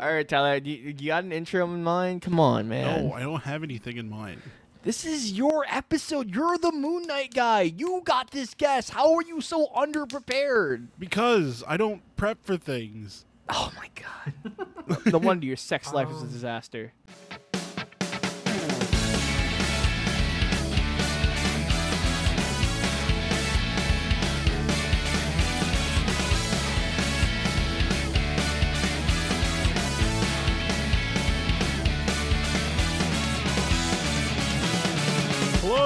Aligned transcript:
All 0.00 0.12
right, 0.12 0.28
Tyler, 0.28 0.56
you, 0.58 0.94
you 0.96 1.08
got 1.08 1.24
an 1.24 1.32
intro 1.32 1.64
in 1.64 1.82
mind? 1.82 2.22
Come 2.22 2.38
on, 2.38 2.68
man. 2.68 3.08
No, 3.08 3.14
I 3.14 3.20
don't 3.20 3.42
have 3.42 3.64
anything 3.64 3.96
in 3.96 4.08
mind. 4.08 4.40
This 4.84 5.04
is 5.04 5.32
your 5.32 5.66
episode. 5.68 6.32
You're 6.32 6.56
the 6.56 6.70
Moon 6.70 7.02
Knight 7.02 7.34
guy. 7.34 7.62
You 7.62 8.02
got 8.04 8.30
this 8.30 8.54
guest. 8.54 8.90
How 8.90 9.12
are 9.14 9.22
you 9.22 9.40
so 9.40 9.66
underprepared? 9.76 10.86
Because 11.00 11.64
I 11.66 11.76
don't 11.76 12.00
prep 12.16 12.38
for 12.44 12.56
things. 12.56 13.24
Oh 13.48 13.72
my 13.76 13.88
god. 13.96 15.06
no 15.12 15.18
wonder 15.18 15.46
your 15.46 15.56
sex 15.56 15.92
life 15.92 16.08
is 16.08 16.18
a 16.18 16.26
um, 16.26 16.30
disaster. 16.30 16.92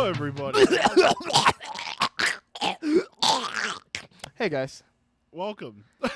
Hello, 0.02 0.10
everybody. 0.10 0.58
Hey 4.34 4.48
guys. 4.48 4.82
Welcome. 5.30 5.84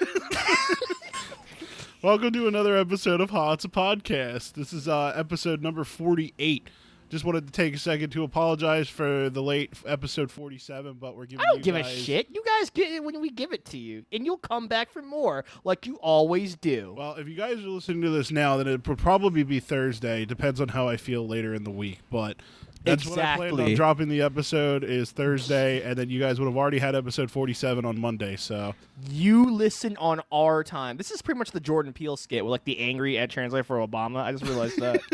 Welcome 2.02 2.32
to 2.32 2.48
another 2.48 2.76
episode 2.76 3.20
of 3.20 3.30
How 3.30 3.52
It's 3.52 3.64
a 3.64 3.68
Podcast. 3.68 4.54
This 4.54 4.72
is 4.72 4.88
uh, 4.88 5.12
episode 5.14 5.62
number 5.62 5.84
48. 5.84 6.68
Just 7.08 7.24
wanted 7.24 7.46
to 7.46 7.52
take 7.52 7.74
a 7.74 7.78
second 7.78 8.10
to 8.10 8.24
apologize 8.24 8.88
for 8.88 9.30
the 9.30 9.40
late 9.40 9.68
f- 9.70 9.84
episode 9.86 10.32
47, 10.32 10.94
but 10.94 11.16
we're 11.16 11.26
giving 11.26 11.46
I 11.46 11.50
don't 11.50 11.58
you 11.58 11.62
give 11.62 11.76
a 11.76 11.82
guys- 11.82 11.96
shit. 12.02 12.26
You 12.32 12.42
guys 12.44 12.70
get 12.70 12.90
it 12.90 13.04
when 13.04 13.20
we 13.20 13.30
give 13.30 13.52
it 13.52 13.64
to 13.66 13.78
you, 13.78 14.04
and 14.10 14.26
you'll 14.26 14.38
come 14.38 14.66
back 14.66 14.90
for 14.90 15.02
more, 15.02 15.44
like 15.62 15.86
you 15.86 15.94
always 16.02 16.56
do. 16.56 16.96
Well, 16.98 17.14
if 17.14 17.28
you 17.28 17.36
guys 17.36 17.58
are 17.58 17.68
listening 17.68 18.02
to 18.02 18.10
this 18.10 18.32
now, 18.32 18.56
then 18.56 18.66
it 18.66 18.88
would 18.88 18.98
probably 18.98 19.44
be 19.44 19.60
Thursday. 19.60 20.24
Depends 20.24 20.60
on 20.60 20.68
how 20.68 20.88
I 20.88 20.96
feel 20.96 21.28
later 21.28 21.54
in 21.54 21.62
the 21.62 21.70
week, 21.70 22.00
but 22.10 22.38
that's 22.86 23.06
what 23.06 23.18
I 23.18 23.36
planned 23.36 23.52
on 23.52 23.58
Exactly. 23.60 23.74
dropping 23.74 24.08
the 24.08 24.22
episode 24.22 24.84
is 24.84 25.10
Thursday, 25.10 25.82
and 25.82 25.96
then 25.98 26.08
you 26.08 26.18
guys 26.20 26.38
would 26.40 26.46
have 26.46 26.56
already 26.56 26.78
had 26.78 26.94
episode 26.94 27.30
47 27.30 27.84
on 27.84 28.00
Monday. 28.00 28.36
So 28.36 28.74
You 29.10 29.50
listen 29.50 29.96
on 29.98 30.20
our 30.32 30.64
time. 30.64 30.96
This 30.96 31.10
is 31.10 31.20
pretty 31.22 31.38
much 31.38 31.50
the 31.50 31.60
Jordan 31.60 31.92
Peele 31.92 32.16
skit 32.16 32.44
with 32.44 32.50
like 32.50 32.64
the 32.64 32.78
angry 32.78 33.18
ad 33.18 33.30
translator 33.30 33.64
for 33.64 33.78
Obama. 33.86 34.22
I 34.22 34.32
just 34.32 34.44
realized 34.44 34.78
that. 34.78 35.00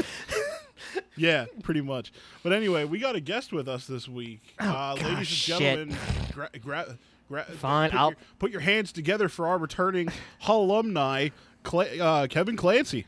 yeah, 1.16 1.46
pretty 1.62 1.80
much. 1.80 2.12
But 2.42 2.52
anyway, 2.52 2.84
we 2.84 2.98
got 2.98 3.14
a 3.16 3.20
guest 3.20 3.52
with 3.52 3.68
us 3.68 3.86
this 3.86 4.08
week, 4.08 4.40
uh, 4.60 4.92
ladies 4.94 5.06
and 5.08 5.16
gosh, 5.16 5.26
shit. 5.28 5.58
gentlemen. 5.58 5.96
Gra- 6.32 6.50
gra- 6.60 6.98
gra- 7.28 7.44
Fine, 7.44 7.90
put 7.90 7.98
I'll- 8.00 8.08
Your, 8.10 8.16
put 8.38 8.50
your 8.50 8.60
hands 8.60 8.92
together 8.92 9.28
for 9.28 9.46
our 9.46 9.58
returning 9.58 10.08
Hull 10.40 10.62
alumni, 10.64 11.28
Cla- 11.62 11.96
uh, 11.98 12.26
Kevin 12.26 12.56
Clancy. 12.56 13.06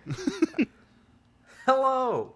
Hello, 1.66 2.34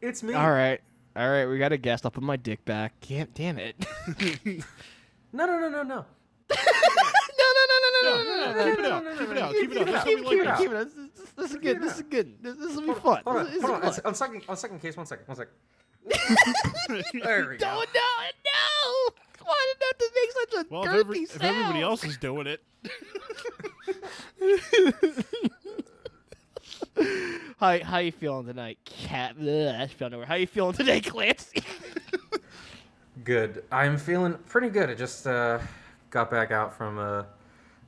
it's 0.00 0.22
me. 0.22 0.32
all 0.34 0.50
right, 0.50 0.80
all 1.16 1.28
right. 1.30 1.46
We 1.46 1.58
got 1.58 1.72
a 1.72 1.76
guest. 1.76 2.04
I'll 2.04 2.10
put 2.10 2.22
my 2.22 2.36
dick 2.36 2.64
back. 2.64 2.92
Damn, 3.06 3.28
damn 3.34 3.58
it. 3.58 3.76
No, 5.32 5.46
no, 5.46 5.58
no, 5.58 5.68
no, 5.68 5.82
no. 5.82 5.82
no, 5.82 5.84
no, 5.84 6.04
no, 7.58 7.76
no, 7.82 8.00
no, 8.02 8.22
no, 8.22 8.22
no, 8.22 8.52
no, 8.52 8.64
keep 8.64 8.78
it 8.78 8.86
out. 8.86 9.02
Keep 9.18 9.30
it 9.30 9.38
out. 9.38 9.52
Keep 9.52 9.70
it 9.72 9.78
out. 9.78 9.86
That's 9.86 9.98
how 9.98 10.04
we 10.04 10.16
Keep 10.22 10.26
like 10.26 10.38
it, 10.38 10.44
this. 10.46 10.58
keep 10.58 10.70
it. 10.70 10.74
This, 10.74 10.94
this, 10.94 11.30
this 11.36 11.50
is 11.50 11.56
good. 11.56 11.82
This 11.82 11.94
is 11.96 12.02
good. 12.02 12.42
This, 12.42 12.56
this 12.56 12.76
will 12.76 12.94
be 12.94 13.00
fun. 13.00 13.22
Hold 13.26 13.36
on, 13.38 13.44
This 13.46 13.54
is- 13.56 13.62
hold 13.62 13.74
on. 13.74 13.80
this 13.80 13.92
is 13.94 13.98
On, 13.98 14.02
fun. 14.04 14.08
on 14.10 14.14
second, 14.14 14.42
on 14.48 14.56
second 14.56 14.78
case, 14.80 14.96
one 14.96 15.06
second, 15.06 15.26
one 15.26 15.36
second. 15.36 15.54
There 17.22 17.48
we 17.48 17.56
go. 17.56 17.66
No, 17.66 17.74
no, 17.80 17.84
no! 17.84 19.14
Why 19.44 19.72
did 19.72 19.80
that 19.80 19.98
to 19.98 20.10
make 20.14 20.32
such 20.32 20.52
a 20.54 20.66
Well, 20.70 20.84
if, 20.84 20.90
girthy 20.90 21.00
every, 21.00 21.18
if 21.20 21.30
sound? 21.30 21.44
everybody 21.44 21.82
else 21.82 22.04
is 22.04 22.16
doing 22.18 22.46
it, 22.46 22.62
How 27.58 27.78
how 27.82 27.98
you 27.98 28.12
feeling 28.12 28.46
tonight, 28.46 28.78
Cat? 28.84 29.36
Ugh, 29.40 29.46
I 29.80 29.86
feel 29.86 30.10
nowhere. 30.10 30.26
How 30.26 30.34
you 30.34 30.46
feeling 30.46 30.74
today, 30.74 31.00
Clancy? 31.00 31.62
Good. 33.24 33.64
I'm 33.70 33.96
feeling 33.96 34.34
pretty 34.48 34.68
good. 34.70 34.90
I 34.90 34.94
just 34.94 35.26
uh, 35.26 35.60
got 36.10 36.30
back 36.32 36.50
out 36.50 36.76
from 36.76 36.98
a 36.98 37.26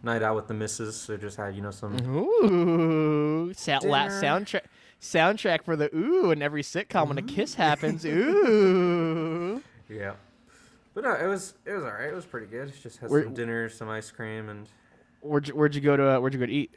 night 0.04 0.22
out 0.22 0.36
with 0.36 0.46
the 0.46 0.54
missus. 0.54 0.96
So 0.96 1.16
just 1.16 1.36
had 1.36 1.54
you 1.56 1.62
know 1.62 1.72
some. 1.72 1.96
Ooh, 2.08 3.52
sound, 3.54 3.84
la- 3.84 4.06
soundtrack 4.08 4.62
soundtrack 5.02 5.64
for 5.64 5.74
the 5.76 5.94
ooh 5.94 6.30
in 6.30 6.42
every 6.42 6.62
sitcom 6.62 7.08
when 7.08 7.18
a 7.18 7.22
kiss 7.22 7.54
happens. 7.54 8.04
Ooh. 8.06 9.62
Yeah. 9.90 10.12
But 10.94 11.04
no, 11.04 11.12
it 11.14 11.26
was 11.26 11.54
it 11.66 11.72
was 11.72 11.82
all 11.84 11.90
right. 11.90 12.08
It 12.08 12.14
was 12.14 12.24
pretty 12.24 12.46
good. 12.46 12.72
Just 12.80 12.98
had 12.98 13.10
Where- 13.10 13.24
some 13.24 13.34
dinner, 13.34 13.68
some 13.68 13.88
ice 13.88 14.10
cream, 14.10 14.48
and 14.48 14.68
Where'd 15.22 15.48
you, 15.48 15.54
where'd 15.56 15.74
you 15.74 15.80
go 15.80 15.96
to? 15.96 16.16
Uh, 16.16 16.20
where'd 16.20 16.34
you 16.34 16.40
go 16.40 16.46
to 16.46 16.52
eat? 16.52 16.70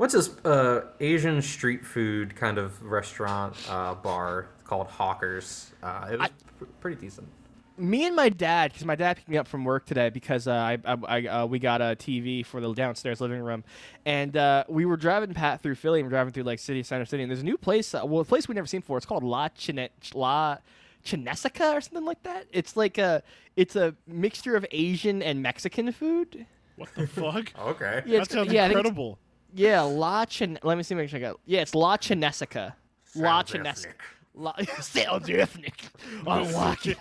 What's 0.00 0.14
this 0.14 0.30
uh, 0.46 0.80
Asian 0.98 1.42
street 1.42 1.84
food 1.84 2.34
kind 2.34 2.56
of 2.56 2.82
restaurant 2.82 3.54
uh, 3.68 3.94
bar 3.94 4.48
called 4.64 4.86
Hawkers. 4.86 5.72
Uh, 5.82 6.08
it 6.12 6.18
was 6.18 6.28
pr- 6.58 6.64
pretty 6.80 6.98
decent. 6.98 7.28
me 7.76 8.06
and 8.06 8.16
my 8.16 8.30
dad, 8.30 8.72
because 8.72 8.86
my 8.86 8.94
dad 8.94 9.18
picked 9.18 9.28
me 9.28 9.36
up 9.36 9.46
from 9.46 9.62
work 9.62 9.84
today 9.84 10.08
because 10.08 10.48
uh, 10.48 10.52
I, 10.52 10.78
I, 10.86 10.96
I 11.06 11.26
uh, 11.26 11.46
we 11.46 11.58
got 11.58 11.82
a 11.82 11.96
TV 11.96 12.46
for 12.46 12.62
the 12.62 12.72
downstairs 12.72 13.20
living 13.20 13.42
room, 13.42 13.62
and 14.06 14.34
uh, 14.38 14.64
we 14.68 14.86
were 14.86 14.96
driving 14.96 15.34
Pat 15.34 15.60
through 15.62 15.74
Philly 15.74 16.00
and 16.00 16.06
we're 16.06 16.10
driving 16.16 16.32
through 16.32 16.44
like 16.44 16.60
city 16.60 16.82
center 16.82 17.04
city, 17.04 17.22
and 17.22 17.30
there's 17.30 17.42
a 17.42 17.44
new 17.44 17.58
place, 17.58 17.94
uh, 17.94 18.00
well, 18.02 18.22
a 18.22 18.24
place 18.24 18.48
we've 18.48 18.56
never 18.56 18.66
seen 18.66 18.80
before. 18.80 18.96
It's 18.96 19.04
called 19.06 19.22
La 19.22 19.48
Chine- 19.48 19.90
La 20.14 20.56
Chinesica 21.04 21.74
or 21.74 21.82
something 21.82 22.06
like 22.06 22.22
that. 22.22 22.46
It's 22.52 22.74
like 22.74 22.96
a 22.96 23.22
it's 23.54 23.76
a 23.76 23.94
mixture 24.06 24.56
of 24.56 24.64
Asian 24.70 25.20
and 25.22 25.42
Mexican 25.42 25.92
food. 25.92 26.46
what 26.76 26.88
the 26.94 27.06
fuck? 27.06 27.52
Okay. 27.58 28.02
Yeah, 28.06 28.20
that 28.20 28.30
sounds 28.30 28.50
yeah, 28.50 28.64
I 28.64 28.68
think 28.68 28.78
incredible. 28.78 29.18
Yeah, 29.54 29.82
La 29.82 30.24
Chin. 30.24 30.58
Let 30.62 30.76
me 30.76 30.82
see. 30.82 30.94
Make 30.94 31.08
sure 31.10 31.18
I 31.18 31.22
got. 31.22 31.40
Yeah, 31.46 31.60
it's 31.60 31.74
La 31.74 31.96
Chinesica. 31.96 32.74
La 33.14 33.42
Chinesica. 33.42 33.92
La, 34.34 34.54
sounds 34.80 35.28
ethnic. 35.28 35.82
I 36.26 36.50
like 36.52 36.86
it. 36.86 36.98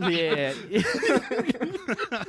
yeah. 0.70 2.22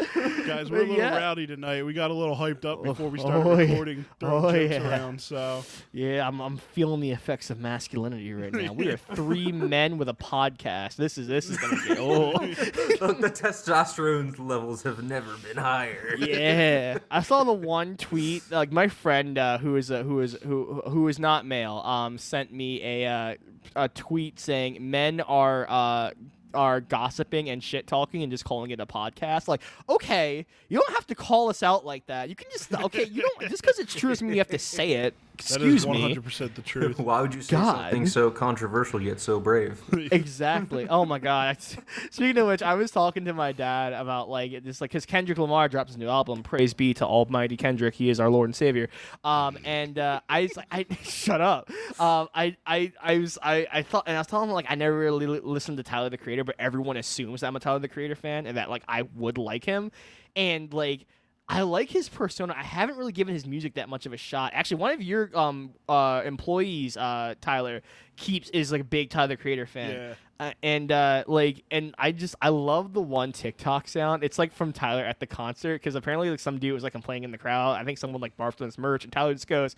Guys, 0.46 0.70
we're 0.70 0.78
a 0.78 0.80
little 0.80 0.96
Yeah. 0.96 1.16
rowdy 1.16 1.46
tonight. 1.46 1.82
We 1.84 1.92
got 1.92 2.10
a 2.10 2.14
little 2.14 2.36
hyped 2.36 2.64
up 2.64 2.82
before 2.82 3.08
we 3.08 3.18
started 3.18 3.46
oh, 3.46 3.58
yeah. 3.58 3.68
recording, 3.70 4.04
throwing 4.18 4.44
Oh, 4.44 4.52
jokes 4.52 4.72
yeah. 4.72 4.88
around. 4.88 5.20
So 5.20 5.64
Yeah, 5.92 6.26
I'm, 6.26 6.40
I'm 6.40 6.56
feeling 6.56 7.00
the 7.00 7.10
effects 7.12 7.50
of 7.50 7.60
masculinity 7.60 8.32
right 8.32 8.52
now. 8.52 8.72
We 8.72 8.88
are 8.88 8.96
three 9.14 9.52
men 9.52 9.98
with 9.98 10.08
a 10.08 10.14
podcast. 10.14 10.96
This 10.96 11.18
is 11.18 11.26
this 11.28 11.48
is 11.50 11.56
gonna 11.58 11.76
get 11.86 11.98
oh 12.00 12.32
the, 12.38 13.16
the 13.20 13.30
testosterone 13.30 14.38
levels 14.38 14.82
have 14.82 15.02
never 15.02 15.36
been 15.38 15.56
higher. 15.56 16.14
yeah. 16.18 16.98
I 17.10 17.22
saw 17.22 17.44
the 17.44 17.52
one 17.52 17.96
tweet 17.96 18.50
like 18.50 18.72
my 18.72 18.88
friend 18.88 19.38
uh, 19.38 19.58
who 19.58 19.76
is 19.76 19.90
a, 19.90 20.02
who 20.02 20.20
is 20.20 20.36
who 20.42 20.82
who 20.86 21.08
is 21.08 21.18
not 21.18 21.46
male 21.46 21.76
um 21.84 22.18
sent 22.18 22.52
me 22.52 22.82
a 22.82 23.06
uh, 23.06 23.34
a 23.76 23.88
tweet 23.88 24.40
saying 24.40 24.78
men 24.90 25.20
are 25.20 25.66
uh 25.68 26.10
are 26.54 26.80
gossiping 26.80 27.48
and 27.48 27.62
shit 27.62 27.86
talking 27.86 28.22
and 28.22 28.30
just 28.30 28.44
calling 28.44 28.70
it 28.70 28.80
a 28.80 28.86
podcast. 28.86 29.48
Like, 29.48 29.62
okay, 29.88 30.46
you 30.68 30.78
don't 30.78 30.94
have 30.94 31.06
to 31.08 31.14
call 31.14 31.48
us 31.48 31.62
out 31.62 31.84
like 31.84 32.06
that. 32.06 32.28
You 32.28 32.34
can 32.34 32.48
just 32.50 32.72
okay, 32.72 33.04
you 33.04 33.22
don't 33.22 33.50
just 33.50 33.62
because 33.62 33.78
it's 33.78 33.94
true 33.94 34.10
doesn't 34.10 34.26
mean 34.26 34.34
you 34.34 34.40
have 34.40 34.48
to 34.48 34.58
say 34.58 34.92
it. 34.92 35.14
That 35.48 35.62
is 35.62 35.84
Excuse 35.84 35.86
me. 35.86 36.14
100% 36.14 36.54
the 36.54 36.62
truth. 36.62 36.98
Why 37.00 37.20
would 37.20 37.34
you 37.34 37.42
say 37.42 37.56
God. 37.56 37.90
something 37.90 38.06
so 38.06 38.30
controversial 38.30 39.00
yet 39.00 39.20
so 39.20 39.40
brave? 39.40 39.82
exactly. 40.12 40.88
Oh 40.88 41.04
my 41.04 41.18
god. 41.18 41.58
Speaking 42.10 42.38
of 42.38 42.48
which, 42.48 42.62
I 42.62 42.74
was 42.74 42.90
talking 42.90 43.24
to 43.24 43.32
my 43.32 43.52
dad 43.52 43.92
about 43.92 44.28
like 44.28 44.62
this, 44.62 44.80
like 44.80 44.90
because 44.90 45.06
Kendrick 45.06 45.38
Lamar 45.38 45.68
drops 45.68 45.94
a 45.94 45.98
new 45.98 46.08
album. 46.08 46.42
Praise 46.42 46.74
be 46.74 46.94
to 46.94 47.06
Almighty 47.06 47.56
Kendrick. 47.56 47.94
He 47.94 48.10
is 48.10 48.20
our 48.20 48.30
Lord 48.30 48.48
and 48.48 48.56
Savior. 48.56 48.88
Um, 49.24 49.58
and 49.64 49.98
uh, 49.98 50.20
I 50.28 50.42
was 50.42 50.56
like, 50.56 50.66
I 50.70 50.86
shut 51.02 51.40
up. 51.40 51.70
Um, 51.98 52.28
I, 52.34 52.56
I, 52.66 52.92
I 53.02 53.18
was, 53.18 53.38
I, 53.42 53.66
I 53.72 53.82
thought, 53.82 54.04
and 54.06 54.16
I 54.16 54.20
was 54.20 54.26
telling 54.26 54.48
him 54.48 54.54
like 54.54 54.66
I 54.68 54.74
never 54.74 54.96
really 54.96 55.26
li- 55.26 55.40
listened 55.42 55.76
to 55.78 55.82
Tyler 55.82 56.10
the 56.10 56.18
Creator, 56.18 56.44
but 56.44 56.56
everyone 56.58 56.96
assumes 56.96 57.40
that 57.40 57.48
I'm 57.48 57.56
a 57.56 57.60
Tyler 57.60 57.78
the 57.78 57.88
Creator 57.88 58.16
fan 58.16 58.46
and 58.46 58.56
that 58.56 58.70
like 58.70 58.82
I 58.88 59.02
would 59.14 59.38
like 59.38 59.64
him, 59.64 59.90
and 60.36 60.72
like. 60.72 61.06
I 61.50 61.62
like 61.62 61.90
his 61.90 62.08
persona. 62.08 62.54
I 62.56 62.62
haven't 62.62 62.96
really 62.96 63.12
given 63.12 63.34
his 63.34 63.44
music 63.44 63.74
that 63.74 63.88
much 63.88 64.06
of 64.06 64.12
a 64.12 64.16
shot. 64.16 64.52
Actually, 64.54 64.78
one 64.78 64.92
of 64.92 65.02
your 65.02 65.30
um 65.36 65.72
uh 65.88 66.22
employees, 66.24 66.96
uh 66.96 67.34
Tyler, 67.40 67.82
keeps 68.16 68.48
is 68.50 68.70
like 68.70 68.82
a 68.82 68.84
big 68.84 69.10
Tyler 69.10 69.36
Creator 69.36 69.66
fan. 69.66 69.90
Yeah. 69.90 70.14
Uh, 70.38 70.52
and 70.62 70.90
uh 70.92 71.24
like 71.26 71.64
and 71.70 71.94
I 71.98 72.12
just 72.12 72.34
I 72.40 72.48
love 72.50 72.92
the 72.94 73.02
one 73.02 73.32
TikTok 73.32 73.88
sound. 73.88 74.22
It's 74.22 74.38
like 74.38 74.52
from 74.52 74.72
Tyler 74.72 75.04
at 75.04 75.18
the 75.18 75.26
concert 75.26 75.74
because 75.80 75.96
apparently 75.96 76.30
like 76.30 76.38
some 76.40 76.58
dude 76.58 76.72
was 76.72 76.84
like 76.84 76.94
playing 77.02 77.24
in 77.24 77.32
the 77.32 77.36
crowd. 77.36 77.72
I 77.78 77.84
think 77.84 77.98
someone 77.98 78.20
like 78.20 78.36
barfed 78.36 78.60
on 78.60 78.66
his 78.68 78.78
merch 78.78 79.02
and 79.02 79.12
Tyler 79.12 79.34
just 79.34 79.48
goes, 79.48 79.74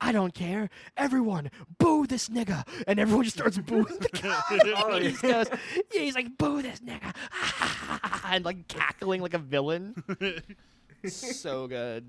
I 0.00 0.12
don't 0.12 0.32
care. 0.32 0.70
Everyone 0.96 1.50
boo 1.78 2.06
this 2.06 2.28
nigga. 2.28 2.66
And 2.86 3.00
everyone 3.00 3.24
just 3.24 3.36
starts 3.36 3.58
booing 3.58 3.84
the 3.84 4.08
guy. 4.22 5.04
He 5.04 5.12
goes, 5.28 5.48
yeah, 5.92 6.00
he's 6.00 6.14
like 6.14 6.38
boo 6.38 6.62
this 6.62 6.80
nigga. 6.80 7.14
and 8.26 8.44
like 8.44 8.68
cackling 8.68 9.20
like 9.20 9.34
a 9.34 9.38
villain. 9.38 9.94
So 11.08 11.66
good. 11.66 12.04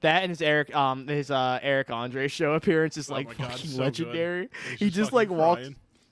That 0.00 0.22
and 0.22 0.30
his 0.30 0.42
Eric, 0.42 0.74
um, 0.74 1.06
his 1.08 1.30
uh 1.30 1.58
Eric 1.62 1.90
Andre 1.90 2.28
show 2.28 2.52
appearance 2.54 2.96
is 2.96 3.10
Oh 3.10 3.14
like 3.14 3.26
my 3.28 3.34
God, 3.34 3.52
fucking 3.52 3.70
so 3.70 3.82
legendary. 3.82 4.48
He's 4.70 4.78
He 4.78 4.86
just 4.86 4.96
just 4.96 5.12
like 5.12 5.28
fucking 5.28 5.38
walks. 5.38 5.68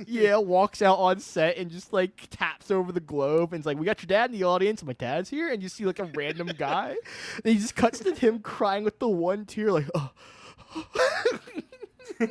yeah, 0.06 0.36
walks 0.38 0.80
out 0.82 0.98
on 0.98 1.20
set 1.20 1.58
and 1.58 1.70
just 1.70 1.92
like 1.92 2.26
taps 2.30 2.70
over 2.70 2.90
the 2.90 3.00
globe 3.00 3.52
and 3.52 3.60
it's 3.60 3.66
like, 3.66 3.76
"We 3.78 3.84
got 3.84 4.00
your 4.02 4.06
dad 4.08 4.30
in 4.32 4.38
the 4.38 4.44
audience. 4.44 4.82
My 4.82 4.94
dad's 4.94 5.28
here." 5.28 5.52
And 5.52 5.62
you 5.62 5.68
see 5.68 5.84
like 5.84 5.98
a 5.98 6.04
random 6.14 6.48
guy. 6.58 6.96
and 7.44 7.44
he 7.52 7.56
just 7.56 7.76
cuts 7.76 7.98
to 8.00 8.14
him 8.14 8.38
crying 8.38 8.84
with 8.84 8.98
the 8.98 9.08
one 9.08 9.44
tear, 9.44 9.70
like, 9.70 9.88
"Oh." 9.94 10.10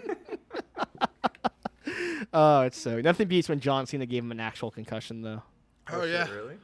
oh, 2.34 2.62
it's 2.62 2.78
so 2.80 3.02
nothing 3.02 3.28
beats 3.28 3.50
when 3.50 3.60
John 3.60 3.86
Cena 3.86 4.06
gave 4.06 4.24
him 4.24 4.32
an 4.32 4.40
actual 4.40 4.72
concussion, 4.72 5.22
though. 5.22 5.44
Oh, 5.92 6.02
shit, 6.02 6.12
yeah. 6.12 6.30
really? 6.32 6.56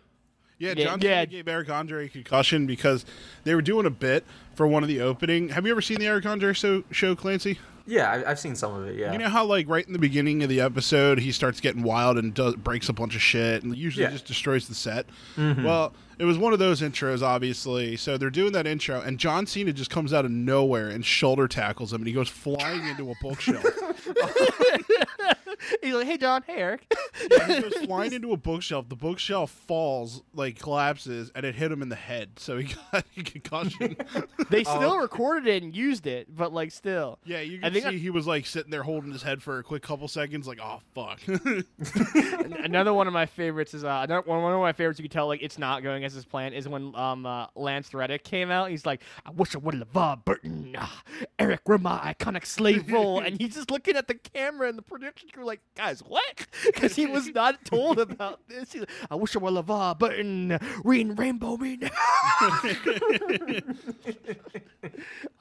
Yeah, 0.59 0.73
Yeah, 0.75 0.83
John 0.85 1.01
yeah. 1.01 1.09
Cena 1.21 1.25
gave 1.27 1.47
Eric 1.47 1.69
Andre 1.69 2.05
a 2.05 2.09
concussion 2.09 2.65
because 2.65 3.05
they 3.43 3.53
were 3.55 3.61
doing 3.61 3.85
a 3.85 3.89
bit 3.91 4.25
for 4.55 4.67
one 4.67 4.83
of 4.83 4.89
the 4.89 5.01
opening. 5.01 5.49
Have 5.49 5.65
you 5.65 5.71
ever 5.71 5.81
seen 5.81 5.99
the 5.99 6.07
Eric 6.07 6.25
Andre 6.25 6.53
show, 6.53 6.83
show 6.91 7.15
Clancy? 7.15 7.59
Yeah, 7.85 8.11
I, 8.11 8.31
I've 8.31 8.39
seen 8.39 8.55
some 8.55 8.73
of 8.73 8.85
it. 8.87 8.95
Yeah. 8.97 9.13
You 9.13 9.17
know 9.17 9.29
how 9.29 9.45
like 9.45 9.69
right 9.69 9.85
in 9.85 9.93
the 9.93 9.99
beginning 9.99 10.43
of 10.43 10.49
the 10.49 10.59
episode 10.59 11.19
he 11.19 11.31
starts 11.31 11.61
getting 11.61 11.83
wild 11.83 12.17
and 12.17 12.33
does, 12.33 12.55
breaks 12.55 12.89
a 12.89 12.93
bunch 12.93 13.15
of 13.15 13.21
shit 13.21 13.63
and 13.63 13.75
usually 13.77 14.03
Yeah. 14.03 14.11
just 14.11 14.25
destroys 14.25 14.67
the 14.67 14.75
set. 14.75 15.05
Mm-hmm. 15.37 15.63
Well, 15.63 15.93
it 16.19 16.25
was 16.25 16.37
one 16.37 16.53
of 16.53 16.59
those 16.59 16.81
intros, 16.81 17.21
obviously. 17.21 17.95
So 17.97 18.17
they're 18.17 18.29
doing 18.29 18.53
that 18.53 18.65
intro, 18.67 19.01
and 19.01 19.17
John 19.19 19.45
Cena 19.45 19.73
just 19.73 19.89
comes 19.89 20.13
out 20.13 20.25
of 20.25 20.31
nowhere 20.31 20.87
and 20.89 21.05
shoulder 21.05 21.47
tackles 21.47 21.93
him, 21.93 22.01
and 22.01 22.07
he 22.07 22.13
goes 22.13 22.29
flying 22.29 22.85
into 22.87 23.11
a 23.11 23.15
bookshelf. 23.21 23.63
He's 25.81 25.93
like, 25.93 26.05
"Hey, 26.07 26.17
John. 26.17 26.43
Hey, 26.45 26.57
Eric." 26.57 26.93
he 27.47 27.61
goes 27.61 27.73
flying 27.85 28.13
into 28.13 28.31
a 28.31 28.37
bookshelf. 28.37 28.87
The 28.89 28.95
bookshelf 28.95 29.49
falls, 29.51 30.21
like 30.33 30.59
collapses, 30.59 31.31
and 31.35 31.45
it 31.45 31.55
hit 31.55 31.71
him 31.71 31.81
in 31.81 31.89
the 31.89 31.95
head. 31.95 32.31
So 32.37 32.57
he 32.57 32.73
got 32.91 33.05
a 33.17 33.23
concussion. 33.23 33.97
they 34.49 34.63
still 34.63 34.97
recorded 34.99 35.47
it 35.47 35.63
and 35.63 35.75
used 35.75 36.05
it, 36.07 36.33
but 36.33 36.53
like 36.53 36.71
still. 36.71 37.19
yeah, 37.25 37.41
you 37.41 37.59
I 37.63 37.69
can 37.69 37.81
see 37.81 37.87
I- 37.87 37.91
he 37.93 38.09
was 38.09 38.27
like 38.27 38.45
sitting 38.45 38.69
there 38.71 38.83
holding 38.83 39.11
his 39.11 39.23
head 39.23 39.41
for 39.41 39.57
a 39.59 39.63
quick 39.63 39.81
couple 39.81 40.07
seconds, 40.07 40.47
like, 40.47 40.59
"Oh 40.61 40.79
fuck." 40.93 41.19
Another 42.63 42.93
one 42.93 43.07
of 43.07 43.13
my 43.13 43.25
favorites 43.25 43.73
is 43.73 43.83
uh, 43.83 44.01
another 44.03 44.21
one, 44.27 44.41
one 44.41 44.53
of 44.53 44.59
my 44.59 44.73
favorites. 44.73 44.99
You 44.99 45.03
can 45.09 45.11
tell 45.11 45.27
like 45.27 45.41
it's 45.41 45.57
not 45.57 45.83
going 45.83 46.03
as 46.07 46.13
his 46.13 46.25
plan 46.25 46.53
is 46.53 46.67
when 46.67 46.95
um 46.95 47.25
uh, 47.25 47.45
Lance 47.55 47.93
Reddick 47.93 48.23
came 48.23 48.49
out. 48.49 48.71
He's 48.71 48.85
like, 48.85 49.01
I 49.25 49.29
wish 49.31 49.53
I 49.55 49.59
would 49.59 49.75
have 49.75 49.87
LeVar 49.93 50.25
Burton, 50.25 50.75
ah, 50.77 51.03
Eric 51.37 51.67
were 51.67 51.77
my 51.77 52.13
iconic 52.13 52.45
slave 52.45 52.91
role, 52.91 53.19
and 53.19 53.39
he's 53.39 53.53
just 53.55 53.69
looking 53.69 53.95
at 53.95 54.07
the 54.07 54.15
camera 54.15 54.67
and 54.69 54.77
the 54.77 54.81
production 54.81 55.29
crew 55.29 55.45
like, 55.45 55.61
guys, 55.75 55.99
what? 55.99 56.47
Because 56.65 56.95
he 56.95 57.05
was 57.05 57.27
not 57.29 57.63
told 57.71 57.99
about 57.99 58.47
this. 58.47 58.71
He's 58.73 58.81
like, 58.81 58.89
I 59.11 59.15
wish 59.15 59.35
I 59.35 59.39
were 59.39 59.51
LeVar 59.51 59.99
Burton, 59.99 60.57
reading 60.83 61.15
Rainbow 61.15 61.57
Me 61.57 61.77
now. 61.77 61.89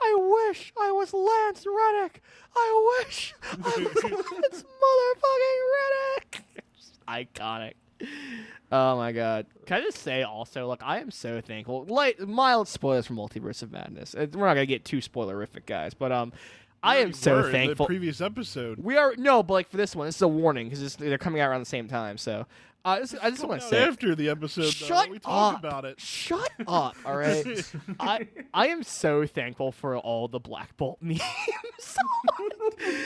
I 0.00 0.46
wish 0.48 0.72
I 0.78 0.90
was 0.92 1.12
Lance 1.12 1.64
Reddick. 1.66 2.22
I 2.54 2.98
wish 3.04 3.34
I 3.52 3.56
was 3.56 4.04
Lance 4.04 4.64
motherfucking 4.82 5.62
Reddick. 5.76 6.44
Iconic. 7.08 7.74
Oh 8.72 8.96
my 8.96 9.12
god. 9.12 9.46
Can 9.64 9.78
I 9.78 9.80
just 9.80 9.98
say 9.98 10.22
also, 10.24 10.66
like, 10.66 10.82
I 10.82 10.98
am 11.00 11.10
so 11.10 11.40
thankful. 11.40 11.84
Light, 11.84 12.18
mild 12.26 12.66
spoilers 12.66 13.06
for 13.06 13.14
Multiverse 13.14 13.62
of 13.62 13.70
Madness. 13.70 14.14
Uh, 14.14 14.26
We're 14.32 14.46
not 14.46 14.54
gonna 14.54 14.66
get 14.66 14.84
too 14.84 14.98
spoilerific, 14.98 15.66
guys, 15.66 15.94
but 15.94 16.10
um, 16.10 16.32
I 16.82 16.96
am 16.96 17.12
so 17.12 17.50
thankful. 17.50 17.86
The 17.86 17.88
previous 17.88 18.20
episode. 18.20 18.78
we 18.78 18.96
are 18.96 19.14
no, 19.16 19.42
but 19.42 19.54
like 19.54 19.70
for 19.70 19.76
this 19.76 19.94
one, 19.94 20.06
this 20.06 20.16
is 20.16 20.22
a 20.22 20.28
warning 20.28 20.68
because 20.68 20.96
they're 20.96 21.18
coming 21.18 21.40
out 21.40 21.50
around 21.50 21.60
the 21.60 21.66
same 21.66 21.88
time. 21.88 22.18
So, 22.18 22.46
uh, 22.86 23.00
this, 23.00 23.14
I 23.20 23.30
just 23.30 23.44
want 23.44 23.60
to 23.62 23.66
say, 23.68 23.82
after 23.82 24.14
the 24.14 24.28
episode, 24.28 24.62
though, 24.62 24.70
Shut 24.70 25.10
we 25.10 25.18
talk 25.18 25.54
up. 25.54 25.58
about 25.64 25.84
it. 25.84 26.00
Shut 26.00 26.52
up, 26.68 26.96
all 27.04 27.16
right? 27.16 27.44
I 28.00 28.28
I 28.54 28.68
am 28.68 28.84
so 28.84 29.26
thankful 29.26 29.72
for 29.72 29.96
all 29.96 30.28
the 30.28 30.38
Black 30.38 30.76
Bolt 30.76 30.98
memes 31.02 31.20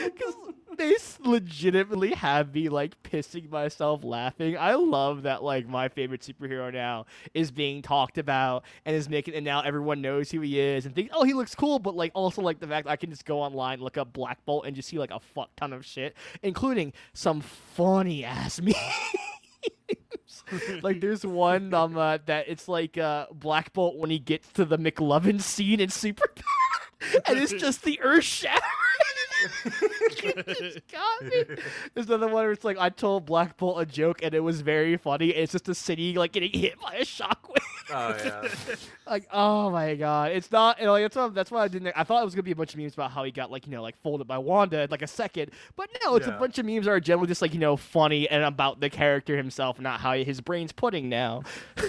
because 0.03 0.35
they 0.77 0.95
legitimately 1.23 2.11
have 2.13 2.53
me 2.53 2.69
like 2.69 3.01
pissing 3.03 3.49
myself 3.49 4.03
laughing. 4.03 4.55
I 4.57 4.75
love 4.75 5.23
that 5.23 5.43
like 5.43 5.67
my 5.67 5.89
favorite 5.89 6.21
superhero 6.21 6.71
now 6.71 7.05
is 7.33 7.49
being 7.51 7.81
talked 7.81 8.17
about 8.19 8.63
and 8.85 8.95
is 8.95 9.09
making 9.09 9.33
and 9.33 9.43
now 9.43 9.61
everyone 9.61 10.01
knows 10.01 10.29
who 10.31 10.41
he 10.41 10.59
is 10.59 10.85
and 10.85 10.93
think 10.93 11.09
oh 11.13 11.23
he 11.23 11.33
looks 11.33 11.55
cool, 11.55 11.79
but 11.79 11.95
like 11.95 12.11
also 12.13 12.41
like 12.43 12.59
the 12.59 12.67
fact 12.67 12.85
that 12.85 12.91
I 12.91 12.95
can 12.97 13.09
just 13.09 13.25
go 13.25 13.41
online 13.41 13.79
look 13.79 13.97
up 13.97 14.13
Black 14.13 14.43
Bolt 14.45 14.65
and 14.67 14.75
just 14.75 14.89
see 14.89 14.99
like 14.99 15.11
a 15.11 15.19
fuck 15.19 15.49
ton 15.55 15.73
of 15.73 15.83
shit, 15.85 16.15
including 16.43 16.93
some 17.13 17.41
funny 17.41 18.23
ass 18.23 18.61
memes. 18.61 18.75
Like 20.81 21.01
there's 21.01 21.25
one 21.25 21.73
um 21.73 21.97
uh, 21.97 22.17
that 22.25 22.45
it's 22.47 22.67
like 22.67 22.97
uh 22.97 23.27
Black 23.31 23.73
Bolt 23.73 23.97
when 23.97 24.09
he 24.09 24.19
gets 24.19 24.51
to 24.53 24.65
the 24.65 24.77
McLovin 24.77 25.41
scene 25.41 25.79
in 25.79 25.89
Super 25.89 26.25
and 27.25 27.37
it's 27.39 27.53
just 27.53 27.83
the 27.83 27.99
earth 28.01 28.23
shattering. 28.23 28.61
It 29.65 30.83
got 30.91 31.23
me. 31.23 31.43
There's 31.93 32.07
another 32.07 32.27
one 32.27 32.43
where 32.43 32.51
it's 32.51 32.63
like 32.63 32.77
I 32.77 32.89
told 32.89 33.25
Black 33.25 33.57
Bolt 33.57 33.81
a 33.81 33.85
joke 33.85 34.21
and 34.23 34.33
it 34.33 34.39
was 34.39 34.61
very 34.61 34.97
funny. 34.97 35.29
It's 35.29 35.51
just 35.51 35.69
a 35.69 35.75
city 35.75 36.15
like 36.15 36.31
getting 36.31 36.51
hit 36.51 36.79
by 36.79 36.95
a 36.95 37.05
shockwave. 37.05 37.57
Oh 37.93 38.15
yeah. 38.23 38.75
like 39.07 39.27
oh 39.31 39.69
my 39.69 39.95
god, 39.95 40.31
it's 40.31 40.51
not. 40.51 40.79
You 40.79 40.85
know, 40.85 40.93
like, 40.93 41.03
that's 41.03 41.15
why. 41.15 41.29
That's 41.29 41.51
why 41.51 41.63
I 41.63 41.67
didn't. 41.67 41.93
I 41.95 42.03
thought 42.03 42.21
it 42.21 42.25
was 42.25 42.35
gonna 42.35 42.43
be 42.43 42.51
a 42.51 42.55
bunch 42.55 42.73
of 42.73 42.79
memes 42.79 42.93
about 42.93 43.11
how 43.11 43.23
he 43.23 43.31
got 43.31 43.51
like 43.51 43.65
you 43.65 43.71
know 43.71 43.81
like 43.81 43.99
folded 44.01 44.27
by 44.27 44.37
Wanda 44.37 44.81
in, 44.81 44.89
like 44.89 45.01
a 45.01 45.07
second, 45.07 45.51
but 45.75 45.89
no, 46.03 46.15
it's 46.15 46.27
a 46.27 46.31
bunch 46.31 46.57
of 46.57 46.65
memes 46.65 46.85
that 46.85 46.91
are 46.91 46.99
generally 46.99 47.27
just 47.27 47.41
like 47.41 47.53
you 47.53 47.59
know 47.59 47.75
funny 47.75 48.29
and 48.29 48.43
about 48.43 48.79
the 48.79 48.89
character 48.89 49.35
himself, 49.35 49.79
not 49.79 49.99
how 49.99 50.13
his 50.13 50.41
brain's 50.41 50.71
pudding 50.71 51.09
now. 51.09 51.43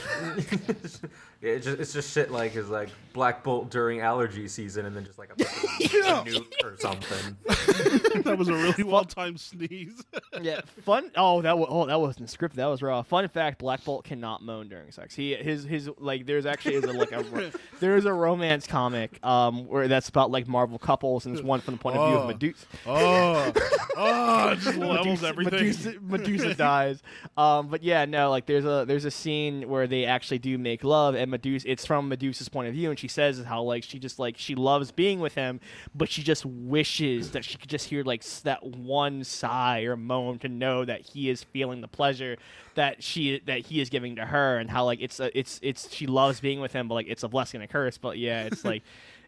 yeah, 1.42 1.50
it's 1.52 1.66
just 1.66 1.78
it's 1.80 1.92
just 1.92 2.12
shit 2.12 2.30
like 2.30 2.54
is 2.56 2.68
like 2.70 2.88
Black 3.12 3.42
Bolt 3.44 3.70
during 3.70 4.00
allergy 4.00 4.48
season, 4.48 4.86
and 4.86 4.96
then 4.96 5.04
just 5.04 5.18
like 5.18 5.30
a, 5.38 5.44
fucking 5.44 5.88
Yeah. 5.92 6.24
nuke 6.24 6.64
or 6.64 6.76
something. 6.78 7.36
that 8.22 8.36
was 8.38 8.48
a 8.48 8.54
really 8.54 8.84
well 8.84 9.04
timed 9.04 9.38
sneeze. 9.40 10.02
yeah, 10.40 10.60
fun. 10.82 11.10
Oh, 11.16 11.42
that 11.42 11.58
was 11.58 11.66
oh 11.70 11.86
that 11.86 12.00
wasn't 12.00 12.28
scripted. 12.28 12.54
That 12.54 12.66
was 12.66 12.80
raw. 12.80 13.02
Fun 13.02 13.28
fact: 13.28 13.58
Black 13.58 13.84
Bolt 13.84 14.04
cannot 14.04 14.42
moan 14.42 14.68
during 14.68 14.90
sex. 14.92 15.14
He 15.14 15.34
his 15.34 15.64
his 15.64 15.90
like 15.98 16.24
there's 16.26 16.46
actually 16.46 16.76
is 16.76 16.84
a 16.84 16.92
like 16.92 17.12
a 17.12 17.52
there's 17.80 18.04
a 18.06 18.12
romance 18.12 18.66
comic 18.66 19.18
um 19.24 19.66
where 19.68 19.88
that's 19.88 20.08
about 20.08 20.30
like 20.30 20.46
Marvel 20.48 20.78
couples 20.78 21.26
and 21.26 21.34
it's 21.36 21.44
one 21.44 21.60
from 21.60 21.74
the 21.74 21.78
point 21.80 21.96
of 21.96 22.08
view 22.08 22.16
Oh. 22.16 22.20
of 22.22 22.26
Medusa. 22.28 22.66
oh, 22.86 23.52
oh, 23.96 24.48
it 24.50 24.58
just 24.60 24.76
levels 24.78 25.06
Medusa, 25.22 25.26
everything. 25.26 25.52
Medusa, 25.54 25.94
Medusa 26.00 26.54
dies. 26.54 27.02
Um, 27.36 27.68
but 27.68 27.82
yeah, 27.82 28.04
no, 28.04 28.30
like 28.30 28.46
there's 28.46 28.64
a 28.64 28.84
there's 28.86 29.04
a 29.04 29.10
scene 29.10 29.68
where 29.68 29.86
they 29.86 30.04
actually 30.06 30.38
do 30.38 30.56
make 30.56 30.82
love, 30.84 31.14
and 31.14 31.30
Medusa. 31.32 31.68
It's 31.68 31.84
from 31.84 32.08
Medusa's 32.08 32.48
point 32.48 32.68
of 32.68 32.74
view, 32.74 32.90
and 32.90 32.98
she 32.98 33.08
says 33.08 33.42
how 33.42 33.62
like 33.62 33.82
she 33.82 33.98
just 33.98 34.20
like 34.20 34.38
she 34.38 34.54
loves 34.54 34.92
being 34.92 35.18
with 35.18 35.34
him, 35.34 35.58
but 35.94 36.08
she 36.08 36.22
just 36.22 36.46
wishes 36.46 37.32
that 37.32 37.44
she 37.44 37.58
could 37.58 37.68
just 37.68 37.88
hear 37.88 38.04
like 38.04 38.22
that 38.42 38.64
one 38.64 39.24
sigh 39.24 39.80
or 39.80 39.96
moan 39.96 40.38
to 40.38 40.48
know 40.48 40.84
that 40.84 41.00
he 41.00 41.28
is 41.28 41.42
feeling 41.42 41.80
the 41.80 41.88
pleasure 41.88 42.36
that 42.76 43.02
she 43.02 43.40
that 43.46 43.58
he 43.60 43.80
is 43.80 43.90
giving 43.90 44.14
to 44.16 44.24
her, 44.24 44.58
and 44.58 44.70
how 44.70 44.84
like 44.84 45.00
it's 45.00 45.18
a, 45.18 45.36
it's 45.36 45.58
it's 45.62 45.92
she 45.92 46.06
loves 46.06 46.38
being 46.38 46.60
with 46.60 46.72
him, 46.72 46.86
but 46.86 46.94
like 46.94 47.08
it's 47.08 47.24
a 47.24 47.28
blessing 47.28 47.60
and 47.60 47.68
a 47.68 47.72
curse. 47.72 47.98
But 47.98 48.18
yeah, 48.18 48.44
it's 48.44 48.64
like. 48.64 48.82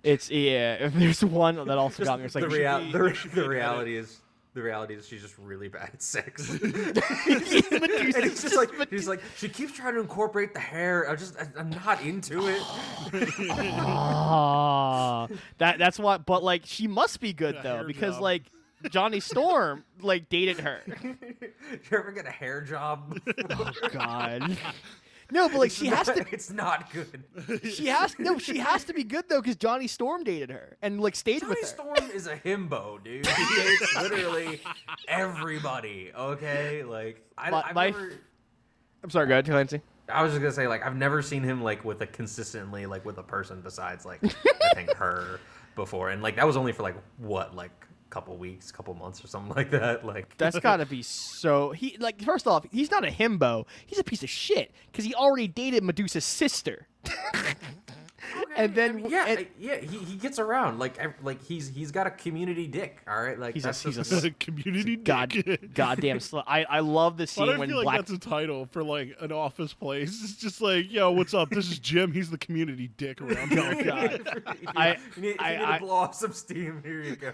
It's 0.04 0.30
yeah. 0.30 0.88
There's 0.94 1.24
one 1.24 1.56
that 1.56 1.78
also 1.78 2.04
got 2.04 2.18
me. 2.18 2.26
It's 2.26 2.34
like 2.34 2.44
the, 2.44 2.50
rea- 2.50 2.84
be- 2.84 2.92
the, 2.92 3.30
the 3.32 3.48
reality 3.48 3.96
is 3.96 4.20
the 4.54 4.62
reality 4.62 4.94
is 4.94 5.06
she's 5.06 5.20
just 5.20 5.36
really 5.36 5.68
bad 5.68 5.90
at 5.92 6.02
sex. 6.02 6.48
Medusa's 6.62 8.14
and 8.14 8.24
it's 8.24 8.42
just 8.42 8.56
like 8.56 8.70
Medusa- 8.72 8.88
he's 8.90 9.08
like 9.08 9.20
she 9.36 9.48
keeps 9.48 9.72
trying 9.72 9.94
to 9.94 10.00
incorporate 10.00 10.54
the 10.54 10.60
hair. 10.60 11.08
I'm 11.10 11.18
just 11.18 11.36
I, 11.36 11.48
I'm 11.58 11.70
not 11.70 12.00
into 12.02 12.46
it. 12.46 12.62
Ah, 13.50 15.26
that 15.58 15.78
that's 15.78 15.98
what. 15.98 16.24
But 16.24 16.44
like, 16.44 16.62
she 16.64 16.86
must 16.86 17.20
be 17.20 17.32
good 17.32 17.58
though, 17.62 17.82
because 17.84 18.14
job. 18.14 18.22
like 18.22 18.42
Johnny 18.90 19.18
Storm 19.20 19.84
like 20.00 20.28
dated 20.28 20.60
her. 20.60 20.80
you 21.02 21.16
ever 21.92 22.12
get 22.12 22.26
a 22.26 22.30
hair 22.30 22.60
job? 22.60 23.18
oh 23.50 23.70
God. 23.90 24.56
No, 25.34 25.48
but 25.48 25.58
like 25.58 25.70
she 25.72 25.86
has 25.86 26.06
to. 26.06 26.24
It's 26.32 26.50
not 26.50 26.92
good. 26.92 27.24
She 27.68 27.86
has 27.88 28.16
no. 28.20 28.38
She 28.38 28.58
has 28.58 28.84
to 28.84 28.94
be 28.94 29.02
good 29.02 29.24
though, 29.28 29.40
because 29.42 29.56
Johnny 29.56 29.88
Storm 29.88 30.22
dated 30.22 30.50
her 30.50 30.76
and 30.80 31.00
like 31.00 31.16
stayed 31.16 31.40
Johnny 31.40 31.50
with 31.50 31.60
her. 31.62 31.66
Storm 31.66 32.10
is 32.14 32.26
a 32.28 32.36
himbo, 32.36 33.02
dude. 33.02 33.26
He 33.26 33.54
dates 33.62 33.96
literally 33.96 34.60
everybody. 35.08 36.12
Okay, 36.16 36.82
like 36.84 37.22
I, 37.36 37.50
My- 37.50 37.62
I've 37.66 37.74
my- 37.74 37.86
never. 37.90 38.12
I'm 39.02 39.10
sorry, 39.10 39.26
go 39.26 39.34
ahead, 39.34 39.44
Clancy. 39.46 39.80
I 40.08 40.22
was 40.22 40.32
just 40.32 40.40
gonna 40.42 40.52
say 40.52 40.68
like 40.68 40.84
I've 40.84 40.96
never 40.96 41.20
seen 41.22 41.42
him 41.42 41.62
like 41.62 41.84
with 41.84 42.00
a 42.02 42.06
consistently 42.06 42.86
like 42.86 43.04
with 43.04 43.18
a 43.18 43.22
person 43.22 43.60
besides 43.62 44.04
like 44.04 44.20
I 44.24 44.74
think 44.74 44.90
her 44.94 45.40
before, 45.74 46.10
and 46.10 46.22
like 46.22 46.36
that 46.36 46.46
was 46.46 46.56
only 46.56 46.72
for 46.72 46.82
like 46.84 46.96
what 47.18 47.56
like 47.56 47.70
couple 48.14 48.36
weeks, 48.36 48.70
couple 48.70 48.94
months 48.94 49.24
or 49.24 49.26
something 49.26 49.52
like 49.56 49.72
that. 49.72 50.06
Like 50.06 50.36
That's 50.38 50.58
gotta 50.60 50.86
be 50.86 51.02
so. 51.02 51.72
He 51.72 51.96
like 51.98 52.22
first 52.22 52.46
off, 52.46 52.64
he's 52.70 52.90
not 52.90 53.04
a 53.04 53.10
himbo. 53.10 53.66
He's 53.84 53.98
a 53.98 54.04
piece 54.04 54.22
of 54.22 54.30
shit 54.30 54.72
because 54.86 55.04
he 55.04 55.14
already 55.14 55.48
dated 55.48 55.82
Medusa's 55.82 56.24
sister. 56.24 56.86
okay, 58.54 58.64
and 58.64 58.72
I 58.72 58.74
then 58.74 58.96
mean, 58.96 59.10
yeah, 59.10 59.26
and- 59.26 59.46
yeah, 59.58 59.76
he, 59.76 59.98
he 59.98 60.16
gets 60.16 60.38
around 60.38 60.78
like 60.78 60.98
like 61.22 61.42
he's 61.44 61.68
he's 61.68 61.90
got 61.90 62.06
a 62.06 62.10
community 62.10 62.66
dick. 62.66 63.00
All 63.08 63.22
right, 63.22 63.38
like 63.38 63.54
He's 63.54 63.64
a- 63.64 63.68
he's 63.72 63.96
just- 63.96 64.12
a 64.12 64.16
s- 64.28 64.34
community 64.40 64.96
god 64.96 65.30
dick. 65.30 65.74
goddamn 65.74 66.18
slut. 66.18 66.44
I 66.46 66.64
I 66.64 66.80
love 66.80 67.16
the 67.16 67.26
scene 67.26 67.46
do 67.46 67.52
I 67.52 67.58
when 67.58 67.68
feel 67.68 67.78
like 67.78 67.84
Black 67.84 67.96
that's 67.98 68.10
a 68.12 68.18
title 68.18 68.66
for 68.66 68.82
like 68.82 69.16
an 69.20 69.32
office 69.32 69.72
place? 69.74 70.20
It's 70.24 70.36
just 70.36 70.60
like, 70.60 70.90
yo, 70.90 71.10
what's 71.10 71.34
up? 71.34 71.50
This 71.50 71.70
is 71.70 71.78
Jim. 71.78 72.12
He's 72.12 72.30
the 72.30 72.38
community 72.38 72.88
dick 72.96 73.20
around 73.20 73.50
here. 73.50 73.60
Oh, 73.80 73.84
God. 73.84 74.12
If 74.14 74.62
you- 74.62 74.68
I- 74.76 74.96
you 75.16 75.22
need, 75.22 75.36
I- 75.38 75.52
you 75.52 75.58
need 75.58 75.64
I- 75.64 75.78
to 75.78 75.84
blow 75.84 75.94
off 75.94 76.14
some 76.14 76.32
steam. 76.32 76.82
Here 76.84 77.02
you 77.02 77.16
go. 77.16 77.32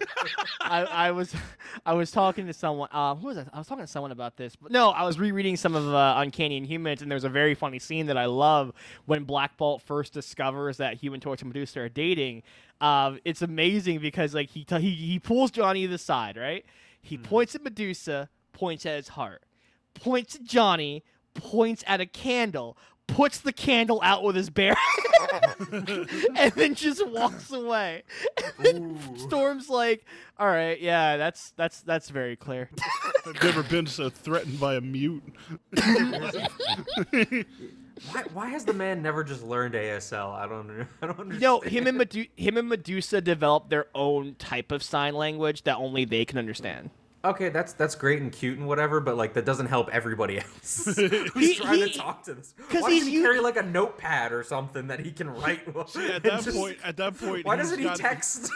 I, 0.61 0.83
I 0.85 1.11
was 1.13 1.35
I 1.87 1.93
was 1.95 2.11
talking 2.11 2.47
to 2.47 2.53
someone. 2.53 2.89
Uh, 2.93 3.15
who 3.15 3.29
was 3.29 3.39
I? 3.39 3.47
I 3.53 3.59
was 3.59 3.67
talking 3.67 3.85
to 3.85 3.91
someone 3.91 4.13
about 4.13 4.37
this. 4.37 4.57
But 4.57 4.73
no, 4.73 4.91
I 4.91 5.05
was 5.05 5.19
rereading 5.19 5.57
some 5.57 5.75
of 5.75 5.87
uh, 5.95 6.15
Uncanny 6.19 6.61
Inhumans, 6.61 7.03
and 7.03 7.11
there's 7.11 7.25
a 7.25 7.29
very 7.29 7.55
funny 7.55 7.79
scene 7.79 8.07
that 8.07 8.17
I 8.17 8.27
love 8.27 8.73
when 9.07 9.25
Black 9.25 9.57
Bolt 9.57 9.83
first 9.83 10.13
discovers 10.13 10.79
that 10.79 10.95
Human 11.11 11.21
Torch 11.21 11.43
and 11.43 11.49
Medusa 11.49 11.81
are 11.81 11.89
dating. 11.89 12.45
Uh, 12.81 13.17
it's 13.25 13.43
amazing 13.43 13.99
because 13.99 14.33
like 14.33 14.51
he, 14.51 14.65
t- 14.65 14.81
he 14.81 14.91
he 14.95 15.19
pulls 15.19 15.51
Johnny 15.51 15.83
to 15.83 15.89
the 15.89 15.99
side, 15.99 16.37
right? 16.37 16.65
He 17.03 17.19
points 17.19 17.55
at 17.57 17.65
Medusa, 17.65 18.29
points 18.53 18.87
at 18.87 18.97
his 18.97 19.09
heart, 19.09 19.43
points 19.95 20.37
at 20.37 20.45
Johnny, 20.45 21.03
points 21.35 21.83
at 21.87 22.01
a 22.01 22.07
candle, 22.07 22.77
puts 23.09 23.39
the 23.39 23.53
candle 23.53 24.01
out 24.05 24.23
with 24.23 24.37
his 24.37 24.51
bare 24.51 24.77
and 25.73 26.53
then 26.53 26.75
just 26.75 27.05
walks 27.09 27.51
away. 27.51 28.05
Storm's 29.17 29.69
like, 29.69 30.05
"All 30.39 30.47
right, 30.47 30.81
yeah, 30.81 31.17
that's 31.17 31.51
that's 31.57 31.81
that's 31.81 32.09
very 32.09 32.37
clear." 32.37 32.71
I've 33.27 33.43
never 33.43 33.63
been 33.63 33.87
so 33.87 34.11
threatened 34.11 34.61
by 34.61 34.77
a 34.77 34.81
mute. 34.81 35.23
Why, 38.13 38.23
why 38.33 38.49
has 38.49 38.65
the 38.65 38.73
man 38.73 39.03
never 39.03 39.23
just 39.23 39.43
learned 39.43 39.75
ASL? 39.75 40.33
I 40.35 40.47
don't 40.47 40.71
I 41.03 41.07
don't 41.07 41.21
understand. 41.21 41.41
no, 41.43 41.61
him 41.61 41.87
and 41.87 41.99
Medu- 42.01 42.31
him 42.37 42.57
and 42.57 42.69
Medusa 42.69 43.21
developed 43.21 43.71
their 43.71 43.87
own 43.95 44.35
type 44.37 44.73
of 44.73 44.83
sign 44.83 45.15
language 45.15 45.63
that 45.65 45.77
only 45.77 46.05
they 46.05 46.25
can 46.25 46.39
understand. 46.39 46.91
Okay, 47.23 47.51
that's 47.51 47.75
that's 47.75 47.95
great 47.95 48.23
and 48.23 48.33
cute 48.33 48.57
and 48.57 48.67
whatever, 48.67 48.99
but 48.99 49.15
like 49.19 49.35
that 49.35 49.45
doesn't 49.45 49.67
help 49.67 49.91
everybody 49.91 50.39
else 50.39 50.87
who's 50.97 51.35
He- 51.35 51.55
trying 51.57 51.81
he- 51.81 51.93
to 51.93 51.99
talk 51.99 52.23
to 52.25 52.33
this. 52.35 52.55
'cause 52.71 52.81
Why 52.81 52.89
doesn't 52.91 53.09
he 53.13 53.21
carry 53.21 53.41
like 53.41 53.59
a 53.59 53.63
notepad 53.63 54.33
or 54.33 54.43
something 54.43 54.87
that 54.87 55.01
he 55.01 55.13
can 55.13 55.29
write? 55.29 55.67
At 55.77 56.23
that 56.23 56.49
point, 56.55 56.79
at 56.83 56.97
that 56.97 57.19
point, 57.19 57.45
why 57.45 57.57
doesn't 57.57 57.79
he 57.79 57.85
gotta- 57.85 58.03
text? 58.03 58.51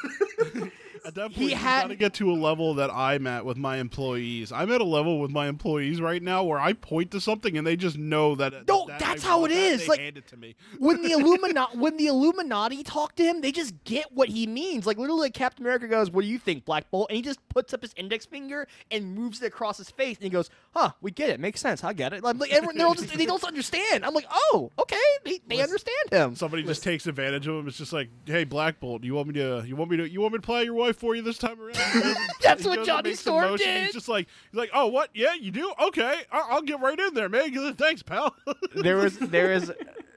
At 1.06 1.14
that 1.16 1.34
point, 1.34 1.36
He 1.36 1.50
had- 1.50 1.82
got 1.82 1.88
to 1.88 1.96
get 1.96 2.14
to 2.14 2.30
a 2.30 2.34
level 2.34 2.74
that 2.74 2.90
I'm 2.90 3.26
at 3.26 3.44
with 3.44 3.56
my 3.58 3.76
employees. 3.76 4.50
I'm 4.52 4.72
at 4.72 4.80
a 4.80 4.84
level 4.84 5.20
with 5.20 5.30
my 5.30 5.48
employees 5.48 6.00
right 6.00 6.22
now 6.22 6.42
where 6.44 6.58
I 6.58 6.72
point 6.72 7.10
to 7.10 7.20
something 7.20 7.58
and 7.58 7.66
they 7.66 7.76
just 7.76 7.98
know 7.98 8.34
that. 8.36 8.66
No, 8.66 8.86
that 8.86 8.98
that's 8.98 9.24
I 9.24 9.28
how 9.28 9.44
it 9.44 9.48
that, 9.50 9.78
They 9.80 9.86
like- 9.86 10.00
hand 10.00 10.16
it 10.16 10.26
to 10.28 10.36
me. 10.36 10.56
when 10.78 11.02
the 11.02 11.10
Illuminati 11.18 11.76
when 11.76 11.96
the 11.98 12.06
Illuminati 12.06 12.82
talk 12.82 13.16
to 13.16 13.22
him, 13.22 13.40
they 13.42 13.52
just 13.52 13.74
get 13.84 14.12
what 14.12 14.28
he 14.30 14.46
means. 14.46 14.86
Like 14.86 14.96
literally, 14.98 15.30
Captain 15.30 15.64
America 15.64 15.88
goes, 15.88 16.10
"What 16.10 16.22
do 16.22 16.28
you 16.28 16.38
think, 16.38 16.64
Black 16.64 16.90
Bolt?" 16.90 17.10
And 17.10 17.16
he 17.16 17.22
just 17.22 17.46
puts 17.50 17.74
up 17.74 17.82
his 17.82 17.92
index 17.96 18.24
finger 18.26 18.66
and 18.90 19.14
moves 19.14 19.42
it 19.42 19.46
across 19.46 19.76
his 19.78 19.90
face, 19.90 20.16
and 20.16 20.24
he 20.24 20.30
goes, 20.30 20.48
"Huh, 20.74 20.92
we 21.02 21.10
get 21.10 21.28
it. 21.30 21.38
Makes 21.38 21.60
sense. 21.60 21.84
I 21.84 21.92
get 21.92 22.12
it." 22.14 22.22
Like 22.22 22.38
like, 22.38 22.50
everyone, 22.52 22.76
they're 22.78 22.86
all 22.86 22.94
just, 22.94 23.12
they 23.16 23.26
don't 23.26 23.44
understand. 23.44 24.04
I'm 24.04 24.14
like, 24.14 24.26
"Oh, 24.32 24.70
okay, 24.78 24.96
they, 25.24 25.40
they 25.46 25.60
understand 25.60 26.10
him." 26.10 26.34
Somebody 26.34 26.62
just 26.62 26.82
takes 26.82 27.06
advantage 27.06 27.46
of 27.46 27.56
him. 27.56 27.68
It's 27.68 27.76
just 27.78 27.92
like, 27.92 28.08
hey, 28.24 28.44
Black 28.44 28.80
Bolt, 28.80 29.04
you 29.04 29.14
want 29.14 29.28
me 29.28 29.34
to? 29.34 29.62
You 29.66 29.76
want 29.76 29.90
me 29.90 29.98
to? 29.98 30.08
You 30.08 30.20
want 30.22 30.32
me 30.32 30.38
to 30.38 30.42
play 30.42 30.64
your 30.64 30.74
wife 30.74 30.93
for 30.94 31.14
you 31.14 31.22
this 31.22 31.38
time 31.38 31.60
around? 31.60 31.74
That's 32.42 32.64
what 32.64 32.76
goes 32.76 32.76
and 32.78 32.86
Johnny 32.86 33.14
Storm 33.14 33.56
did. 33.56 33.84
He's 33.84 33.92
just 33.92 34.08
like, 34.08 34.26
he's 34.50 34.58
like, 34.58 34.70
oh, 34.72 34.86
what? 34.88 35.10
Yeah, 35.14 35.34
you 35.34 35.50
do? 35.50 35.72
Okay, 35.80 36.22
I- 36.32 36.46
I'll 36.50 36.62
get 36.62 36.80
right 36.80 36.98
in 36.98 37.14
there, 37.14 37.28
man. 37.28 37.74
Thanks, 37.74 38.02
pal. 38.02 38.34
there 38.74 38.96
was 38.96 39.18
there 39.18 39.52
is 39.52 39.72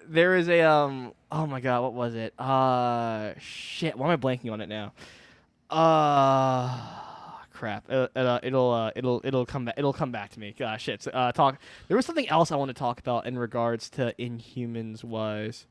there 0.09 0.35
is 0.35 0.47
a 0.47 0.61
um 0.61 1.13
oh 1.31 1.45
my 1.45 1.59
god 1.59 1.81
what 1.81 1.93
was 1.93 2.15
it 2.15 2.33
uh 2.39 3.33
shit 3.39 3.97
why 3.97 4.05
am 4.05 4.11
i 4.11 4.15
blanking 4.15 4.51
on 4.53 4.61
it 4.61 4.69
now 4.69 4.93
uh 5.69 6.69
crap 7.51 7.85
uh, 7.89 8.07
uh, 8.15 8.39
it'll 8.43 8.71
uh, 8.71 8.91
it'll 8.95 9.19
it'll 9.23 9.45
come 9.45 9.65
back 9.65 9.75
it'll 9.77 9.93
come 9.93 10.11
back 10.11 10.29
to 10.31 10.39
me 10.39 10.55
gosh 10.57 10.83
shit 10.83 11.01
so, 11.01 11.11
uh 11.11 11.31
talk 11.31 11.59
there 11.87 11.97
was 11.97 12.05
something 12.05 12.29
else 12.29 12.51
i 12.51 12.55
want 12.55 12.69
to 12.69 12.73
talk 12.73 12.99
about 12.99 13.25
in 13.25 13.37
regards 13.37 13.89
to 13.89 14.13
inhumans 14.19 15.03
was 15.03 15.65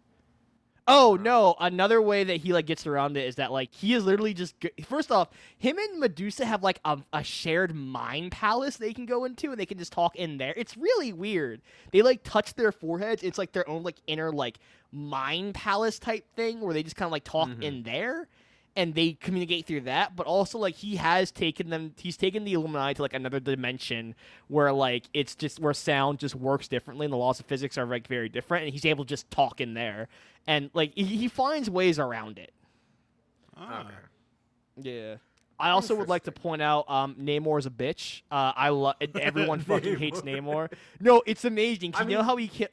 Oh 0.88 1.18
no! 1.20 1.56
Another 1.58 2.00
way 2.00 2.22
that 2.22 2.36
he 2.36 2.52
like 2.52 2.66
gets 2.66 2.86
around 2.86 3.16
it 3.16 3.26
is 3.26 3.36
that 3.36 3.50
like 3.50 3.74
he 3.74 3.92
is 3.94 4.04
literally 4.04 4.34
just 4.34 4.54
first 4.84 5.10
off, 5.10 5.30
him 5.58 5.78
and 5.78 5.98
Medusa 5.98 6.44
have 6.44 6.62
like 6.62 6.78
a, 6.84 6.98
a 7.12 7.24
shared 7.24 7.74
mind 7.74 8.30
palace 8.30 8.76
they 8.76 8.92
can 8.92 9.04
go 9.04 9.24
into 9.24 9.50
and 9.50 9.58
they 9.58 9.66
can 9.66 9.78
just 9.78 9.92
talk 9.92 10.14
in 10.14 10.38
there. 10.38 10.54
It's 10.56 10.76
really 10.76 11.12
weird. 11.12 11.60
They 11.90 12.02
like 12.02 12.22
touch 12.22 12.54
their 12.54 12.70
foreheads. 12.70 13.24
It's 13.24 13.38
like 13.38 13.50
their 13.50 13.68
own 13.68 13.82
like 13.82 13.96
inner 14.06 14.30
like 14.30 14.58
mind 14.92 15.54
palace 15.54 15.98
type 15.98 16.24
thing 16.36 16.60
where 16.60 16.72
they 16.72 16.84
just 16.84 16.96
kind 16.96 17.06
of 17.06 17.12
like 17.12 17.24
talk 17.24 17.48
mm-hmm. 17.48 17.62
in 17.62 17.82
there 17.82 18.28
and 18.76 18.94
they 18.94 19.14
communicate 19.14 19.66
through 19.66 19.80
that. 19.82 20.14
But 20.14 20.26
also 20.26 20.58
like 20.58 20.74
he 20.74 20.96
has 20.96 21.30
taken 21.32 21.70
them. 21.70 21.94
He's 21.98 22.16
taken 22.16 22.44
the 22.44 22.52
Illuminati 22.52 22.94
to 22.94 23.02
like 23.02 23.14
another 23.14 23.40
dimension 23.40 24.14
where 24.48 24.72
like 24.72 25.04
it's 25.14 25.34
just 25.34 25.58
where 25.58 25.72
sound 25.72 26.18
just 26.18 26.34
works 26.34 26.68
differently 26.68 27.06
and 27.06 27.12
the 27.12 27.16
laws 27.16 27.40
of 27.40 27.46
physics 27.46 27.76
are 27.78 27.86
like 27.86 28.06
very 28.06 28.28
different 28.28 28.64
and 28.64 28.72
he's 28.72 28.84
able 28.84 29.04
to 29.04 29.08
just 29.08 29.30
talk 29.30 29.60
in 29.60 29.74
there 29.74 30.08
and 30.46 30.70
like 30.74 30.92
he, 30.94 31.04
he 31.04 31.28
finds 31.28 31.68
ways 31.70 31.98
around 31.98 32.38
it. 32.38 32.52
Ah. 33.56 33.80
Okay. 33.80 33.90
Yeah. 34.90 35.14
I 35.58 35.70
also 35.70 35.94
would 35.94 36.08
like 36.08 36.24
to 36.24 36.32
point 36.32 36.60
out 36.60 36.84
um, 36.90 37.14
Namor 37.18 37.58
is 37.58 37.64
a 37.64 37.70
bitch. 37.70 38.20
Uh, 38.30 38.52
I 38.54 38.68
love 38.68 38.96
everyone 39.14 39.60
fucking 39.60 39.96
hates 39.98 40.20
Namor. 40.20 40.70
No, 41.00 41.22
it's 41.24 41.46
amazing. 41.46 41.94
I 41.94 42.02
you 42.02 42.10
know 42.10 42.16
mean- 42.18 42.24
how 42.26 42.36
he 42.36 42.48
ki- 42.48 42.66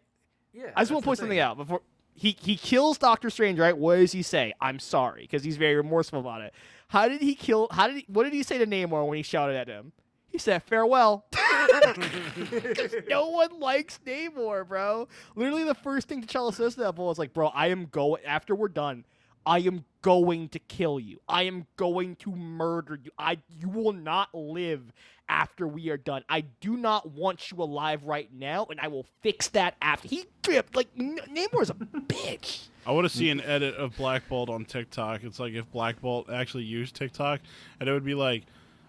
Yeah. 0.53 0.71
I 0.75 0.81
just 0.81 0.91
want 0.91 1.03
to 1.03 1.07
point 1.07 1.19
something 1.19 1.39
out 1.39 1.55
before 1.55 1.81
he 2.13 2.37
he 2.41 2.55
kills 2.55 2.97
Doctor 2.97 3.29
Strange. 3.29 3.59
Right? 3.59 3.77
What 3.77 3.97
does 3.97 4.11
he 4.11 4.21
say? 4.21 4.53
I'm 4.61 4.79
sorry 4.79 5.23
because 5.23 5.43
he's 5.43 5.57
very 5.57 5.75
remorseful 5.75 6.19
about 6.19 6.41
it. 6.41 6.53
How 6.89 7.07
did 7.07 7.21
he 7.21 7.35
kill? 7.35 7.67
How 7.71 7.87
did 7.87 7.97
he? 7.97 8.05
What 8.07 8.23
did 8.23 8.33
he 8.33 8.43
say 8.43 8.57
to 8.57 8.65
Namor 8.65 9.07
when 9.07 9.17
he 9.17 9.23
shouted 9.23 9.55
at 9.55 9.67
him? 9.67 9.91
He 10.27 10.37
said 10.39 10.63
farewell. 10.63 11.25
no 13.07 13.29
one 13.29 13.59
likes 13.59 13.99
Namor, 14.05 14.67
bro. 14.67 15.07
Literally, 15.35 15.63
the 15.63 15.75
first 15.75 16.07
thing 16.07 16.23
T'Challa 16.23 16.53
says 16.53 16.73
to 16.73 16.81
that 16.81 16.93
boy 16.95 17.11
is 17.11 17.19
like, 17.19 17.33
"Bro, 17.33 17.49
I 17.49 17.67
am 17.67 17.85
going 17.85 18.23
after 18.25 18.55
we're 18.55 18.67
done. 18.67 19.05
I 19.45 19.59
am 19.59 19.85
going 20.01 20.49
to 20.49 20.59
kill 20.59 20.99
you. 20.99 21.19
I 21.27 21.43
am 21.43 21.67
going 21.77 22.15
to 22.17 22.31
murder 22.31 22.99
you. 23.03 23.11
I 23.17 23.39
you 23.49 23.69
will 23.69 23.93
not 23.93 24.33
live 24.33 24.91
after 25.29 25.67
we 25.67 25.89
are 25.89 25.97
done. 25.97 26.23
I 26.27 26.41
do 26.41 26.75
not 26.77 27.09
want 27.11 27.51
you 27.51 27.57
alive 27.63 28.03
right 28.03 28.29
now, 28.33 28.67
and 28.69 28.79
I 28.79 28.87
will 28.87 29.05
fix 29.21 29.47
that 29.49 29.75
after." 29.81 30.07
He 30.07 30.25
tripped 30.43 30.75
like 30.75 30.89
N- 30.99 31.19
Namor's 31.29 31.69
a 31.69 31.73
bitch. 31.75 32.67
I 32.85 32.91
want 32.91 33.09
to 33.09 33.17
see 33.17 33.29
an 33.29 33.39
edit 33.41 33.75
of 33.75 33.95
Black 33.95 34.27
Bolt 34.27 34.49
on 34.49 34.65
TikTok. 34.65 35.23
It's 35.23 35.39
like 35.39 35.53
if 35.53 35.71
Black 35.71 36.01
Bolt 36.01 36.29
actually 36.29 36.65
used 36.65 36.95
TikTok, 36.95 37.39
and 37.79 37.87
it 37.87 37.93
would 37.93 38.03
be 38.03 38.13
like, 38.13 38.43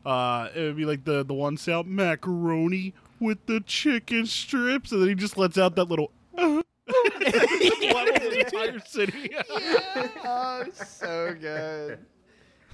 uh, 0.05 0.49
it 0.55 0.63
would 0.63 0.77
be 0.77 0.85
like 0.85 1.05
the 1.05 1.25
the 1.25 1.35
one 1.35 1.57
sound 1.57 1.89
macaroni 1.89 2.93
with 3.21 3.47
the 3.47 3.61
chicken 3.61 4.27
strips, 4.27 4.91
and 4.93 5.01
then 5.01 5.09
he 5.09 5.15
just 5.15 5.39
lets 5.39 5.57
out 5.59 5.77
that 5.77 5.85
little. 5.85 6.11
Uh, 7.27 7.95
levels 7.95 8.31
the 8.31 8.41
entire 8.41 8.79
city. 8.81 9.31
oh, 10.25 10.65
so 10.75 11.35
good. 11.41 11.99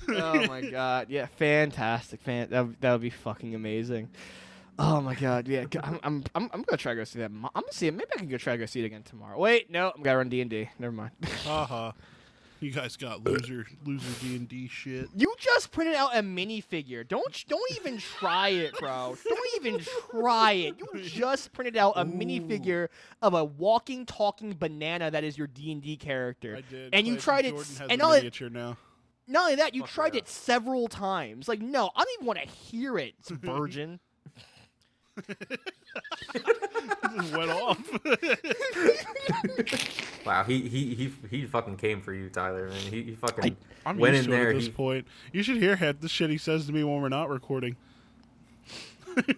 oh 0.08 0.46
my 0.46 0.62
god, 0.62 1.06
yeah, 1.10 1.26
fantastic, 1.26 2.20
fan. 2.22 2.48
That 2.50 2.66
would- 2.66 2.80
that 2.80 2.92
would 2.92 3.00
be 3.02 3.10
fucking 3.10 3.54
amazing. 3.54 4.08
Oh 4.78 5.00
my 5.00 5.14
god, 5.14 5.46
yeah. 5.46 5.64
I'm 5.82 6.00
I'm 6.02 6.24
I'm, 6.34 6.50
I'm 6.54 6.62
gonna 6.62 6.78
try 6.78 6.92
to 6.94 7.00
go 7.00 7.04
see 7.04 7.18
that. 7.18 7.30
I'm 7.30 7.42
gonna 7.52 7.66
see 7.72 7.88
it. 7.88 7.92
Maybe 7.94 8.08
I 8.14 8.18
can 8.18 8.28
go 8.28 8.38
try 8.38 8.54
to 8.54 8.58
go 8.58 8.64
see 8.66 8.80
it 8.80 8.86
again 8.86 9.02
tomorrow. 9.02 9.38
Wait, 9.38 9.70
no, 9.70 9.92
I'm 9.94 10.02
gonna 10.02 10.16
run 10.16 10.28
D 10.30 10.40
and 10.40 10.48
D. 10.50 10.70
Never 10.78 10.92
mind. 10.92 11.10
Haha. 11.44 11.92
You 12.60 12.70
guys 12.70 12.96
got 12.96 13.24
loser 13.24 13.66
loser 13.86 14.20
D 14.20 14.36
and 14.36 14.46
D 14.48 14.68
shit. 14.68 15.08
you 15.16 15.34
just 15.38 15.72
printed 15.72 15.94
out 15.94 16.14
a 16.14 16.20
minifigure. 16.22 17.06
Don't 17.08 17.44
don't 17.48 17.70
even 17.76 17.98
try 17.98 18.48
it, 18.50 18.78
bro. 18.78 19.16
Don't 19.26 19.48
even 19.64 19.80
try 20.10 20.52
it. 20.52 20.74
You 20.78 21.00
just 21.02 21.52
printed 21.52 21.76
out 21.76 21.94
a 21.96 22.04
minifigure 22.04 22.88
of 23.22 23.32
a 23.34 23.44
walking, 23.44 24.04
talking 24.04 24.54
banana 24.58 25.10
that 25.10 25.24
is 25.24 25.38
your 25.38 25.46
D 25.46 25.72
and 25.72 25.80
D 25.82 25.96
character. 25.96 26.56
I 26.56 26.60
did. 26.70 26.94
And 26.94 27.06
you 27.06 27.16
tried 27.16 27.46
it, 27.46 27.50
Jordan 27.50 27.60
s- 27.72 27.78
has 27.78 27.88
and 27.90 28.02
a 28.02 28.04
all 28.04 28.12
it, 28.12 28.52
now. 28.52 28.76
Not 29.26 29.42
only 29.44 29.54
that, 29.56 29.74
you 29.74 29.82
Fuck 29.82 29.90
tried 29.90 30.14
yeah. 30.14 30.18
it 30.18 30.28
several 30.28 30.88
times. 30.88 31.46
Like, 31.48 31.60
no, 31.60 31.90
I 31.94 32.00
don't 32.04 32.14
even 32.14 32.26
want 32.26 32.40
to 32.40 32.46
hear 32.48 32.98
it, 32.98 33.14
it's 33.20 33.30
virgin. 33.30 34.00
Just 37.16 37.36
went 37.36 37.50
off. 37.50 37.78
Wow, 40.26 40.44
he 40.44 40.60
he 40.68 40.94
he 40.94 41.10
he 41.30 41.46
fucking 41.46 41.76
came 41.78 42.02
for 42.02 42.12
you, 42.12 42.28
Tyler. 42.28 42.68
Man, 42.68 42.76
he, 42.78 43.02
he 43.02 43.14
fucking 43.14 43.56
I'm 43.86 43.96
went 43.96 44.14
used 44.16 44.26
in 44.26 44.30
to 44.32 44.36
it 44.36 44.40
there. 44.40 44.50
at 44.50 44.56
this 44.56 44.66
He, 44.66 44.70
point. 44.72 45.06
You 45.32 45.42
should 45.42 45.56
hear 45.56 45.76
half 45.76 45.98
the 46.00 46.10
shit 46.10 46.28
he 46.28 46.36
says 46.36 46.66
to 46.66 46.72
me 46.72 46.84
when 46.84 47.00
we're 47.00 47.08
not 47.08 47.30
recording. 47.30 47.76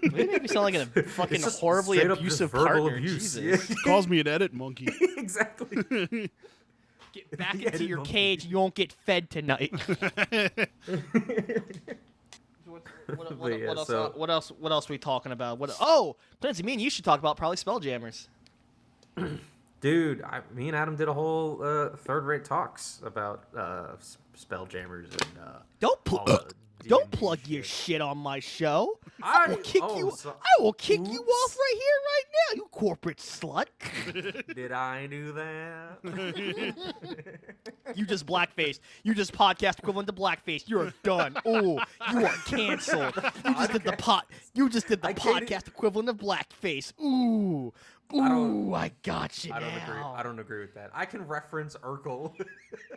You 0.02 0.10
make 0.10 0.42
me 0.42 0.48
sound 0.48 0.64
like 0.64 0.74
a 0.74 0.86
fucking 1.04 1.36
it's 1.36 1.58
horribly 1.60 1.98
straight 1.98 2.10
up 2.10 2.18
just 2.18 2.40
abusive 2.40 2.50
verbal 2.50 2.66
partner. 2.88 2.96
abuse. 2.96 3.34
Jesus. 3.34 3.68
He 3.68 3.74
calls 3.76 4.08
me 4.08 4.18
an 4.20 4.26
edit 4.28 4.52
monkey. 4.52 4.88
Exactly. 5.16 5.76
Get 7.12 7.38
back 7.38 7.54
Yeah, 7.54 7.68
into 7.70 7.84
your 7.84 7.98
monkey. 7.98 8.12
cage. 8.12 8.44
You 8.44 8.56
won't 8.56 8.74
get 8.74 8.92
fed 8.92 9.30
tonight. 9.30 9.72
what, 13.16 13.38
what, 13.38 13.58
yeah, 13.58 13.68
what 13.68 13.78
else, 13.78 13.86
so- 13.88 14.04
uh, 14.04 14.08
what 14.10 14.30
else? 14.30 14.52
What 14.58 14.72
else? 14.72 14.88
we 14.88 14.98
talking 14.98 15.32
about? 15.32 15.58
What? 15.58 15.74
Oh, 15.80 16.16
Clancy, 16.40 16.62
me 16.62 16.72
and 16.72 16.80
you 16.80 16.90
should 16.90 17.04
talk 17.04 17.18
about 17.18 17.36
probably 17.36 17.56
Spelljammers. 17.56 18.28
Dude, 19.80 20.22
I, 20.22 20.42
me 20.54 20.68
and 20.68 20.76
Adam 20.76 20.94
did 20.94 21.08
a 21.08 21.12
whole 21.12 21.60
uh, 21.62 21.90
third-rate 21.96 22.44
talks 22.44 23.00
about 23.04 23.44
uh, 23.56 23.88
Spelljammers 24.38 25.10
and 25.10 25.38
uh, 25.44 25.58
Don't 25.80 26.02
pl- 26.04 26.18
all 26.18 26.26
the 26.26 26.52
don't 26.88 27.10
D&D 27.10 27.16
plug 27.18 27.38
your 27.46 27.62
shit 27.62 28.00
on 28.00 28.18
my 28.18 28.40
show. 28.40 28.98
I- 29.22 29.44
I 29.46 29.48
will 29.50 29.56
kick 29.58 29.82
oh, 29.84 29.98
you. 29.98 30.12
so- 30.16 30.36
I 30.40 30.62
will 30.62 30.72
kick 30.72 31.00
you 31.00 31.20
off 31.20 31.56
right 31.56 31.74
here, 31.74 32.00
right 32.06 32.24
now. 32.32 32.56
You 32.56 32.68
corporate 32.70 33.18
slut. 33.18 33.66
Did 34.54 34.72
I 34.72 35.06
do 35.06 35.32
that? 35.32 35.98
You 37.94 38.06
just 38.06 38.26
blackface. 38.26 38.78
You 39.02 39.14
just 39.14 39.32
podcast 39.32 39.78
equivalent 39.78 40.06
to 40.08 40.12
blackface. 40.14 40.68
You're 40.68 40.92
done. 41.02 41.36
Oh, 41.44 41.80
you 42.12 42.24
are 42.24 42.34
canceled. 42.46 43.14
You 43.44 43.54
just 43.54 43.72
did 43.72 43.84
the 43.84 43.92
pot. 43.98 44.26
You 44.54 44.68
just 44.68 44.86
did 44.88 45.02
the 45.02 45.08
I 45.08 45.14
podcast 45.14 45.66
equivalent 45.68 46.08
of 46.08 46.16
blackface. 46.16 46.92
Ooh, 47.00 47.04
I 47.04 47.10
don't- 47.10 47.72
ooh, 48.14 48.75
I, 48.75 48.92
got 49.02 49.45
you 49.45 49.52
I 49.52 49.61
don't 49.61 49.75
now. 49.75 49.83
agree. 49.83 50.00
I 50.00 50.23
don't 50.23 50.38
agree 50.38 50.61
with 50.61 50.75
that. 50.75 50.90
I 50.95 51.04
can 51.04 51.26
reference 51.26 51.76
Urkel. 51.76 52.33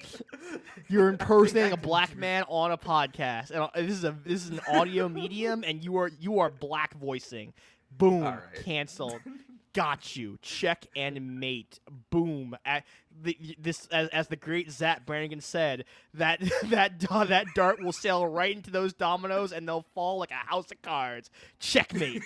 You're 0.88 1.10
impersonating 1.10 1.74
a 1.74 1.78
black 1.78 2.16
man 2.16 2.44
on 2.48 2.72
a 2.72 2.78
podcast, 2.78 3.52
and 3.52 3.60
uh, 3.60 3.70
this 3.76 3.92
is 3.92 4.04
a 4.04 4.16
this 4.26 4.44
is 4.44 4.52
an 4.52 4.62
audio 4.68 5.10
medium, 5.10 5.64
and 5.66 5.84
you 5.84 5.98
are 5.98 6.12
you 6.20 6.40
are 6.40 6.50
black 6.50 6.94
voicing. 6.96 7.54
Boom, 7.92 8.24
right. 8.24 8.40
canceled. 8.64 9.20
Got 9.74 10.16
you. 10.16 10.40
Check 10.42 10.86
and 10.96 11.38
mate. 11.42 11.82
Boom. 12.10 12.56
At 12.66 12.86
the, 13.22 13.38
this 13.60 13.88
as, 13.88 14.08
as 14.08 14.30
the 14.30 14.38
great 14.38 14.72
Zapp 14.72 15.06
Brannigan 15.06 15.42
said 15.42 15.84
that 16.14 16.40
that 16.68 16.98
that 17.02 17.48
dart 17.56 17.84
will 17.84 17.92
sail 17.92 18.26
right 18.26 18.56
into 18.56 18.72
those 18.72 18.94
dominoes 18.94 19.52
and 19.52 19.68
they'll 19.68 19.86
fall 19.94 20.18
like 20.18 20.32
a 20.32 20.36
house 20.36 20.72
of 20.72 20.82
cards. 20.82 21.30
Checkmate. 21.60 22.24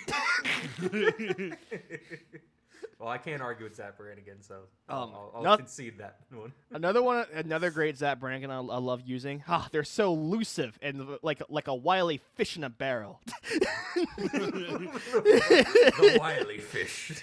Well, 3.00 3.08
I 3.08 3.16
can't 3.16 3.40
argue 3.40 3.64
with 3.64 3.74
Zapp 3.76 3.96
Brannigan, 3.96 4.42
so 4.42 4.56
I'll, 4.86 5.04
Um, 5.04 5.10
I'll, 5.14 5.32
I'll 5.36 5.42
not- 5.42 5.58
concede 5.60 5.96
that 5.98 6.18
one. 6.30 6.52
Another 6.70 7.02
one, 7.02 7.24
another 7.32 7.70
great 7.70 7.96
Zapp 7.96 8.20
Brannigan 8.20 8.50
I, 8.50 8.56
I 8.58 8.76
love 8.76 9.00
using. 9.06 9.42
Ah, 9.48 9.68
they're 9.72 9.84
so 9.84 10.12
elusive 10.12 10.78
and 10.82 11.16
like 11.22 11.40
like 11.48 11.66
a 11.68 11.74
wily 11.74 12.20
fish 12.36 12.58
in 12.58 12.64
a 12.64 12.68
barrel. 12.68 13.20
the 14.40 16.16
wily 16.20 16.58
fish. 16.58 17.22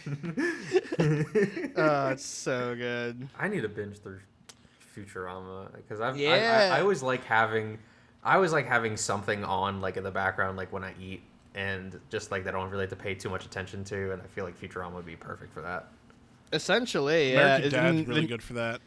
oh, 1.78 2.10
it's 2.12 2.26
so 2.26 2.76
good. 2.76 3.28
I 3.38 3.48
need 3.48 3.62
to 3.62 3.70
binge 3.70 4.00
through 4.00 4.20
Futurama 4.96 5.72
because 5.76 6.00
I've 6.02 6.16
I, 6.16 6.20
Yeah. 6.20 6.70
I, 6.74 6.78
I 6.78 6.82
always 6.82 7.04
like 7.04 7.24
having 7.26 7.78
I 8.24 8.36
always 8.36 8.52
like 8.52 8.66
having 8.66 8.98
something 8.98 9.44
on 9.44 9.80
like 9.82 9.96
in 9.98 10.04
the 10.04 10.12
background 10.12 10.58
like 10.58 10.74
when 10.74 10.84
I 10.84 10.94
eat 11.00 11.22
and 11.58 12.00
just 12.10 12.32
like 12.32 12.44
that 12.46 12.56
I 12.56 12.60
don't 12.60 12.70
really 12.70 12.84
have 12.84 12.92
to 12.92 12.96
pay 12.96 13.14
too 13.16 13.30
much 13.30 13.46
attention 13.46 13.84
to 13.86 14.14
and 14.14 14.22
I 14.22 14.26
feel 14.28 14.46
like 14.46 14.58
Futurama 14.62 14.94
would 14.94 15.06
be 15.06 15.16
perfect 15.18 15.54
for 15.54 15.62
that. 15.64 15.88
Essentially, 16.54 17.34
yeah. 17.34 17.58
American 17.58 17.68
it's- 17.68 17.84
Dad's 17.98 18.08
really 18.08 18.20
and- 18.22 18.30
good 18.30 18.42
for 18.44 18.54
that. 18.54 18.80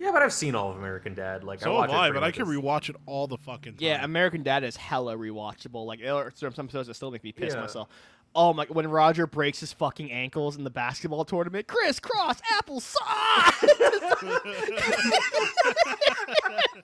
Yeah, 0.00 0.12
but 0.12 0.22
I've 0.22 0.32
seen 0.32 0.54
all 0.54 0.70
of 0.70 0.76
American 0.76 1.14
Dad. 1.14 1.42
Like 1.42 1.58
So 1.60 1.72
I 1.74 1.78
watch 1.78 1.90
have 1.90 1.98
it 1.98 2.02
I, 2.02 2.10
but 2.12 2.22
I 2.22 2.30
can 2.30 2.42
as- 2.42 2.48
rewatch 2.48 2.88
it 2.88 2.94
all 3.06 3.26
the 3.26 3.36
fucking 3.38 3.72
time. 3.72 3.78
Yeah, 3.80 4.04
American 4.04 4.42
Dad 4.44 4.62
is 4.62 4.76
hella 4.76 5.16
rewatchable. 5.16 5.86
Like 5.86 6.00
there 6.00 6.30
some 6.36 6.52
episodes 6.56 6.86
that 6.88 6.94
still 6.94 7.10
make 7.10 7.24
me 7.24 7.32
piss 7.32 7.54
Yeah. 7.54 7.62
myself. 7.62 7.88
Oh 8.34 8.52
my! 8.52 8.66
When 8.68 8.86
Roger 8.88 9.26
breaks 9.26 9.58
his 9.60 9.72
fucking 9.72 10.12
ankles 10.12 10.56
in 10.56 10.62
the 10.62 10.70
basketball 10.70 11.24
tournament, 11.24 11.66
Chris 11.66 11.98
Cross 11.98 12.40
apple 12.58 12.78
sauce. 12.78 13.54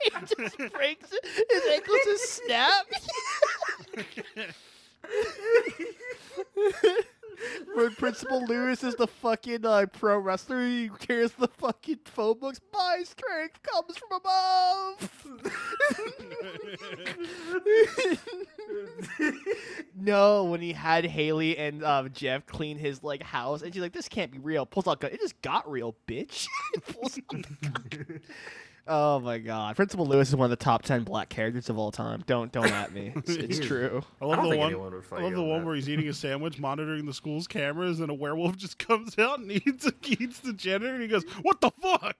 he 0.03 0.11
just 0.11 0.57
breaks 0.73 1.13
it. 1.13 1.47
His 1.51 1.63
ankles 1.73 1.99
just 2.05 2.43
snap. 2.45 2.87
When 7.75 7.95
Principal 7.95 8.45
Lewis 8.47 8.85
is 8.85 8.95
the 8.95 9.07
fucking 9.07 9.67
uh, 9.67 9.87
pro 9.93 10.19
wrestler, 10.19 10.67
he 10.67 10.91
carries 11.01 11.33
the 11.33 11.49
fucking 11.49 12.01
phone 12.05 12.39
books. 12.39 12.61
My 12.73 13.03
strength 13.03 13.61
comes 13.63 13.97
from 13.97 14.13
above. 14.13 15.11
no, 19.97 20.45
when 20.45 20.61
he 20.61 20.73
had 20.73 21.05
Haley 21.05 21.59
and 21.59 21.83
uh, 21.83 22.09
Jeff 22.09 22.47
clean 22.47 22.79
his 22.79 23.03
like 23.03 23.23
house, 23.23 23.63
and 23.63 23.75
she's 23.75 23.83
like, 23.83 23.93
"This 23.93 24.09
can't 24.09 24.31
be 24.31 24.39
real." 24.39 24.67
Pulls 24.67 24.87
out 24.87 25.01
gun. 25.01 25.11
It 25.13 25.21
just 25.21 25.41
got 25.43 25.71
real, 25.71 25.97
bitch. 26.07 26.47
Pulls 28.87 28.93
out 28.93 28.93
the 28.93 28.93
gun. 28.93 28.95
Oh 28.97 29.21
my 29.21 29.39
god, 29.39 29.77
Principal 29.77 30.07
Lewis 30.07 30.29
is 30.29 30.37
one 30.37 30.45
of 30.47 30.51
the 30.51 30.57
top 30.63 30.83
ten 30.83 31.05
black 31.05 31.29
characters 31.29 31.69
of 31.71 31.79
all 31.79 31.91
time. 31.91 32.23
Don't 32.27 32.53
don't 32.53 32.71
at 32.71 32.93
me. 32.93 33.13
It's, 33.17 33.31
it's 33.31 33.59
true. 33.61 34.03
I 34.21 34.25
love 34.27 34.37
don't 34.37 34.51
the 34.51 34.57
one. 34.57 34.67
anyone 34.71 34.93
would 34.95 35.05
fight 35.05 35.21
I 35.21 35.23
love 35.23 35.31
you 35.33 35.37
the 35.37 35.43
on 35.43 35.49
one 35.49 35.61
that. 35.61 35.67
where 35.67 35.75
he's 35.77 35.89
eating 35.89 36.09
a 36.09 36.13
sandwich, 36.13 36.59
monitoring 36.59 37.07
the 37.07 37.15
school's 37.15 37.47
cameras, 37.47 38.01
and 38.01 38.11
a 38.11 38.15
werewolf 38.15 38.57
just 38.59 38.79
comes 38.79 39.19
out 39.19 39.39
and 39.39 39.51
eats, 39.51 39.91
eats 40.05 40.41
the 40.41 40.53
janitor, 40.53 40.93
and 40.95 41.03
he 41.03 41.09
goes, 41.09 41.25
"What 41.43 41.61
the 41.61 41.71
fuck?" 41.81 42.17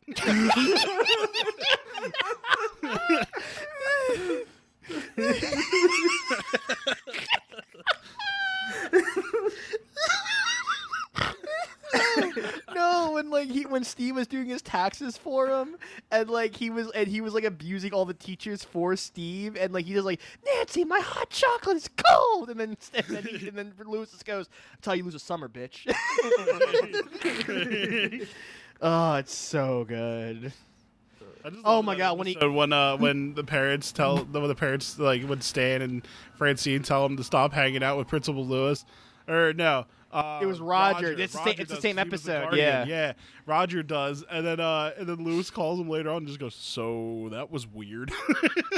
no, 12.75 13.04
when 13.15 13.31
like 13.31 13.49
he 13.49 13.65
when 13.65 13.85
Steve 13.85 14.17
was 14.17 14.27
doing 14.27 14.47
his 14.47 14.61
taxes 14.61 15.17
for 15.17 15.49
him, 15.49 15.77
and 16.11 16.29
like 16.29 16.57
he 16.57 16.69
was 16.69 16.91
and 16.91 17.09
he 17.09 17.23
was 17.23 17.33
like 17.33 17.45
abusing 17.45 17.93
all 17.93 18.05
the 18.05 18.13
teachers 18.15 18.63
for 18.65 18.97
Steve, 18.97 19.57
and 19.57 19.73
like 19.73 19.87
he 19.87 19.95
was 19.95 20.05
like 20.05 20.21
Nancy, 20.45 20.85
my 20.85 21.01
hot 21.01 21.31
chocolate 21.31 21.77
is 21.79 21.89
cold, 21.97 22.51
and 22.51 22.61
then 22.61 22.77
and 22.95 23.07
then, 23.07 23.23
he, 23.23 23.49
and 23.49 23.57
then 23.57 23.73
Lewis 23.87 24.11
just 24.11 24.27
goes, 24.27 24.49
"That's 24.73 24.87
how 24.87 24.93
you 24.93 25.05
lose 25.05 25.15
a 25.15 25.19
summer, 25.19 25.49
bitch." 25.49 25.87
oh, 28.83 29.15
it's 29.15 29.35
so 29.35 29.85
good. 29.85 30.53
Oh 31.65 31.83
my 31.83 31.95
God, 31.95 32.17
when 32.19 32.27
he- 32.27 32.47
when 32.47 32.73
uh 32.73 32.97
when 32.97 33.35
the 33.35 33.45
parents 33.45 33.93
tell 33.93 34.19
when 34.25 34.49
the 34.49 34.55
parents 34.55 34.99
like 34.99 35.23
when 35.25 35.43
Stan 35.43 35.83
and 35.83 36.07
Francine 36.37 36.83
tell 36.83 37.05
him 37.05 37.17
to 37.19 37.25
stop 37.25 37.53
hanging 37.53 37.83
out 37.83 37.99
with 37.99 38.09
Principal 38.09 38.47
Lewis, 38.47 38.85
or 39.29 39.53
no. 39.53 39.85
Uh, 40.15 40.39
It 40.43 40.47
was 40.47 40.61
Roger. 40.61 41.13
It's 41.13 41.33
the 41.33 41.39
same- 41.41 41.55
it's 41.59 41.71
the 41.71 41.81
same 41.81 41.97
was 41.97 42.23
the 42.23 42.37
episode, 42.37 42.57
yeah. 42.57 42.85
yeah. 42.87 43.13
Roger 43.47 43.83
does, 43.83 44.25
and 44.31 44.47
then 44.47 44.61
uh, 44.61 44.93
and 44.97 45.07
then 45.09 45.23
Lewis 45.25 45.51
calls 45.51 45.79
him 45.79 45.89
later 45.89 46.09
on 46.09 46.19
and 46.19 46.27
just 46.27 46.39
goes, 46.41 46.55
"So 46.55 47.29
that 47.33 47.51
was 47.51 47.67
weird." 47.67 48.11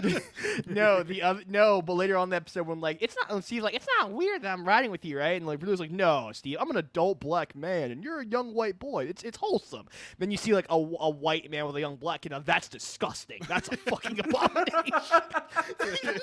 no, 0.66 1.02
the 1.02 1.22
other 1.22 1.42
no, 1.46 1.82
but 1.82 1.92
later 1.94 2.16
on 2.16 2.30
the 2.30 2.36
episode 2.36 2.66
when 2.66 2.80
like 2.80 2.98
it's 3.00 3.14
not 3.16 3.30
when 3.32 3.42
Steve's 3.42 3.62
like 3.62 3.74
it's 3.74 3.86
not 4.00 4.10
weird 4.12 4.42
that 4.42 4.52
I'm 4.52 4.66
riding 4.66 4.90
with 4.90 5.04
you, 5.04 5.18
right? 5.18 5.36
And 5.36 5.46
like 5.46 5.60
Blue's 5.60 5.78
like, 5.78 5.90
no, 5.90 6.30
Steve, 6.32 6.56
I'm 6.60 6.70
an 6.70 6.76
adult 6.78 7.20
black 7.20 7.54
man 7.54 7.90
and 7.90 8.02
you're 8.02 8.20
a 8.20 8.26
young 8.26 8.54
white 8.54 8.78
boy. 8.78 9.04
It's 9.04 9.22
it's 9.22 9.36
wholesome. 9.38 9.86
Then 10.18 10.30
you 10.30 10.36
see 10.36 10.52
like 10.54 10.66
a, 10.70 10.74
a 10.74 11.10
white 11.10 11.50
man 11.50 11.66
with 11.66 11.76
a 11.76 11.80
young 11.80 11.96
black 11.96 12.22
kid. 12.22 12.32
Now 12.32 12.40
that's 12.40 12.68
disgusting. 12.68 13.42
That's 13.48 13.68
a 13.68 13.76
fucking 13.76 14.18
abomination. 14.18 14.92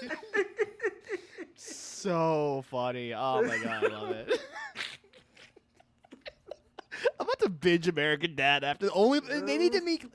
so 1.56 2.63
funny. 2.69 3.13
Oh 3.13 3.43
my 3.43 3.58
god, 3.58 3.84
I 3.86 3.88
love 3.88 4.10
it. 4.12 4.39
I'm 7.20 7.26
about 7.26 7.39
to 7.39 7.50
binge 7.50 7.88
American 7.88 8.36
Dad 8.36 8.63
after 8.63 8.89
only 8.94 9.20
they 9.20 9.58
need 9.58 9.74
to 9.74 9.82
make 9.82 10.06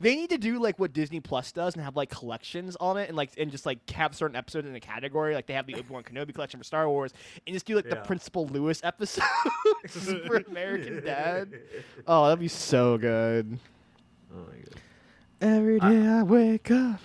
they 0.00 0.14
need 0.14 0.30
to 0.30 0.38
do 0.38 0.60
like 0.60 0.78
what 0.78 0.92
Disney 0.92 1.20
Plus 1.20 1.50
does 1.52 1.74
and 1.74 1.82
have 1.82 1.96
like 1.96 2.10
collections 2.10 2.76
on 2.76 2.96
it 2.96 3.08
and 3.08 3.16
like 3.16 3.30
and 3.36 3.50
just 3.50 3.66
like 3.66 3.88
have 3.90 4.14
certain 4.14 4.36
episodes 4.36 4.68
in 4.68 4.74
a 4.74 4.80
category 4.80 5.34
like 5.34 5.46
they 5.46 5.54
have 5.54 5.66
the 5.66 5.74
Obi 5.78 5.88
Wan 5.88 6.02
Kenobi 6.02 6.34
collection 6.34 6.58
for 6.60 6.64
Star 6.64 6.88
Wars 6.88 7.12
and 7.46 7.54
just 7.54 7.66
do 7.66 7.74
like 7.74 7.88
the 7.88 7.96
Principal 7.96 8.46
Lewis 8.46 8.80
episode 8.84 9.22
for 10.26 10.36
American 10.48 11.04
Dad. 11.04 11.52
Oh, 12.06 12.24
that'd 12.26 12.38
be 12.38 12.48
so 12.48 12.96
good. 12.98 13.58
Oh 14.32 14.38
my 14.38 14.56
god. 14.56 14.80
Every 15.40 15.78
day 15.80 16.06
I 16.06 16.22
wake 16.22 16.70
up. 16.70 17.00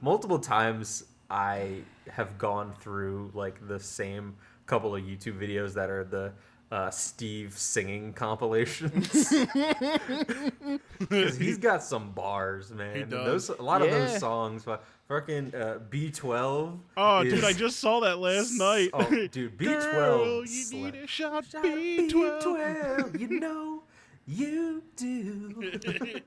Multiple 0.00 0.38
times 0.38 1.04
I 1.30 1.78
have 2.10 2.38
gone 2.38 2.74
through 2.80 3.30
like 3.34 3.66
the 3.66 3.80
same 3.80 4.36
couple 4.66 4.94
of 4.94 5.02
YouTube 5.02 5.38
videos 5.38 5.74
that 5.74 5.90
are 5.90 6.04
the 6.04 6.32
uh, 6.72 6.90
Steve 6.90 7.56
singing 7.56 8.12
compilations. 8.12 9.08
'Cause 11.08 11.36
he's 11.36 11.58
got 11.58 11.82
some 11.82 12.12
bars, 12.12 12.70
man. 12.72 12.96
He 12.96 13.02
does. 13.04 13.48
Those 13.48 13.58
a 13.58 13.62
lot 13.62 13.82
of 13.82 13.90
those 13.90 14.18
songs, 14.18 14.64
fu- 14.64 14.76
fucking 15.08 15.54
uh, 15.54 15.78
B12. 15.90 16.78
oh, 16.96 17.20
is- 17.22 17.32
dude, 17.32 17.44
I 17.44 17.52
just 17.52 17.78
saw 17.80 18.00
that 18.00 18.18
last 18.18 18.52
night. 18.58 18.90
Oh, 18.92 19.04
dude, 19.28 19.56
B12. 19.58 19.58
Girl, 19.92 20.36
you 20.40 20.42
sla- 20.64 20.72
need 20.72 20.94
a 20.96 21.06
shot, 21.06 21.44
Shot 21.46 21.62
B12. 21.64 22.10
B12, 22.42 23.20
you 23.20 23.40
know 23.40 23.82
you 24.26 24.82
do. 24.96 25.72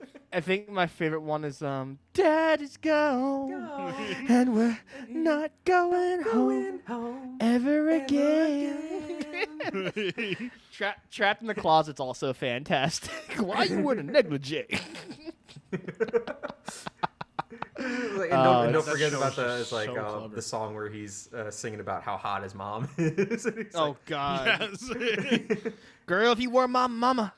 I 0.33 0.41
think 0.41 0.69
my 0.69 0.87
favorite 0.87 1.21
one 1.21 1.43
is 1.43 1.61
um 1.61 1.99
Dad 2.13 2.61
is 2.61 2.77
gone 2.77 3.53
and 4.29 4.55
we're 4.55 4.77
not 5.09 5.51
going 5.65 6.21
home 6.21 6.79
home 6.87 7.37
ever 7.39 7.89
again. 7.89 9.21
Tra- 10.71 10.95
trapped 11.11 11.41
in 11.41 11.47
the 11.47 11.55
closet's 11.55 11.99
also 11.99 12.33
fantastic. 12.33 13.11
Why 13.39 13.63
you 13.63 13.81
wearing 13.81 14.07
a 14.07 14.11
negligee? 14.11 14.79
And 17.77 18.33
Oh, 18.33 18.43
don't, 18.43 18.63
and 18.65 18.73
don't 18.73 18.85
forget 18.85 19.13
about 19.13 19.35
the 19.35 19.59
it's 19.61 19.71
like 19.71 19.87
so 19.87 19.95
uh, 19.95 20.27
the 20.27 20.41
song 20.41 20.73
where 20.75 20.89
he's 20.89 21.31
uh, 21.33 21.51
singing 21.51 21.79
about 21.79 22.03
how 22.03 22.17
hot 22.17 22.43
his 22.43 22.55
mom 22.55 22.89
is. 22.97 23.47
Oh 23.75 23.89
like, 23.89 24.05
God, 24.05 24.59
yes. 24.61 24.91
girl, 26.05 26.31
if 26.31 26.39
you 26.39 26.49
were 26.49 26.67
my 26.67 26.87
mama. 26.87 27.33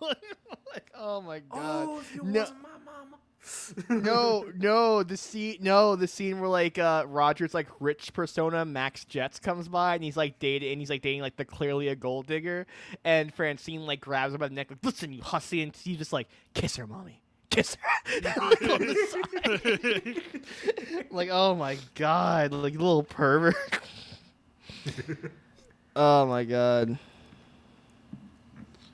like 0.00 0.16
Oh 0.98 1.20
my 1.20 1.38
god. 1.40 1.88
Oh, 1.88 1.98
if 2.00 2.14
you 2.14 2.22
no, 2.24 2.40
wasn't 2.40 2.62
my 2.62 2.68
mama. 2.84 4.02
no, 4.02 4.44
no, 4.56 5.02
the 5.02 5.16
scene, 5.16 5.58
no, 5.60 5.94
the 5.94 6.08
scene 6.08 6.40
where 6.40 6.48
like 6.50 6.78
uh 6.78 7.04
Roger's 7.06 7.54
like 7.54 7.68
rich 7.80 8.12
persona 8.12 8.64
Max 8.64 9.04
Jets 9.04 9.38
comes 9.38 9.68
by 9.68 9.94
and 9.94 10.02
he's 10.02 10.16
like 10.16 10.38
dating 10.38 10.72
and 10.72 10.80
he's 10.80 10.90
like 10.90 11.02
dating 11.02 11.20
like 11.20 11.36
the 11.36 11.44
clearly 11.44 11.88
a 11.88 11.94
gold 11.96 12.26
digger, 12.26 12.66
and 13.04 13.32
Francine 13.32 13.86
like 13.86 14.00
grabs 14.00 14.34
him 14.34 14.40
by 14.40 14.48
the 14.48 14.54
neck 14.54 14.70
like, 14.70 14.80
listen, 14.82 15.12
you 15.12 15.22
hussy, 15.22 15.62
and 15.62 15.74
he's 15.76 15.98
just 15.98 16.12
like, 16.12 16.28
kiss 16.54 16.76
her, 16.76 16.86
mommy. 16.86 17.22
Kiss 17.56 17.76
her. 17.80 18.20
like, 18.22 18.36
on 18.36 18.80
the 18.80 20.22
side. 20.62 21.06
like, 21.10 21.30
oh 21.32 21.54
my 21.54 21.78
god, 21.94 22.52
like 22.52 22.74
little 22.74 23.02
pervert. 23.02 23.56
oh 25.96 26.26
my 26.26 26.44
god. 26.44 26.98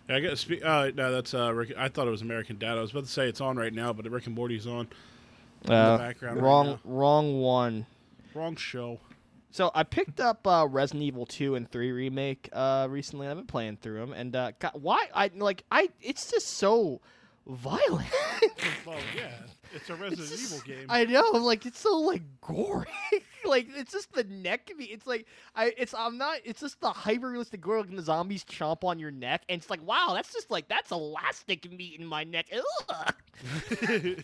Yeah, 0.08 0.16
I 0.16 0.20
got 0.20 0.38
spe- 0.38 0.62
uh, 0.64 0.92
no, 0.94 1.10
that's 1.10 1.34
uh, 1.34 1.52
Rick. 1.52 1.72
I 1.76 1.88
thought 1.88 2.06
it 2.06 2.12
was 2.12 2.22
American 2.22 2.56
Dad. 2.56 2.78
I 2.78 2.80
was 2.80 2.92
about 2.92 3.04
to 3.06 3.10
say 3.10 3.28
it's 3.28 3.40
on 3.40 3.56
right 3.56 3.74
now, 3.74 3.92
but 3.92 4.08
Rick 4.08 4.26
and 4.26 4.36
Morty's 4.36 4.68
on. 4.68 4.86
Uh, 5.68 5.98
background 5.98 6.40
wrong, 6.40 6.66
now. 6.66 6.80
wrong 6.84 7.40
one. 7.40 7.86
Wrong 8.32 8.54
show. 8.54 9.00
So 9.50 9.72
I 9.74 9.82
picked 9.82 10.20
up 10.20 10.46
uh, 10.46 10.68
Resident 10.70 11.02
Evil 11.02 11.26
2 11.26 11.56
and 11.56 11.68
3 11.68 11.90
remake 11.90 12.48
uh, 12.52 12.86
recently. 12.88 13.26
I've 13.26 13.36
been 13.36 13.46
playing 13.46 13.78
through 13.78 13.98
them, 13.98 14.12
and 14.12 14.36
uh, 14.36 14.52
God, 14.60 14.72
why 14.74 15.08
I 15.12 15.32
like 15.34 15.64
I 15.72 15.88
it's 16.00 16.30
just 16.30 16.46
so 16.46 17.00
violent. 17.46 18.08
Well, 18.86 18.96
yeah, 19.16 19.30
it's 19.74 19.88
a 19.90 19.94
Resident 19.96 20.20
It's 20.20 20.30
just- 20.30 20.52
Evil 20.54 20.66
game. 20.66 20.86
I 20.88 21.04
know, 21.04 21.30
like 21.32 21.66
it's 21.66 21.78
so 21.80 21.96
like 21.98 22.22
gory. 22.40 22.86
like 23.46 23.68
it's 23.74 23.92
just 23.92 24.12
the 24.12 24.24
neck 24.24 24.70
of 24.70 24.78
me. 24.78 24.84
It's 24.86 25.06
like 25.06 25.26
I 25.54 25.72
it's 25.76 25.94
I'm 25.94 26.18
not. 26.18 26.38
It's 26.44 26.60
just 26.60 26.80
the 26.80 26.90
hyper 26.90 27.28
realistic 27.30 27.60
gore 27.60 27.78
and 27.78 27.98
the 27.98 28.02
zombies 28.02 28.44
chomp 28.44 28.84
on 28.84 28.98
your 28.98 29.10
neck, 29.10 29.42
and 29.48 29.60
it's 29.60 29.70
like 29.70 29.82
wow, 29.86 30.12
that's 30.14 30.32
just 30.32 30.50
like 30.50 30.68
that's 30.68 30.90
elastic 30.90 31.70
meat 31.70 31.98
in 31.98 32.06
my 32.06 32.24
neck. 32.24 32.46
Ugh. 32.88 33.14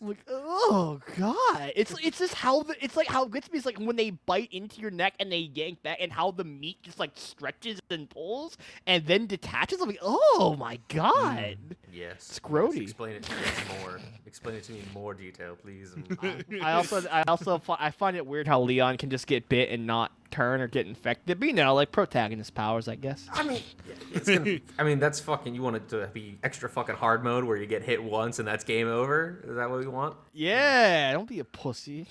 like 0.00 0.18
oh 0.28 1.00
god, 1.16 1.72
it's 1.76 1.94
it's 2.02 2.18
just 2.18 2.34
how 2.34 2.62
the 2.62 2.74
it's 2.82 2.96
like 2.96 3.08
how 3.08 3.24
it 3.24 3.32
gets 3.32 3.50
me 3.50 3.58
is 3.58 3.66
like 3.66 3.78
when 3.78 3.96
they 3.96 4.10
bite 4.10 4.48
into 4.52 4.80
your 4.80 4.90
neck 4.90 5.14
and 5.20 5.30
they 5.30 5.50
yank 5.54 5.82
back, 5.82 5.98
and 6.00 6.12
how 6.12 6.30
the 6.30 6.44
meat 6.44 6.82
just 6.82 6.98
like 6.98 7.12
stretches 7.14 7.80
and 7.90 8.08
pulls 8.10 8.56
and 8.86 9.06
then 9.06 9.26
detaches. 9.26 9.80
I'm 9.80 9.88
like 9.88 9.98
oh 10.02 10.56
my 10.58 10.78
god. 10.88 11.56
Mm, 11.68 11.76
yes. 11.92 12.40
Scrody. 12.42 12.82
Explain 12.82 13.16
it 13.16 13.22
to 13.24 13.32
me 13.32 13.42
more. 13.80 14.00
Explain 14.26 14.56
it 14.56 14.64
to 14.64 14.72
me 14.72 14.80
in 14.80 14.92
more 14.92 15.14
detail, 15.14 15.56
please. 15.56 15.94
Mm. 16.14 16.44
And- 16.50 16.62
I 16.64 16.72
also 16.72 17.06
I 17.08 17.22
also 17.26 17.60
I 17.78 17.90
find 17.90 18.13
it 18.16 18.26
weird 18.26 18.46
how 18.46 18.60
Leon 18.60 18.96
can 18.96 19.10
just 19.10 19.26
get 19.26 19.48
bit 19.48 19.70
and 19.70 19.86
not 19.86 20.12
turn 20.30 20.60
or 20.60 20.66
get 20.66 20.86
infected. 20.86 21.38
But 21.38 21.46
you 21.46 21.54
know, 21.54 21.74
like 21.74 21.92
protagonist 21.92 22.54
powers, 22.54 22.88
I 22.88 22.96
guess. 22.96 23.28
I 23.32 23.44
mean, 23.44 23.62
it's 24.12 24.28
gonna, 24.28 24.58
I 24.78 24.82
mean 24.82 24.98
that's 24.98 25.20
fucking. 25.20 25.54
You 25.54 25.62
want 25.62 25.76
it 25.76 25.88
to 25.90 26.10
be 26.12 26.38
extra 26.42 26.68
fucking 26.68 26.96
hard 26.96 27.24
mode 27.24 27.44
where 27.44 27.56
you 27.56 27.66
get 27.66 27.82
hit 27.82 28.02
once 28.02 28.38
and 28.38 28.48
that's 28.48 28.64
game 28.64 28.88
over. 28.88 29.40
Is 29.44 29.56
that 29.56 29.70
what 29.70 29.82
you 29.82 29.90
want? 29.90 30.16
Yeah, 30.32 31.12
don't 31.12 31.28
be 31.28 31.38
a 31.38 31.44
pussy. 31.44 32.06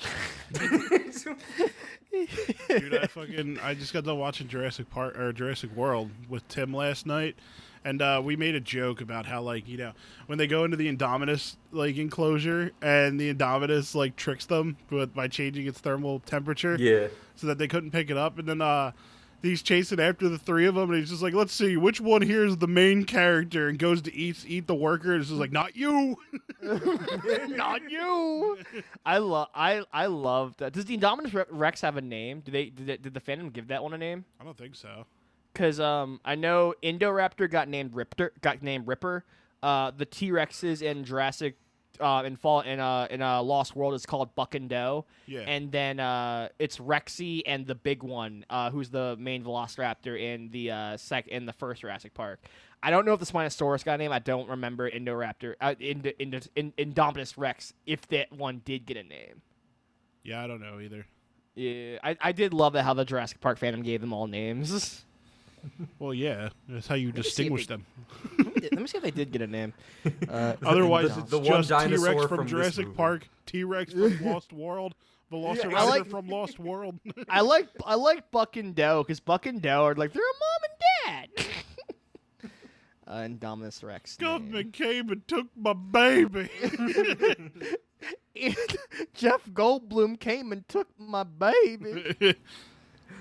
Dude, 0.54 1.26
I 2.96 3.08
fucking 3.08 3.60
I 3.62 3.74
just 3.74 3.94
got 3.94 4.06
done 4.06 4.18
watching 4.18 4.48
Jurassic 4.48 4.90
Park 4.90 5.18
or 5.18 5.34
Jurassic 5.34 5.76
World 5.76 6.12
with 6.30 6.48
Tim 6.48 6.74
last 6.74 7.06
night, 7.06 7.36
and 7.86 8.02
uh, 8.02 8.22
we 8.24 8.36
made 8.36 8.56
a 8.56 8.60
joke 8.60 9.02
about 9.02 9.26
how 9.26 9.42
like 9.42 9.68
you 9.68 9.78
know 9.78 9.94
when 10.28 10.38
they 10.38 10.48
go 10.48 10.64
into 10.64 10.78
the 10.78 10.94
Indominus 10.94 11.56
like 11.72 11.98
enclosure 11.98 12.72
and 12.82 13.20
the 13.20 13.34
Indominus 13.34 13.96
like 13.96 14.16
tricks 14.16 14.46
them 14.46 14.78
with 14.90 15.14
by 15.14 15.28
changing 15.28 15.68
its 15.68 15.80
thermal 15.80 16.20
temperature, 16.20 16.76
yeah. 16.76 17.08
so 17.36 17.48
that 17.48 17.58
they 17.58 17.68
couldn't 17.68 17.92
pick 17.92 18.10
it 18.10 18.18
up, 18.18 18.38
and 18.40 18.48
then 18.48 18.62
uh. 18.62 18.92
He's 19.42 19.62
chasing 19.62 20.00
after 20.00 20.30
the 20.30 20.38
three 20.38 20.68
of 20.68 20.76
them, 20.76 20.90
and 20.90 20.98
he's 20.98 21.10
just 21.10 21.22
like, 21.22 21.34
"Let's 21.34 21.52
see 21.52 21.76
which 21.76 22.00
one 22.00 22.22
here 22.22 22.46
is 22.46 22.56
the 22.56 22.68
main 22.68 23.04
character," 23.04 23.68
and 23.68 23.78
goes 23.78 24.02
to 24.04 24.16
eat 24.16 24.46
eat 24.48 24.68
the 24.68 24.74
worker. 24.74 25.12
And 25.12 25.20
it's 25.20 25.28
just 25.28 25.38
like, 25.42 25.52
"Not 25.52 25.76
you." 25.76 26.16
not 26.62 27.82
you. 27.92 28.58
I 29.06 29.18
love 29.18 29.50
I 29.54 29.84
I 29.92 30.06
love 30.06 30.56
that. 30.60 30.72
Does 30.72 30.86
the 30.86 30.98
Indominus 30.98 31.46
Rex 31.50 31.82
have 31.82 31.98
a 31.98 32.02
name? 32.02 32.40
Do 32.40 32.54
they 32.54 32.70
did, 32.70 32.88
they, 32.88 32.96
did 32.96 33.14
the 33.14 33.20
fandom 33.20 33.52
give 33.52 33.68
that 33.68 33.84
one 33.84 33.94
a 33.94 33.98
name? 33.98 34.24
I 34.40 34.46
don't 34.46 34.58
think 34.58 34.76
so. 34.76 35.06
Because 35.54 35.80
um, 35.80 36.20
I 36.26 36.36
know 36.36 36.74
Indoraptor 36.82 37.50
got 37.50 37.68
named 37.68 37.94
Riptor, 37.94 38.34
got 38.42 38.64
named 38.64 38.88
Ripper. 38.88 39.24
Uh, 39.62 39.92
the 39.96 40.06
T 40.06 40.32
Rexes 40.32 40.82
in 40.82 41.04
Jurassic, 41.06 41.58
uh, 42.00 42.24
in 42.26 42.36
fall 42.36 42.62
in 42.62 42.80
uh 42.80 43.08
in 43.10 43.22
uh 43.22 43.42
Lost 43.44 43.76
World 43.76 43.94
is 43.94 44.06
called 44.06 44.34
Buck 44.36 44.56
and 44.56 44.68
Doe. 44.68 45.06
Yeah. 45.28 45.42
And 45.42 45.72
then 45.72 46.00
uh, 46.00 46.50
it's 46.60 46.78
Rexy 46.78 47.44
and 47.46 47.68
the 47.68 47.76
big 47.76 48.04
one, 48.04 48.46
uh, 48.50 48.72
who's 48.72 48.90
the 48.90 49.16
main 49.20 49.44
Velociraptor 49.44 50.20
in 50.20 50.50
the 50.50 50.72
uh 50.72 50.98
sec 50.98 51.28
in 51.28 51.46
the 51.46 51.54
first 51.54 51.82
Jurassic 51.82 52.14
Park. 52.14 52.40
I 52.82 52.90
don't 52.90 53.06
know 53.06 53.14
if 53.14 53.20
the 53.20 53.26
Spinosaurus 53.26 53.86
got 53.86 53.94
a 53.96 53.98
name. 54.00 54.12
I 54.12 54.20
don't 54.20 54.50
remember 54.50 54.90
Indoraptor, 54.92 55.56
uh, 55.62 55.76
Ind- 55.80 56.14
Ind- 56.20 56.50
Ind- 56.56 56.76
Indominus 56.76 57.38
Rex, 57.38 57.74
if 57.86 58.06
that 58.10 58.34
one 58.34 58.62
did 58.66 58.86
get 58.86 58.98
a 58.98 59.04
name. 59.04 59.42
Yeah, 60.24 60.44
I 60.44 60.48
don't 60.48 60.60
know 60.60 60.82
either. 60.82 61.06
Yeah, 61.56 62.00
I, 62.04 62.18
I 62.20 62.32
did 62.34 62.54
love 62.54 62.74
that 62.74 62.84
how 62.84 62.94
the 62.94 63.06
Jurassic 63.06 63.40
Park 63.40 63.58
fandom 63.60 63.84
gave 63.86 64.02
them 64.02 64.12
all 64.12 64.28
names. 64.28 65.06
Well, 66.00 66.14
yeah, 66.14 66.50
that's 66.68 66.88
how 66.88 66.96
you 66.96 67.08
me 67.08 67.14
see 67.14 67.20
if 67.20 67.24
distinguish 67.26 67.68
they- 67.68 67.76
them. 67.76 67.86
let, 68.38 68.48
me, 68.56 68.62
let 68.72 68.82
me 68.82 68.88
see 68.88 68.98
if 68.98 69.04
they 69.04 69.12
did 69.12 69.32
get 69.32 69.42
a 69.42 69.48
name. 69.48 69.74
Uh, 70.30 70.56
Otherwise, 70.66 71.14
The- 71.16 71.22
it's 71.22 71.30
the 71.32 71.40
one 71.40 71.64
just 71.64 71.70
T 71.70 71.76
dinosaur 71.76 72.10
Rex 72.16 72.22
from, 72.22 72.28
from 72.30 72.46
this 72.46 72.52
Jurassic 72.52 72.86
movie. 72.88 72.98
Park, 72.98 73.30
T 73.46 73.64
Rex 73.64 73.94
from 73.94 74.20
Lost 74.26 74.52
World, 74.54 74.96
Velociraptor 75.32 75.74
I 75.76 75.84
like- 75.86 76.10
from 76.10 76.28
Lost 76.28 76.60
World. 76.60 77.00
I 77.30 77.42
like 77.54 77.68
I 77.86 77.96
like 77.96 78.30
Buck 78.32 78.58
and 78.58 78.76
Doe 78.76 79.04
because 79.04 79.20
Buck 79.20 79.46
and 79.46 79.62
Doe 79.62 79.84
are 79.86 79.96
like 79.96 80.12
they're 80.14 80.22
a 80.24 80.40
mom 80.40 80.62
and 80.70 81.32
dad. 81.38 82.50
uh, 83.08 83.12
and 83.22 83.40
Dominus 83.40 83.84
Rex. 83.84 84.20
name. 84.20 84.30
Government 84.30 84.74
came 84.74 85.10
and 85.10 85.28
took 85.28 85.48
my 85.56 85.74
baby. 85.74 86.50
Jeff 89.14 89.46
Goldblum 89.54 90.20
came 90.20 90.52
and 90.52 90.68
took 90.68 90.88
my 90.98 91.24
baby. 91.24 92.36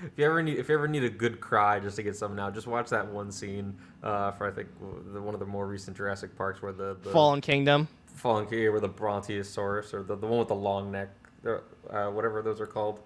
If 0.05 0.17
you 0.17 0.25
ever 0.25 0.43
need, 0.43 0.57
if 0.57 0.67
you 0.69 0.75
ever 0.75 0.87
need 0.87 1.03
a 1.03 1.09
good 1.09 1.39
cry 1.39 1.79
just 1.79 1.95
to 1.95 2.03
get 2.03 2.15
something 2.15 2.39
out, 2.39 2.53
just 2.53 2.67
watch 2.67 2.89
that 2.89 3.07
one 3.07 3.31
scene 3.31 3.75
uh, 4.03 4.31
for 4.31 4.47
I 4.47 4.51
think 4.51 4.67
the, 5.13 5.21
one 5.21 5.33
of 5.33 5.39
the 5.39 5.45
more 5.45 5.65
recent 5.65 5.95
Jurassic 5.95 6.35
Parks 6.35 6.61
where 6.61 6.73
the, 6.73 6.97
the 7.01 7.09
Fallen 7.11 7.41
Kingdom. 7.41 7.87
Fallen 8.07 8.45
Key, 8.45 8.67
where 8.69 8.79
the 8.79 8.89
Brontosaurus 8.89 9.93
or 9.93 10.03
the, 10.03 10.15
the 10.15 10.27
one 10.27 10.39
with 10.39 10.49
the 10.49 10.55
long 10.55 10.91
neck, 10.91 11.09
uh, 11.45 12.07
whatever 12.09 12.41
those 12.41 12.59
are 12.61 12.67
called. 12.67 12.99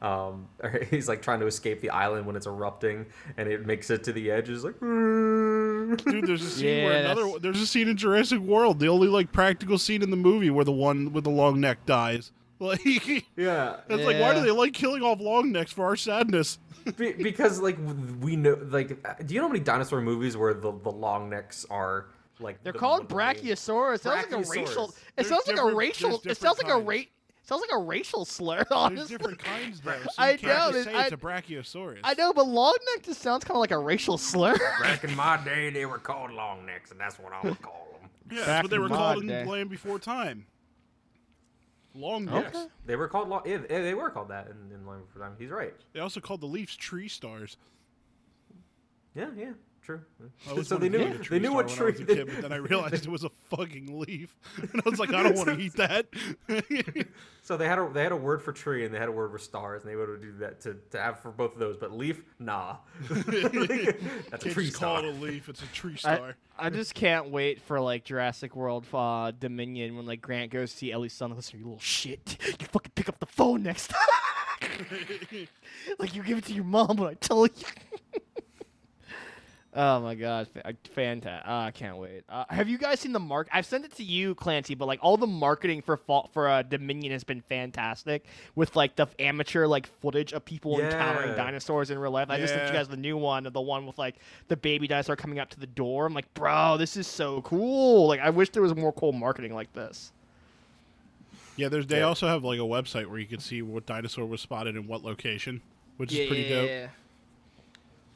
Um, 0.00 0.48
he's 0.90 1.08
like 1.08 1.22
trying 1.22 1.40
to 1.40 1.46
escape 1.46 1.80
the 1.80 1.90
island 1.90 2.26
when 2.26 2.36
it's 2.36 2.46
erupting, 2.46 3.06
and 3.36 3.48
it 3.48 3.66
makes 3.66 3.90
it 3.90 4.04
to 4.04 4.12
the 4.12 4.30
edge. 4.30 4.48
It's 4.48 4.64
like, 4.64 4.78
Dude, 4.80 6.26
there's 6.26 6.42
a 6.42 6.50
scene 6.50 6.84
where 6.84 7.00
another 7.00 7.22
that's- 7.22 7.42
there's 7.42 7.60
a 7.60 7.66
scene 7.66 7.88
in 7.88 7.96
Jurassic 7.96 8.40
World, 8.40 8.78
the 8.78 8.88
only 8.88 9.08
like 9.08 9.32
practical 9.32 9.78
scene 9.78 10.02
in 10.02 10.10
the 10.10 10.16
movie 10.16 10.50
where 10.50 10.64
the 10.64 10.72
one 10.72 11.12
with 11.12 11.24
the 11.24 11.30
long 11.30 11.60
neck 11.60 11.84
dies. 11.86 12.32
Like, 12.60 12.84
yeah, 12.84 13.76
it's 13.88 14.00
yeah, 14.00 14.06
like 14.06 14.20
why 14.20 14.34
do 14.34 14.40
they 14.42 14.50
like 14.50 14.72
killing 14.72 15.02
off 15.02 15.20
long 15.20 15.52
necks 15.52 15.70
for 15.72 15.84
our 15.84 15.94
sadness? 15.96 16.58
Be- 16.96 17.12
because 17.12 17.60
like 17.60 17.78
we 18.20 18.34
know, 18.34 18.58
like, 18.70 18.88
do 19.26 19.32
you 19.34 19.40
know 19.40 19.46
how 19.46 19.52
many 19.52 19.64
dinosaur 19.64 20.00
movies 20.00 20.36
where 20.36 20.54
the, 20.54 20.72
the 20.72 20.90
long 20.90 21.30
necks 21.30 21.64
are 21.70 22.06
like 22.40 22.62
They're 22.64 22.72
the- 22.72 22.78
called 22.80 23.08
the 23.08 23.14
main- 23.14 23.36
Brachiosaurus. 23.36 23.94
It 23.96 24.00
sounds 24.02 24.32
like 24.32 24.44
a 24.46 24.50
racial. 24.50 24.94
It 25.16 25.26
sounds 25.26 25.46
like 25.46 25.58
a 25.58 25.72
racial. 25.74 26.20
It 26.24 26.36
sounds 26.36 26.58
like 26.58 26.66
a 26.66 26.78
different 26.80 26.86
ra- 26.88 26.94
kinds. 26.94 27.06
Sounds 27.44 27.60
like 27.62 27.70
a 27.72 27.78
racial 27.82 28.24
slur. 28.24 28.64
There's 28.68 29.08
different 29.08 29.38
kinds 29.38 29.80
though. 29.80 29.92
So 30.02 30.08
I 30.18 30.36
can't 30.36 30.42
know, 30.42 30.72
just 30.72 30.84
say 30.88 30.94
I- 30.94 31.02
it's 31.04 31.12
a 31.12 31.16
brachiosaurus. 31.16 32.00
I 32.02 32.14
know, 32.14 32.32
but 32.32 32.46
long 32.48 32.76
neck 32.94 33.04
just 33.04 33.22
sounds 33.22 33.44
kind 33.44 33.54
of 33.56 33.60
like 33.60 33.70
a 33.70 33.78
racial 33.78 34.18
slur. 34.18 34.56
Back 34.82 35.04
in 35.04 35.14
my 35.14 35.36
day, 35.44 35.70
they 35.70 35.86
were 35.86 35.98
called 35.98 36.32
long 36.32 36.66
necks, 36.66 36.90
and 36.90 36.98
that's 36.98 37.18
what 37.20 37.32
I 37.32 37.40
would 37.46 37.62
call 37.62 37.86
them. 38.00 38.10
Yeah, 38.30 38.38
Back 38.38 38.46
that's 38.46 38.62
what 38.64 38.70
they 38.72 38.78
were 38.78 38.88
my 38.88 38.96
called 38.96 39.22
in 39.22 39.28
day. 39.28 39.44
Land 39.44 39.70
Before 39.70 39.98
Time. 40.00 40.46
Long 41.98 42.28
Okay. 42.28 42.40
necks. 42.42 42.66
They 42.86 42.96
were 42.96 43.08
called 43.08 43.28
long. 43.28 43.42
Yeah, 43.44 43.58
they 43.68 43.94
were 43.94 44.10
called 44.10 44.28
that 44.28 44.46
in, 44.48 44.72
in 44.74 44.86
Line 44.86 45.00
for 45.12 45.18
Time. 45.18 45.34
He's 45.38 45.50
right. 45.50 45.74
They 45.92 46.00
also 46.00 46.20
called 46.20 46.40
the 46.40 46.46
Leafs 46.46 46.76
tree 46.76 47.08
stars. 47.08 47.56
Yeah, 49.14 49.30
yeah, 49.36 49.52
true. 49.88 50.00
I 50.46 50.50
always 50.50 50.68
so 50.68 50.76
they 50.76 50.90
knew 50.90 51.00
eat 51.00 51.30
they 51.30 51.38
knew 51.38 51.52
what 51.54 51.68
tree. 51.68 51.94
I 51.96 51.98
was 51.98 52.06
kid, 52.06 52.26
but 52.26 52.42
then 52.42 52.52
I 52.52 52.56
realized 52.56 53.06
it 53.06 53.08
was 53.08 53.24
a 53.24 53.30
fucking 53.50 53.98
leaf, 53.98 54.36
and 54.56 54.82
I 54.84 54.88
was 54.88 54.98
like, 54.98 55.14
I 55.14 55.22
don't 55.22 55.36
want 55.36 55.48
to 55.48 55.58
eat 55.58 55.74
that. 55.74 56.06
so 57.42 57.56
they 57.56 57.66
had 57.66 57.78
a 57.78 57.88
they 57.92 58.02
had 58.02 58.12
a 58.12 58.16
word 58.16 58.42
for 58.42 58.52
tree 58.52 58.84
and 58.84 58.94
they 58.94 58.98
had 58.98 59.08
a 59.08 59.12
word 59.12 59.32
for 59.32 59.38
stars, 59.38 59.82
and 59.82 59.90
they 59.90 59.96
would 59.96 60.20
do 60.20 60.32
that 60.40 60.60
to, 60.62 60.76
to 60.90 61.00
have 61.00 61.20
for 61.20 61.30
both 61.30 61.54
of 61.54 61.58
those. 61.58 61.76
But 61.78 61.92
leaf, 61.92 62.22
nah. 62.38 62.76
That's 63.08 63.26
a 63.26 64.38
Can't 64.38 64.40
tree 64.52 64.66
just 64.66 64.78
call 64.78 64.98
star. 64.98 65.10
it 65.10 65.16
a 65.16 65.18
leaf; 65.18 65.48
it's 65.48 65.62
a 65.62 65.66
tree 65.66 65.96
star. 65.96 66.36
I 66.58 66.70
just 66.70 66.94
can't 66.94 67.30
wait 67.30 67.62
for 67.62 67.80
like 67.80 68.04
Jurassic 68.04 68.54
World 68.54 68.84
uh, 68.92 69.32
Dominion 69.38 69.96
when 69.96 70.04
like 70.06 70.20
Grant 70.20 70.50
goes 70.50 70.72
to 70.72 70.76
see 70.76 70.92
Ellie's 70.92 71.14
son. 71.14 71.34
Listen, 71.34 71.60
you 71.60 71.64
little 71.64 71.80
shit. 71.80 72.36
You 72.60 72.66
fucking 72.66 72.92
pick 72.94 73.08
up 73.08 73.20
the 73.20 73.26
phone 73.26 73.62
next 73.62 73.88
time. 73.88 73.98
like 75.98 76.14
you 76.14 76.22
give 76.22 76.38
it 76.38 76.44
to 76.44 76.52
your 76.52 76.64
mom 76.64 76.96
but 76.96 77.06
I 77.06 77.14
tell 77.14 77.46
you. 77.46 77.52
Oh 79.80 80.00
my 80.00 80.16
god, 80.16 80.48
fantastic! 80.92 81.48
Uh, 81.48 81.52
I 81.54 81.70
can't 81.70 81.98
wait. 81.98 82.24
Uh, 82.28 82.44
have 82.50 82.68
you 82.68 82.78
guys 82.78 82.98
seen 82.98 83.12
the 83.12 83.20
mark? 83.20 83.48
I've 83.52 83.64
sent 83.64 83.84
it 83.84 83.94
to 83.94 84.02
you, 84.02 84.34
Clancy, 84.34 84.74
but 84.74 84.86
like 84.86 84.98
all 85.02 85.16
the 85.16 85.26
marketing 85.28 85.82
for 85.82 85.96
fa- 85.96 86.22
for 86.32 86.48
uh, 86.48 86.62
Dominion 86.62 87.12
has 87.12 87.22
been 87.22 87.40
fantastic 87.42 88.24
with 88.56 88.74
like 88.74 88.96
the 88.96 89.06
amateur 89.20 89.68
like 89.68 89.86
footage 89.86 90.32
of 90.32 90.44
people 90.44 90.80
encountering 90.80 91.36
dinosaurs 91.36 91.90
in 91.92 91.98
real 92.00 92.10
life. 92.10 92.28
I 92.28 92.38
just 92.38 92.54
sent 92.54 92.66
you 92.66 92.72
guys 92.72 92.88
the 92.88 92.96
new 92.96 93.16
one, 93.16 93.46
the 93.52 93.60
one 93.60 93.86
with 93.86 93.98
like 93.98 94.16
the 94.48 94.56
baby 94.56 94.88
dinosaur 94.88 95.14
coming 95.14 95.38
up 95.38 95.48
to 95.50 95.60
the 95.60 95.66
door. 95.68 96.06
I'm 96.06 96.12
like, 96.14 96.34
bro, 96.34 96.76
this 96.76 96.96
is 96.96 97.06
so 97.06 97.40
cool. 97.42 98.08
Like, 98.08 98.18
I 98.18 98.30
wish 98.30 98.50
there 98.50 98.62
was 98.62 98.74
more 98.74 98.92
cool 98.92 99.12
marketing 99.12 99.54
like 99.54 99.72
this. 99.74 100.10
Yeah, 101.56 101.68
there's 101.68 101.86
they 101.86 101.98
Yeah. 101.98 102.04
also 102.06 102.26
have 102.26 102.42
like 102.42 102.58
a 102.58 102.62
website 102.62 103.06
where 103.06 103.20
you 103.20 103.26
can 103.26 103.38
see 103.38 103.62
what 103.62 103.86
dinosaur 103.86 104.26
was 104.26 104.40
spotted 104.40 104.74
in 104.74 104.88
what 104.88 105.04
location, 105.04 105.60
which 105.98 106.12
is 106.12 106.26
pretty 106.26 106.48
dope. 106.48 106.90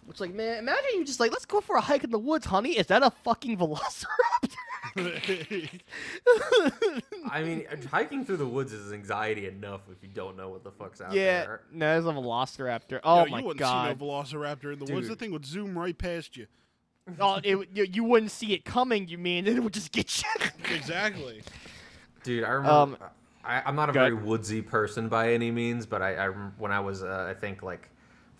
It's 0.08 0.20
like, 0.20 0.34
man, 0.34 0.58
imagine 0.58 0.90
you 0.94 1.04
just 1.04 1.20
like, 1.20 1.30
let's 1.30 1.44
go 1.44 1.60
for 1.60 1.76
a 1.76 1.80
hike 1.80 2.04
in 2.04 2.10
the 2.10 2.18
woods, 2.18 2.46
honey. 2.46 2.76
Is 2.76 2.88
that 2.88 3.02
a 3.02 3.10
fucking 3.10 3.56
velociraptor? 3.56 4.56
I 7.30 7.42
mean, 7.42 7.64
hiking 7.90 8.24
through 8.24 8.38
the 8.38 8.46
woods 8.46 8.72
is 8.72 8.92
anxiety 8.92 9.46
enough 9.46 9.82
if 9.90 10.02
you 10.02 10.08
don't 10.12 10.36
know 10.36 10.48
what 10.48 10.64
the 10.64 10.72
fuck's 10.72 11.00
out 11.00 11.12
yeah, 11.12 11.44
there. 11.44 11.60
no, 11.72 11.86
there's 11.86 12.04
a 12.04 12.08
velociraptor. 12.08 13.00
Oh 13.04 13.24
Yo, 13.24 13.30
my 13.30 13.38
you 13.38 13.44
wouldn't 13.46 13.60
god. 13.60 13.98
see 13.98 14.04
no 14.04 14.12
velociraptor 14.12 14.72
in 14.72 14.80
the 14.80 14.92
woods. 14.92 15.08
The 15.08 15.16
thing 15.16 15.32
would 15.32 15.46
zoom 15.46 15.78
right 15.78 15.96
past 15.96 16.36
you. 16.36 16.46
oh, 17.20 17.40
it, 17.42 17.68
you, 17.72 17.86
you 17.90 18.04
wouldn't 18.04 18.32
see 18.32 18.52
it 18.52 18.64
coming. 18.64 19.08
You 19.08 19.18
mean 19.18 19.46
it 19.46 19.62
would 19.62 19.72
just 19.72 19.92
get 19.92 20.22
you? 20.22 20.46
Exactly. 20.74 21.42
Dude, 22.22 22.44
I 22.44 22.50
remember. 22.50 22.70
Um, 22.70 22.96
I, 23.44 23.62
I'm 23.64 23.74
not 23.76 23.88
a 23.88 23.92
very 23.92 24.12
ahead. 24.12 24.24
woodsy 24.24 24.62
person 24.62 25.08
by 25.08 25.32
any 25.32 25.50
means, 25.50 25.86
but 25.86 26.02
I, 26.02 26.26
I 26.26 26.28
when 26.28 26.70
I 26.70 26.80
was, 26.80 27.02
uh, 27.02 27.26
I 27.28 27.38
think 27.38 27.62
like 27.62 27.88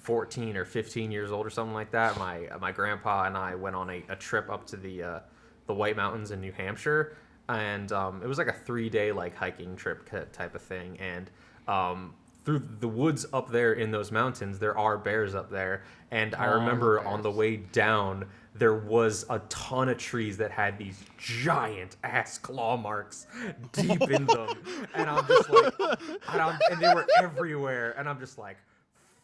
14 0.03 0.57
or 0.57 0.65
15 0.65 1.11
years 1.11 1.31
old 1.33 1.47
or 1.47 1.51
something 1.51 1.75
like 1.75 1.91
that, 1.93 2.19
my 2.19 2.49
my 2.61 2.73
grandpa 2.73 3.25
and 3.25 3.37
I 3.37 3.55
went 3.55 3.77
on 3.77 3.91
a, 3.91 4.03
a 4.09 4.17
trip 4.17 4.51
up 4.51 4.67
to 4.69 4.77
the 4.77 5.03
uh, 5.03 5.21
the 5.67 5.75
White 5.75 5.97
Mountains 5.97 6.31
in 6.31 6.41
New 6.41 6.53
Hampshire, 6.53 7.17
and 7.49 7.91
um, 7.93 8.23
it 8.23 8.27
was 8.27 8.39
like 8.39 8.49
a 8.49 8.53
three 8.53 8.91
day 8.91 9.13
like 9.13 9.37
hiking 9.37 9.77
trip 9.77 10.09
type 10.33 10.55
of 10.55 10.63
thing, 10.63 10.99
and 11.01 11.31
um, 11.69 12.15
through 12.45 12.63
the 12.81 12.89
woods 12.89 13.25
up 13.33 13.51
there 13.51 13.73
in 13.75 13.93
those 13.93 14.11
mountains, 14.11 14.59
there 14.59 14.77
are 14.77 14.99
bears 14.99 15.35
up 15.35 15.51
there, 15.51 15.85
and 16.11 16.35
I 16.35 16.49
Oh, 16.49 16.55
remember 16.55 17.01
on 17.07 17.23
the 17.23 17.31
way 17.31 17.57
down 17.57 18.27
there 18.55 18.75
was 18.75 19.25
a 19.31 19.39
ton 19.49 19.89
of 19.89 19.97
trees 19.97 20.37
that 20.37 20.51
had 20.51 20.77
these 20.77 21.03
giant 21.17 21.97
ass 22.05 22.37
claw 22.37 22.77
marks 22.77 23.27
deep 23.73 24.03
in 24.11 24.27
them. 24.27 24.49
And 24.95 25.09
i'm 25.09 25.27
just 25.27 25.49
like 25.49 25.73
and, 25.81 26.43
I'm, 26.43 26.59
and 26.71 26.81
they 26.83 26.93
were 26.93 27.07
everywhere. 27.19 27.95
And 27.97 28.07
i'm 28.09 28.19
just 28.21 28.37
like 28.37 28.59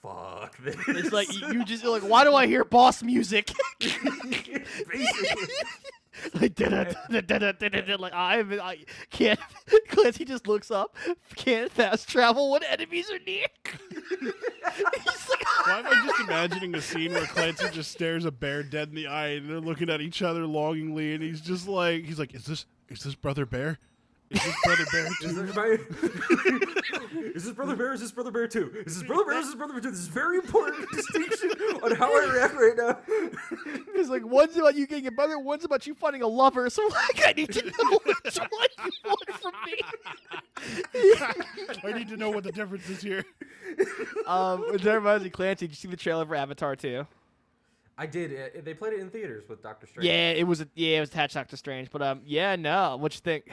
fuck 0.03 0.57
this 0.59 0.77
It's 0.89 1.13
like 1.13 1.33
you, 1.33 1.53
you 1.53 1.65
just 1.65 1.85
like, 1.85 2.03
why 2.03 2.25
do 2.25 2.35
I 2.35 2.47
hear 2.47 2.65
boss 2.65 3.03
music? 3.03 3.53
basically 3.81 4.65
like, 6.35 8.01
like 8.01 8.15
I, 8.15 8.41
I 8.41 8.79
can't. 9.11 9.41
Clancy 9.89 10.25
just 10.25 10.47
looks 10.47 10.71
up. 10.71 10.97
Can't 11.37 11.71
fast 11.71 12.09
travel 12.09 12.51
when 12.51 12.63
enemies 12.65 13.11
are 13.11 13.19
near. 13.27 13.47
He's 13.65 15.29
like, 15.29 15.67
Why 15.67 15.79
am 15.79 15.87
I 15.87 16.07
just 16.07 16.21
imagining 16.21 16.75
a 16.75 16.81
scene 16.81 17.13
where 17.13 17.27
Clancy 17.27 17.69
just 17.71 17.93
stares 17.93 18.25
a 18.25 18.31
bear 18.31 18.63
dead 18.63 18.89
in 18.89 18.95
the 18.95 19.07
eye 19.07 19.29
and 19.29 19.49
they're 19.49 19.61
looking 19.61 19.91
at 19.91 20.01
each 20.01 20.23
other 20.23 20.47
longingly 20.47 21.15
and 21.15 21.23
he's 21.23 21.41
just 21.41 21.69
like 21.69 22.05
he's 22.05 22.19
like, 22.19 22.35
Is 22.35 22.45
this 22.45 22.67
is 22.89 23.03
this 23.03 23.15
brother 23.15 23.47
bear? 23.47 23.79
Is 24.31 24.43
this 24.45 24.55
brother 24.65 24.85
bear 24.93 25.07
is, 25.07 25.19
too? 25.21 25.33
this 25.43 25.57
my- 25.57 25.79
is 27.35 27.45
this 27.45 27.53
brother 27.55 27.77
bear? 27.77 27.93
Is 27.95 28.01
this 28.01 28.13
brother 28.13 28.31
bear 28.31 28.47
too? 28.47 28.71
Is 28.87 28.95
this 28.99 29.03
brother 29.07 29.25
bear? 29.25 29.39
Is 29.39 29.47
this 29.47 29.55
brother 29.55 29.73
bear 29.73 29.81
too? 29.81 29.91
This 29.91 30.01
is 30.01 30.09
very 30.09 30.37
important 30.37 30.91
distinction 30.93 31.51
on 31.83 31.95
how 31.97 32.13
I 32.15 32.33
react 32.33 32.55
right 32.55 32.77
now. 32.77 32.99
It's 33.99 34.09
like 34.09 34.25
one's 34.25 34.57
about 34.57 34.77
you 34.77 34.87
getting 34.87 35.09
a 35.09 35.11
brother, 35.11 35.39
one's 35.41 35.65
about 35.65 35.85
you 35.87 35.93
finding 35.95 36.23
a 36.23 36.27
lover. 36.29 36.71
So 36.71 36.87
like, 36.87 37.27
I 37.27 37.33
need 37.33 37.51
to 37.53 37.65
know 37.65 37.99
which 38.05 38.37
one 38.39 38.69
you 38.85 38.93
want 39.05 39.31
from 39.41 39.53
me. 39.67 39.75
I 41.85 41.93
need 41.99 42.09
to 42.11 42.17
know 42.17 42.31
what 42.31 42.45
the 42.45 42.53
difference 42.53 42.89
is 42.89 43.01
here. 43.03 43.25
Um, 44.27 44.65
that 44.73 44.95
reminds 44.95 45.25
me, 45.25 45.31
Clancy. 45.31 45.67
Did 45.67 45.73
you 45.73 45.77
see 45.77 45.89
the 45.89 45.97
trailer 45.97 46.25
for 46.27 46.37
Avatar 46.37 46.77
2? 46.77 47.05
I 47.97 48.07
did. 48.07 48.65
They 48.65 48.75
played 48.75 48.93
it 48.93 49.01
in 49.01 49.11
theaters 49.11 49.49
with 49.49 49.65
Doctor 49.65 49.89
Strange. 49.89 50.07
Yeah, 50.07 50.31
it 50.31 50.47
was. 50.47 50.61
A, 50.61 50.69
yeah, 50.77 50.99
it 50.99 51.01
was 51.01 51.09
attached 51.09 51.33
to 51.33 51.41
Doctor 51.41 51.57
Strange. 51.57 51.91
But 51.91 52.01
um, 52.03 52.21
yeah, 52.25 52.55
no. 52.55 52.97
What 52.99 53.13
you 53.15 53.21
think? 53.21 53.51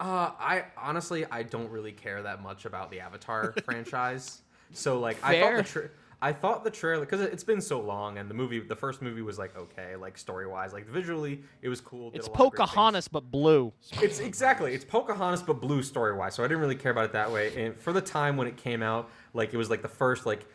Uh, 0.00 0.32
I 0.40 0.64
honestly 0.78 1.26
I 1.30 1.42
don't 1.42 1.70
really 1.70 1.92
care 1.92 2.22
that 2.22 2.42
much 2.42 2.64
about 2.64 2.90
the 2.90 3.00
Avatar 3.00 3.52
franchise. 3.64 4.40
So 4.72 4.98
like 4.98 5.18
I 5.22 5.40
thought 5.40 5.56
the 5.56 5.62
tra- 5.62 5.90
I 6.22 6.32
thought 6.32 6.64
the 6.64 6.70
trailer 6.70 7.04
because 7.04 7.20
it's 7.20 7.44
been 7.44 7.60
so 7.60 7.80
long 7.80 8.16
and 8.16 8.28
the 8.28 8.34
movie 8.34 8.60
the 8.60 8.76
first 8.76 9.02
movie 9.02 9.20
was 9.22 9.38
like 9.38 9.56
okay 9.56 9.96
like 9.96 10.16
story 10.16 10.46
wise 10.46 10.72
like 10.72 10.86
visually 10.86 11.42
it 11.60 11.68
was 11.68 11.82
cool. 11.82 12.10
It's 12.14 12.26
a 12.26 12.30
lot 12.30 12.34
of 12.34 12.50
great 12.50 12.58
things. 12.58 12.70
Pocahontas, 12.70 13.08
but 13.08 13.30
blue. 13.30 13.72
It's 14.00 14.20
exactly 14.20 14.72
it's 14.74 14.86
Pocahontas 14.86 15.42
but 15.42 15.60
blue 15.60 15.82
story 15.82 16.14
wise. 16.14 16.34
So 16.34 16.42
I 16.44 16.46
didn't 16.46 16.60
really 16.62 16.76
care 16.76 16.92
about 16.92 17.04
it 17.04 17.12
that 17.12 17.30
way. 17.30 17.64
And 17.64 17.76
for 17.78 17.92
the 17.92 18.00
time 18.00 18.38
when 18.38 18.46
it 18.46 18.56
came 18.56 18.82
out, 18.82 19.10
like 19.34 19.52
it 19.52 19.58
was 19.58 19.68
like 19.68 19.82
the 19.82 19.88
first 19.88 20.24
like 20.24 20.46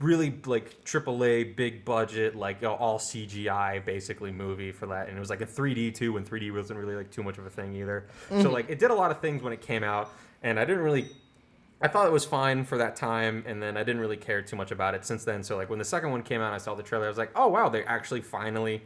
really 0.00 0.38
like 0.44 0.84
AAA 0.84 1.56
big 1.56 1.84
budget 1.84 2.36
like 2.36 2.62
all 2.62 2.98
CGI 2.98 3.84
basically 3.84 4.30
movie 4.30 4.70
for 4.72 4.86
that. 4.86 5.08
And 5.08 5.16
it 5.16 5.20
was 5.20 5.30
like 5.30 5.40
a 5.40 5.46
3D 5.46 5.94
too 5.94 6.12
when 6.12 6.24
3D 6.24 6.52
wasn't 6.52 6.78
really 6.78 6.94
like 6.94 7.10
too 7.10 7.22
much 7.22 7.38
of 7.38 7.46
a 7.46 7.50
thing 7.50 7.74
either. 7.74 8.06
So 8.42 8.50
like 8.50 8.68
it 8.68 8.78
did 8.78 8.90
a 8.90 8.94
lot 8.94 9.10
of 9.10 9.20
things 9.20 9.42
when 9.42 9.52
it 9.52 9.60
came 9.60 9.82
out, 9.82 10.10
and 10.42 10.58
I 10.58 10.64
didn't 10.64 10.82
really. 10.82 11.10
I 11.78 11.88
thought 11.88 12.06
it 12.06 12.12
was 12.12 12.24
fine 12.24 12.64
for 12.64 12.78
that 12.78 12.96
time, 12.96 13.44
and 13.46 13.62
then 13.62 13.76
I 13.76 13.84
didn't 13.84 14.00
really 14.00 14.16
care 14.16 14.40
too 14.40 14.56
much 14.56 14.70
about 14.70 14.94
it 14.94 15.04
since 15.04 15.24
then. 15.24 15.42
So 15.42 15.56
like 15.56 15.68
when 15.68 15.78
the 15.78 15.84
second 15.84 16.10
one 16.10 16.22
came 16.22 16.40
out, 16.40 16.54
I 16.54 16.58
saw 16.58 16.74
the 16.74 16.82
trailer. 16.82 17.04
I 17.04 17.08
was 17.08 17.18
like, 17.18 17.32
oh 17.34 17.48
wow, 17.48 17.68
they're 17.68 17.88
actually 17.88 18.22
finally 18.22 18.82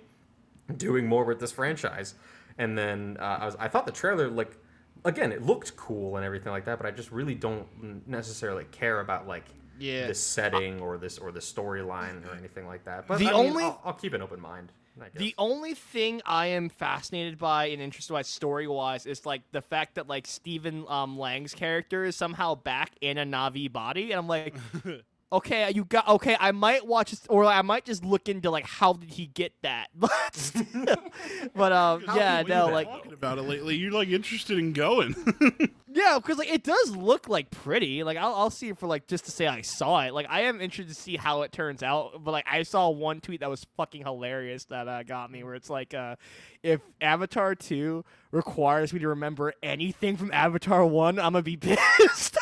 doing 0.77 1.07
more 1.07 1.25
with 1.25 1.40
this 1.40 1.53
franchise. 1.53 2.14
And 2.59 2.77
then 2.77 3.16
uh, 3.20 3.38
I 3.40 3.46
was 3.46 3.57
I 3.59 3.68
thought 3.68 3.87
the 3.87 3.92
trailer 3.92 4.29
like 4.29 4.57
again 5.05 5.33
it 5.33 5.42
looked 5.42 5.77
cool 5.77 6.16
and 6.16 6.25
everything 6.25 6.53
like 6.53 6.64
that, 6.66 6.79
but 6.79 6.87
I 6.87 6.90
just 6.90 7.11
really 7.11 7.35
don't 7.35 7.66
necessarily 8.09 8.64
care 8.73 9.01
about 9.01 9.27
like 9.27 9.46
Yeah. 9.81 10.07
the 10.07 10.14
setting 10.14 10.81
or 10.81 10.99
this 10.99 11.19
or 11.19 11.33
the 11.33 11.40
storyline 11.40 12.27
or 12.31 12.35
anything 12.37 12.66
like 12.66 12.85
that. 12.85 13.07
But 13.09 13.19
The 13.19 13.29
I 13.29 13.33
mean, 13.33 13.47
only- 13.49 13.64
I'll, 13.64 13.81
I'll 13.87 13.93
keep 13.95 14.12
an 14.14 14.23
open 14.23 14.40
mind. 14.40 14.73
The 15.14 15.35
only 15.38 15.73
thing 15.73 16.21
I 16.27 16.47
am 16.49 16.69
fascinated 16.69 17.38
by 17.38 17.66
and 17.66 17.81
interested 17.81 18.12
by 18.12 18.21
story 18.21 18.66
wise 18.69 19.07
is 19.07 19.25
like 19.25 19.40
the 19.51 19.62
fact 19.62 19.95
that 19.95 20.09
like 20.09 20.27
Stephen 20.27 20.85
um, 20.88 21.19
Lang's 21.19 21.55
character 21.55 22.05
is 22.05 22.16
somehow 22.16 22.55
back 22.55 22.93
in 23.01 23.16
a 23.16 23.25
Na'vi 23.25 23.73
body, 23.73 24.11
and 24.12 24.19
I'm 24.19 24.29
like, 24.29 24.55
okay, 25.33 25.71
you 25.75 25.85
got 25.85 26.09
okay. 26.09 26.37
I 26.38 26.53
might 26.53 26.87
watch 26.87 27.14
or 27.29 27.45
I 27.45 27.62
might 27.62 27.85
just 27.85 28.05
look 28.05 28.29
into 28.29 28.51
like 28.51 28.66
how 28.66 28.93
did 28.95 29.11
he 29.11 29.27
get 29.27 29.53
that, 29.62 29.88
but 29.95 30.53
but 31.55 31.73
um 31.73 32.05
yeah 32.14 32.43
no 32.47 32.69
like 32.69 32.88
talking 32.88 33.12
about 33.12 33.38
it 33.38 33.43
lately. 33.43 33.77
You're 33.77 33.93
like 33.93 34.09
interested 34.09 34.59
in 34.59 34.73
going. 34.73 35.14
yeah 35.93 36.19
because 36.19 36.38
like 36.38 36.51
it 36.51 36.62
does 36.62 36.97
look 36.97 37.29
like 37.29 37.51
pretty 37.51 38.05
like 38.05 38.16
I'll, 38.16 38.35
I'll 38.35 38.51
see 38.51 38.69
it 38.69 38.79
for 38.79 38.87
like 38.87 39.07
just 39.07 39.25
to 39.25 39.31
say 39.31 39.47
I 39.47 39.62
saw 39.62 40.01
it 40.01 40.14
like 40.14 40.27
I 40.29 40.43
am 40.43 40.61
interested 40.61 40.95
to 40.95 41.01
see 41.01 41.16
how 41.16 41.43
it 41.43 41.53
turns 41.53 41.83
out 41.83 42.23
but 42.23 42.31
like 42.31 42.47
I 42.49 42.62
saw 42.62 42.90
one 42.90 43.21
tweet 43.21 43.40
that 43.40 43.51
was 43.51 43.66
fucking 43.77 44.05
hilarious 44.05 44.66
that 44.66 44.87
uh, 44.87 45.03
got 45.03 45.31
me 45.31 45.43
where 45.43 45.55
it's 45.55 45.71
like 45.71 45.93
uh 45.95 46.16
if 46.62 46.81
Avatar 47.01 47.55
2 47.55 48.05
requires 48.31 48.93
me 48.93 49.01
to 49.01 49.09
remember 49.09 49.53
anything 49.62 50.16
from 50.16 50.33
Avatar 50.33 50.85
1 50.85 51.19
I'm 51.19 51.33
gonna 51.33 51.43
be 51.43 51.57
pissed 51.57 52.38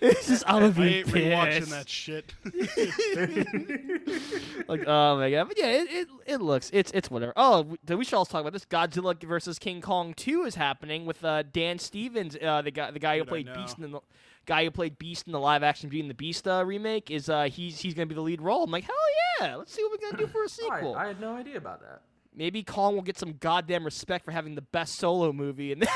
it's 0.00 0.28
just 0.28 0.44
I'm 0.46 0.60
gonna 0.60 0.66
I 0.66 0.70
be 0.70 0.94
ain't 0.96 1.08
rewatching 1.08 1.68
that 1.70 1.88
shit. 1.88 2.34
like 4.68 4.84
oh 4.86 5.16
my 5.16 5.30
god. 5.30 5.48
But 5.48 5.58
yeah 5.58 5.66
it, 5.66 5.88
it, 5.90 6.08
it 6.26 6.40
looks 6.40 6.70
it's 6.72 6.90
it's 6.92 7.10
whatever. 7.10 7.32
Oh 7.36 7.62
we, 7.62 7.96
we 7.96 8.04
should 8.04 8.16
also 8.16 8.32
talk 8.32 8.40
about 8.40 8.52
this. 8.52 8.64
Godzilla 8.64 9.20
versus 9.22 9.58
king 9.58 9.80
kong 9.80 10.14
2 10.14 10.44
is 10.44 10.54
happening 10.54 11.06
with 11.06 11.24
uh 11.24 11.42
dan 11.42 11.78
stevens 11.78 12.36
uh 12.40 12.62
the 12.62 12.70
guy 12.70 12.90
the 12.90 12.98
guy 12.98 13.18
who 13.18 13.24
Dude, 13.24 13.28
I 13.28 13.30
played 13.30 13.54
beast 13.54 13.78
in 13.78 13.90
the 13.90 14.00
guy 14.46 14.64
who 14.64 14.70
played 14.70 14.98
beast 14.98 15.26
in 15.26 15.32
the 15.32 15.40
live 15.40 15.62
action 15.62 15.88
beauty 15.88 16.02
and 16.02 16.10
the 16.10 16.14
beast 16.14 16.46
uh, 16.46 16.62
remake 16.64 17.10
is 17.10 17.28
uh 17.28 17.44
he's 17.44 17.80
he's 17.80 17.94
gonna 17.94 18.06
be 18.06 18.14
the 18.14 18.20
lead 18.20 18.40
role. 18.40 18.64
I'm 18.64 18.70
like 18.70 18.84
hell 18.84 18.94
yeah. 19.40 19.56
Let's 19.56 19.72
see 19.72 19.82
what 19.82 19.92
we're 20.00 20.10
gonna 20.10 20.22
do 20.22 20.26
for 20.28 20.44
a 20.44 20.48
sequel. 20.48 20.94
I, 20.94 21.04
I 21.04 21.06
had 21.08 21.20
no 21.20 21.34
idea 21.36 21.56
about 21.56 21.80
that. 21.82 22.02
maybe 22.34 22.62
kong 22.62 22.94
will 22.94 23.02
get 23.02 23.18
some 23.18 23.34
goddamn 23.40 23.84
respect 23.84 24.24
for 24.24 24.30
having 24.30 24.54
the 24.54 24.62
best 24.62 24.96
solo 24.96 25.32
movie 25.32 25.72
in 25.72 25.80
this 25.80 25.88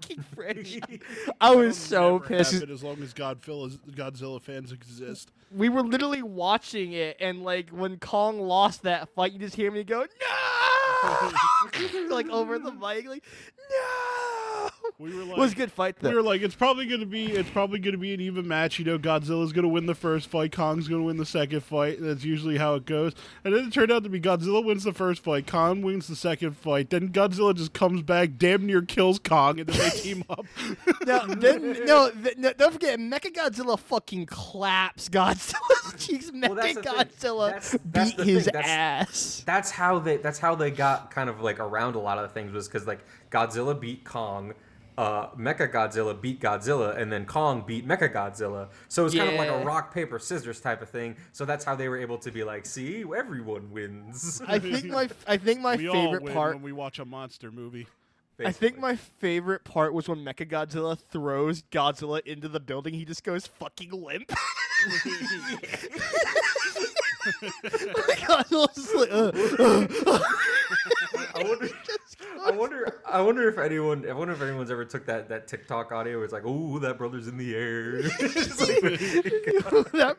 fucking 0.00 0.24
franchise 0.34 0.98
i 1.40 1.54
was 1.54 1.76
so 1.76 2.18
pissed 2.18 2.52
happen 2.52 2.70
as 2.70 2.82
long 2.82 3.00
as 3.02 3.12
Godzilla, 3.14 3.70
Godzilla 3.90 4.40
fans 4.42 4.72
exist. 4.72 5.30
we 5.50 5.68
were 5.68 5.82
literally 5.82 6.22
watching 6.22 6.92
it, 6.92 7.16
and 7.20 7.42
like 7.42 7.70
when 7.70 7.98
Kong 7.98 8.40
lost 8.40 8.82
that 8.82 9.08
fight, 9.14 9.32
you 9.32 9.38
just 9.38 9.54
hear 9.54 9.70
me 9.70 9.84
go, 9.84 10.00
"No!" 11.02 12.08
like 12.10 12.28
over 12.28 12.58
the 12.58 12.72
mic, 12.72 13.06
like, 13.06 13.24
"No!" 13.53 13.53
We 14.96 15.12
were 15.12 15.24
like, 15.24 15.36
it 15.36 15.40
was 15.40 15.52
a 15.52 15.56
good 15.56 15.72
fight 15.72 15.96
though. 15.98 16.10
we 16.10 16.14
were 16.14 16.22
like, 16.22 16.40
it's 16.42 16.54
probably 16.54 16.86
gonna 16.86 17.04
be, 17.04 17.26
it's 17.26 17.50
probably 17.50 17.80
gonna 17.80 17.98
be 17.98 18.14
an 18.14 18.20
even 18.20 18.46
match. 18.46 18.78
You 18.78 18.84
know, 18.84 18.96
Godzilla's 18.96 19.52
gonna 19.52 19.66
win 19.68 19.86
the 19.86 19.94
first 19.94 20.28
fight, 20.28 20.52
Kong's 20.52 20.86
gonna 20.86 21.02
win 21.02 21.16
the 21.16 21.26
second 21.26 21.62
fight. 21.64 21.98
That's 22.00 22.22
usually 22.24 22.58
how 22.58 22.76
it 22.76 22.86
goes. 22.86 23.12
And 23.42 23.52
then 23.52 23.64
it 23.66 23.72
turned 23.72 23.90
out 23.90 24.04
to 24.04 24.08
be 24.08 24.20
Godzilla 24.20 24.64
wins 24.64 24.84
the 24.84 24.92
first 24.92 25.24
fight, 25.24 25.48
Kong 25.48 25.82
wins 25.82 26.06
the 26.06 26.14
second 26.14 26.56
fight. 26.56 26.90
Then 26.90 27.08
Godzilla 27.08 27.56
just 27.56 27.72
comes 27.72 28.02
back, 28.02 28.38
damn 28.38 28.66
near 28.66 28.82
kills 28.82 29.18
Kong, 29.18 29.58
and 29.58 29.68
then 29.68 29.76
they 29.78 29.90
team 29.98 30.24
up. 30.30 30.46
no, 31.04 31.26
then, 31.26 31.72
no, 31.86 32.10
th- 32.12 32.36
no, 32.36 32.52
don't 32.52 32.72
forget, 32.72 33.00
Mechagodzilla 33.00 33.76
fucking 33.76 34.26
claps 34.26 35.08
Godzilla's 35.08 35.94
cheeks. 36.06 36.30
Well, 36.32 36.54
that's 36.54 36.74
the 36.76 36.82
thing. 36.82 36.92
Mechagodzilla 36.94 37.46
That's- 37.48 37.78
that's 37.84 38.12
beat 38.14 38.26
his. 38.26 38.44
That's- 38.44 38.64
ass. 38.68 39.42
that's 39.44 39.70
how 39.72 39.98
they 39.98 40.18
that's 40.18 40.38
how 40.38 40.54
they 40.54 40.70
got 40.70 41.10
kind 41.10 41.28
of 41.28 41.40
like 41.40 41.58
around 41.58 41.96
a 41.96 41.98
lot 42.00 42.18
of 42.18 42.28
the 42.28 42.32
things 42.32 42.52
was 42.52 42.68
because 42.68 42.86
like 42.86 43.00
Godzilla 43.32 43.78
beat 43.78 44.04
Kong, 44.04 44.52
uh, 44.96 45.28
Mecha 45.30 45.70
Godzilla 45.70 46.20
beat 46.20 46.40
Godzilla, 46.40 46.96
and 46.96 47.12
then 47.12 47.24
Kong 47.26 47.64
beat 47.66 47.86
Mecha 47.86 48.12
Godzilla. 48.12 48.68
So 48.88 49.06
it's 49.06 49.14
kind 49.14 49.30
of 49.30 49.36
like 49.36 49.48
a 49.48 49.64
rock 49.64 49.92
paper 49.92 50.18
scissors 50.18 50.60
type 50.60 50.82
of 50.82 50.88
thing. 50.88 51.16
So 51.32 51.44
that's 51.44 51.64
how 51.64 51.74
they 51.74 51.88
were 51.88 51.98
able 51.98 52.18
to 52.18 52.30
be 52.30 52.44
like, 52.44 52.66
see, 52.66 53.04
everyone 53.16 53.70
wins. 53.70 54.40
I 54.46 54.58
think 54.58 54.86
my, 54.86 55.08
I 55.26 55.36
think 55.36 55.60
my 55.60 55.76
we 55.76 55.88
all 55.88 55.94
favorite 55.94 56.22
win 56.22 56.32
part. 56.32 56.54
when 56.54 56.62
we 56.62 56.72
watch 56.72 56.98
a 56.98 57.04
monster 57.04 57.50
movie. 57.50 57.86
I 58.44 58.50
think 58.50 58.78
my 58.78 58.96
favorite 58.96 59.62
part 59.64 59.94
was 59.94 60.08
when 60.08 60.24
Mecha 60.24 60.48
Godzilla 60.48 60.98
throws 60.98 61.62
Godzilla 61.70 62.20
into 62.26 62.48
the 62.48 62.58
building. 62.58 62.94
He 62.94 63.04
just 63.04 63.22
goes 63.22 63.46
fucking 63.46 63.90
limp. 63.90 64.32
Godzilla's 67.24 68.74
just 68.74 68.94
like, 68.94 69.08
uh, 69.10 69.30
I 71.34 71.42
wonder, 71.42 71.68
I 72.44 72.50
wonder, 72.50 73.00
I 73.06 73.20
wonder 73.22 73.48
if 73.48 73.58
anyone, 73.58 74.08
I 74.08 74.12
wonder 74.12 74.34
if 74.34 74.42
anyone's 74.42 74.70
ever 74.70 74.84
took 74.84 75.06
that 75.06 75.28
that 75.28 75.48
TikTok 75.48 75.92
audio 75.92 76.16
where 76.16 76.24
it's 76.24 76.32
like, 76.32 76.42
"Oh, 76.44 76.78
that 76.80 76.98
brother's 76.98 77.26
in 77.28 77.36
the 77.36 77.54
air." 77.54 78.02
That, 79.94 80.16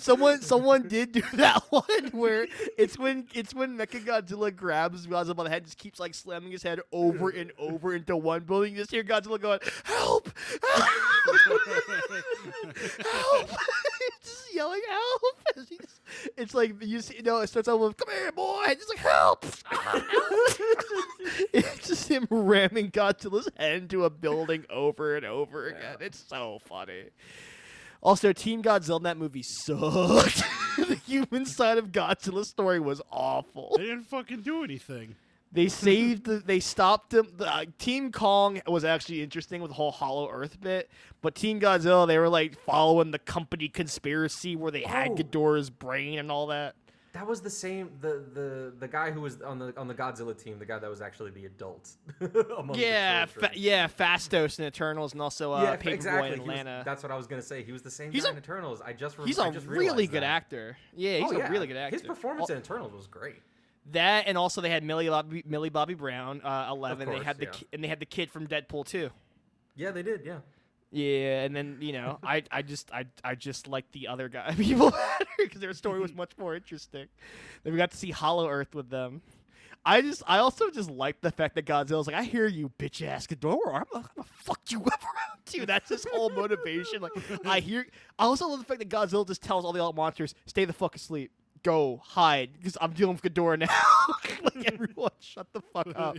someone 0.00 0.40
someone 0.42 0.88
did 0.88 1.12
do 1.12 1.22
that 1.34 1.62
one 1.70 2.08
where 2.12 2.46
it's 2.76 2.98
when 2.98 3.26
it's 3.34 3.54
when 3.54 3.76
Mechagodzilla 3.76 4.54
grabs 4.54 5.06
Godzilla 5.06 5.36
by 5.36 5.44
the 5.44 5.50
head 5.50 5.58
and 5.58 5.66
just 5.66 5.78
keeps 5.78 5.98
like 6.00 6.14
slamming 6.14 6.50
his 6.52 6.62
head 6.62 6.80
over 6.92 7.30
and 7.30 7.52
over 7.58 7.94
into 7.94 8.16
one 8.16 8.44
building. 8.44 8.72
You 8.72 8.78
just 8.80 8.90
hear 8.90 9.04
Godzilla 9.04 9.40
going, 9.40 9.60
"Help! 9.84 10.30
Help! 10.74 10.88
help!" 13.02 13.48
just 14.22 14.54
yelling 14.54 14.82
help. 14.88 15.22
As 15.56 15.68
he's- 15.68 16.00
It's 16.36 16.54
like 16.54 16.82
you 16.82 17.00
see, 17.00 17.16
you 17.16 17.22
know, 17.22 17.38
it 17.38 17.48
starts 17.48 17.68
out 17.68 17.80
with 17.80 17.96
"Come 17.96 18.14
here, 18.14 18.32
boy!" 18.32 18.64
and 18.68 18.78
just 18.78 18.88
like 18.88 18.98
help. 18.98 19.44
it's 21.52 21.88
just 21.88 22.08
him 22.08 22.26
ramming 22.30 22.90
Godzilla's 22.90 23.48
head 23.56 23.82
into 23.82 24.04
a 24.04 24.10
building 24.10 24.64
over 24.70 25.16
and 25.16 25.26
over 25.26 25.68
again. 25.68 25.96
It's 26.00 26.24
so 26.28 26.58
funny. 26.64 27.04
Also, 28.02 28.32
Team 28.32 28.62
Godzilla 28.62 28.96
in 28.96 29.02
that 29.04 29.16
movie 29.16 29.44
sucked. 29.44 30.42
the 30.76 31.00
human 31.06 31.46
side 31.46 31.78
of 31.78 31.92
Godzilla's 31.92 32.48
story 32.48 32.80
was 32.80 33.00
awful. 33.10 33.74
They 33.76 33.84
didn't 33.84 34.04
fucking 34.04 34.40
do 34.40 34.64
anything. 34.64 35.14
They 35.52 35.68
saved 35.68 36.24
the, 36.24 36.38
they 36.38 36.60
stopped 36.60 37.12
him. 37.12 37.28
The, 37.36 37.46
uh, 37.46 37.64
Team 37.78 38.10
Kong 38.12 38.60
was 38.66 38.84
actually 38.84 39.22
interesting 39.22 39.60
with 39.60 39.70
the 39.70 39.74
whole 39.74 39.90
Hollow 39.92 40.30
Earth 40.30 40.60
bit, 40.60 40.90
but 41.20 41.34
Team 41.34 41.60
Godzilla 41.60 42.06
they 42.06 42.18
were 42.18 42.28
like 42.28 42.58
following 42.64 43.10
the 43.10 43.18
company 43.18 43.68
conspiracy 43.68 44.56
where 44.56 44.70
they 44.70 44.82
had 44.82 45.10
Oh. 45.10 45.14
Ghidorah's 45.16 45.70
brain 45.70 46.18
and 46.18 46.30
all 46.32 46.46
that. 46.48 46.74
that 47.12 47.26
was 47.26 47.42
the 47.42 47.50
same. 47.50 47.90
The 48.00 48.24
the 48.32 48.72
the 48.78 48.88
guy 48.88 49.10
who 49.10 49.20
was 49.20 49.42
on 49.42 49.58
the 49.58 49.74
on 49.78 49.86
the 49.88 49.94
Godzilla 49.94 50.34
team, 50.40 50.58
the 50.58 50.64
guy 50.64 50.78
that 50.78 50.88
was 50.88 51.02
actually 51.02 51.30
the 51.32 51.44
adult. 51.44 51.90
among 52.20 52.72
the 52.72 52.78
Yeah, 52.78 53.26
fa- 53.26 53.50
yeah, 53.54 53.86
Phastos 53.88 54.58
in 54.58 54.64
Eternals 54.64 55.12
and 55.12 55.20
also 55.20 55.52
uh, 55.52 55.62
yeah, 55.62 55.76
Paper 55.76 55.84
Boi 55.90 55.94
exactly. 55.94 56.28
in 56.28 56.34
He 56.34 56.40
was- 56.40 56.48
Atlanta. 56.48 56.82
that's 56.86 57.02
what 57.02 57.12
I 57.12 57.16
was 57.16 57.26
gonna 57.26 57.42
say. 57.42 57.62
He 57.62 57.72
was 57.72 57.82
the 57.82 57.90
same 57.90 58.10
He's 58.10 58.22
guy 58.24 58.30
a- 58.30 58.32
in 58.32 58.38
Eternals. 58.38 58.80
I 58.80 58.94
just 58.94 59.18
re- 59.18 59.26
he's 59.26 59.38
I 59.38 59.48
a 59.48 59.52
just 59.52 59.66
really 59.66 60.06
good 60.06 60.22
that. 60.22 60.30
actor. 60.30 60.78
Yeah, 60.96 61.18
he's 61.18 61.30
Oh, 61.30 61.34
a 61.34 61.38
yeah. 61.40 61.48
really 61.50 61.66
good 61.66 61.76
actor. 61.76 61.96
His 61.98 62.06
performance 62.06 62.48
Al- 62.48 62.56
in 62.56 62.62
Eternals 62.62 62.94
was 62.94 63.06
great. 63.06 63.42
That 63.90 64.24
and 64.28 64.38
also 64.38 64.60
they 64.60 64.70
had 64.70 64.84
Millie 64.84 65.08
Bobby, 65.08 65.42
Millie 65.44 65.68
Bobby 65.68 65.94
Brown, 65.94 66.40
uh, 66.42 66.68
eleven. 66.70 67.08
they 67.08 67.22
had 67.22 67.38
the 67.38 67.46
yeah. 67.46 67.50
ki- 67.50 67.66
and 67.72 67.82
they 67.82 67.88
had 67.88 67.98
the 67.98 68.06
kid 68.06 68.30
from 68.30 68.46
Deadpool 68.46 68.86
too. 68.86 69.10
Yeah, 69.74 69.90
they 69.90 70.02
did. 70.02 70.22
Yeah. 70.24 70.38
Yeah, 70.92 71.44
and 71.44 71.56
then 71.56 71.78
you 71.80 71.92
know, 71.92 72.18
I 72.22 72.44
I 72.50 72.62
just 72.62 72.92
I 72.92 73.06
I 73.24 73.34
just 73.34 73.66
like 73.66 73.90
the 73.92 74.08
other 74.08 74.28
guy 74.28 74.54
people 74.58 74.90
better 74.90 75.26
because 75.38 75.60
their 75.60 75.72
story 75.72 75.98
was 76.00 76.14
much 76.14 76.32
more 76.38 76.54
interesting. 76.54 77.06
Then 77.64 77.72
we 77.72 77.78
got 77.78 77.90
to 77.90 77.96
see 77.96 78.10
Hollow 78.10 78.48
Earth 78.48 78.74
with 78.74 78.90
them. 78.90 79.22
I 79.84 80.00
just 80.00 80.22
I 80.26 80.38
also 80.38 80.70
just 80.70 80.90
like 80.90 81.20
the 81.20 81.30
fact 81.30 81.54
that 81.56 81.64
Godzilla's 81.66 82.06
like 82.06 82.14
I 82.14 82.22
hear 82.22 82.46
you 82.46 82.70
bitch 82.78 83.04
ass 83.04 83.26
Ghidorah 83.26 83.74
I'm 83.74 83.84
gonna, 83.92 84.04
I'm 84.04 84.08
gonna 84.16 84.28
fuck 84.28 84.60
you 84.68 84.78
up 84.84 85.02
around 85.02 85.40
too. 85.46 85.66
That's 85.66 85.88
his 85.88 86.06
whole 86.12 86.30
motivation. 86.30 87.00
Like 87.00 87.12
I 87.44 87.60
hear. 87.60 87.86
I 88.18 88.24
also 88.24 88.46
love 88.46 88.60
the 88.60 88.64
fact 88.64 88.78
that 88.78 88.88
Godzilla 88.88 89.26
just 89.26 89.42
tells 89.42 89.64
all 89.64 89.72
the 89.72 89.82
other 89.82 89.96
monsters 89.96 90.34
stay 90.46 90.64
the 90.64 90.72
fuck 90.72 90.94
asleep. 90.94 91.32
Go 91.62 92.00
hide 92.04 92.50
because 92.54 92.76
I'm 92.80 92.92
dealing 92.92 93.18
with 93.20 93.22
Ghidorah 93.22 93.58
now. 93.58 93.68
like 94.42 94.72
everyone, 94.72 95.10
shut 95.20 95.46
the 95.52 95.60
fuck 95.72 95.88
up. 95.94 96.16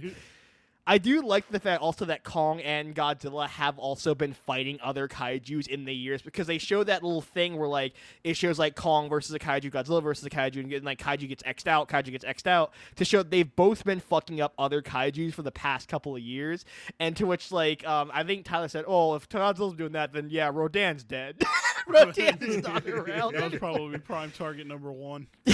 I 0.85 0.97
do 0.97 1.25
like 1.25 1.47
the 1.47 1.61
fact 1.61 1.81
also 1.81 2.05
that 2.05 2.25
Kong 2.25 2.59
and 2.59 2.93
Godzilla 2.93 3.47
have 3.47 3.79
also 3.79 4.13
been 4.13 4.33
fighting 4.33 4.79
other 4.83 5.07
kaiju's 5.07 5.65
in 5.65 5.85
the 5.85 5.95
years 5.95 6.21
because 6.21 6.45
they 6.45 6.57
show 6.57 6.83
that 6.83 7.01
little 7.01 7.21
thing 7.21 7.57
where 7.57 7.69
like 7.69 7.93
it 8.25 8.35
shows 8.35 8.59
like 8.59 8.75
Kong 8.75 9.07
versus 9.07 9.33
a 9.33 9.39
kaiju, 9.39 9.71
Godzilla 9.71 10.03
versus 10.03 10.25
a 10.25 10.29
kaiju, 10.29 10.75
and 10.75 10.83
like 10.83 10.99
kaiju 10.99 11.29
gets 11.29 11.43
xed 11.43 11.67
out, 11.67 11.87
kaiju 11.87 12.11
gets 12.11 12.25
xed 12.25 12.47
out 12.47 12.73
to 12.97 13.05
show 13.05 13.23
they've 13.23 13.55
both 13.55 13.85
been 13.85 14.01
fucking 14.01 14.41
up 14.41 14.53
other 14.57 14.81
kaiju's 14.81 15.33
for 15.33 15.41
the 15.41 15.51
past 15.51 15.87
couple 15.87 16.17
of 16.17 16.21
years. 16.21 16.65
And 16.99 17.15
to 17.15 17.25
which 17.25 17.51
like 17.53 17.87
um, 17.87 18.11
I 18.13 18.23
think 18.23 18.43
Tyler 18.43 18.67
said, 18.67 18.83
"Oh, 18.85 19.15
if 19.15 19.29
Godzilla's 19.29 19.75
doing 19.75 19.93
that, 19.93 20.11
then 20.11 20.27
yeah, 20.29 20.51
Rodan's 20.53 21.05
dead. 21.05 21.43
Rodan 21.87 22.37
is 22.41 22.63
not 22.63 22.85
around. 22.87 23.33
That 23.35 23.51
was 23.51 23.59
probably 23.59 23.97
prime 23.99 24.31
target 24.31 24.67
number 24.67 24.91
one. 24.91 25.27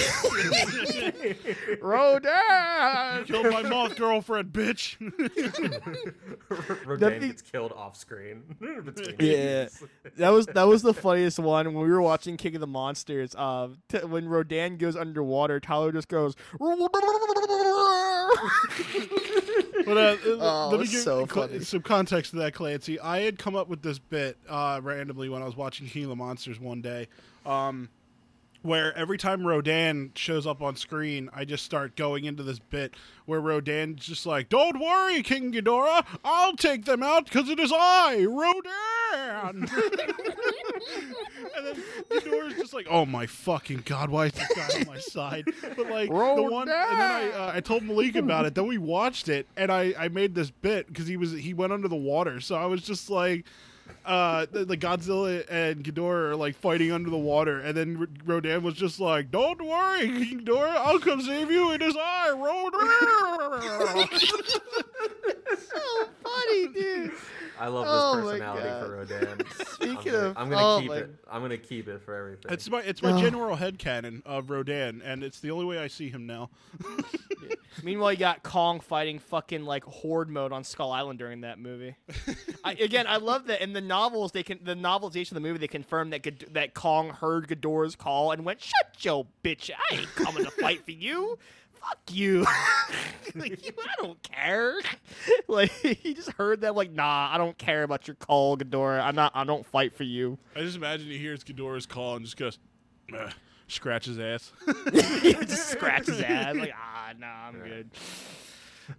Rodan." 1.81 3.25
Killed 3.25 3.51
my 3.51 3.61
moth 3.63 3.95
girlfriend, 3.95 4.51
bitch. 4.53 4.95
Rodan 6.85 6.99
Nothing- 7.13 7.29
gets 7.29 7.41
killed 7.41 7.71
off 7.73 7.95
screen. 7.97 8.43
between 8.59 9.15
Yeah, 9.19 9.67
scenes. 9.67 9.89
that 10.17 10.29
was 10.29 10.45
that 10.47 10.63
was 10.67 10.81
the 10.81 10.93
funniest 10.93 11.39
one 11.39 11.73
when 11.73 11.83
we 11.83 11.89
were 11.91 12.01
watching 12.01 12.37
King 12.37 12.55
of 12.55 12.61
the 12.61 12.67
Monsters. 12.67 13.35
Uh, 13.35 13.69
t- 13.87 13.99
when 13.99 14.27
Rodan 14.27 14.77
goes 14.77 14.95
underwater, 14.95 15.59
Tyler 15.59 15.91
just 15.91 16.07
goes. 16.07 16.35
But 19.85 19.97
uh, 19.97 20.17
Oh, 20.39 20.69
let 20.71 20.79
me 20.81 20.87
give 20.87 21.01
so 21.01 21.25
cl- 21.25 21.47
funny. 21.47 21.59
some 21.61 21.81
context 21.81 22.31
to 22.31 22.37
that, 22.37 22.53
Clancy. 22.53 22.99
I 22.99 23.19
had 23.21 23.39
come 23.39 23.55
up 23.55 23.67
with 23.67 23.81
this 23.81 23.97
bit 23.99 24.37
uh, 24.47 24.79
randomly 24.83 25.29
when 25.29 25.41
I 25.41 25.45
was 25.45 25.55
watching 25.55 25.87
King 25.87 26.03
of 26.03 26.09
the 26.09 26.15
Monsters 26.15 26.59
one 26.59 26.81
day, 26.81 27.07
um, 27.45 27.89
where 28.61 28.95
every 28.97 29.17
time 29.17 29.47
Rodan 29.47 30.11
shows 30.15 30.45
up 30.45 30.61
on 30.61 30.75
screen, 30.75 31.29
I 31.33 31.45
just 31.45 31.63
start 31.63 31.95
going 31.95 32.25
into 32.25 32.43
this 32.43 32.59
bit 32.59 32.95
where 33.25 33.39
Rodan's 33.39 34.05
just 34.05 34.25
like, 34.25 34.49
"Don't 34.49 34.79
worry, 34.79 35.23
King 35.23 35.53
Ghidorah, 35.53 36.05
I'll 36.23 36.55
take 36.55 36.85
them 36.85 37.01
out 37.03 37.25
because 37.25 37.47
it 37.49 37.59
is 37.59 37.71
I, 37.73 38.25
Rodan." 38.25 39.69
and 41.55 41.65
then 41.65 41.83
Ghidorah's 42.09 42.55
just 42.55 42.73
like, 42.73 42.87
"Oh 42.89 43.05
my 43.05 43.25
fucking 43.25 43.83
god, 43.85 44.09
why 44.09 44.25
is 44.25 44.33
this 44.33 44.51
guy 44.53 44.79
on 44.79 44.87
my 44.87 44.99
side?" 44.99 45.45
But 45.75 45.89
like 45.89 46.09
the 46.09 46.43
one, 46.43 46.67
and 46.69 46.99
then 46.99 47.01
I 47.01 47.31
uh, 47.31 47.51
I 47.55 47.61
told 47.61 47.83
Malik 47.83 48.15
about 48.15 48.45
it. 48.45 48.55
Then 48.55 48.67
we 48.67 48.77
watched 48.77 49.29
it, 49.29 49.47
and 49.55 49.71
I 49.71 49.93
I 49.97 50.09
made 50.09 50.35
this 50.35 50.51
bit 50.51 50.87
because 50.87 51.07
he 51.07 51.17
was 51.17 51.31
he 51.31 51.53
went 51.53 51.71
under 51.71 51.87
the 51.87 51.95
water, 51.95 52.41
so 52.41 52.55
I 52.55 52.65
was 52.65 52.81
just 52.81 53.09
like. 53.09 53.45
Uh, 54.05 54.45
Godzilla 54.47 55.45
and 55.49 55.83
Ghidorah 55.83 56.31
are 56.31 56.35
like 56.35 56.55
fighting 56.55 56.91
under 56.91 57.09
the 57.09 57.17
water, 57.17 57.59
and 57.59 57.75
then 57.77 58.07
Rodan 58.25 58.63
was 58.63 58.75
just 58.75 58.99
like, 58.99 59.31
"Don't 59.31 59.61
worry, 59.61 60.07
Ghidorah, 60.07 60.77
I'll 60.77 60.99
come 60.99 61.21
save 61.21 61.51
you. 61.51 61.71
It 61.71 61.81
is 61.81 61.95
I, 61.97 62.31
Rodan." 62.31 64.09
so 65.59 66.07
funny, 66.23 66.67
dude. 66.73 67.11
I 67.59 67.67
love 67.67 67.85
Oh 67.87 68.15
this 68.21 68.31
personality 68.31 68.85
for 68.85 68.95
Rodan. 68.97 69.41
Speaking 69.67 69.95
I'm 69.97 70.03
gonna, 70.13 70.17
of- 70.29 70.37
I'm 70.37 70.49
gonna 70.49 70.65
oh 70.75 70.79
keep 70.79 70.89
my- 70.89 70.97
it. 70.97 71.09
I'm 71.29 71.41
gonna 71.41 71.57
keep 71.57 71.87
it 71.87 72.01
for 72.03 72.15
everything. 72.15 72.51
it's 72.51 72.69
my 72.69 72.81
it's 72.81 73.01
my 73.01 73.11
Oh. 73.11 73.19
general 73.21 73.57
headcanon 73.57 74.21
of 74.25 74.49
Rodan, 74.49 75.01
and 75.03 75.23
it's 75.23 75.39
the 75.39 75.51
only 75.51 75.65
way 75.65 75.77
I 75.79 75.87
see 75.87 76.09
him 76.09 76.25
now. 76.25 76.49
Meanwhile, 77.83 78.13
you 78.13 78.19
got 78.19 78.43
Kong 78.43 78.79
fighting 78.81 79.19
fucking 79.19 79.63
like 79.63 79.83
horde 79.85 80.29
mode 80.29 80.51
on 80.51 80.63
Skull 80.63 80.91
Island 80.91 81.17
during 81.19 81.41
that 81.41 81.59
movie. 81.59 81.95
I, 82.63 82.73
again, 82.73 83.05
I 83.07 83.17
love 83.17 83.47
that 83.47 83.61
in 83.61 83.71
the 83.73 83.79
novels. 83.81 84.31
They 84.33 84.43
can 84.43 84.59
the 84.63 84.75
novelization 84.75 85.31
of 85.31 85.35
the 85.35 85.39
movie. 85.41 85.59
They 85.59 85.67
confirm 85.67 86.09
that 86.09 86.21
Ghid- 86.23 86.49
that 86.53 86.73
Kong 86.73 87.09
heard 87.09 87.47
Ghidorah's 87.47 87.95
call 87.95 88.31
and 88.31 88.43
went, 88.43 88.61
"Shut 88.61 88.97
your 89.05 89.27
bitch! 89.43 89.69
I 89.91 89.95
ain't 89.95 90.15
coming 90.15 90.43
to 90.43 90.51
fight 90.51 90.83
for 90.83 90.91
you." 90.91 91.37
Fuck 91.81 91.99
you. 92.11 92.45
like, 93.35 93.65
you, 93.65 93.71
I 93.81 94.03
don't 94.03 94.21
care. 94.23 94.79
like 95.47 95.71
he 95.71 96.13
just 96.13 96.31
heard 96.33 96.61
that, 96.61 96.75
like, 96.75 96.91
nah, 96.91 97.29
I 97.31 97.37
don't 97.37 97.57
care 97.57 97.83
about 97.83 98.07
your 98.07 98.15
call, 98.15 98.57
Ghidorah. 98.57 99.01
I'm 99.01 99.15
not. 99.15 99.31
I 99.35 99.43
don't 99.43 99.65
fight 99.65 99.93
for 99.93 100.03
you. 100.03 100.37
I 100.55 100.61
just 100.61 100.77
imagine 100.77 101.07
he 101.07 101.17
hears 101.17 101.43
Ghidorah's 101.43 101.85
call 101.85 102.15
and 102.15 102.25
just 102.25 102.37
goes, 102.37 102.59
"Meh," 103.09 103.29
scratch 103.67 104.05
his 104.05 104.19
ass. 104.19 104.51
he 105.21 105.33
just 105.33 105.69
scratch 105.69 106.07
his 106.07 106.21
ass. 106.21 106.55
Like, 106.55 106.73
ah, 106.75 107.13
nah, 107.17 107.47
I'm 107.47 107.59
good. 107.59 107.89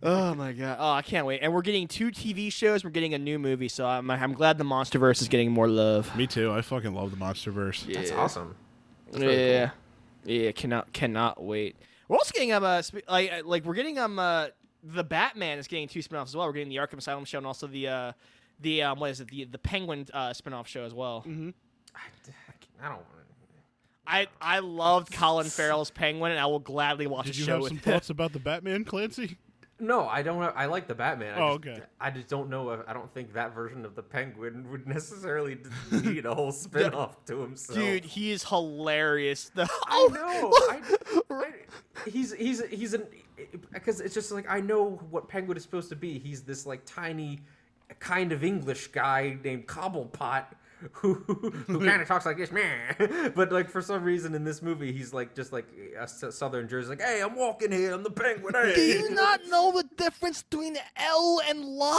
oh 0.03 0.35
my 0.35 0.53
god! 0.53 0.77
Oh, 0.81 0.93
I 0.93 1.03
can't 1.03 1.27
wait. 1.27 1.41
And 1.43 1.53
we're 1.53 1.63
getting 1.63 1.89
two 1.89 2.11
TV 2.11 2.53
shows. 2.53 2.85
We're 2.85 2.91
getting 2.91 3.15
a 3.15 3.19
new 3.19 3.39
movie. 3.39 3.69
So 3.69 3.87
I'm 3.87 4.11
I'm 4.11 4.33
glad 4.33 4.59
the 4.59 4.65
MonsterVerse 4.65 5.21
is 5.21 5.29
getting 5.29 5.51
more 5.51 5.69
love. 5.69 6.15
Me 6.17 6.27
too. 6.27 6.53
I 6.53 6.63
fucking 6.63 6.95
love 6.95 7.11
the 7.11 7.17
MonsterVerse. 7.17 7.89
Yeah. 7.89 7.99
That's 7.99 8.13
awesome. 8.13 8.55
That's 9.07 9.19
really 9.19 9.51
yeah, 9.51 9.71
cool. 10.25 10.33
yeah. 10.33 10.53
Cannot 10.53 10.93
cannot 10.93 11.43
wait. 11.43 11.77
We're 12.11 12.17
also 12.17 12.33
getting 12.35 12.51
um 12.53 12.65
uh, 12.65 12.83
sp- 12.83 13.07
like 13.09 13.31
uh, 13.33 13.43
like 13.45 13.65
we're 13.65 13.75
getting 13.75 13.97
um 13.97 14.19
uh 14.19 14.49
the 14.83 15.05
Batman 15.05 15.59
is 15.61 15.69
getting 15.69 15.87
two 15.87 16.03
spin-offs 16.03 16.33
as 16.33 16.37
well. 16.37 16.45
We're 16.49 16.55
getting 16.55 16.69
the 16.71 16.77
Arkham 16.77 16.99
Asylum 16.99 17.25
show 17.25 17.39
and 17.39 17.47
also 17.47 17.69
the 17.69 17.87
uh 17.87 18.13
the 18.59 18.83
um 18.83 18.99
what 18.99 19.13
is 19.13 19.21
it 19.21 19.29
the 19.29 19.45
the 19.45 19.59
Penguin 19.59 20.07
uh 20.13 20.33
spin-off 20.33 20.67
show 20.67 20.83
as 20.83 20.93
well. 20.93 21.21
Mm-hmm. 21.21 21.51
I, 21.95 22.85
I 22.85 22.89
don't. 22.89 23.01
I 24.09 24.27
I 24.43 24.59
loved 24.59 25.13
Colin 25.13 25.47
Farrell's 25.47 25.93
Penguin 25.93 26.33
and 26.33 26.41
I 26.41 26.47
will 26.47 26.59
gladly 26.59 27.07
watch 27.07 27.27
Did 27.27 27.37
a 27.37 27.39
you 27.39 27.45
show 27.45 27.53
have 27.53 27.61
with 27.63 27.69
some 27.69 27.79
him. 27.79 27.83
thoughts 27.85 28.11
about 28.11 28.33
the 28.33 28.41
Batman, 28.41 28.85
Clancy? 28.85 29.37
No, 29.81 30.07
I 30.09 30.23
don't. 30.23 30.43
I 30.57 30.67
like 30.67 30.87
the 30.87 30.95
Batman. 30.95 31.35
I 31.35 31.41
Oh, 31.41 31.59
just, 31.59 31.79
okay. 31.79 31.87
I 32.01 32.11
just 32.11 32.29
don't 32.29 32.51
know. 32.51 32.71
If, 32.71 32.81
I 32.87 32.93
don't 32.93 33.13
think 33.13 33.33
that 33.35 33.55
version 33.55 33.85
of 33.85 33.95
the 33.95 34.03
Penguin 34.03 34.71
would 34.71 34.87
necessarily 34.87 35.59
need 35.91 36.27
a 36.27 36.35
whole 36.35 36.53
spin-off 36.67 37.25
to 37.27 37.41
himself. 37.41 37.79
Dude, 37.79 38.05
he 38.05 38.31
is 38.31 38.45
hilarious. 38.45 39.51
Though. 39.55 39.63
I 39.63 39.69
oh, 39.89 40.11
know. 40.13 40.53
I, 40.71 41.45
I, 41.45 42.09
he's 42.11 42.33
he's 42.35 42.65
he's 42.67 42.95
an 42.95 43.07
because 43.73 44.01
it's 44.01 44.15
just 44.15 44.31
like 44.33 44.47
I 44.49 44.61
know 44.61 45.01
what 45.11 45.29
Penguin 45.29 45.57
is 45.57 45.63
supposed 45.63 45.89
to 45.91 45.97
be. 45.97 46.19
He's 46.19 46.43
this 46.43 46.67
like 46.67 46.83
tiny, 46.85 47.41
kind 47.99 48.33
of 48.33 48.45
English 48.45 48.89
guy 48.89 49.39
named 49.43 49.67
Cobblepot. 49.67 50.45
Who, 50.93 51.15
who 51.15 51.79
kind 51.87 52.01
of 52.03 52.09
talks 52.09 52.25
like 52.27 52.37
this, 52.39 52.51
man? 52.53 53.33
But 53.35 53.53
like 53.53 53.69
for 53.71 53.83
some 53.83 54.03
reason 54.03 54.35
in 54.35 54.45
this 54.45 54.63
movie, 54.63 54.93
he's 54.93 55.13
like 55.13 55.35
just 55.35 55.53
like 55.53 55.67
a 55.99 56.03
s- 56.03 56.25
southern 56.31 56.69
Jersey, 56.69 56.89
like, 56.91 57.01
"Hey, 57.03 57.21
I'm 57.23 57.37
walking 57.37 57.71
here, 57.73 57.93
I'm 57.93 58.03
the 58.03 58.11
penguin." 58.11 58.55
Hey. 58.55 58.75
Do 58.75 58.81
you 58.83 59.11
not 59.15 59.41
know 59.49 59.73
the 59.73 59.85
difference 59.97 60.43
between 60.43 60.77
L 60.97 61.41
and 61.49 61.65
La? 61.65 61.99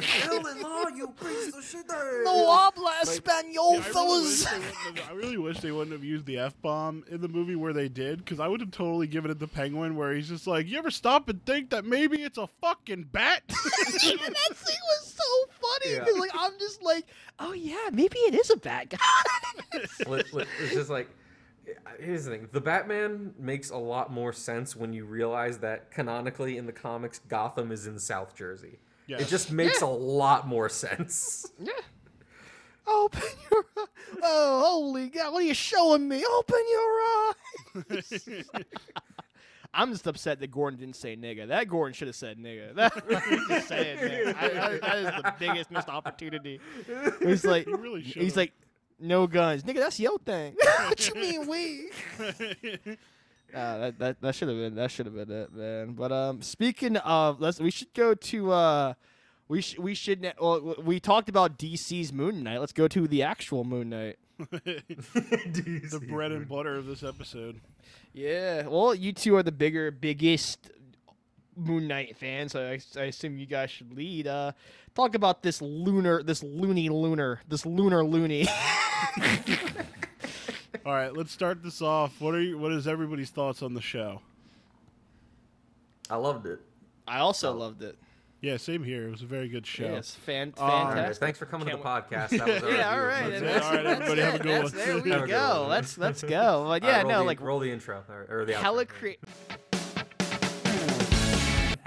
Hell 0.00 0.46
in 0.46 0.60
law, 0.60 0.84
you 0.94 1.08
piece 1.20 1.54
of 1.54 1.64
shit. 1.64 1.84
no 1.88 2.52
habla 2.56 2.92
español, 3.04 3.80
I, 3.80 3.82
really 3.82 3.82
wish 3.82 3.92
fellas. 3.92 4.44
they 4.44 4.58
wouldn't 4.58 4.98
have, 4.98 5.10
I 5.10 5.12
really 5.14 5.38
wish 5.38 5.60
they 5.60 5.72
wouldn't 5.72 5.92
have 5.92 6.04
used 6.04 6.26
the 6.26 6.38
f 6.38 6.54
bomb 6.62 7.04
in 7.10 7.20
the 7.20 7.28
movie 7.28 7.56
where 7.56 7.72
they 7.72 7.88
did, 7.88 8.18
because 8.18 8.40
I 8.40 8.48
would 8.48 8.60
have 8.60 8.70
totally 8.70 9.06
given 9.06 9.30
it 9.30 9.38
to 9.40 9.46
Penguin, 9.48 9.96
where 9.96 10.12
he's 10.14 10.28
just 10.28 10.46
like, 10.46 10.66
"You 10.68 10.78
ever 10.78 10.90
stop 10.90 11.28
and 11.28 11.44
think 11.44 11.70
that 11.70 11.84
maybe 11.84 12.22
it's 12.22 12.38
a 12.38 12.48
fucking 12.60 13.08
bat?" 13.12 13.42
that 13.48 13.56
scene 13.90 14.18
was 14.18 15.03
so 15.24 15.46
funny 15.60 15.94
Yeah. 15.94 16.00
because 16.00 16.18
like 16.18 16.30
I'm 16.34 16.52
just 16.58 16.82
like, 16.82 17.06
oh 17.38 17.52
yeah, 17.52 17.90
maybe 17.92 18.18
it 18.18 18.34
is 18.34 18.50
a 18.50 18.56
bad 18.56 18.90
guy. 18.90 18.98
Li- 20.06 20.22
li- 20.32 20.44
it's 20.62 20.74
just 20.74 20.90
like 20.90 21.08
here's 21.98 22.26
the 22.26 22.30
thing 22.32 22.48
the 22.52 22.60
batman 22.60 23.32
makes 23.38 23.70
a 23.70 23.76
lot 23.76 24.12
more 24.12 24.34
sense 24.34 24.76
when 24.76 24.92
you 24.92 25.06
realize 25.06 25.56
that 25.58 25.90
canonically 25.90 26.58
in 26.58 26.66
the 26.66 26.72
comics 26.72 27.20
gotham 27.20 27.72
is 27.72 27.86
in 27.86 27.98
south 27.98 28.36
jersey 28.36 28.78
Yes. 29.06 29.22
it 29.22 29.28
just 29.28 29.50
makes 29.50 29.80
a 29.80 29.86
lot 29.86 30.46
more 30.46 30.68
sense 30.68 31.50
yeah. 31.58 31.72
Open 32.86 33.22
your 33.50 33.64
oh 34.22 34.62
holy 34.66 35.08
god! 35.08 35.32
What 35.32 35.42
are 35.42 35.46
you 35.46 35.54
showing 35.54 36.06
me? 36.06 36.22
Open 36.36 36.60
your 36.70 37.00
eyes. 37.90 38.28
I'm 39.74 39.90
just 39.92 40.06
upset 40.06 40.40
that 40.40 40.50
Gordon 40.50 40.78
didn't 40.78 40.96
say 40.96 41.16
nigga. 41.16 41.48
That 41.48 41.68
Gordon 41.68 41.92
should 41.94 42.08
have 42.08 42.16
said 42.16 42.38
nigga. 42.38 42.74
That, 42.74 42.92
just 43.48 43.68
say 43.68 43.90
it, 43.90 44.00
man. 44.00 44.34
I, 44.38 44.46
I, 44.46 44.78
that 44.78 44.98
is 44.98 45.22
the 45.22 45.34
biggest 45.38 45.70
missed 45.70 45.88
opportunity. 45.88 46.60
He's 47.20 47.44
like, 47.44 47.66
really 47.66 48.02
he's 48.02 48.12
should've. 48.12 48.36
like, 48.36 48.52
no 49.00 49.26
guns, 49.26 49.62
nigga. 49.64 49.76
That's 49.76 49.98
your 49.98 50.18
thing. 50.18 50.54
what 50.60 51.08
you 51.08 51.14
mean 51.14 51.46
we? 51.48 51.90
Uh, 53.54 53.78
that 53.78 53.98
that, 53.98 54.20
that 54.20 54.34
should 54.34 54.48
have 54.48 54.56
been 54.56 54.74
that 54.74 54.90
should 54.90 55.06
have 55.06 55.14
been 55.14 55.30
it, 55.30 55.52
man. 55.52 55.92
But 55.92 56.10
um, 56.10 56.42
speaking 56.42 56.96
of, 56.96 57.40
let's 57.40 57.60
we 57.60 57.70
should 57.70 57.92
go 57.94 58.14
to 58.14 58.52
uh, 58.52 58.94
we 59.48 59.60
sh- 59.60 59.78
we 59.78 59.94
should 59.94 60.22
ne- 60.22 60.32
well, 60.40 60.74
we 60.82 60.98
talked 60.98 61.28
about 61.28 61.58
DC's 61.58 62.12
Moon 62.12 62.42
Knight. 62.42 62.58
Let's 62.58 62.72
go 62.72 62.88
to 62.88 63.06
the 63.06 63.22
actual 63.22 63.62
Moon 63.64 63.90
Knight. 63.90 64.18
the 64.38 66.04
bread 66.08 66.32
and 66.32 66.48
butter 66.48 66.76
of 66.76 66.86
this 66.86 67.02
episode. 67.02 67.60
Yeah, 68.12 68.66
well, 68.66 68.94
you 68.94 69.12
two 69.12 69.36
are 69.36 69.42
the 69.42 69.52
bigger, 69.52 69.90
biggest 69.90 70.70
Moon 71.56 71.86
Knight 71.86 72.16
fans, 72.16 72.52
so 72.52 72.60
I, 72.60 72.80
I 72.98 73.04
assume 73.04 73.38
you 73.38 73.46
guys 73.46 73.70
should 73.70 73.92
lead. 73.94 74.26
Uh, 74.26 74.52
talk 74.94 75.14
about 75.14 75.42
this 75.42 75.62
lunar, 75.62 76.22
this 76.22 76.42
loony 76.42 76.88
lunar, 76.88 77.40
this 77.48 77.64
lunar 77.64 78.04
loony. 78.04 78.48
All 80.86 80.92
right, 80.92 81.12
let's 81.14 81.32
start 81.32 81.62
this 81.62 81.80
off. 81.80 82.20
What 82.20 82.34
are 82.34 82.42
you, 82.42 82.58
what 82.58 82.72
is 82.72 82.88
everybody's 82.88 83.30
thoughts 83.30 83.62
on 83.62 83.74
the 83.74 83.80
show? 83.80 84.20
i 86.10 86.16
loved 86.16 86.44
it 86.44 86.60
I 87.06 87.18
also 87.18 87.52
loved 87.52 87.82
it. 87.82 87.98
Yeah, 88.44 88.58
same 88.58 88.84
here. 88.84 89.08
It 89.08 89.10
was 89.10 89.22
a 89.22 89.26
very 89.26 89.48
good 89.48 89.66
show. 89.66 89.84
Yes, 89.84 90.10
fan, 90.14 90.52
All 90.58 90.66
right, 90.68 90.74
all 90.74 90.84
right 90.84 90.94
fantastic. 90.96 91.20
thanks 91.20 91.38
for 91.38 91.46
coming 91.46 91.66
Can't 91.66 91.78
to 91.78 91.82
the 91.82 91.88
podcast 91.88 92.28
that 92.38 92.46
was 92.46 92.62
our 92.62 92.70
yeah, 92.72 92.90
all 92.92 92.98
review. 92.98 93.08
right. 93.08 93.30
That's 93.30 93.34
and 93.34 93.34
it. 93.34 93.40
that's- 93.48 93.64
All 93.64 93.72
right, 93.74 93.82
that's 93.84 94.00
everybody 94.02 94.20
have 94.20 94.34
a 94.34 94.38
good 94.42 94.62
one. 94.64 94.72
There 94.72 94.98
we 95.00 95.10
Have 95.10 95.28
go. 95.28 95.66
Let's 95.70 95.96
let's 95.98 96.22
go. 96.22 96.64
But 96.68 96.82
yeah, 96.82 97.00
roll 97.00 97.08
no, 97.10 97.18
the, 97.20 97.24
like 97.24 97.40
roll 97.40 97.58
the 97.60 97.70
intro 97.72 98.04
or, 98.08 98.26
or 98.40 98.44
the 98.44 98.54
hella 98.54 98.84
outro. 98.84 98.88
cre- 98.88 99.56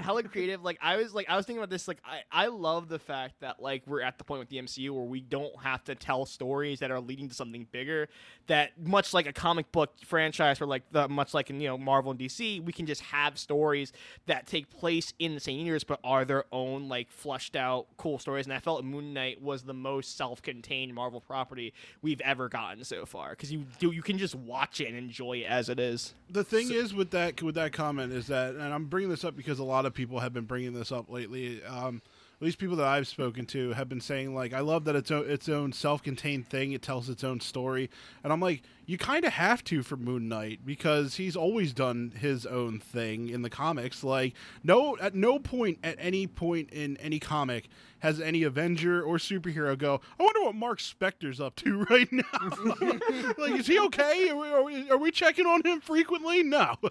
hella 0.08 0.22
creative. 0.22 0.62
Like 0.62 0.78
I 0.80 0.96
was 0.96 1.14
like 1.14 1.28
I 1.28 1.36
was 1.36 1.44
thinking 1.44 1.58
about 1.58 1.68
this. 1.68 1.86
Like 1.86 1.98
I 2.02 2.22
I 2.32 2.46
love 2.46 2.88
the 2.88 2.98
fact 2.98 3.40
that 3.40 3.60
like 3.60 3.82
we're 3.86 4.00
at 4.00 4.16
the 4.16 4.24
point 4.24 4.38
with 4.38 4.48
the 4.48 4.56
MCU 4.56 4.90
where 4.90 5.04
we 5.04 5.20
don't 5.20 5.54
have 5.62 5.84
to 5.84 5.94
tell 5.94 6.24
stories 6.24 6.80
that 6.80 6.90
are 6.90 6.98
leading 6.98 7.28
to 7.28 7.34
something 7.34 7.66
bigger. 7.70 8.08
That 8.46 8.80
much 8.82 9.12
like 9.12 9.26
a 9.26 9.34
comic 9.34 9.70
book 9.70 9.92
franchise, 10.06 10.62
or 10.62 10.66
like 10.66 10.84
the 10.92 11.08
much 11.08 11.34
like 11.34 11.50
in 11.50 11.60
you 11.60 11.68
know 11.68 11.76
Marvel 11.76 12.10
and 12.10 12.18
DC, 12.18 12.64
we 12.64 12.72
can 12.72 12.86
just 12.86 13.02
have 13.02 13.38
stories 13.38 13.92
that 14.24 14.46
take 14.46 14.70
place 14.70 15.12
in 15.18 15.34
the 15.34 15.40
same 15.40 15.58
universe 15.58 15.84
but 15.84 16.00
are 16.02 16.24
their 16.24 16.44
own 16.52 16.88
like 16.88 17.10
flushed 17.10 17.54
out 17.54 17.86
cool 17.98 18.18
stories. 18.18 18.46
And 18.46 18.54
I 18.54 18.60
felt 18.60 18.82
Moon 18.84 19.12
Knight 19.12 19.42
was 19.42 19.62
the 19.62 19.74
most 19.74 20.16
self-contained 20.16 20.94
Marvel 20.94 21.20
property 21.20 21.74
we've 22.00 22.22
ever 22.22 22.48
gotten 22.48 22.82
so 22.82 23.04
far 23.04 23.30
because 23.30 23.52
you 23.52 23.66
do 23.78 23.90
you 23.90 24.02
can 24.02 24.16
just 24.16 24.34
watch 24.34 24.80
it 24.80 24.88
and 24.88 24.96
enjoy 24.96 25.38
it 25.38 25.46
as 25.46 25.68
it 25.68 25.78
is. 25.78 26.14
The 26.30 26.44
thing 26.44 26.70
is 26.70 26.94
with 26.94 27.10
that 27.10 27.42
with 27.42 27.56
that 27.56 27.74
comment 27.74 28.14
is 28.14 28.28
that, 28.28 28.54
and 28.54 28.72
I'm 28.72 28.86
bringing 28.86 29.10
this 29.10 29.22
up 29.22 29.36
because 29.36 29.58
a 29.58 29.64
lot 29.64 29.84
of 29.84 29.92
people 29.98 30.20
have 30.20 30.32
been 30.32 30.44
bringing 30.44 30.74
this 30.74 30.92
up 30.92 31.10
lately. 31.10 31.60
Um, 31.64 32.00
at 32.40 32.44
least 32.44 32.58
people 32.58 32.76
that 32.76 32.86
I've 32.86 33.08
spoken 33.08 33.46
to 33.46 33.72
have 33.72 33.88
been 33.88 34.00
saying 34.00 34.32
like, 34.32 34.52
I 34.52 34.60
love 34.60 34.84
that 34.84 34.94
it's 34.94 35.10
o- 35.10 35.22
its 35.22 35.48
own 35.48 35.72
self-contained 35.72 36.46
thing. 36.48 36.70
It 36.70 36.82
tells 36.82 37.08
its 37.08 37.24
own 37.24 37.40
story, 37.40 37.90
and 38.22 38.32
I'm 38.32 38.38
like, 38.38 38.62
you 38.86 38.96
kind 38.96 39.24
of 39.24 39.32
have 39.32 39.64
to 39.64 39.82
for 39.82 39.96
Moon 39.96 40.28
Knight 40.28 40.60
because 40.64 41.16
he's 41.16 41.34
always 41.34 41.72
done 41.72 42.12
his 42.16 42.46
own 42.46 42.78
thing 42.78 43.28
in 43.28 43.42
the 43.42 43.50
comics. 43.50 44.04
Like, 44.04 44.34
no, 44.62 44.96
at 44.98 45.16
no 45.16 45.40
point 45.40 45.80
at 45.82 45.96
any 45.98 46.28
point 46.28 46.70
in 46.70 46.96
any 46.98 47.18
comic 47.18 47.68
has 47.98 48.20
any 48.20 48.44
Avenger 48.44 49.02
or 49.02 49.16
superhero 49.16 49.76
go, 49.76 50.00
I 50.20 50.22
wonder 50.22 50.42
what 50.42 50.54
Mark 50.54 50.78
Spector's 50.78 51.40
up 51.40 51.56
to 51.56 51.84
right 51.90 52.08
now. 52.12 52.22
like, 53.36 53.58
is 53.58 53.66
he 53.66 53.80
okay? 53.80 54.28
Are 54.30 54.36
we, 54.36 54.48
are 54.48 54.62
we, 54.62 54.90
are 54.90 54.98
we 54.98 55.10
checking 55.10 55.46
on 55.46 55.62
him 55.66 55.80
frequently? 55.80 56.44
No. 56.44 56.76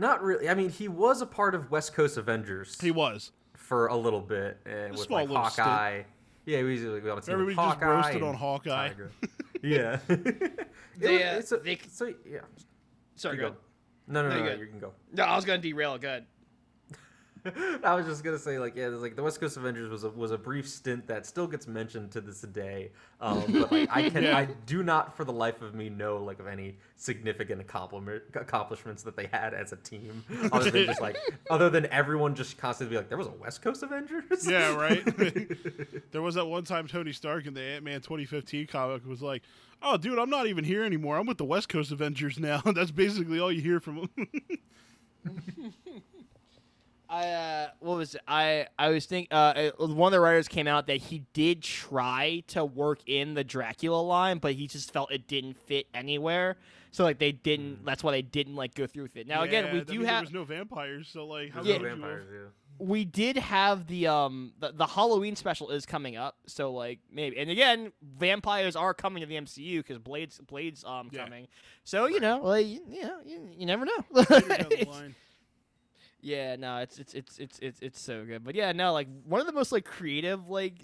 not 0.00 0.22
really 0.22 0.48
i 0.48 0.54
mean 0.54 0.70
he 0.70 0.88
was 0.88 1.20
a 1.20 1.26
part 1.26 1.54
of 1.54 1.70
west 1.70 1.92
coast 1.94 2.16
avengers 2.16 2.80
he 2.80 2.90
was. 2.90 3.32
for 3.54 3.86
a 3.88 3.96
little 3.96 4.20
bit 4.20 4.58
and 4.66 4.92
with 4.92 5.00
small 5.02 5.20
like 5.20 5.28
little 5.28 5.44
stint. 5.50 5.68
hawkeye 5.68 6.02
yeah 6.46 6.62
we 6.62 6.70
usually 6.70 7.00
go 7.00 7.12
on 7.12 7.18
a 7.18 7.20
team 7.20 7.34
with 7.34 7.42
Everybody 7.42 7.54
just 7.54 7.78
Hawkeye 7.78 7.86
roasted 7.86 8.22
on 8.22 8.34
Hawkeye. 8.34 8.88
Tiger. 8.88 9.10
yeah 9.62 9.98
They, 10.98 11.22
uh, 11.24 11.38
it's 11.38 11.52
a- 11.52 11.58
they- 11.58 11.78
so 11.90 12.12
yeah 12.28 12.40
Sorry, 13.16 13.36
you 13.36 13.42
go. 13.42 13.50
go. 13.50 13.56
no 14.08 14.22
no 14.22 14.28
no, 14.30 14.34
No, 14.34 14.40
no, 14.40 14.44
you 14.50 14.56
go. 14.56 14.60
you 14.62 14.66
can 14.68 14.78
go 14.80 14.92
No, 15.12 15.24
I 15.24 15.36
was 15.36 15.44
gonna 15.44 15.58
derail. 15.60 15.98
Good. 15.98 16.24
I 17.84 17.94
was 17.94 18.06
just 18.06 18.22
gonna 18.24 18.38
say, 18.38 18.58
like, 18.58 18.76
yeah, 18.76 18.88
like 18.88 19.16
the 19.16 19.22
West 19.22 19.40
Coast 19.40 19.56
Avengers 19.56 19.90
was 19.90 20.04
a 20.04 20.10
was 20.10 20.30
a 20.30 20.38
brief 20.38 20.68
stint 20.68 21.06
that 21.06 21.26
still 21.26 21.46
gets 21.46 21.66
mentioned 21.66 22.10
to 22.12 22.20
this 22.20 22.40
day. 22.42 22.90
Um, 23.20 23.44
but 23.52 23.72
like, 23.72 23.88
I 23.90 24.08
can, 24.10 24.24
Yeah. 24.24 24.36
I 24.36 24.46
do 24.66 24.82
not, 24.82 25.16
for 25.16 25.24
the 25.24 25.32
life 25.32 25.62
of 25.62 25.74
me, 25.74 25.88
know 25.88 26.18
like 26.18 26.38
of 26.38 26.46
any 26.46 26.76
significant 26.96 27.60
accomplishment 27.60 28.22
accomplishments 28.34 29.02
that 29.04 29.16
they 29.16 29.26
had 29.26 29.54
as 29.54 29.72
a 29.72 29.76
team, 29.76 30.24
other 30.52 30.70
than 30.70 30.86
just 30.86 31.00
like, 31.00 31.16
other 31.50 31.70
than 31.70 31.86
everyone 31.86 32.34
just 32.34 32.58
constantly 32.58 32.94
be 32.94 32.98
like, 32.98 33.08
there 33.08 33.18
was 33.18 33.26
a 33.26 33.32
West 33.32 33.62
Coast 33.62 33.82
Avengers. 33.82 34.46
Yeah, 34.48 34.74
right. 34.74 35.04
there 36.12 36.22
was 36.22 36.34
that 36.34 36.46
one 36.46 36.64
time 36.64 36.86
Tony 36.86 37.12
Stark 37.12 37.46
in 37.46 37.54
the 37.54 37.62
Ant 37.62 37.84
Man 37.84 38.00
2015 38.00 38.66
comic 38.66 39.06
was 39.06 39.22
like, 39.22 39.42
"Oh, 39.82 39.96
dude, 39.96 40.18
I'm 40.18 40.30
not 40.30 40.46
even 40.46 40.64
here 40.64 40.84
anymore. 40.84 41.16
I'm 41.16 41.26
with 41.26 41.38
the 41.38 41.44
West 41.44 41.68
Coast 41.68 41.92
Avengers 41.92 42.38
now." 42.38 42.60
That's 42.74 42.90
basically 42.90 43.38
all 43.40 43.52
you 43.52 43.60
hear 43.60 43.80
from 43.80 44.08
him. 44.16 44.28
I 47.10 47.28
uh, 47.28 47.68
what 47.80 47.96
was 47.96 48.14
it? 48.14 48.20
I 48.28 48.66
I 48.78 48.90
was 48.90 49.04
think 49.06 49.28
uh, 49.32 49.70
one 49.78 50.12
of 50.12 50.12
the 50.12 50.20
writers 50.20 50.46
came 50.46 50.68
out 50.68 50.86
that 50.86 50.98
he 50.98 51.24
did 51.32 51.60
try 51.62 52.44
to 52.48 52.64
work 52.64 53.00
in 53.06 53.34
the 53.34 53.42
Dracula 53.42 54.00
line, 54.00 54.38
but 54.38 54.52
he 54.54 54.68
just 54.68 54.92
felt 54.92 55.10
it 55.10 55.26
didn't 55.26 55.54
fit 55.54 55.86
anywhere. 55.92 56.56
So 56.92 57.02
like 57.04 57.18
they 57.18 57.32
didn't. 57.32 57.84
That's 57.84 58.04
why 58.04 58.12
they 58.12 58.22
didn't 58.22 58.54
like 58.54 58.74
go 58.76 58.86
through 58.86 59.04
with 59.04 59.16
it. 59.16 59.26
Now 59.26 59.42
again, 59.42 59.72
we 59.72 59.78
that 59.80 59.88
do 59.88 59.94
means 59.94 60.04
there 60.04 60.12
have 60.14 60.24
was 60.24 60.32
no 60.32 60.44
vampires, 60.44 61.08
so 61.12 61.26
like, 61.26 61.50
how 61.52 61.62
There's 61.62 61.78
could 61.78 61.82
no 61.82 61.88
you 61.88 61.94
vampires. 61.96 62.24
have- 62.26 62.34
Yeah. 62.34 62.86
we 62.86 63.04
did 63.04 63.36
have 63.38 63.86
the 63.88 64.06
um 64.06 64.52
the, 64.60 64.70
the 64.72 64.86
Halloween 64.86 65.34
special 65.36 65.70
is 65.70 65.84
coming 65.86 66.16
up, 66.16 66.36
so 66.46 66.72
like 66.72 67.00
maybe 67.12 67.38
and 67.38 67.50
again 67.50 67.92
vampires 68.18 68.76
are 68.76 68.94
coming 68.94 69.20
to 69.20 69.26
the 69.26 69.34
MCU 69.36 69.78
because 69.78 69.98
Blades 69.98 70.38
Blades 70.38 70.84
um 70.84 71.10
Yeah. 71.12 71.24
coming, 71.24 71.48
so 71.84 72.06
you 72.06 72.20
know 72.20 72.40
like 72.42 72.66
you, 72.66 72.80
you 72.88 73.02
know 73.02 73.18
you, 73.24 73.48
you 73.58 73.66
never 73.66 73.84
know. 73.84 73.92
Later 74.12 74.40
down 74.48 74.68
the 74.70 74.86
line. 74.88 75.14
Yeah, 76.22 76.56
no, 76.56 76.78
it's 76.78 76.98
it's 76.98 77.14
it's 77.14 77.38
it's 77.38 77.58
it's 77.60 77.80
it's 77.80 78.00
so 78.00 78.26
good. 78.26 78.44
But 78.44 78.54
yeah, 78.54 78.72
no, 78.72 78.92
like 78.92 79.08
one 79.24 79.40
of 79.40 79.46
the 79.46 79.54
most 79.54 79.72
like 79.72 79.86
creative 79.86 80.50
like 80.50 80.74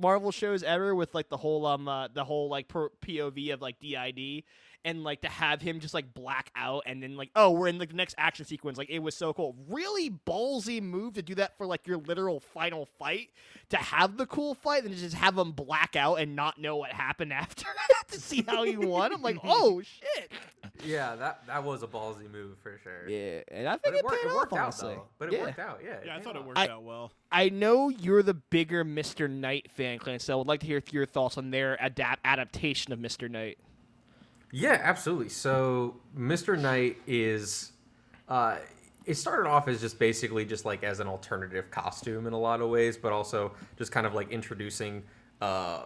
Marvel 0.00 0.32
shows 0.32 0.62
ever 0.62 0.94
with 0.94 1.14
like 1.14 1.28
the 1.28 1.36
whole 1.36 1.66
um 1.66 1.86
uh, 1.88 2.08
the 2.08 2.24
whole 2.24 2.48
like 2.48 2.68
POV 2.68 3.50
of 3.50 3.60
like 3.60 3.78
DID 3.80 4.44
and 4.84 5.02
like 5.04 5.20
to 5.22 5.28
have 5.28 5.60
him 5.60 5.80
just 5.80 5.92
like 5.94 6.14
black 6.14 6.50
out 6.56 6.82
and 6.86 7.02
then 7.02 7.16
like 7.16 7.30
oh 7.36 7.50
we're 7.50 7.68
in 7.68 7.78
like 7.78 7.90
the 7.90 7.96
next 7.96 8.14
action 8.18 8.44
sequence 8.44 8.78
like 8.78 8.88
it 8.90 9.00
was 9.00 9.14
so 9.16 9.32
cool. 9.32 9.56
Really 9.68 10.10
ballsy 10.10 10.80
move 10.82 11.14
to 11.14 11.22
do 11.22 11.34
that 11.36 11.56
for 11.58 11.66
like 11.66 11.86
your 11.86 11.98
literal 11.98 12.40
final 12.40 12.86
fight 12.98 13.30
to 13.70 13.76
have 13.76 14.16
the 14.16 14.26
cool 14.26 14.54
fight 14.54 14.84
and 14.84 14.94
just 14.94 15.14
have 15.16 15.36
him 15.36 15.52
black 15.52 15.96
out 15.96 16.16
and 16.16 16.34
not 16.36 16.58
know 16.58 16.76
what 16.76 16.92
happened 16.92 17.32
after 17.32 17.64
to 18.10 18.20
see 18.20 18.42
how 18.46 18.62
he 18.62 18.76
won. 18.76 19.12
I'm 19.12 19.20
like 19.22 19.38
oh 19.44 19.82
shit. 19.82 20.30
Yeah, 20.84 21.16
that 21.16 21.46
that 21.48 21.64
was 21.64 21.82
a 21.82 21.86
ballsy 21.86 22.30
move 22.30 22.56
for 22.62 22.78
sure. 22.82 23.08
Yeah, 23.08 23.40
and 23.48 23.68
I 23.68 23.72
But 23.72 23.82
think 23.82 23.94
it 23.96 23.98
it, 23.98 24.04
worked, 24.04 24.22
paid 24.22 24.30
it 24.30 24.34
worked 24.34 24.52
off, 24.52 24.58
out 24.58 24.62
honestly. 24.64 24.94
though. 24.94 25.06
But 25.18 25.28
it 25.28 25.32
Yeah. 25.34 25.42
worked 25.42 25.58
out. 25.58 25.80
Yeah. 25.84 25.96
Yeah, 26.06 26.12
I 26.12 26.16
paid 26.16 26.24
thought 26.24 26.36
it 26.36 26.44
worked 26.44 26.58
I- 26.58 26.68
out 26.68 26.82
well. 26.84 27.12
I 27.30 27.48
know 27.50 27.88
you're 27.90 28.22
the 28.22 28.32
bigger 28.34 28.84
Mr. 28.84 29.28
Knight 29.28 29.70
fan, 29.70 29.98
Clint, 29.98 30.22
so 30.22 30.32
I 30.32 30.36
would 30.36 30.46
like 30.46 30.60
to 30.60 30.66
hear 30.66 30.82
your 30.90 31.04
thoughts 31.04 31.36
on 31.36 31.50
their 31.50 31.76
adapt 31.80 32.20
adaptation 32.24 32.92
of 32.92 32.98
Mr. 32.98 33.28
Knight. 33.30 33.58
Yeah, 34.50 34.80
absolutely. 34.82 35.28
So 35.28 35.96
Mr. 36.16 36.58
Knight 36.58 36.96
is 37.06 37.72
uh 38.28 38.56
it 39.04 39.14
started 39.14 39.48
off 39.48 39.68
as 39.68 39.80
just 39.80 39.98
basically 39.98 40.44
just 40.44 40.66
like 40.66 40.84
as 40.84 41.00
an 41.00 41.06
alternative 41.06 41.70
costume 41.70 42.26
in 42.26 42.32
a 42.34 42.38
lot 42.38 42.60
of 42.60 42.68
ways, 42.68 42.96
but 42.96 43.12
also 43.12 43.52
just 43.76 43.90
kind 43.90 44.06
of 44.06 44.14
like 44.14 44.30
introducing 44.30 45.02
uh 45.40 45.84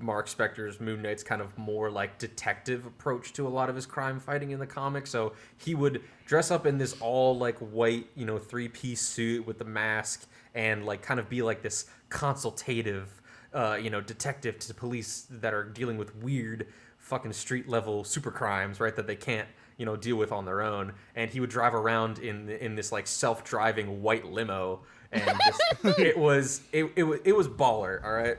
Mark 0.00 0.28
Spector's 0.28 0.80
Moon 0.80 1.00
Knight's 1.00 1.22
kind 1.22 1.40
of 1.40 1.56
more 1.56 1.90
like 1.90 2.18
detective 2.18 2.84
approach 2.86 3.32
to 3.34 3.46
a 3.46 3.48
lot 3.48 3.70
of 3.70 3.76
his 3.76 3.86
crime 3.86 4.20
fighting 4.20 4.50
in 4.50 4.58
the 4.60 4.66
comics. 4.66 5.10
So 5.10 5.32
he 5.56 5.74
would 5.74 6.02
dress 6.26 6.50
up 6.50 6.66
in 6.66 6.76
this 6.76 6.94
all 7.00 7.36
like 7.38 7.56
white, 7.58 8.06
you 8.14 8.26
know, 8.26 8.38
three 8.38 8.68
piece 8.68 9.00
suit 9.00 9.46
with 9.46 9.58
the 9.58 9.64
mask 9.64 10.26
and 10.54 10.84
like 10.84 11.02
kind 11.02 11.18
of 11.18 11.28
be 11.28 11.40
like 11.40 11.62
this 11.62 11.86
consultative, 12.10 13.22
uh, 13.54 13.78
you 13.80 13.88
know, 13.88 14.00
detective 14.00 14.58
to 14.58 14.74
police 14.74 15.26
that 15.30 15.54
are 15.54 15.64
dealing 15.64 15.96
with 15.96 16.14
weird 16.16 16.66
fucking 17.02 17.32
street 17.32 17.68
level 17.68 18.04
super 18.04 18.30
crimes, 18.30 18.80
right? 18.80 18.94
That 18.96 19.06
they 19.06 19.16
can't, 19.16 19.48
you 19.76 19.84
know, 19.84 19.96
deal 19.96 20.16
with 20.16 20.32
on 20.32 20.46
their 20.46 20.62
own. 20.62 20.94
And 21.14 21.30
he 21.30 21.40
would 21.40 21.50
drive 21.50 21.74
around 21.74 22.18
in 22.18 22.48
in 22.48 22.74
this 22.74 22.90
like 22.90 23.06
self 23.06 23.44
driving 23.44 24.02
white 24.02 24.24
limo, 24.24 24.80
and 25.10 25.38
just, 25.46 25.60
it 25.98 26.16
was 26.16 26.62
it, 26.72 26.90
it 26.96 27.02
was 27.02 27.20
it 27.24 27.36
was 27.36 27.48
baller, 27.48 28.02
all 28.02 28.12
right. 28.12 28.38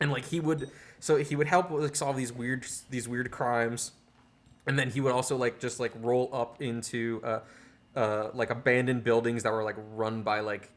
And 0.00 0.10
like 0.10 0.24
he 0.24 0.40
would, 0.40 0.70
so 0.98 1.16
he 1.16 1.36
would 1.36 1.46
help 1.46 1.70
like 1.70 1.94
solve 1.94 2.16
these 2.16 2.32
weird 2.32 2.66
these 2.88 3.06
weird 3.06 3.30
crimes, 3.30 3.92
and 4.66 4.78
then 4.78 4.90
he 4.90 5.00
would 5.00 5.12
also 5.12 5.36
like 5.36 5.60
just 5.60 5.78
like 5.78 5.92
roll 6.00 6.30
up 6.32 6.60
into 6.60 7.20
uh, 7.22 7.40
uh, 7.96 8.28
like 8.34 8.50
abandoned 8.50 9.04
buildings 9.04 9.42
that 9.42 9.52
were 9.52 9.64
like 9.64 9.76
run 9.94 10.22
by 10.22 10.40
like 10.40 10.70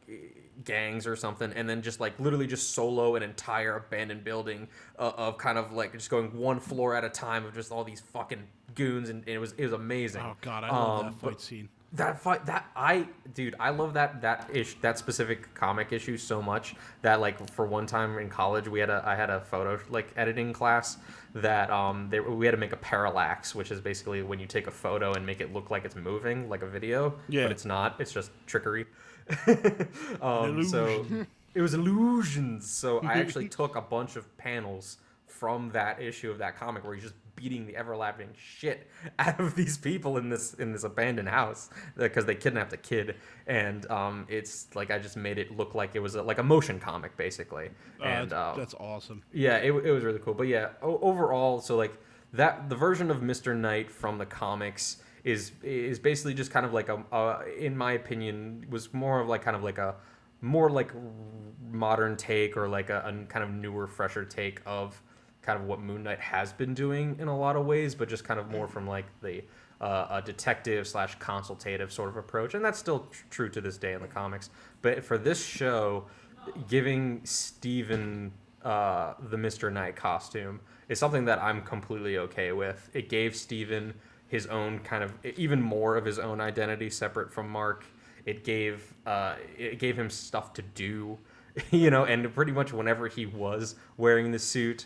gangs 0.64 1.07
or 1.07 1.16
something, 1.16 1.51
and 1.53 1.68
then 1.70 1.82
just 1.82 1.99
like 1.99 2.20
literally 2.20 2.47
just 2.47 2.72
solo 2.72 3.16
an 3.16 3.24
entire 3.24 3.76
abandoned 3.78 4.24
building 4.24 4.68
uh, 4.99 5.11
of 5.18 5.38
kind 5.38 5.57
of 5.57 5.74
like 5.74 5.91
just 5.93 6.09
going 6.09 6.36
one 6.38 6.59
floor 6.59 6.95
at 6.95 7.03
a 7.03 7.09
time 7.09 7.45
of 7.45 7.53
just 7.53 7.72
all 7.72 7.84
these 7.84 7.99
fucking 8.01 8.43
goons, 8.76 9.09
and, 9.09 9.28
it 9.28 9.38
was 9.38 9.53
it 9.53 9.64
was 9.64 9.74
amazing. 9.74 10.22
Oh 10.24 10.36
god, 10.41 10.64
I 10.64 10.70
love 10.70 10.99
Um, 10.99 11.11
that 11.11 11.20
fight 11.20 11.41
scene. 11.41 11.70
that 11.93 12.20
fight 12.20 12.43
that 12.47 12.66
i 12.76 13.07
dude 13.36 13.53
i 13.59 13.70
love 13.70 13.93
that 13.93 14.20
that 14.20 14.49
ish 14.51 14.74
that 14.82 14.97
specific 14.97 15.53
comic 15.53 15.91
issue 15.93 16.18
so 16.18 16.41
much 16.41 16.74
that 17.03 17.20
like 17.22 17.38
for 17.51 17.68
one 17.68 17.86
time 17.86 18.18
in 18.18 18.28
college 18.30 18.68
we 18.68 18.80
had 18.80 18.89
a 18.89 18.99
i 19.05 19.14
had 19.14 19.30
a 19.30 19.39
photo 19.41 19.80
like 19.91 20.07
editing 20.18 20.51
class 20.51 20.97
that 21.36 21.70
um 21.72 22.10
they, 22.10 22.20
we 22.20 22.46
had 22.46 22.52
to 22.52 22.58
make 22.58 22.74
a 22.74 22.78
parallax 22.78 23.56
which 23.56 23.72
is 23.72 23.82
basically 23.82 24.22
when 24.22 24.40
you 24.40 24.46
take 24.46 24.68
a 24.68 24.72
photo 24.72 25.14
and 25.14 25.26
make 25.26 25.42
it 25.42 25.52
look 25.52 25.72
like 25.72 25.84
it's 25.84 25.96
moving 25.96 26.48
like 26.48 26.62
a 26.62 26.68
video 26.68 27.16
Yeah. 27.28 27.44
but 27.44 27.52
it's 27.52 27.66
not. 27.66 27.96
It's 28.00 28.12
just 28.12 28.30
trickery. 28.46 28.86
Um 30.22 30.64
so 30.64 31.06
it 31.56 31.62
was 31.62 31.74
illusions. 31.74 32.70
So 32.70 33.00
i 33.00 33.14
actually 33.14 33.48
took 33.60 33.76
a 33.76 33.82
bunch 33.82 34.16
of 34.16 34.36
panels 34.38 34.98
from 35.28 35.70
that 35.72 36.02
issue 36.02 36.30
of 36.32 36.38
that 36.38 36.56
comic 36.58 36.84
where 36.84 36.94
he's 36.94 37.04
just 37.04 37.16
beating 37.36 37.66
the 37.66 37.76
everlasting 37.76 38.30
shit 38.38 38.88
out 39.20 39.40
of 39.40 39.56
these 39.56 39.78
people 39.78 40.18
in 40.18 40.30
this 40.30 40.54
in 40.56 40.72
this 40.72 40.84
abandoned 40.84 41.30
house 41.30 41.70
because 41.98 42.26
they 42.26 42.36
kidnapped 42.36 42.74
a 42.74 42.78
kid 42.78 43.16
and 43.48 43.90
um 43.92 44.26
it's 44.30 44.68
like 44.76 44.92
i 44.92 45.00
just 45.00 45.18
made 45.18 45.38
it 45.38 45.56
look 45.58 45.74
like 45.76 45.96
it 45.96 46.00
was 46.00 46.16
a, 46.16 46.22
like 46.22 46.38
a 46.38 46.44
motion 46.44 46.80
comic 46.80 47.16
basically 47.18 47.70
Uh, 48.02 48.06
and 48.06 48.30
that's, 48.32 48.54
um, 48.54 48.58
that's 48.60 48.74
awesome. 48.76 49.24
yeah, 49.34 49.58
it, 49.58 49.72
it 49.72 49.92
was 49.92 50.04
really 50.04 50.20
cool. 50.20 50.34
But 50.34 50.48
yeah, 50.48 50.70
o- 50.82 51.00
overall, 51.02 51.60
so 51.62 51.76
like 51.78 51.94
that 52.34 52.70
the 52.70 52.76
version 52.76 53.10
of 53.12 53.22
Mister 53.22 53.54
Knight 53.56 53.90
from 53.92 54.18
the 54.18 54.26
comics 54.26 54.98
is 55.24 55.52
is 55.64 56.00
basically 56.00 56.34
just 56.34 56.52
kind 56.52 56.66
of 56.66 56.74
like 56.74 56.90
a, 56.90 57.04
uh, 57.12 57.42
in 57.58 57.78
my 57.78 57.94
opinion, 57.94 58.66
was 58.70 58.94
more 58.94 59.22
of 59.22 59.28
like 59.30 59.42
kind 59.42 59.56
of 59.56 59.64
like 59.64 59.78
a 59.78 59.96
more 60.42 60.70
like 60.70 60.92
modern 61.72 62.16
take 62.18 62.58
or 62.58 62.68
like 62.68 62.90
a, 62.90 63.00
a 63.00 63.26
kind 63.28 63.44
of 63.44 63.52
newer, 63.52 63.88
fresher 63.88 64.26
take 64.26 64.62
of 64.66 65.02
kind 65.44 65.60
of 65.60 65.68
what 65.68 65.80
Moon 65.82 66.04
Knight 66.04 66.20
has 66.20 66.52
been 66.52 66.74
doing 66.74 67.18
in 67.20 67.28
a 67.28 67.38
lot 67.38 67.56
of 67.56 67.66
ways, 67.66 67.94
but 67.94 68.10
just 68.10 68.24
kind 68.24 68.39
of 68.39 68.50
more 68.50 68.68
from 68.68 68.88
like 68.88 69.06
the 69.22 69.44
uh, 69.82 70.08
a 70.10 70.22
detective 70.22 70.88
slash 70.88 71.16
consultative 71.20 71.91
sort 71.91 72.10
of 72.10 72.16
approach, 72.16 72.54
and 72.54 72.64
that's 72.64 72.80
still 72.80 73.08
tr- 73.12 73.24
true 73.30 73.50
to 73.50 73.60
this 73.60 73.78
day 73.78 73.94
in 73.94 74.02
the 74.02 74.08
comics. 74.08 74.50
But 74.82 75.04
for 75.04 75.18
this 75.18 75.46
show, 75.46 76.06
giving 76.70 77.22
Steven 77.26 78.32
uh, 78.64 79.16
the 79.20 79.38
Mr. 79.38 79.72
Knight 79.72 79.96
costume 79.96 80.62
is 80.88 81.00
something 81.00 81.26
that 81.26 81.41
I'm 81.41 81.62
completely 81.62 82.18
okay 82.18 82.52
with. 82.54 82.89
It 82.94 83.10
gave 83.10 83.36
Steven 83.36 83.94
his 84.28 84.48
own 84.48 84.80
kind 84.80 85.04
of 85.04 85.14
even 85.38 85.62
more 85.62 85.96
of 85.98 86.06
his 86.06 86.18
own 86.18 86.39
identity 86.39 86.89
separate 86.89 87.32
from 87.32 87.50
Mark. 87.50 87.86
It 88.26 88.44
gave 88.44 88.94
uh, 89.06 89.36
it 89.58 89.80
gave 89.80 89.98
him 89.98 90.10
stuff 90.10 90.54
to 90.54 90.62
do, 90.62 91.20
you 91.72 91.89
know, 91.89 92.06
and 92.06 92.34
pretty 92.34 92.54
much 92.54 92.72
whenever 92.72 93.08
he 93.08 93.26
was 93.26 93.76
wearing 93.98 94.32
the 94.32 94.39
suit, 94.39 94.86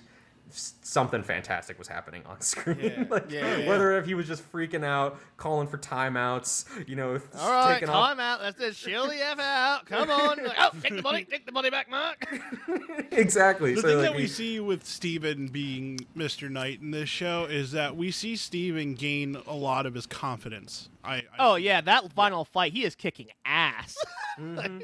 something 0.50 1.24
fantastic 1.24 1.78
was 1.78 1.88
happening 1.88 2.24
on 2.26 2.42
screen. 2.42 2.78
Yeah, 2.82 3.04
like, 3.10 3.32
yeah, 3.32 3.58
yeah. 3.58 3.68
whether 3.70 3.98
if 3.98 4.06
he 4.06 4.14
was 4.14 4.28
just 4.28 4.50
freaking 4.52 4.84
out, 4.84 5.20
calling 5.38 5.68
for 5.68 5.78
timeouts, 5.78 6.66
you 6.88 6.96
know, 6.96 7.20
All 7.38 7.52
right, 7.52 7.74
taking 7.74 7.90
off 7.90 8.10
time 8.10 8.20
out. 8.20 8.40
That's 8.42 8.60
it. 8.60 8.74
Chill 8.76 9.08
the 9.08 9.16
f 9.16 9.40
out. 9.40 9.86
Come 9.86 10.10
on. 10.10 10.44
Like, 10.44 10.56
oh, 10.60 10.72
take 10.82 10.96
the 10.96 11.02
money. 11.02 11.24
Take 11.24 11.46
the 11.46 11.52
money 11.52 11.70
back, 11.70 11.90
Mark. 11.90 12.28
exactly. 13.12 13.76
The 13.76 13.82
so 13.82 13.88
thing 13.88 13.98
like, 13.98 14.06
that 14.08 14.16
we 14.16 14.24
he- 14.24 14.28
see 14.28 14.60
with 14.60 14.86
Steven 14.86 15.48
being 15.48 16.00
Mr. 16.16 16.50
Knight 16.50 16.82
in 16.82 16.92
this 16.92 17.10
show 17.10 17.46
is 17.46 17.72
that 17.72 17.96
we 17.96 18.12
see 18.12 18.36
Steven 18.36 18.96
gain 18.96 19.38
a 19.48 19.56
lot 19.56 19.86
of 19.86 19.94
his 19.94 20.06
confidence. 20.06 20.90
I, 21.04 21.16
I 21.16 21.24
Oh 21.40 21.56
yeah, 21.56 21.82
that 21.82 22.12
final 22.14 22.46
fight, 22.46 22.74
he 22.74 22.84
is 22.84 22.96
kicking 22.96 23.28
ass. 23.46 23.98
Mm-hmm. 24.40 24.80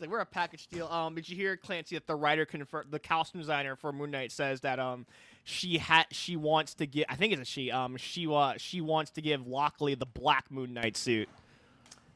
Like, 0.00 0.10
we're 0.10 0.20
a 0.20 0.26
package 0.26 0.66
deal. 0.68 0.86
Um, 0.88 1.14
did 1.14 1.28
you 1.28 1.36
hear 1.36 1.56
Clancy 1.56 1.96
that 1.96 2.06
the 2.06 2.14
writer 2.14 2.44
confirmed, 2.46 2.90
the 2.90 2.98
costume 2.98 3.40
designer 3.40 3.76
for 3.76 3.92
Moon 3.92 4.10
Knight 4.10 4.32
says 4.32 4.60
that 4.60 4.78
um, 4.78 5.06
she 5.44 5.78
had 5.78 6.06
she 6.10 6.36
wants 6.36 6.74
to 6.74 6.86
get, 6.86 7.06
I 7.08 7.16
think 7.16 7.32
it's 7.32 7.42
a 7.42 7.44
she, 7.44 7.70
um, 7.70 7.96
she 7.96 8.26
uh, 8.26 8.54
she 8.56 8.80
wants 8.80 9.10
to 9.12 9.22
give 9.22 9.46
Lockley 9.46 9.94
the 9.94 10.06
black 10.06 10.50
Moon 10.50 10.74
Knight 10.74 10.96
suit. 10.96 11.28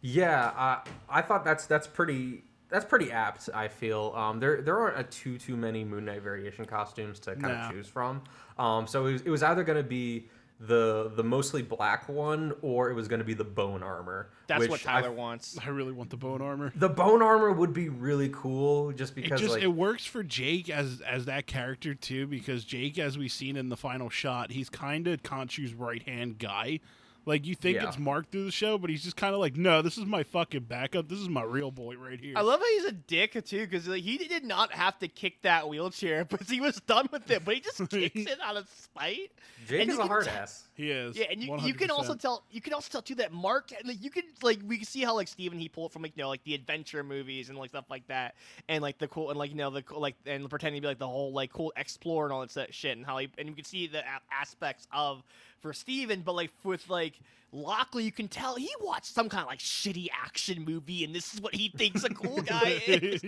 Yeah, 0.01 0.47
uh, 0.57 0.79
I 1.09 1.23
thought 1.23 1.45
that's 1.45 1.67
that's 1.67 1.87
pretty 1.87 2.43
that's 2.69 2.85
pretty 2.85 3.13
apt. 3.13 3.49
I 3.55 3.69
feel 3.69 4.13
um, 4.17 4.41
there 4.41 4.63
there 4.63 4.79
aren't 4.79 4.99
a 4.99 5.05
too 5.05 5.39
too 5.39 5.57
many 5.57 5.85
Moon 5.85 6.05
Knight 6.05 6.23
variation 6.23 6.65
costumes 6.65 7.19
to 7.21 7.37
kind 7.37 7.43
No. 7.43 7.55
of 7.55 7.71
choose 7.71 7.87
from. 7.87 8.23
Um, 8.59 8.87
so 8.87 9.07
it 9.07 9.13
was, 9.13 9.23
it 9.23 9.31
was 9.31 9.43
either 9.43 9.65
going 9.65 9.79
to 9.79 9.89
be 9.89 10.29
the 10.67 11.11
the 11.17 11.25
mostly 11.25 11.61
black 11.63 12.09
one 12.09 12.53
or 12.63 12.89
it 12.91 12.95
was 12.95 13.09
going 13.09 13.19
to 13.19 13.25
be 13.25 13.35
the 13.35 13.45
bone 13.45 13.83
armor. 13.83 14.31
That's 14.47 14.61
which 14.61 14.71
what 14.71 14.81
Tyler 14.81 15.09
I- 15.09 15.11
wants. 15.11 15.59
I 15.65 15.69
really 15.71 15.93
want 15.93 16.11
the 16.11 16.17
bone 16.17 16.41
armor. 16.41 16.73
The 16.77 16.89
bone 16.89 17.21
armor 17.21 17.53
would 17.53 17.73
be 17.73 17.89
really 17.89 18.29
cool, 18.33 18.93
just 18.93 19.15
because 19.15 19.27
It 19.27 19.31
because 19.31 19.41
just 19.41 19.53
like 19.55 19.63
it 19.63 19.69
works 19.69 20.05
for 20.07 20.23
Jake 20.23 20.71
as 20.71 21.01
as 21.01 21.25
that 21.25 21.47
character 21.47 21.95
too 21.95 22.27
because 22.27 22.65
Jake, 22.65 22.99
as 22.99 23.19
we've 23.19 23.33
seen 23.33 23.57
in 23.57 23.69
the 23.71 23.77
final 23.77 24.09
shot, 24.09 24.53
he's 24.53 24.69
kind 24.71 25.09
of 25.09 25.23
Khonshu's 25.23 25.75
right 25.75 26.03
hand 26.03 26.39
guy. 26.39 26.81
Like 27.25 27.47
you 27.47 27.55
think 27.55 27.77
Yeah. 27.77 27.89
it's 27.89 27.99
Mark 27.99 28.31
through 28.31 28.45
the 28.45 28.51
show, 28.51 28.79
but 28.79 28.91
he's 28.91 29.05
just 29.05 29.17
kind 29.17 29.33
of 29.33 29.41
like, 29.41 29.57
no, 29.57 29.81
this 29.81 29.97
is 29.97 30.05
my 30.07 30.25
fucking 30.25 30.65
backup. 30.65 31.09
This 31.09 31.21
is 31.21 31.29
my 31.29 31.43
real 31.45 31.71
boy 31.71 31.95
right 31.97 32.19
here. 32.19 32.35
I 32.37 32.41
love 32.41 32.59
how 32.61 32.67
he's 32.67 32.85
a 32.87 32.93
dick 32.93 33.33
too, 33.45 33.61
because 33.67 33.87
like, 33.87 34.03
he 34.03 34.19
did 34.19 34.45
not 34.45 34.73
have 34.73 34.99
to 34.99 35.09
kick 35.09 35.43
that 35.43 35.69
wheelchair, 35.69 36.25
but 36.29 36.43
he 36.43 36.61
was 36.61 36.77
done 36.81 37.09
with 37.13 37.31
it. 37.31 37.45
But 37.45 37.55
he 37.55 37.61
just 37.61 37.79
kicks 37.91 38.17
it 38.17 38.39
out 38.43 38.57
of 38.57 38.69
spite. 38.71 39.31
Jake 39.69 39.83
And 39.83 39.91
is 39.91 39.97
a 39.97 40.01
can 40.01 40.09
hard 40.09 40.25
t- 40.25 40.31
ass. 40.31 40.65
he 40.75 40.91
is. 40.91 41.17
Yeah, 41.17 41.27
and 41.31 41.41
you, 41.41 41.57
you 41.61 41.75
can 41.75 41.91
also 41.93 42.17
tell 42.17 42.43
you 42.51 42.61
can 42.61 42.73
also 42.73 42.89
tell 42.91 43.03
too 43.03 43.15
that 43.17 43.33
Mark 43.33 43.71
like 43.85 44.03
you 44.03 44.11
can 44.11 44.25
like 44.43 44.59
we 44.67 44.79
can 44.79 44.87
see 44.87 45.03
how 45.05 45.15
like 45.15 45.29
Steven 45.29 45.57
he 45.61 45.69
pulled 45.69 45.93
from 45.93 46.03
like 46.03 46.17
you 46.17 46.23
know 46.25 46.29
like 46.29 46.43
the 46.43 46.55
adventure 46.55 47.05
movies 47.05 47.49
and 47.49 47.57
like 47.57 47.71
stuff 47.71 47.85
like 47.89 48.05
that 48.09 48.35
and 48.69 48.83
like 48.83 48.99
the 48.99 49.07
cool 49.07 49.31
and 49.31 49.39
like 49.39 49.51
you 49.51 49.57
know 49.57 49.71
the 49.71 49.83
cool, 49.83 50.01
like 50.01 50.17
and 50.27 50.51
pretending 50.51 50.81
to 50.83 50.87
be 50.87 50.89
like 50.89 50.99
the 50.99 51.07
whole 51.07 51.33
like 51.33 51.53
cool 51.53 51.73
explorer 51.77 52.27
and 52.27 52.33
all 52.33 52.45
that 52.45 52.75
shit 52.75 52.97
and 52.97 53.07
how 53.07 53.19
he 53.19 53.29
and 53.39 53.49
you 53.49 53.55
can 53.55 53.65
see 53.65 53.87
the 53.87 54.01
a- 54.01 54.35
aspects 54.35 54.89
of 54.93 55.23
for 55.63 55.73
Steven 55.73 56.21
but 56.21 56.35
like 56.35 56.51
with 56.65 56.91
like 56.91 57.03
like 57.03 57.21
Lockley, 57.55 58.05
you 58.05 58.13
can 58.13 58.29
tell 58.29 58.55
he 58.55 58.71
watched 58.81 59.07
some 59.13 59.29
kind 59.29 59.43
of 59.43 59.49
like 59.49 59.59
shitty 59.59 60.09
action 60.11 60.65
movie, 60.65 61.05
and 61.05 61.15
this 61.15 61.35
is 61.35 61.41
what 61.41 61.55
he 61.55 61.69
thinks 61.69 62.03
a 62.03 62.09
cool 62.09 62.41
guy 62.43 62.81
is. 62.87 63.23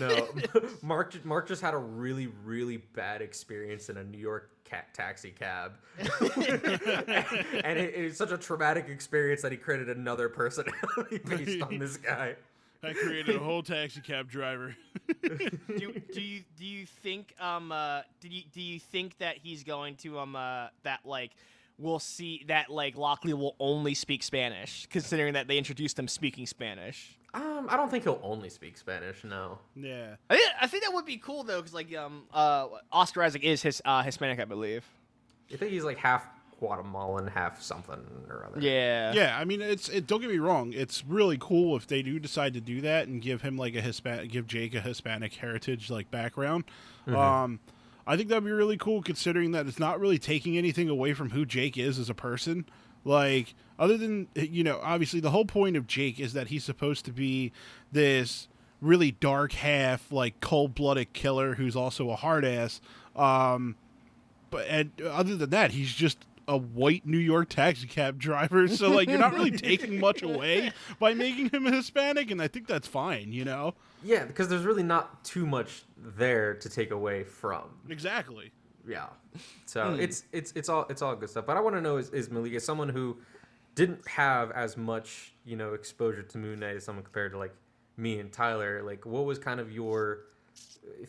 no, 0.00 0.28
Mark. 0.80 1.22
Mark 1.24 1.46
just 1.46 1.60
had 1.60 1.74
a 1.74 1.78
really, 1.78 2.28
really 2.44 2.78
bad 2.78 3.20
experience 3.20 3.90
in 3.90 3.98
a 3.98 4.04
New 4.04 4.16
York 4.16 4.50
ca- 4.64 4.86
taxi 4.94 5.30
cab, 5.30 5.72
and 5.98 7.78
it, 7.78 7.94
it's 7.94 8.16
such 8.16 8.32
a 8.32 8.38
traumatic 8.38 8.88
experience 8.88 9.42
that 9.42 9.52
he 9.52 9.58
created 9.58 9.90
another 9.90 10.30
personality 10.30 11.18
based 11.26 11.60
on 11.60 11.78
this 11.78 11.98
guy. 11.98 12.36
I 12.82 12.94
created 12.94 13.36
a 13.36 13.40
whole 13.40 13.62
taxi 13.62 14.00
cab 14.00 14.30
driver. 14.30 14.74
do, 15.22 16.00
do 16.14 16.22
you 16.22 16.42
do 16.56 16.64
you 16.64 16.86
think 16.86 17.34
um 17.38 17.70
uh 17.70 18.02
do 18.20 18.28
you 18.28 18.44
do 18.52 18.62
you 18.62 18.78
think 18.78 19.18
that 19.18 19.36
he's 19.36 19.64
going 19.64 19.96
to 19.96 20.18
um 20.20 20.36
uh 20.36 20.68
that 20.84 21.00
like 21.04 21.32
we'll 21.78 21.98
see 21.98 22.44
that 22.48 22.70
like 22.70 22.96
Lockley 22.96 23.32
will 23.32 23.56
only 23.60 23.94
speak 23.94 24.22
Spanish, 24.22 24.86
considering 24.90 25.34
that 25.34 25.48
they 25.48 25.58
introduced 25.58 25.98
him 25.98 26.08
speaking 26.08 26.46
Spanish. 26.46 27.16
Um, 27.34 27.66
I 27.68 27.76
don't 27.76 27.90
think 27.90 28.04
he'll 28.04 28.20
only 28.22 28.48
speak 28.48 28.76
Spanish. 28.78 29.22
No. 29.22 29.58
yeah. 29.76 30.16
I 30.30 30.36
think, 30.36 30.50
I 30.62 30.66
think 30.66 30.84
that 30.84 30.92
would 30.92 31.04
be 31.04 31.18
cool 31.18 31.44
though, 31.44 31.58
because 31.58 31.74
like 31.74 31.94
um 31.96 32.24
uh 32.32 32.66
Oscar 32.90 33.22
Isaac 33.22 33.44
is 33.44 33.62
his 33.62 33.80
uh, 33.84 34.02
Hispanic, 34.02 34.40
I 34.40 34.44
believe. 34.44 34.84
I 35.52 35.56
think 35.56 35.72
he's 35.72 35.84
like 35.84 35.98
half 35.98 36.26
Guatemalan, 36.58 37.28
half 37.28 37.62
something 37.62 38.04
or 38.28 38.44
other. 38.46 38.60
Yeah. 38.60 39.12
Yeah, 39.12 39.38
I 39.38 39.44
mean, 39.44 39.62
it's 39.62 39.88
it. 39.88 40.06
Don't 40.06 40.20
get 40.20 40.30
me 40.30 40.38
wrong; 40.38 40.72
it's 40.72 41.04
really 41.04 41.38
cool 41.38 41.76
if 41.76 41.86
they 41.86 42.02
do 42.02 42.18
decide 42.18 42.54
to 42.54 42.60
do 42.60 42.80
that 42.80 43.06
and 43.06 43.22
give 43.22 43.42
him 43.42 43.56
like 43.56 43.74
a 43.76 43.80
Hispanic, 43.80 44.30
give 44.30 44.46
Jake 44.46 44.74
a 44.74 44.80
Hispanic 44.80 45.34
heritage 45.34 45.90
like 45.90 46.10
background. 46.10 46.64
Um, 47.06 47.60
I 48.08 48.16
think 48.16 48.30
that'd 48.30 48.42
be 48.42 48.50
really 48.50 48.78
cool, 48.78 49.02
considering 49.02 49.52
that 49.52 49.66
it's 49.66 49.78
not 49.78 50.00
really 50.00 50.18
taking 50.18 50.56
anything 50.56 50.88
away 50.88 51.12
from 51.12 51.28
who 51.30 51.44
Jake 51.44 51.76
is 51.76 51.98
as 51.98 52.08
a 52.08 52.14
person. 52.14 52.64
Like, 53.04 53.54
other 53.78 53.98
than 53.98 54.28
you 54.34 54.64
know, 54.64 54.80
obviously 54.82 55.20
the 55.20 55.30
whole 55.30 55.44
point 55.44 55.76
of 55.76 55.86
Jake 55.86 56.18
is 56.18 56.32
that 56.32 56.48
he's 56.48 56.64
supposed 56.64 57.04
to 57.04 57.12
be 57.12 57.52
this 57.92 58.48
really 58.80 59.10
dark 59.10 59.52
half, 59.52 60.10
like 60.10 60.40
cold 60.40 60.74
blooded 60.74 61.12
killer 61.12 61.56
who's 61.56 61.76
also 61.76 62.08
a 62.08 62.16
hard 62.16 62.46
ass. 62.46 62.80
Um, 63.14 63.76
but 64.50 64.66
and 64.68 64.90
other 65.02 65.36
than 65.36 65.50
that, 65.50 65.72
he's 65.72 65.92
just 65.92 66.24
a 66.48 66.56
white 66.56 67.06
New 67.06 67.18
York 67.18 67.50
taxi 67.50 67.86
cab 67.86 68.18
driver. 68.18 68.68
So 68.68 68.88
like, 68.88 69.10
you're 69.10 69.18
not 69.18 69.34
really 69.34 69.50
taking 69.58 70.00
much 70.00 70.22
away 70.22 70.72
by 70.98 71.12
making 71.12 71.50
him 71.50 71.66
a 71.66 71.72
Hispanic, 71.72 72.30
and 72.30 72.40
I 72.40 72.48
think 72.48 72.66
that's 72.66 72.88
fine. 72.88 73.32
You 73.32 73.44
know, 73.44 73.74
Yeah, 74.02 74.24
because 74.24 74.48
there's 74.48 74.64
really 74.64 74.82
not 74.82 75.24
too 75.24 75.46
much 75.46 75.82
there 75.96 76.54
to 76.54 76.68
take 76.68 76.90
away 76.90 77.24
from. 77.24 77.64
exactly. 77.88 78.52
Yeah. 78.86 79.06
So 79.66 79.94
hmm. 79.94 80.00
it's 80.00 80.24
it's 80.32 80.52
it's 80.56 80.68
all 80.68 80.86
it's 80.88 81.02
all 81.02 81.14
good 81.14 81.30
stuff. 81.30 81.46
But 81.46 81.56
I 81.56 81.60
want 81.60 81.76
to 81.76 81.82
know 81.82 81.98
is 81.98 82.10
is 82.10 82.30
Malik 82.30 82.52
is 82.52 82.64
someone 82.64 82.88
who 82.88 83.18
didn't 83.74 84.06
have 84.08 84.50
as 84.52 84.76
much 84.76 85.34
you 85.44 85.56
know 85.56 85.74
exposure 85.74 86.22
to 86.22 86.38
Moon 86.38 86.60
Knight 86.60 86.76
as 86.76 86.84
someone 86.84 87.04
compared 87.04 87.32
to 87.32 87.38
like 87.38 87.54
me 87.98 88.18
and 88.20 88.32
Tyler. 88.32 88.82
Like, 88.82 89.04
what 89.04 89.24
was 89.24 89.38
kind 89.38 89.60
of 89.60 89.72
your 89.72 90.20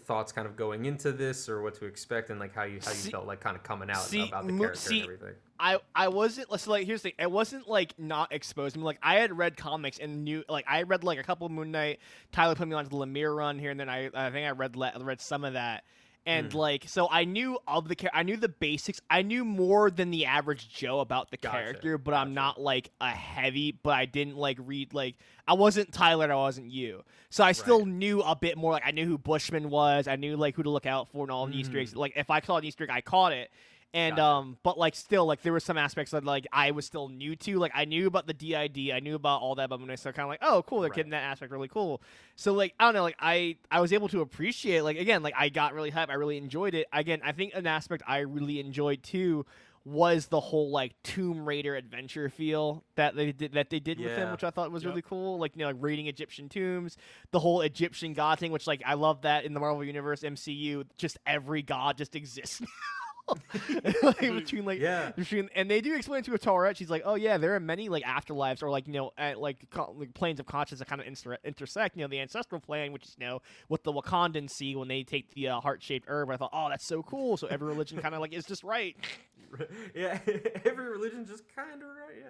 thoughts 0.06 0.32
kind 0.32 0.47
of 0.47 0.56
going 0.56 0.86
into 0.86 1.12
this, 1.12 1.50
or 1.50 1.62
what 1.62 1.76
to 1.76 1.86
expect, 1.86 2.30
and 2.30 2.39
like 2.39 2.54
how 2.54 2.64
you 2.64 2.80
how 2.84 2.91
you 2.91 2.97
See- 2.97 3.12
felt 3.12 3.26
like 3.26 3.39
kind 3.39 3.56
of 3.56 3.64
coming 3.64 3.89
out 3.89 3.97
see, 3.97 4.28
about 4.28 4.47
the 4.47 4.58
character 4.58 4.80
see, 4.80 5.02
and 5.02 5.12
everything. 5.12 5.36
I 5.60 5.80
I 5.93 6.08
wasn't 6.08 6.47
so 6.60 6.72
like 6.72 6.86
here's 6.86 7.02
the 7.02 7.10
thing. 7.10 7.16
I 7.20 7.28
wasn't 7.28 7.68
like 7.68 7.97
not 8.00 8.32
exposed. 8.32 8.76
I 8.76 8.80
mean, 8.80 8.86
like 8.86 9.00
I 9.04 9.16
had 9.16 9.38
read 9.38 9.58
comics 9.58 10.00
and 10.00 10.24
knew 10.24 10.43
like 10.47 10.66
I 10.68 10.84
read 10.84 11.04
like 11.04 11.20
a 11.20 11.24
couple 11.24 11.45
of 11.45 11.52
Moon 11.52 11.72
Knight. 11.72 12.00
Tyler 12.32 12.56
put 12.56 12.68
me 12.68 12.76
onto 12.76 12.89
the 12.89 12.95
Lemire 12.95 13.36
run 13.36 13.60
here, 13.60 13.72
and 13.72 13.80
then 13.80 13.89
I 13.89 14.10
I 14.14 14.30
think 14.32 14.47
I 14.47 14.52
read 14.52 14.76
read 14.78 15.22
some 15.22 15.43
of 15.43 15.54
that. 15.54 15.84
And 16.26 16.51
hmm. 16.51 16.57
like 16.57 16.84
so, 16.88 17.07
I 17.09 17.24
knew 17.26 17.57
of 17.67 17.88
the 17.88 17.95
char- 17.95 18.11
I 18.13 18.24
knew 18.24 18.38
the 18.38 18.49
basics. 18.49 19.01
I 19.09 19.22
knew 19.22 19.43
more 19.45 19.89
than 19.89 20.11
the 20.11 20.26
average 20.26 20.70
Joe 20.70 20.99
about 20.99 21.32
the 21.32 21.38
Gotcha, 21.38 21.57
character, 21.57 21.97
but 21.97 22.13
I'm 22.13 22.34
not 22.34 22.59
like 22.59 22.91
a 23.01 23.09
heavy. 23.09 23.72
But 23.72 23.91
I 23.91 24.05
didn't 24.05 24.38
like 24.38 24.57
read 24.59 24.93
like 24.93 25.15
I 25.47 25.53
wasn't 25.53 25.91
Tyler. 25.91 26.32
I 26.32 26.36
wasn't 26.36 26.72
you. 26.72 27.03
So 27.30 27.43
I 27.43 27.53
still 27.53 27.80
Right. 27.80 27.88
knew 27.88 28.22
a 28.22 28.36
bit 28.36 28.57
more. 28.57 28.74
Like 28.74 28.84
I 28.86 28.91
knew 28.91 29.05
who 29.05 29.17
Bushman 29.17 29.70
was. 29.70 30.07
I 30.07 30.15
knew 30.17 30.38
like 30.38 30.55
who 30.55 30.63
to 30.63 30.70
look 30.70 30.86
out 30.86 31.07
for 31.09 31.24
and 31.24 31.32
all 31.32 31.47
the 31.47 31.57
Easter 31.57 31.80
eggs. 31.80 31.93
Mm. 31.93 31.97
Like 31.97 32.13
if 32.15 32.30
I 32.30 32.41
saw 32.41 32.57
an 32.57 32.65
Easter 32.65 32.84
egg, 32.84 32.89
I 32.91 33.01
caught 33.01 33.34
it. 33.34 33.49
And 33.92 34.18
Gotcha. 34.18 34.24
um, 34.24 34.58
but 34.62 34.78
like 34.78 34.94
still, 34.96 35.26
like 35.26 35.42
there 35.42 35.52
were 35.52 35.60
some 35.60 35.76
aspects 35.78 36.12
that 36.12 36.24
like 36.24 36.46
I 36.54 36.70
was 36.72 36.86
still 36.86 37.10
new 37.10 37.36
to. 37.38 37.58
Like 37.58 37.72
I 37.74 37.86
knew 37.86 38.06
about 38.06 38.28
the 38.28 38.34
DID, 38.36 38.92
I 38.94 39.00
knew 39.00 39.16
about 39.16 39.42
all 39.42 39.56
that, 39.56 39.68
but 39.70 39.80
when 39.82 39.90
I 39.90 39.96
started 39.96 40.16
kind 40.16 40.26
of 40.26 40.30
like, 40.30 40.40
oh, 40.44 40.62
cool, 40.68 40.82
they're 40.82 40.90
Right. 40.90 40.96
getting 40.98 41.10
that 41.12 41.24
aspect 41.24 41.52
really 41.52 41.68
cool. 41.70 42.00
So 42.36 42.54
like 42.54 42.76
I 42.80 42.86
don't 42.86 42.94
know, 42.94 43.02
like 43.02 43.18
I 43.20 43.58
I 43.72 43.82
was 43.82 43.92
able 43.92 44.08
to 44.10 44.22
appreciate 44.22 44.82
like 44.82 44.98
again, 45.00 45.24
like 45.24 45.34
I 45.36 45.50
got 45.50 45.74
really 45.74 45.92
hyped, 45.92 46.10
I 46.10 46.14
really 46.14 46.38
enjoyed 46.38 46.76
it. 46.76 46.86
Again, 46.94 47.22
I 47.24 47.32
think 47.32 47.54
an 47.56 47.66
aspect 47.66 48.04
I 48.08 48.20
really 48.20 48.60
enjoyed 48.60 49.02
too 49.02 49.48
was 49.86 50.28
the 50.28 50.40
whole 50.40 50.70
like 50.70 50.94
Tomb 51.02 51.44
Raider 51.48 51.76
adventure 51.76 52.30
feel 52.30 52.84
that 52.94 53.16
they 53.16 53.32
did 53.32 53.54
that 53.54 53.72
they 53.72 53.80
did 53.80 54.00
with 54.00 54.12
him, 54.12 54.30
which 54.32 54.44
I 54.44 54.52
thought 54.52 54.72
was 54.72 54.84
Yep. 54.84 54.90
really 54.92 55.02
cool. 55.02 55.40
Like 55.40 55.56
you 55.56 55.62
know, 55.62 55.68
like 55.68 55.78
raiding 55.80 56.06
Egyptian 56.06 56.48
tombs, 56.48 56.96
the 57.32 57.40
whole 57.40 57.62
Egyptian 57.62 58.14
god 58.14 58.38
thing, 58.38 58.52
which 58.52 58.68
like 58.68 58.84
I 58.86 58.94
love 58.94 59.24
that 59.24 59.46
in 59.46 59.54
the 59.56 59.60
Marvel 59.60 59.84
Universe 59.84 60.22
MCU, 60.22 60.84
just 60.98 61.18
every 61.26 61.64
god 61.64 61.98
just 61.98 62.16
exists. 62.16 62.62
like 64.03 64.19
between 64.19 64.65
like 64.65 64.80
Yeah. 64.80 65.11
between 65.11 65.49
and 65.55 65.69
they 65.69 65.82
do 65.82 65.95
explain 65.95 66.23
to 66.23 66.32
Taweret 66.32 66.75
she's 66.75 66.89
like 66.89 67.03
oh 67.05 67.15
yeah 67.15 67.38
there 67.38 67.55
are 67.55 67.59
many 67.59 67.89
like 67.89 68.03
afterlives 68.03 68.61
or 68.63 68.69
like 68.69 68.88
you 68.88 68.93
know 68.93 69.11
at, 69.17 69.39
like, 69.39 69.69
co- 69.69 69.95
like 69.97 70.13
planes 70.13 70.39
of 70.39 70.45
consciousness 70.45 70.80
that 70.80 70.88
kind 70.88 71.01
of 71.01 71.07
inter- 71.07 71.38
intersect 71.43 71.95
you 71.97 72.01
know 72.03 72.07
the 72.07 72.19
ancestral 72.19 72.61
plane 72.61 72.91
which 72.93 73.03
is 73.05 73.15
you 73.19 73.25
know 73.25 73.41
what 73.67 73.84
the 73.84 73.91
Wakandans 73.93 74.51
see 74.51 74.75
when 74.75 74.88
they 74.88 75.03
take 75.03 75.34
the 75.34 75.49
uh, 75.49 75.59
heart-shaped 75.59 76.05
herb 76.07 76.30
I 76.30 76.38
thought 76.38 76.51
oh 76.53 76.69
that's 76.69 76.86
so 76.86 77.03
cool 77.03 77.38
so 77.38 77.47
every 77.47 77.67
religion 77.67 77.99
kind 77.99 78.13
of 78.15 78.21
like 78.21 78.34
is 78.34 78.45
just 78.45 78.63
right 78.63 78.95
yeah, 79.95 80.19
every 80.63 80.89
religion 80.89 81.25
just 81.25 81.43
kind 81.55 81.82
of 81.82 81.88
right. 81.89 82.17
Yeah. 82.19 82.25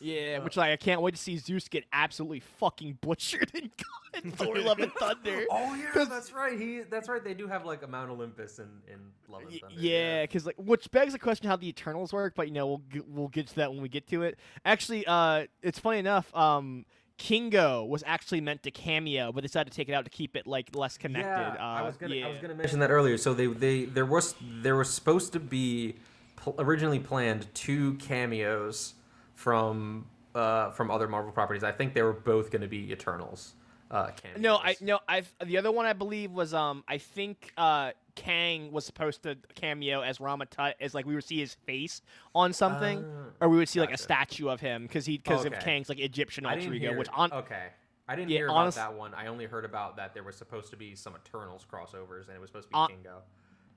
Yeah 0.00 0.38
which 0.38 0.56
like 0.56 0.72
I 0.72 0.76
can't 0.76 1.02
wait 1.02 1.14
to 1.14 1.20
see 1.20 1.36
Zeus 1.36 1.68
get 1.68 1.84
absolutely 1.92 2.40
fucking 2.40 2.98
butchered 3.00 3.50
in 3.54 3.70
God 3.76 4.00
Thor 4.34 4.58
Love 4.58 4.78
and 4.78 4.92
Thunder 4.94 5.44
Oh 5.50 5.74
yeah, 5.74 6.04
that's 6.04 6.32
right. 6.32 6.58
He 6.58 6.80
that's 6.80 7.08
right. 7.08 7.22
They 7.22 7.34
do 7.34 7.46
have 7.46 7.64
like 7.64 7.82
a 7.82 7.86
Mount 7.86 8.10
Olympus 8.10 8.58
in 8.58 8.68
in 8.88 8.98
Love 9.28 9.42
and 9.42 9.60
Thunder. 9.60 9.76
Yeah, 9.78 10.22
because 10.22 10.46
like, 10.46 10.56
which 10.58 10.90
begs 10.90 11.12
the 11.12 11.18
question 11.18 11.48
how 11.48 11.56
the 11.56 11.68
Eternals 11.68 12.12
work, 12.12 12.34
but 12.34 12.48
you 12.48 12.54
know, 12.54 12.66
we'll 12.66 12.82
we'll 13.08 13.28
get 13.28 13.46
to 13.48 13.56
that 13.56 13.72
when 13.72 13.82
we 13.82 13.88
get 13.88 14.08
to 14.08 14.22
it. 14.22 14.38
Actually, 14.64 15.06
uh, 15.06 15.46
it's 15.62 15.78
funny 15.78 15.98
enough. 15.98 16.34
Um, 16.34 16.84
Kingo 17.18 17.84
was 17.84 18.02
actually 18.06 18.40
meant 18.40 18.62
to 18.62 18.70
cameo, 18.70 19.30
but 19.30 19.42
they 19.42 19.46
decided 19.46 19.70
to 19.70 19.76
take 19.76 19.88
it 19.88 19.92
out 19.92 20.04
to 20.04 20.10
keep 20.10 20.36
it 20.36 20.46
like 20.46 20.74
less 20.74 20.96
connected. 20.96 21.28
Yeah, 21.28 21.56
uh, 21.60 21.80
I 21.80 21.82
was 21.82 21.96
gonna 21.96 22.14
yeah. 22.14 22.26
I 22.26 22.30
was 22.30 22.38
gonna 22.38 22.54
mention 22.54 22.80
that 22.80 22.90
earlier. 22.90 23.18
So 23.18 23.34
they 23.34 23.46
they 23.46 23.84
there 23.84 24.06
was 24.06 24.34
there 24.40 24.76
was 24.76 24.90
supposed 24.90 25.32
to 25.34 25.40
be 25.40 25.96
pl- 26.36 26.56
originally 26.58 26.98
planned 26.98 27.46
two 27.54 27.94
cameos 27.94 28.94
from 29.40 30.06
uh 30.34 30.70
from 30.72 30.90
other 30.90 31.08
Marvel 31.08 31.32
properties. 31.32 31.64
I 31.64 31.72
think 31.72 31.94
they 31.94 32.02
were 32.02 32.12
both 32.12 32.50
going 32.50 32.62
to 32.62 32.68
be 32.68 32.92
Eternals. 32.92 33.54
Uh. 33.90 34.10
No, 34.38 34.56
I 34.56 34.76
no, 34.80 35.00
I 35.08 35.22
the 35.44 35.56
other 35.58 35.72
one 35.72 35.84
I 35.86 35.94
believe 35.94 36.30
was 36.30 36.54
um 36.54 36.84
I 36.86 36.98
think 36.98 37.52
uh 37.56 37.90
Kang 38.14 38.70
was 38.70 38.84
supposed 38.84 39.22
to 39.22 39.36
cameo 39.54 40.02
as 40.02 40.20
Rama 40.20 40.44
Tut 40.46 40.76
as 40.80 40.94
like 40.94 41.06
we 41.06 41.14
would 41.14 41.24
see 41.24 41.38
his 41.38 41.54
face 41.66 42.02
on 42.34 42.52
something, 42.52 43.02
Ah, 43.40 43.44
or 43.44 43.48
we 43.48 43.56
would 43.56 43.68
see 43.68 43.80
like 43.80 43.92
a 43.92 43.96
statue 43.98 44.48
of 44.48 44.60
him 44.60 44.82
because 44.82 45.06
he 45.06 45.16
because 45.16 45.44
of 45.46 45.58
Kang's 45.58 45.88
like 45.88 45.98
Egyptian 45.98 46.44
alter 46.46 46.72
ego, 46.72 46.90
hear. 46.90 46.98
which 46.98 47.08
on 47.14 47.32
okay. 47.32 47.68
I 48.08 48.14
didn't 48.16 48.30
Yeah, 48.30 48.38
hear 48.38 48.48
honest- 48.50 48.76
about 48.76 48.90
that 48.92 48.98
one. 48.98 49.14
I 49.14 49.28
only 49.28 49.46
heard 49.46 49.64
about 49.64 49.96
that 49.96 50.14
there 50.14 50.24
was 50.24 50.36
supposed 50.36 50.70
to 50.70 50.76
be 50.76 50.94
some 50.96 51.14
Eternals 51.16 51.64
crossovers, 51.72 52.26
and 52.26 52.36
it 52.36 52.40
was 52.40 52.50
supposed 52.50 52.66
to 52.68 52.72
be 52.72 52.78
Uh, 52.78 52.86
Kingo. 52.88 53.22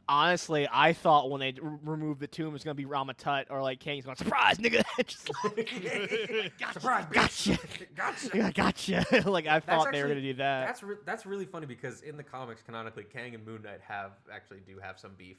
Honestly, 0.07 0.67
I 0.71 0.93
thought 0.93 1.29
when 1.29 1.39
they 1.39 1.53
r- 1.63 1.79
removed 1.83 2.19
the 2.19 2.27
tomb, 2.27 2.47
it 2.47 2.53
was 2.53 2.63
gonna 2.63 2.75
be 2.75 2.85
Rama 2.85 3.13
Tut 3.13 3.47
or 3.49 3.61
like 3.61 3.79
Kang's 3.79 4.05
going 4.05 4.15
to 4.17 4.23
surprise, 4.23 4.57
nigga. 4.57 4.83
Just 5.05 5.29
like, 5.43 6.53
gotcha, 6.59 6.73
Surprise, 6.73 7.05
gotcha, 7.11 7.57
gotcha. 7.95 8.43
I 8.45 8.51
gotcha. 8.51 9.29
like 9.29 9.47
I 9.47 9.59
That's 9.59 9.65
thought 9.65 9.91
they 9.91 10.01
were 10.01 10.09
gonna 10.09 10.21
do 10.21 10.33
that. 10.35 10.67
That's 10.67 10.83
re- 10.83 10.95
that's 11.05 11.25
really 11.25 11.45
funny 11.45 11.65
because 11.65 12.01
in 12.01 12.17
the 12.17 12.23
comics, 12.23 12.61
canonically, 12.61 13.03
Kang 13.11 13.35
and 13.35 13.45
Moon 13.45 13.61
Knight 13.63 13.81
have 13.87 14.11
actually 14.33 14.59
do 14.65 14.79
have 14.79 14.99
some 14.99 15.11
beef. 15.17 15.37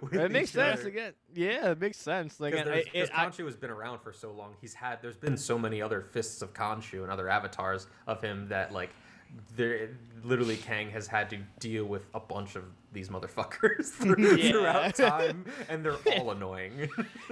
with 0.00 0.14
It 0.14 0.30
makes 0.30 0.50
sense 0.50 0.80
other. 0.80 0.88
again. 0.88 1.12
Yeah, 1.34 1.70
it 1.72 1.80
makes 1.80 1.98
sense. 1.98 2.40
Like, 2.40 2.52
Because 2.52 2.66
and 2.66 2.74
there's- 2.74 2.86
it- 2.86 2.92
because 2.92 3.08
it- 3.10 3.18
I- 3.18 3.26
Khonshu 3.26 3.44
has 3.46 3.56
been 3.56 3.70
around 3.70 4.00
for 4.00 4.12
so 4.12 4.32
long. 4.32 4.54
He's 4.60 4.74
had 4.74 5.00
there's 5.02 5.16
been 5.16 5.36
so 5.36 5.58
many 5.58 5.80
other 5.82 6.00
fists 6.02 6.42
of 6.42 6.52
Khonshu 6.54 7.02
and 7.02 7.10
other 7.10 7.28
avatars 7.28 7.86
of 8.06 8.20
him 8.22 8.48
that 8.48 8.72
like 8.72 8.90
there 9.56 9.90
literally 10.24 10.56
Kang 10.56 10.90
has 10.90 11.06
had 11.06 11.30
to 11.30 11.38
deal 11.60 11.84
with 11.84 12.04
a 12.14 12.20
bunch 12.20 12.56
of 12.56 12.64
these 12.92 13.08
motherfuckers 13.10 13.86
through- 13.90 14.36
Yeah. 14.36 14.50
throughout 14.52 14.94
time, 14.96 15.44
and 15.68 15.84
they're 15.84 15.96
all 16.18 16.30
annoying. 16.30 16.88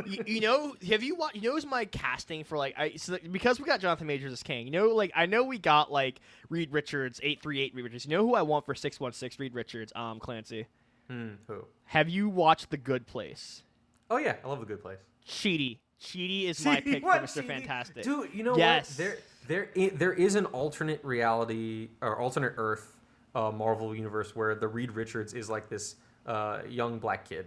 you, 0.06 0.24
you 0.26 0.40
know, 0.40 0.74
have 0.88 1.02
you 1.02 1.14
watched? 1.16 1.36
You 1.36 1.42
know, 1.42 1.52
who's 1.52 1.66
my 1.66 1.84
casting 1.86 2.44
for 2.44 2.56
like 2.58 2.74
I 2.78 2.92
so, 2.96 3.18
because 3.32 3.58
we 3.58 3.66
got 3.66 3.80
Jonathan 3.80 4.06
Majors 4.06 4.32
as 4.32 4.42
Kang. 4.42 4.64
You 4.66 4.72
know, 4.72 4.88
like 4.88 5.12
I 5.14 5.26
know 5.26 5.44
we 5.44 5.58
got 5.58 5.90
like 5.90 6.20
Reed 6.50 6.72
Richards, 6.72 7.20
eight 7.22 7.42
three 7.42 7.60
eight 7.60 7.74
Reed 7.74 7.84
Richards. 7.84 8.04
You 8.06 8.16
know 8.16 8.26
who 8.26 8.34
I 8.34 8.42
want 8.42 8.64
for 8.66 8.74
six 8.74 9.00
one 9.00 9.12
six 9.12 9.38
Reed 9.38 9.54
Richards? 9.54 9.92
Um, 9.96 10.18
Clancy. 10.20 10.66
Hmm, 11.08 11.30
who? 11.46 11.64
Have 11.86 12.08
you 12.08 12.28
watched 12.28 12.70
The 12.70 12.76
Good 12.78 13.06
Place? 13.06 13.62
Oh 14.10 14.16
yeah, 14.18 14.36
I 14.44 14.48
love 14.48 14.60
the 14.60 14.66
Good 14.66 14.82
Place. 14.82 14.98
Chidi. 15.26 15.78
Chidi 16.00 16.44
is 16.48 16.62
my 16.64 16.80
pick 16.80 17.02
What? 17.02 17.20
for 17.30 17.40
Mr. 17.40 17.46
Fantastic. 17.46 18.04
Dude, 18.04 18.30
you 18.34 18.42
know 18.42 18.56
Yes. 18.56 18.90
what? 18.90 18.96
There, 18.98 19.18
there, 19.48 19.68
i- 19.76 19.92
there 19.94 20.12
is 20.12 20.34
an 20.34 20.46
alternate 20.46 21.02
reality 21.04 21.88
or 22.00 22.18
alternate 22.18 22.54
Earth 22.56 22.96
uh, 23.34 23.50
Marvel 23.50 23.94
universe 23.94 24.34
where 24.36 24.54
the 24.54 24.68
Reed 24.68 24.92
Richards 24.92 25.34
is 25.34 25.50
like 25.50 25.68
this 25.68 25.96
uh, 26.26 26.60
young 26.68 26.98
black 26.98 27.28
kid. 27.28 27.46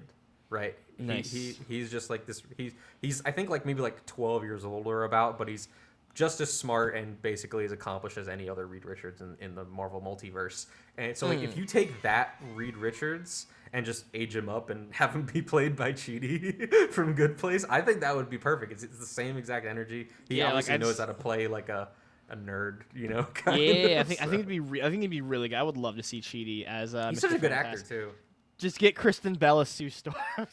right? 0.50 0.76
He- 0.98 1.04
Nice. 1.04 1.32
He, 1.32 1.56
he's 1.68 1.92
just 1.92 2.10
like 2.10 2.26
this. 2.26 2.42
He's 2.58 2.74
he's 3.02 3.22
I 3.26 3.32
think 3.32 3.50
like 3.50 3.66
maybe 3.66 3.82
like 3.82 4.06
12 4.06 4.44
years 4.44 4.66
old 4.66 4.88
or 4.88 5.04
about, 5.04 5.38
but 5.38 5.48
he's 5.48 5.68
just 6.18 6.42
as 6.42 6.52
smart 6.52 6.96
and 6.96 7.22
basically 7.22 7.64
as 7.64 7.72
accomplished 7.72 8.18
as 8.18 8.28
any 8.28 8.50
other 8.50 8.66
Reed 8.66 8.86
Richards 8.86 9.22
in, 9.22 9.38
in 9.40 9.54
the 9.54 9.64
Marvel 9.66 10.02
multiverse. 10.02 10.66
And 10.98 11.16
so 11.16 11.28
like 11.28 11.44
if 11.44 11.56
you 11.56 11.64
take 11.64 12.02
that 12.02 12.42
Reed 12.56 12.76
Richards 12.76 13.46
and 13.72 13.86
just 13.86 14.06
age 14.16 14.36
him 14.36 14.50
up 14.50 14.72
and 14.72 14.92
have 14.96 15.14
him 15.14 15.28
be 15.32 15.44
played 15.44 15.76
by 15.76 15.94
Chidi 15.94 16.74
from 16.92 17.14
Good 17.14 17.38
Place, 17.38 17.66
I 17.70 17.82
think 17.82 18.02
that 18.02 18.16
would 18.16 18.32
be 18.32 18.40
perfect. 18.40 18.72
It's, 18.72 18.82
it's 18.82 18.98
the 18.98 19.06
same 19.06 19.38
exact 19.38 19.68
energy. 19.68 20.08
He 20.28 20.38
Yeah, 20.40 20.46
like, 20.46 20.54
obviously 20.54 20.74
I 20.74 20.78
knows 20.78 20.90
just- 20.90 21.00
how 21.02 21.06
to 21.06 21.14
play 21.14 21.46
like 21.48 21.70
a 21.70 21.90
a 22.30 22.36
nerd, 22.36 22.82
you 22.96 23.08
know. 23.10 23.24
Kind 23.36 23.62
Yeah, 23.62 23.74
I 23.74 23.78
of, 24.02 24.08
think 24.08 24.20
I 24.20 24.26
so. 24.26 24.30
think 24.32 24.40
it'd 24.40 24.48
be 24.48 24.60
re- 24.60 24.82
I 24.82 24.86
think 24.90 25.02
it'd 25.02 25.12
be 25.12 25.22
really 25.22 25.50
good. 25.50 25.56
I 25.56 25.64
would 25.64 25.78
love 25.78 25.98
to 25.98 26.04
see 26.04 26.20
Chidi 26.20 26.66
as 26.66 26.96
uh, 26.96 27.10
he's 27.12 27.20
Mr. 27.20 27.22
such 27.22 27.32
a 27.34 27.38
good 27.38 27.52
actor 27.52 27.80
too. 27.80 28.10
Just 28.58 28.80
get 28.80 28.96
Kristen 28.96 29.36
Bell 29.36 29.60
as 29.60 29.70
Sue 29.70 29.92
Storm. 29.92 30.16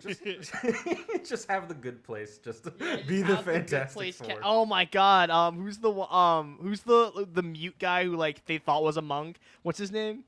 just, 0.00 0.22
just 1.28 1.50
have 1.50 1.68
the 1.68 1.74
good 1.74 2.02
place. 2.02 2.38
Just 2.38 2.64
be 3.06 3.20
the 3.20 3.36
Fantastic 3.36 4.18
Ca- 4.18 4.24
Four. 4.24 4.40
oh 4.42 4.64
my 4.64 4.86
God! 4.86 5.28
Um, 5.28 5.60
who's 5.60 5.76
the 5.78 5.92
um 5.92 6.58
who's 6.62 6.80
the 6.80 7.28
the 7.30 7.42
mute 7.42 7.78
guy 7.78 8.04
who 8.04 8.16
like 8.16 8.46
they 8.46 8.56
thought 8.56 8.82
was 8.82 8.96
a 8.96 9.02
monk? 9.02 9.38
What's 9.62 9.78
his 9.78 9.92
name? 9.92 10.24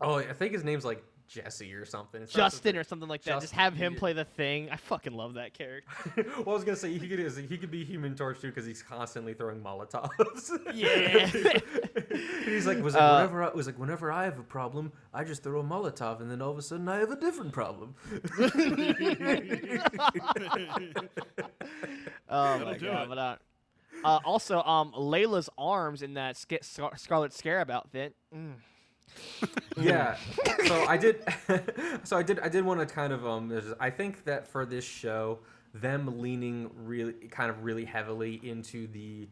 Oh, 0.00 0.18
I 0.18 0.32
think 0.32 0.52
his 0.52 0.62
name's 0.62 0.84
like 0.84 1.02
Jesse 1.26 1.74
or 1.74 1.84
something. 1.84 2.22
It 2.22 2.30
starts 2.30 2.54
with 2.54 2.62
Justin 2.62 2.76
or 2.76 2.84
something 2.84 3.08
like 3.08 3.24
that. 3.24 3.40
Just 3.40 3.54
have 3.54 3.74
him 3.74 3.94
yeah. 3.94 3.98
play 3.98 4.12
the 4.12 4.24
thing. 4.24 4.70
I 4.70 4.76
fucking 4.76 5.12
love 5.12 5.34
that 5.34 5.52
character. 5.52 5.90
well, 6.16 6.50
I 6.50 6.52
was 6.52 6.62
gonna 6.62 6.76
say 6.76 6.96
he 6.96 7.08
could 7.08 7.18
he 7.50 7.58
could 7.58 7.72
be 7.72 7.84
Human 7.84 8.14
Torch 8.14 8.40
too 8.40 8.48
because 8.48 8.66
he's 8.66 8.84
constantly 8.84 9.34
throwing 9.34 9.60
Molotovs. 9.60 10.50
Yeah. 10.74 11.97
And 12.10 12.20
he's 12.46 12.66
like 12.66 12.82
was 12.82 12.94
like 12.94 13.02
Uh, 13.02 13.14
whenever 13.16 13.42
I 13.42 13.50
was 13.50 13.66
like 13.66 13.78
whenever 13.78 14.10
I 14.12 14.24
have 14.24 14.38
a 14.38 14.42
problem, 14.42 14.92
I 15.12 15.24
just 15.24 15.42
throw 15.42 15.60
a 15.60 15.64
Molotov, 15.64 16.20
and 16.20 16.30
then 16.30 16.40
all 16.42 16.50
of 16.50 16.58
a 16.58 16.62
sudden 16.62 16.88
I 16.88 16.98
have 16.98 17.10
a 17.10 17.16
different 17.16 17.52
problem. 17.52 17.94
Oh 22.30 22.58
my 22.58 22.76
god! 22.76 23.08
But 23.08 23.18
uh, 23.18 23.36
uh, 24.04 24.18
also, 24.24 24.62
um, 24.62 24.92
Layla's 24.92 25.48
arms 25.56 26.02
in 26.02 26.14
that 26.14 26.36
Sca- 26.36 26.62
Scar- 26.62 26.96
Scarlet 26.96 27.32
Scarab 27.32 27.70
outfit. 27.70 28.14
Mm. 28.34 28.54
yeah 29.78 30.18
so 30.66 30.84
i 30.84 30.98
did 30.98 31.24
so 32.04 32.14
i 32.14 32.22
did 32.22 32.38
i 32.40 32.48
did 32.48 32.62
want 32.62 32.78
to 32.78 32.84
kind 32.84 33.10
of 33.10 33.26
um 33.26 33.50
i 33.80 33.88
think 33.88 34.22
that 34.26 34.46
for 34.46 34.66
this 34.66 34.84
show 34.84 35.38
them 35.72 36.20
leaning 36.20 36.70
really 36.74 37.14
kind 37.30 37.48
of 37.50 37.64
really 37.64 37.86
heavily 37.86 38.38
into 38.42 38.86
the 38.88 39.26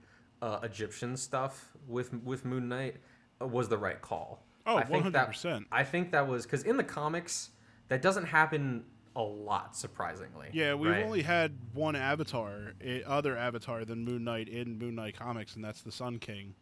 uh, 0.47 0.61
egyptian 0.63 1.17
stuff 1.17 1.73
with 1.89 2.13
with 2.25 2.45
moon 2.45 2.69
knight 2.69 2.97
uh, 3.43 3.47
was 3.47 3.69
the 3.69 3.79
right 3.79 4.01
call 4.01 4.43
Oh, 4.69 4.77
I 4.77 4.85
think 4.85 5.13
that- 5.13 5.29
100%. 5.31 5.65
i 5.71 5.85
think 5.85 6.11
that 6.13 6.27
was 6.27 6.45
because 6.45 6.63
in 6.65 6.77
the 6.77 6.85
comics 6.85 7.51
that 7.89 8.01
doesn't 8.03 8.25
happen 8.27 8.85
a 9.15 9.23
lot 9.23 9.75
surprisingly 9.77 10.49
Yeah, 10.53 10.75
we've 10.75 10.91
right? 10.93 11.05
only 11.05 11.23
had 11.23 11.57
one 11.73 11.97
avatar, 11.97 12.75
other 13.07 13.35
avatar 13.39 13.87
than 13.87 14.05
Moon 14.05 14.25
Knight 14.25 14.47
in 14.47 14.79
Moon 14.79 14.95
Knight 14.95 15.17
comics, 15.19 15.55
and 15.57 15.65
that's 15.65 15.81
the 15.81 15.91
Sun 15.91 16.19
King. 16.19 16.55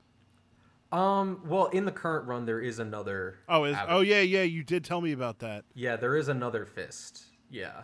um 0.93 1.41
well 1.47 1.67
in 1.67 1.85
the 1.85 1.91
current 1.93 2.29
run 2.29 2.47
there 2.47 2.61
is 2.61 2.79
another 2.79 3.39
Oh, 3.49 3.65
is 3.65 3.77
ava- 3.77 3.87
oh 3.89 4.01
yeah, 4.03 4.21
yeah, 4.21 4.43
you 4.45 4.63
did 4.63 4.85
tell 4.85 5.01
me 5.01 5.11
about 5.13 5.41
that. 5.41 5.65
yeah 5.75 5.97
there 5.97 6.15
is 6.17 6.29
another 6.29 6.65
fist 6.65 7.25
yeah 7.51 7.83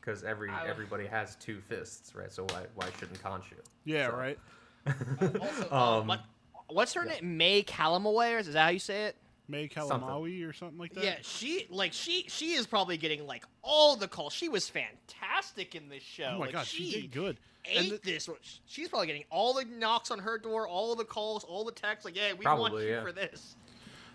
because 0.00 0.22
every 0.24 0.50
I- 0.50 0.66
everybody 0.66 1.06
has 1.06 1.36
two 1.36 1.60
fists 1.60 2.14
right 2.14 2.30
so 2.30 2.42
why 2.50 2.66
why 2.74 2.88
shouldn't 2.98 3.22
Khonshu? 3.22 3.54
Yeah, 3.84 4.10
So- 4.10 4.16
right. 4.16 4.38
Also, 4.86 5.68
Um, 5.70 5.78
um, 6.00 6.06
what, 6.06 6.20
what's 6.68 6.94
her 6.94 7.04
name? 7.04 7.36
May 7.36 7.62
Calamawy, 7.62 8.34
or 8.34 8.38
is 8.38 8.52
that 8.52 8.62
how 8.62 8.68
you 8.70 8.78
say 8.78 9.04
it? 9.04 9.16
May 9.48 9.68
Something. 9.68 10.00
Calamawy 10.00 10.48
or 10.48 10.52
something 10.52 10.78
like 10.78 10.94
that. 10.94 11.04
Yeah, 11.04 11.16
she 11.22 11.66
like 11.68 11.92
she 11.92 12.24
she 12.28 12.52
is 12.52 12.66
probably 12.66 12.96
getting 12.96 13.26
like 13.26 13.44
all 13.62 13.96
the 13.96 14.08
calls. 14.08 14.32
She 14.32 14.48
was 14.48 14.68
fantastic 14.68 15.74
in 15.74 15.88
this 15.88 16.02
show. 16.02 16.32
Oh 16.34 16.38
my 16.38 16.46
like, 16.46 16.52
god, 16.52 16.66
she 16.66 17.02
did 17.02 17.12
good. 17.12 17.36
Ate 17.64 17.76
And 17.78 17.90
the- 17.90 18.00
this. 18.02 18.28
She's 18.66 18.88
probably 18.88 19.08
getting 19.08 19.24
all 19.30 19.52
the 19.54 19.64
knocks 19.64 20.10
on 20.10 20.20
her 20.20 20.38
door, 20.38 20.66
all 20.66 20.94
the 20.94 21.04
calls, 21.04 21.44
all 21.44 21.64
the 21.64 21.72
texts. 21.72 22.04
Like, 22.04 22.16
yeah, 22.16 22.32
we 22.32 22.44
want 22.46 22.74
you 22.74 22.80
yeah. 22.80 23.02
for 23.02 23.12
this. 23.12 23.56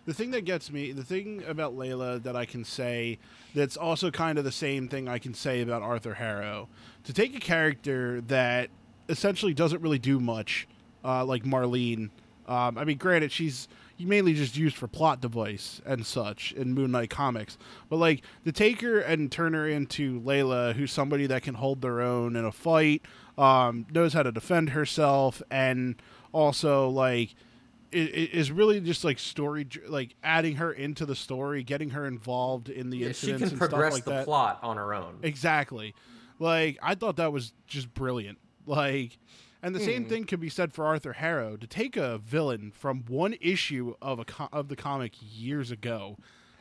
The 0.06 0.14
thing 0.14 0.32
that 0.32 0.46
gets 0.46 0.72
me, 0.72 0.94
the 0.94 1.04
thing 1.04 1.44
about 1.46 1.76
Layla 1.76 2.24
that 2.24 2.36
I 2.36 2.46
can 2.46 2.64
say 2.64 3.20
that's 3.54 3.76
also 3.76 4.10
kind 4.10 4.38
of 4.38 4.46
the 4.46 4.54
same 4.54 4.88
thing 4.88 5.10
I 5.10 5.20
can 5.20 5.34
say 5.34 5.62
about 5.62 5.82
Arthur 5.82 6.14
Harrow. 6.14 6.70
To 7.04 7.14
take 7.14 7.36
a 7.36 7.40
character 7.42 8.22
that 8.22 8.70
essentially 9.10 9.54
doesn't 9.54 9.82
really 9.82 10.00
do 10.00 10.20
much, 10.20 10.68
uh, 11.04 11.24
like 11.26 11.44
Marlene. 11.44 12.10
Um, 12.48 12.78
I 12.78 12.84
mean, 12.86 12.98
granted, 12.98 13.32
she's 13.32 13.68
mainly 14.00 14.34
just 14.34 14.56
used 14.56 14.76
for 14.78 14.88
plot 14.88 15.20
device 15.22 15.82
and 15.86 16.06
such 16.06 16.52
in 16.54 16.74
Moon 16.74 16.92
Knight 16.92 17.10
comics. 17.10 17.58
But 17.90 17.98
like 17.98 18.22
to 18.46 18.52
take 18.52 18.82
her 18.82 19.00
and 19.00 19.32
turn 19.32 19.54
her 19.54 19.68
into 19.68 20.22
Layla, 20.22 20.74
who's 20.74 20.92
somebody 20.92 21.26
that 21.28 21.42
can 21.44 21.56
hold 21.56 21.82
their 21.82 22.00
own 22.02 22.36
in 22.36 22.46
a 22.46 22.52
fight, 22.52 23.02
um, 23.38 23.86
knows 23.92 24.14
how 24.14 24.24
to 24.24 24.32
defend 24.32 24.70
herself, 24.70 25.42
and 25.52 25.96
also 26.32 26.88
like 26.90 27.36
i- 27.94 27.98
i- 27.98 28.30
is 28.34 28.52
really 28.52 28.80
just 28.82 29.04
like 29.04 29.18
story, 29.20 29.66
like 29.88 30.16
adding 30.24 30.56
her 30.58 30.72
into 30.72 31.06
the 31.06 31.16
story, 31.16 31.64
getting 31.64 31.90
her 31.92 32.06
involved 32.06 32.70
in 32.70 32.90
the 32.90 32.98
Yeah, 32.98 33.12
she 33.14 33.34
can 33.34 33.58
progress 33.58 33.94
like 33.94 34.04
the 34.06 34.12
that. 34.12 34.26
plot 34.26 34.60
on 34.62 34.78
her 34.78 34.94
own. 34.94 35.20
Exactly. 35.24 35.94
Like 36.40 36.78
I 36.84 36.96
thought 36.96 37.16
that 37.18 37.34
was 37.34 37.52
just 37.66 37.94
brilliant. 37.94 38.38
Like 38.68 39.18
and 39.64 39.74
the 39.74 39.80
same 39.80 40.06
thing 40.06 40.26
can 40.26 40.40
be 40.40 40.50
said 40.50 40.72
for 40.72 40.86
Arthur 40.86 41.14
Harrow 41.14 41.58
to 41.58 41.66
take 41.66 41.98
a 41.98 42.20
villain 42.20 42.72
from 42.72 43.04
one 43.08 43.36
issue 43.42 43.96
of 44.02 44.20
a 44.20 44.26
co- 44.26 44.50
of 44.54 44.68
the 44.68 44.76
comic 44.76 45.14
years 45.20 45.72
ago 45.72 46.18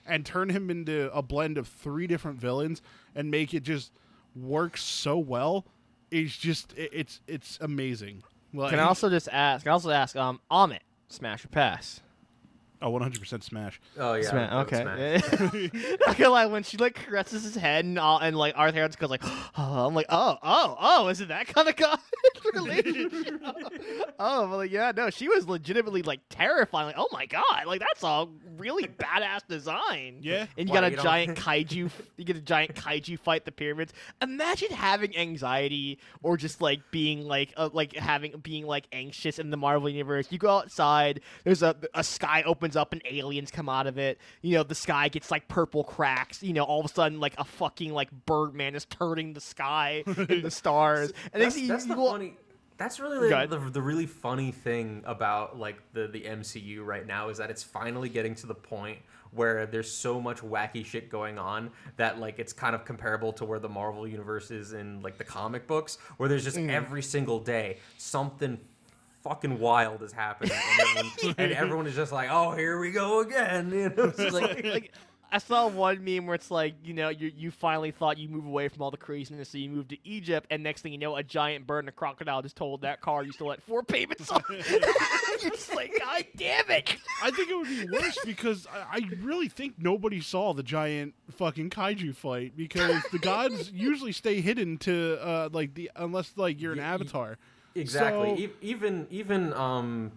and 0.06 0.24
turn 0.24 0.48
him 0.48 0.70
into 0.70 1.10
a 1.12 1.20
blend 1.20 1.58
of 1.58 1.68
three 1.68 2.06
different 2.06 2.38
villains 2.38 2.80
and 3.14 3.30
make 3.30 3.52
it 3.52 3.62
just 3.62 3.92
work 4.34 4.76
so 4.76 5.18
well 5.18 5.66
is 6.10 6.36
just 6.36 6.72
it, 6.76 6.90
it's 6.92 7.20
it's 7.26 7.58
amazing. 7.60 8.22
Like, 8.54 8.70
Can 8.70 8.78
I 8.78 8.84
also 8.84 9.10
just 9.10 9.28
ask? 9.30 9.64
Can 9.64 9.70
I 9.70 9.72
also 9.74 9.90
ask? 9.90 10.16
Um, 10.16 10.40
Ammit, 10.50 10.80
smash 11.08 11.44
or 11.44 11.48
pass? 11.48 12.00
Oh 12.82 12.90
100% 12.90 13.42
smash. 13.42 13.80
Oh 13.98 14.14
yeah. 14.14 14.28
Sma- 14.28 14.38
that 14.38 14.52
was 14.54 14.66
okay. 14.66 15.18
Smash. 15.18 15.98
Not 16.06 16.16
gonna 16.16 16.30
lie, 16.30 16.46
when 16.46 16.62
she 16.62 16.76
like 16.76 16.94
caresses 16.94 17.44
his 17.44 17.54
head 17.54 17.84
and 17.84 17.98
all, 17.98 18.18
and 18.18 18.36
like 18.36 18.54
Arthur 18.56 18.76
Harrow 18.76 18.88
just 18.88 18.98
goes 18.98 19.10
like, 19.10 19.22
oh, 19.56 19.86
I'm 19.86 19.94
like, 19.94 20.06
oh, 20.08 20.36
oh, 20.42 20.76
oh, 20.78 21.08
is 21.08 21.20
it 21.20 21.28
that 21.28 21.46
kind 21.48 21.68
of 21.68 21.76
guy 21.76 21.96
relationship? 22.54 23.40
oh, 24.18 24.46
but 24.48 24.56
like, 24.56 24.70
yeah, 24.70 24.92
no, 24.94 25.10
she 25.10 25.28
was 25.28 25.48
legitimately 25.48 26.02
like 26.02 26.20
terrifying. 26.28 26.86
Like, 26.86 26.96
oh 26.98 27.08
my 27.12 27.26
god, 27.26 27.66
like 27.66 27.80
that's 27.80 28.02
a 28.02 28.26
really 28.56 28.84
badass 28.84 29.46
design. 29.48 30.18
Yeah. 30.20 30.46
and 30.56 30.68
you 30.68 30.74
Why, 30.74 30.80
got 30.80 30.92
a 30.92 30.96
you 30.96 31.02
giant 31.02 31.38
kaiju. 31.38 31.90
You 32.16 32.24
get 32.24 32.36
a 32.36 32.40
giant 32.40 32.74
kaiju 32.74 33.18
fight 33.18 33.44
the 33.44 33.52
pyramids. 33.52 33.92
Imagine 34.22 34.70
having 34.70 35.16
anxiety 35.16 35.98
or 36.22 36.36
just 36.36 36.60
like 36.60 36.80
being 36.90 37.22
like 37.22 37.52
uh, 37.56 37.70
like 37.72 37.94
having 37.94 38.38
being 38.42 38.66
like 38.66 38.86
anxious 38.92 39.38
in 39.38 39.50
the 39.50 39.56
Marvel 39.56 39.88
universe. 39.88 40.28
You 40.30 40.38
go 40.38 40.50
outside, 40.50 41.20
there's 41.44 41.62
a 41.62 41.76
a 41.94 42.04
sky 42.04 42.42
opens 42.66 42.76
up 42.76 42.92
and 42.92 43.02
aliens 43.08 43.50
come 43.50 43.68
out 43.68 43.86
of 43.86 43.96
it. 43.98 44.18
You 44.42 44.56
know, 44.56 44.62
the 44.64 44.74
sky 44.74 45.08
gets 45.08 45.30
like 45.30 45.46
purple 45.48 45.84
cracks. 45.84 46.42
You 46.42 46.52
know, 46.52 46.64
all 46.64 46.80
of 46.80 46.86
a 46.86 46.88
sudden 46.88 47.20
like 47.20 47.34
a 47.38 47.44
fucking 47.44 47.92
like 47.92 48.08
Birdman 48.26 48.74
is 48.74 48.84
turning 48.86 49.32
the 49.34 49.40
sky 49.40 50.02
and 50.06 50.42
the 50.42 50.50
stars. 50.50 51.12
And 51.32 51.42
that's, 51.42 51.54
that's 51.66 51.86
you 51.86 51.94
the 51.94 51.96
funny. 51.96 52.36
That's 52.78 53.00
really 53.00 53.30
Go 53.30 53.46
the, 53.46 53.70
the, 53.70 53.80
really 53.80 54.04
funny 54.04 54.52
thing 54.52 55.02
about 55.06 55.58
like 55.58 55.78
the 55.94 56.08
the 56.08 56.22
MCU 56.22 56.84
right 56.84 57.06
now 57.06 57.30
is 57.30 57.38
that 57.38 57.50
it's 57.50 57.62
finally 57.62 58.10
getting 58.10 58.34
to 58.34 58.46
the 58.46 58.54
point 58.54 58.98
where 59.30 59.64
there's 59.64 59.90
so 59.90 60.20
much 60.20 60.38
wacky 60.42 60.84
shit 60.84 61.08
going 61.08 61.38
on 61.38 61.70
that 61.96 62.18
like 62.18 62.38
it's 62.38 62.52
kind 62.52 62.74
of 62.74 62.84
comparable 62.84 63.32
to 63.32 63.46
where 63.46 63.58
the 63.58 63.68
Marvel 63.68 64.06
universe 64.06 64.50
is 64.50 64.74
in 64.74 65.00
like 65.00 65.16
the 65.16 65.24
comic 65.24 65.66
books, 65.66 65.96
where 66.18 66.28
there's 66.28 66.42
Mm. 66.42 66.44
just 66.44 66.58
every 66.58 67.02
single 67.02 67.38
day 67.40 67.78
something 67.96 68.58
fucking 69.28 69.58
wild 69.58 70.02
is 70.02 70.12
happening, 70.12 70.52
and 70.54 70.98
everyone, 70.98 71.34
and 71.38 71.52
everyone 71.52 71.86
is 71.86 71.94
just 71.96 72.12
like, 72.12 72.28
"Oh, 72.30 72.52
here 72.52 72.78
we 72.78 72.90
go 72.92 73.20
again." 73.20 73.70
You 73.76 73.88
know, 73.96 74.04
it's 74.16 74.18
like, 74.32 74.64
like 74.64 74.92
I 75.32 75.38
saw 75.38 75.66
one 75.66 76.04
meme 76.04 76.26
where 76.26 76.36
it's 76.36 76.50
like, 76.52 76.74
you 76.84 76.94
know, 76.94 77.08
you 77.08 77.32
you 77.36 77.50
finally 77.50 77.90
thought 77.90 78.16
you 78.16 78.28
move 78.28 78.46
away 78.46 78.68
from 78.68 78.82
all 78.82 78.90
the 78.92 78.96
craziness, 78.96 79.48
so 79.48 79.58
you 79.58 79.68
moved 79.68 79.90
to 79.90 79.98
Egypt, 80.04 80.46
and 80.50 80.62
next 80.62 80.82
thing 80.82 80.92
you 80.92 80.98
know, 80.98 81.16
a 81.16 81.22
giant 81.22 81.66
bird 81.66 81.80
and 81.80 81.88
a 81.88 81.92
crocodile 81.92 82.42
just 82.42 82.56
told 82.56 82.82
that 82.82 83.00
car 83.00 83.24
you 83.24 83.32
still 83.32 83.50
had 83.50 83.62
four 83.64 83.82
payments 83.82 84.30
on. 84.30 84.42
You're 84.50 85.50
just 85.50 85.74
like, 85.74 85.92
God 85.98 86.24
damn 86.36 86.70
it! 86.70 86.96
I 87.22 87.30
think 87.32 87.50
it 87.50 87.56
would 87.56 87.68
be 87.68 87.86
worse 87.92 88.16
because 88.24 88.66
I, 88.72 88.98
I 88.98 89.00
really 89.20 89.48
think 89.48 89.74
nobody 89.78 90.20
saw 90.20 90.54
the 90.54 90.62
giant 90.62 91.14
fucking 91.32 91.70
kaiju 91.70 92.14
fight 92.14 92.56
because 92.56 93.02
the 93.12 93.18
gods 93.18 93.70
usually 93.72 94.12
stay 94.12 94.40
hidden 94.40 94.78
to 94.78 95.18
uh, 95.20 95.48
like 95.52 95.74
the 95.74 95.90
unless 95.96 96.32
like 96.36 96.60
you're 96.60 96.72
an 96.72 96.78
Yeah, 96.78 96.88
y- 96.88 96.94
avatar. 96.94 97.38
Exactly. 97.80 98.36
So- 98.36 98.42
E- 98.42 98.50
even 98.62 99.06
even 99.10 99.52
um 99.54 100.12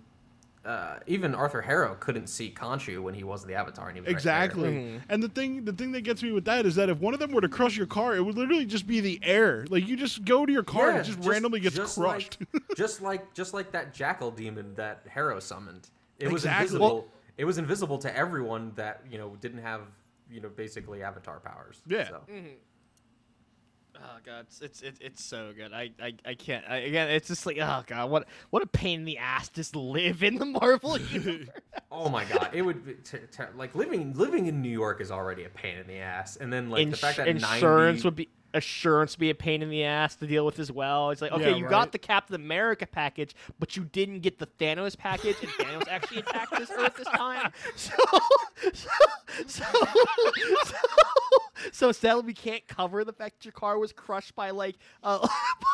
uh, 0.66 1.00
even 1.08 1.34
Arthur 1.34 1.62
Harrow 1.62 1.96
couldn't 2.00 2.28
see 2.28 2.52
Khonshu 2.52 3.02
when 3.02 3.14
he 3.14 3.24
was 3.24 3.46
the 3.46 3.56
Avatar, 3.56 3.88
and 3.88 3.96
he 3.96 4.02
was 4.02 4.08
right 4.14 4.24
there. 4.24 4.44
Exactly. 4.44 4.70
Mhm. 4.74 5.02
And 5.08 5.24
the 5.24 5.30
thing 5.30 5.64
the 5.66 5.72
thing 5.72 5.94
that 5.94 6.02
gets 6.02 6.22
me 6.22 6.32
with 6.34 6.46
that 6.46 6.66
is 6.66 6.76
that 6.76 6.90
if 6.90 6.98
one 7.00 7.14
of 7.14 7.20
them 7.20 7.32
were 7.32 7.40
to 7.42 7.48
crush 7.48 7.78
your 7.78 7.88
car, 7.88 8.16
it 8.16 8.22
would 8.24 8.36
literally 8.38 8.66
just 8.66 8.86
be 8.86 9.00
the 9.00 9.20
air. 9.24 9.66
Like 9.70 9.88
you 9.88 9.96
just 9.96 10.26
go 10.26 10.46
to 10.46 10.52
your 10.52 10.64
car 10.64 10.90
and 10.90 11.00
it 11.00 11.04
just, 11.06 11.20
randomly 11.28 11.62
gets 11.62 11.76
just 11.78 11.98
crushed. 11.98 12.38
Like, 12.54 12.64
just 12.76 13.02
like 13.02 13.34
just 13.34 13.54
like 13.54 13.72
that 13.72 13.94
jackal 13.94 14.32
demon 14.32 14.76
that 14.76 15.06
Harrow 15.10 15.40
summoned. 15.40 15.90
It 16.20 16.30
was 16.32 16.44
invisible. 16.46 16.80
Well- 16.88 17.08
it 17.38 17.46
was 17.46 17.58
invisible 17.58 17.98
to 18.00 18.16
everyone 18.16 18.74
that 18.76 19.02
you 19.10 19.18
know 19.18 19.38
didn't 19.40 19.62
have 19.62 19.82
you 20.30 20.42
know 20.42 20.50
basically 20.50 21.02
Avatar 21.04 21.40
powers. 21.40 21.82
Yeah. 21.88 22.10
So. 22.10 22.22
Oh 24.02 24.18
god, 24.26 24.46
it's 24.48 24.62
it's 24.62 24.82
it's, 24.82 25.00
it's 25.02 25.24
so 25.24 25.52
good. 25.56 25.74
I 25.74 25.92
I, 26.02 26.14
I 26.26 26.34
can't. 26.34 26.64
I, 26.70 26.78
again, 26.78 27.10
it's 27.10 27.28
just 27.28 27.46
like 27.46 27.58
oh 27.60 27.84
god, 27.86 28.10
what 28.10 28.28
what 28.50 28.64
a 28.64 28.68
pain 28.68 29.00
in 29.00 29.06
the 29.06 29.18
ass 29.18 29.50
just 29.50 29.76
live 29.76 30.24
in 30.24 30.36
the 30.36 30.46
Marvel 30.46 30.98
universe. 30.98 31.48
Oh 31.92 32.08
my 32.08 32.24
god, 32.24 32.52
it 32.54 32.62
would 32.62 32.86
be 32.86 32.94
t- 32.94 33.18
t- 33.32 33.44
like 33.56 33.74
living 33.74 34.14
living 34.14 34.46
in 34.46 34.62
New 34.62 34.70
York 34.70 35.02
is 35.02 35.10
already 35.10 35.46
a 35.46 35.50
pain 35.50 35.78
in 35.80 35.88
the 35.88 35.98
ass, 35.98 36.36
and 36.36 36.54
then 36.54 36.70
like 36.70 36.90
the 36.92 36.96
fact 36.96 37.18
that 37.18 37.28
insurance 37.28 38.04
90, 38.04 38.08
would 38.08 38.16
be 38.16 38.30
assurance 38.54 39.16
be 39.16 39.30
a 39.30 39.36
pain 39.36 39.62
in 39.62 39.70
the 39.70 39.84
ass 39.84 40.16
to 40.18 40.28
deal 40.28 40.46
with 40.46 40.60
as 40.60 40.72
well. 40.72 41.12
It's 41.12 41.22
like 41.22 41.32
okay, 41.32 41.52
Yeah, 41.52 41.56
you 41.58 41.64
right. 41.66 41.70
got 41.70 41.92
the 41.92 42.00
Captain 42.00 42.36
America 42.36 42.88
package, 42.88 43.36
but 43.60 43.76
you 43.78 43.84
didn't 43.86 44.20
get 44.22 44.40
the 44.40 44.48
Thanos 44.60 44.98
package, 44.98 45.36
and 45.42 45.50
Thanos 45.52 45.88
actually 45.88 46.20
attacked 46.20 46.58
this 46.58 46.72
Earth 46.72 46.96
this 46.98 47.08
time. 47.08 47.52
So 47.76 47.94
so 48.74 48.90
so, 49.48 49.64
so, 50.66 50.76
so 51.72 51.92
sadly 51.92 52.24
we 52.24 52.34
can't 52.34 52.66
cover 52.68 53.04
the 53.04 53.14
fact 53.14 53.40
that 53.40 53.46
your 53.46 53.52
car 53.52 53.78
was 53.78 53.94
crushed 53.94 54.36
by 54.36 54.50
like 54.52 54.76
uh, 55.04 55.28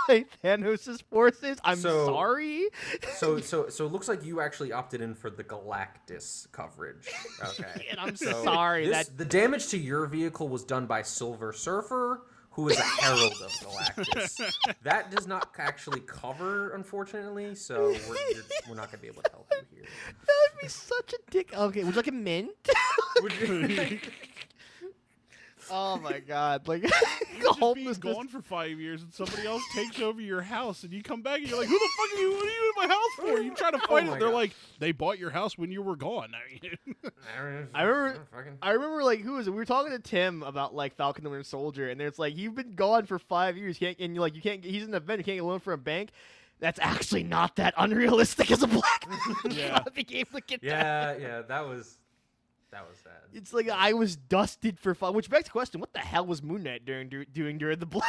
by 0.07 0.25
Thanos' 0.43 1.01
forces. 1.03 1.57
I'm 1.63 1.77
So- 1.77 2.05
sorry. 2.05 2.67
so 3.15 3.39
so 3.39 3.69
so 3.69 3.85
it 3.85 3.91
looks 3.91 4.07
like 4.07 4.23
you 4.23 4.41
actually 4.41 4.71
opted 4.71 5.01
in 5.01 5.15
for 5.15 5.29
the 5.29 5.43
Galactus 5.43 6.51
coverage. 6.51 7.07
Okay, 7.43 7.87
And 7.91 7.99
I'm 7.99 8.15
So 8.15 8.43
sorry 8.43 8.87
this- 8.87 9.07
that 9.07 9.17
the 9.17 9.25
damage 9.25 9.67
to 9.69 9.77
your 9.77 10.05
vehicle 10.07 10.47
was 10.49 10.63
done 10.63 10.85
by 10.85 11.01
Silver 11.01 11.53
Surfer, 11.53 12.21
who 12.55 12.69
is 12.69 12.77
a 12.79 12.81
herald 12.81 13.33
of 13.43 13.51
Galactus. 13.51 14.39
that 14.83 15.11
does 15.11 15.27
not 15.27 15.51
actually 15.57 15.99
cover, 16.01 16.73
unfortunately. 16.73 17.53
So 17.53 17.89
we're, 18.07 18.15
you're, 18.31 18.43
we're 18.69 18.75
not 18.75 18.91
gonna 18.91 19.01
be 19.01 19.07
able 19.07 19.23
to 19.23 19.31
help 19.31 19.51
you 19.51 19.79
here. 19.79 19.85
that 20.25 20.33
would 20.53 20.61
be 20.61 20.67
such 20.69 21.13
a 21.13 21.17
dick. 21.29 21.53
Okay, 21.53 21.83
would 21.83 21.93
you 21.93 21.97
like 21.97 22.07
a 22.07 22.11
mint? 22.11 22.51
Would 25.69 25.75
you- 25.75 25.79
oh 25.79 25.97
my 25.97 26.19
god! 26.19 26.67
Like 26.67 26.83
Just 27.41 27.41
being 27.41 27.43
homelessness. 27.59 27.97
gone 28.15 28.27
for 28.27 28.41
five 28.41 28.79
years 28.79 29.01
and 29.03 29.13
somebody 29.13 29.45
else 29.45 29.61
takes 29.75 29.99
over 29.99 30.21
your 30.21 30.41
house 30.41 30.83
and 30.83 30.93
you 30.93 31.03
come 31.03 31.21
back 31.21 31.39
and 31.39 31.47
you're 31.49 31.59
like, 31.59 31.67
who 31.67 31.77
the 31.77 31.89
fuck 31.97 32.17
are 32.17 32.21
you? 32.21 32.31
What 32.33 32.45
are 32.45 32.49
you 32.49 32.73
in 32.77 32.87
my 32.87 32.93
house 32.93 33.11
for? 33.35 33.41
You 33.41 33.53
try 33.55 33.71
to 33.71 33.77
oh 33.83 33.87
fight 33.87 34.07
Oh 34.07 34.13
it. 34.13 34.19
They're 34.19 34.29
God. 34.29 34.33
like, 34.35 34.51
they 34.79 34.91
bought 34.91 35.19
your 35.19 35.29
house 35.31 35.57
when 35.57 35.71
you 35.71 35.81
were 35.81 35.95
gone. 35.95 36.31
I 36.33 36.61
mean, 36.61 36.95
I 37.73 37.81
remember- 37.83 38.57
I 38.61 38.71
remember 38.71 39.03
like 39.03 39.21
who 39.21 39.33
was 39.33 39.47
it? 39.47 39.51
We 39.51 39.57
were 39.57 39.65
talking 39.65 39.91
to 39.91 39.99
Tim 39.99 40.43
about 40.43 40.73
like 40.73 40.95
Falcon 40.95 41.23
the 41.23 41.29
Winter 41.29 41.43
Soldier, 41.43 41.89
and 41.89 41.99
it's 42.01 42.17
like 42.19 42.37
you've 42.37 42.55
been 42.55 42.75
gone 42.75 43.05
for 43.05 43.19
five 43.19 43.57
years, 43.57 43.79
you 43.79 43.87
can't 43.87 43.99
and 43.99 44.13
you're 44.15 44.21
like 44.21 44.35
you 44.35 44.41
can't. 44.41 44.63
He's 44.63 44.83
in 44.83 44.89
an 44.89 44.95
event, 44.95 45.19
you 45.19 45.23
can't 45.25 45.37
get 45.37 45.43
a 45.43 45.47
loan 45.47 45.59
from 45.59 45.73
a 45.73 45.77
bank. 45.77 46.11
That's 46.59 46.79
actually 46.81 47.23
not 47.23 47.57
that 47.57 47.73
unrealistic 47.77 48.49
as 48.49 48.63
a 48.63 48.67
black 48.67 49.09
man. 49.09 49.19
Yeah. 49.51 49.69
Gotta 49.71 49.91
be 49.91 50.03
to 50.05 50.15
get 50.47 50.61
that. 50.61 50.63
Yeah, 50.63 51.15
yeah, 51.17 51.41
that 51.41 51.67
was 51.67 51.97
that 52.75 52.89
was 52.89 52.97
sad. 52.97 53.13
It's 53.33 53.53
like 53.53 53.69
I 53.69 53.93
was 53.93 54.17
dusted 54.17 54.77
for 54.77 54.93
fun. 54.93 55.13
Which 55.13 55.29
begs 55.29 55.45
the 55.45 55.51
question: 55.51 55.79
What 55.79 55.93
the 55.93 55.99
hell 55.99 56.25
was 56.25 56.43
Moon 56.43 56.63
Knight 56.63 56.85
doing 56.85 57.09
doing 57.31 57.57
during 57.57 57.79
the 57.79 57.85
black? 57.85 58.05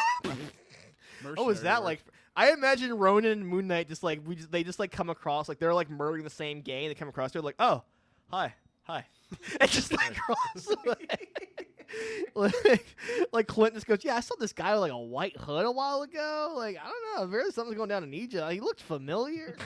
What 1.23 1.47
was 1.47 1.63
that 1.63 1.79
work. 1.79 1.85
like? 1.85 2.05
I 2.35 2.51
imagine 2.51 2.93
Ronin 2.99 3.31
and 3.31 3.47
Moon 3.47 3.69
Knight 3.69 3.87
just 3.87 4.03
like 4.03 4.21
we 4.27 4.35
just 4.35 4.51
they 4.51 4.65
just 4.65 4.81
like 4.81 4.91
come 4.91 5.09
across 5.09 5.49
like 5.49 5.61
they're 5.61 5.73
like 5.73 5.89
murdering 5.89 6.25
the 6.25 6.31
same 6.31 6.63
gang. 6.63 6.89
They 6.89 6.95
come 6.95 7.09
across 7.09 7.31
they're 7.31 7.43
like, 7.43 7.55
oh, 7.61 7.85
hi, 8.29 8.55
hi, 8.83 9.07
and 9.61 9.71
just 9.71 9.93
like 9.93 10.17
cross 10.17 10.69
away. 10.85 11.07
like, 12.35 12.87
like 13.33 13.47
Clint 13.47 13.75
just 13.75 13.87
goes, 13.87 14.01
yeah, 14.03 14.17
I 14.17 14.21
saw 14.21 14.35
this 14.41 14.53
guy 14.53 14.73
with 14.73 14.81
like 14.81 14.93
a 14.93 14.99
white 14.99 15.37
hood 15.37 15.65
a 15.65 15.71
while 15.71 16.03
ago. 16.03 16.55
Like 16.57 16.77
I 16.77 16.91
don't 16.91 17.17
know, 17.17 17.27
there's 17.31 17.55
something's 17.55 17.77
going 17.77 17.89
down 17.89 18.03
in 18.03 18.13
Egypt. 18.13 18.51
He 18.51 18.59
looked 18.59 18.83
familiar. 18.83 19.57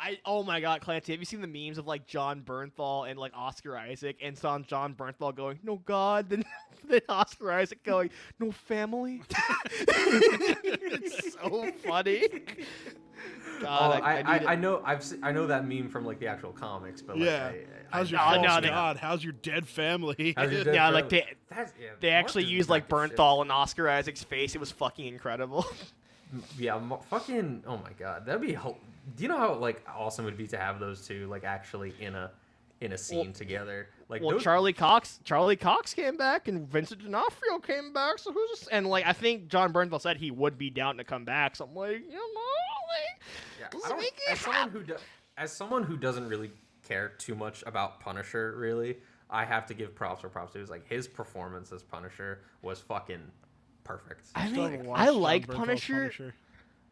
I 0.00 0.18
oh 0.24 0.42
my 0.42 0.60
god, 0.60 0.80
Clancy, 0.80 1.12
have 1.12 1.20
you 1.20 1.26
seen 1.26 1.40
the 1.40 1.46
memes 1.46 1.78
of 1.78 1.86
like 1.86 2.06
Jon 2.06 2.42
Bernthal 2.42 3.08
and 3.10 3.18
like 3.18 3.32
Oscar 3.34 3.76
Isaac 3.76 4.18
and 4.22 4.36
saw 4.36 4.58
Jon 4.60 4.94
Bernthal 4.94 5.34
going, 5.34 5.58
No 5.62 5.76
God, 5.84 6.28
then 6.30 6.44
then 6.88 7.00
Oscar 7.08 7.52
Isaac 7.52 7.82
going, 7.84 8.10
No 8.38 8.52
family? 8.52 9.22
it's 9.80 11.34
so 11.34 11.70
funny. 11.84 12.22
Oh, 13.60 13.62
God, 13.62 14.02
I, 14.02 14.20
I, 14.20 14.52
I, 14.52 14.54
know 14.54 14.80
I've 14.84 15.02
se- 15.02 15.18
I 15.22 15.32
know 15.32 15.48
that 15.48 15.66
meme 15.66 15.88
from 15.88 16.06
like 16.06 16.20
the 16.20 16.28
actual 16.28 16.52
comics, 16.52 17.02
but 17.02 17.16
like, 17.18 17.26
yeah. 17.26 17.46
I, 17.46 17.48
I, 17.50 17.64
How's 17.90 18.10
your 18.10 18.20
No, 18.20 18.42
no, 18.42 18.60
they- 18.60 18.68
god? 18.68 18.96
How's 18.98 19.24
your 19.24 19.32
dead 19.32 19.66
family? 19.66 20.34
Your 20.36 20.46
dead 20.64 20.66
Yeah, 20.66 20.90
friend? 20.90 20.94
like 20.94 21.08
they 21.08 21.24
yeah, 21.50 21.66
they 21.98 22.10
actually 22.10 22.44
is 22.44 22.50
used 22.50 22.68
like 22.70 22.88
back 22.88 23.00
to 23.00 23.08
shit. 23.08 23.16
Bernthal 23.18 23.42
and 23.42 23.50
Oscar 23.50 23.88
Isaac's 23.88 24.22
face. 24.22 24.54
It 24.54 24.58
was 24.58 24.70
fucking 24.70 25.06
incredible. 25.06 25.66
Yeah, 26.58 26.80
fucking. 27.10 27.62
Oh 27.66 27.76
my 27.78 27.92
god, 27.98 28.26
that'd 28.26 28.40
be. 28.42 28.52
Ho- 28.52 28.76
Do 29.16 29.22
you 29.22 29.28
know 29.28 29.38
how 29.38 29.54
like 29.54 29.82
awesome 29.88 30.24
it 30.24 30.28
would 30.28 30.36
be 30.38 30.46
to 30.48 30.58
have 30.58 30.78
those 30.80 31.06
two 31.06 31.26
like 31.28 31.44
actually 31.44 31.94
in 32.00 32.14
a 32.14 32.30
in 32.80 32.92
a 32.92 32.98
scene 32.98 33.26
Well- 33.26 33.32
together? 33.32 33.88
Like 34.08 34.22
well, 34.22 34.30
those- 34.32 34.42
Charlie 34.42 34.72
Cox, 34.72 35.20
Charlie 35.24 35.56
Cox 35.56 35.92
came 35.94 36.16
back, 36.16 36.48
and 36.48 36.66
Vincent 36.68 37.02
D'Onofrio 37.02 37.58
came 37.58 37.92
back. 37.92 38.18
So 38.18 38.32
who's 38.32 38.60
this? 38.60 38.68
And 38.68 38.86
like, 38.86 39.06
I 39.06 39.12
think 39.12 39.48
Jon 39.48 39.72
Bernthal 39.72 40.00
said 40.00 40.16
he 40.16 40.30
would 40.30 40.56
be 40.56 40.70
down 40.70 40.96
to 40.96 41.04
come 41.04 41.24
back. 41.26 41.56
So 41.56 41.66
I'm 41.66 41.74
like, 41.74 41.98
you 42.00 42.12
know, 42.12 42.16
like, 42.16 43.22
Yeah, 43.60 43.66
I 43.94 44.00
it 44.00 44.12
as 44.30 44.38
someone 44.40 44.70
who 44.70 44.82
do, 44.82 44.96
as 45.36 45.52
someone 45.52 45.82
who 45.82 45.96
doesn't 45.98 46.26
really 46.28 46.50
care 46.86 47.10
too 47.18 47.34
much 47.34 47.62
about 47.66 48.00
Punisher, 48.00 48.54
really, 48.56 48.96
I 49.28 49.44
have 49.44 49.66
to 49.66 49.74
give 49.74 49.94
props 49.94 50.22
for 50.22 50.30
props 50.30 50.54
to. 50.54 50.60
Is 50.60 50.70
like 50.70 50.88
his 50.88 51.06
performance 51.06 51.70
as 51.70 51.82
Punisher 51.82 52.40
was 52.62 52.80
fucking 52.80 53.20
perfect. 53.88 54.26
I 54.34 54.46
Still 54.48 54.62
mean, 54.62 54.70
haven't 54.72 54.86
watched 54.86 55.02
I 55.02 55.06
John 55.06 55.20
like 55.20 55.46
Bernthal's 55.46 55.56
Punisher. 55.56 56.34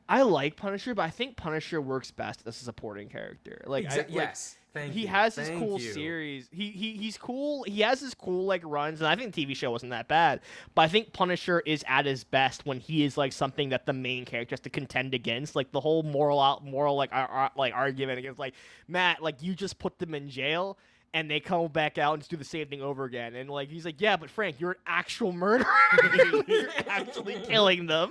I 0.08 0.22
like 0.22 0.56
Punisher, 0.56 0.94
but 0.94 1.02
I 1.02 1.10
think 1.10 1.36
Punisher 1.36 1.80
works 1.80 2.10
best 2.12 2.42
as 2.46 2.60
a 2.60 2.64
supporting 2.64 3.08
character. 3.08 3.60
Like, 3.66 3.86
I, 3.86 3.88
Exa- 3.88 3.96
like, 3.96 4.06
yes, 4.10 4.56
thank 4.72 4.92
he 4.92 5.00
you. 5.00 5.08
has 5.08 5.34
his 5.34 5.48
Thank 5.48 5.58
cool 5.58 5.80
you. 5.80 5.92
series. 5.92 6.48
He, 6.52 6.70
he 6.70 6.92
he's 6.92 7.18
cool. 7.18 7.64
He 7.64 7.80
has 7.80 8.00
his 8.00 8.14
cool 8.14 8.44
like 8.44 8.62
runs, 8.64 9.00
and 9.00 9.08
I 9.08 9.16
think 9.16 9.34
the 9.34 9.44
TV 9.44 9.56
show 9.56 9.72
wasn't 9.72 9.90
that 9.90 10.06
bad. 10.06 10.42
But 10.76 10.82
I 10.82 10.88
think 10.88 11.12
Punisher 11.12 11.60
is 11.66 11.84
at 11.88 12.06
his 12.06 12.22
best 12.22 12.64
when 12.64 12.78
he 12.78 13.02
is 13.02 13.16
like 13.18 13.32
something 13.32 13.70
that 13.70 13.84
the 13.84 13.92
main 13.92 14.24
character 14.24 14.52
has 14.52 14.60
to 14.60 14.70
contend 14.70 15.12
against. 15.12 15.56
Like 15.56 15.72
the 15.72 15.80
whole 15.80 16.04
moral 16.04 16.40
out 16.40 16.64
moral 16.64 16.94
like 16.94 17.10
ar- 17.12 17.28
ar- 17.28 17.52
like 17.56 17.74
argument 17.74 18.20
against 18.20 18.38
like 18.38 18.54
Matt, 18.86 19.22
like 19.22 19.42
you 19.42 19.54
just 19.56 19.78
put 19.80 19.98
them 19.98 20.14
in 20.14 20.28
jail. 20.30 20.78
And 21.16 21.30
they 21.30 21.40
come 21.40 21.68
back 21.68 21.96
out 21.96 22.12
and 22.12 22.20
just 22.20 22.30
do 22.30 22.36
the 22.36 22.44
same 22.44 22.68
thing 22.68 22.82
over 22.82 23.04
again. 23.04 23.34
And 23.36 23.48
like 23.48 23.70
he's 23.70 23.86
like, 23.86 24.02
yeah, 24.02 24.18
but 24.18 24.28
Frank, 24.28 24.60
you're 24.60 24.72
an 24.72 24.76
actual 24.86 25.32
murderer. 25.32 25.66
you're 26.46 26.68
actually 26.86 27.36
killing 27.46 27.86
them. 27.86 28.10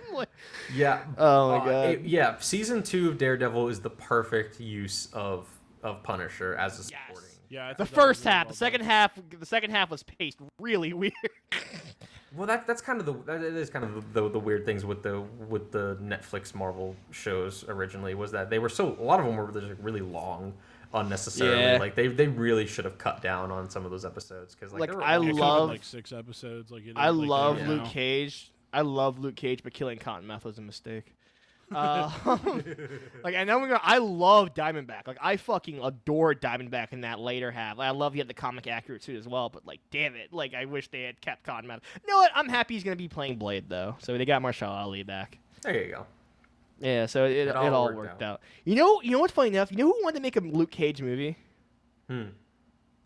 Yeah. 0.74 1.04
Oh 1.16 1.50
my 1.50 1.58
uh, 1.58 1.66
God. 1.66 1.90
it- 1.90 2.02
yeah, 2.02 2.40
season 2.40 2.82
two 2.82 3.10
of 3.10 3.20
Daredevil 3.20 3.70
is 3.70 3.80
the 3.80 3.92
perfect 3.92 4.60
use 4.60 5.08
of 5.14 5.48
of 5.84 6.02
Punisher 6.02 6.56
as 6.56 6.74
a 6.74 6.82
Yes. 6.92 7.02
supporting. 7.08 7.30
Yeah, 7.48 7.68
the 7.74 7.76
thought 7.76 7.78
that 7.78 7.84
was 7.84 7.90
first 8.06 8.26
really 8.26 8.34
half, 8.34 8.46
well 8.48 8.52
the 8.54 8.58
second 8.58 8.80
done. 8.80 8.90
half, 8.90 9.20
the 9.40 9.46
second 9.46 9.70
half 9.70 9.92
was 9.92 10.02
paced 10.02 10.40
really 10.60 10.92
weird. 10.94 11.14
Well, 12.36 12.48
that 12.48 12.66
that's 12.68 12.82
kind 12.82 13.00
of 13.00 13.06
the 13.06 13.14
that 13.28 13.42
is 13.44 13.70
kind 13.70 13.86
of 13.86 14.14
the, 14.14 14.28
the 14.30 14.40
weird 14.40 14.66
things 14.66 14.84
with 14.84 15.04
the 15.04 15.22
with 15.48 15.72
the 15.72 15.96
Netflix 16.02 16.54
Marvel 16.56 16.96
shows 17.12 17.64
originally 17.70 18.16
was 18.16 18.32
that 18.32 18.50
they 18.50 18.58
were 18.60 18.68
so 18.68 18.98
a 19.00 19.04
lot 19.04 19.20
of 19.20 19.26
them 19.28 19.36
were 19.38 19.52
just 19.52 19.80
really 19.80 20.02
long 20.02 20.54
unnecessarily 20.96 21.62
Yeah. 21.62 21.78
like 21.80 21.94
they 21.96 22.08
they 22.08 22.28
really 22.28 22.66
should 22.66 22.86
have 22.86 22.98
cut 22.98 23.22
down 23.22 23.52
on 23.52 23.70
some 23.70 23.86
of 23.86 23.92
those 23.92 24.06
episodes 24.06 24.56
because 24.56 24.74
like, 24.74 24.94
Like, 24.94 25.04
I 25.04 25.16
all- 25.16 25.22
It 25.24 25.26
could've 25.26 25.36
been, 25.36 25.38
love- 25.46 25.70
like 25.70 25.84
six 25.84 26.12
episodes. 26.12 26.72
Like 26.72 26.86
it 26.88 26.94
I 26.96 27.10
like, 27.10 27.28
love 27.30 27.58
that. 27.60 27.68
Luke 27.68 27.84
now. 27.84 27.90
Cage. 27.90 28.52
I 28.74 28.82
love 28.82 29.20
Luke 29.20 29.36
Cage, 29.36 29.62
but 29.64 29.74
killing 29.74 29.98
Cottonmouth 30.00 30.44
was 30.44 30.58
a 30.58 30.62
mistake. 30.62 31.16
Uh, 31.74 32.12
like 33.24 33.34
and 33.34 33.50
then 33.50 33.60
we're 33.60 33.68
gonna, 33.70 33.80
I 33.82 33.98
love 33.98 34.54
Diamondback. 34.54 35.08
Like 35.08 35.18
I 35.22 35.38
fucking 35.38 35.80
adore 35.84 36.36
Diamondback 36.36 36.94
in 36.94 37.02
that 37.02 37.20
later 37.20 37.50
half. 37.52 37.80
I 37.80 37.90
love 37.90 38.14
he 38.14 38.20
had 38.20 38.28
the 38.28 38.34
comic 38.36 38.68
accurate 38.68 39.02
suit 39.04 39.18
as 39.18 39.28
well. 39.28 39.50
But 39.50 39.66
like, 39.66 39.80
damn 39.92 40.16
it, 40.16 40.32
like 40.32 40.54
I 40.54 40.66
wish 40.66 40.90
they 40.90 41.02
had 41.04 41.20
kept 41.22 41.44
Cottonmouth. 41.46 41.80
You 42.06 42.08
know 42.08 42.18
what? 42.18 42.32
I'm 42.36 42.48
happy 42.50 42.76
he's 42.76 42.84
gonna 42.84 42.96
be 42.96 43.08
playing 43.08 43.38
Blade 43.38 43.68
though. 43.68 43.96
So 44.00 44.16
they 44.18 44.26
got 44.26 44.42
Mahershala 44.44 44.76
Ali 44.78 45.02
back. 45.04 45.40
there 45.64 45.84
you 45.86 45.92
go 45.94 46.06
Yeah, 46.80 47.06
so 47.06 47.26
it, 47.26 47.32
it, 47.32 47.48
It 47.50 47.56
all, 47.56 47.74
all 47.74 47.86
worked, 47.86 47.98
worked 47.98 48.22
out. 48.22 48.34
out. 48.36 48.42
You 48.66 48.76
know, 48.76 49.02
you 49.02 49.12
know 49.12 49.20
what's 49.20 49.34
funny 49.34 49.50
enough? 49.50 49.72
You 49.72 49.78
know 49.78 49.86
who 49.88 50.00
wanted 50.04 50.18
to 50.18 50.22
make 50.22 50.36
a 50.36 50.42
Luke 50.42 50.72
Cage 50.72 51.02
movie? 51.02 51.38
hmm. 52.10 52.24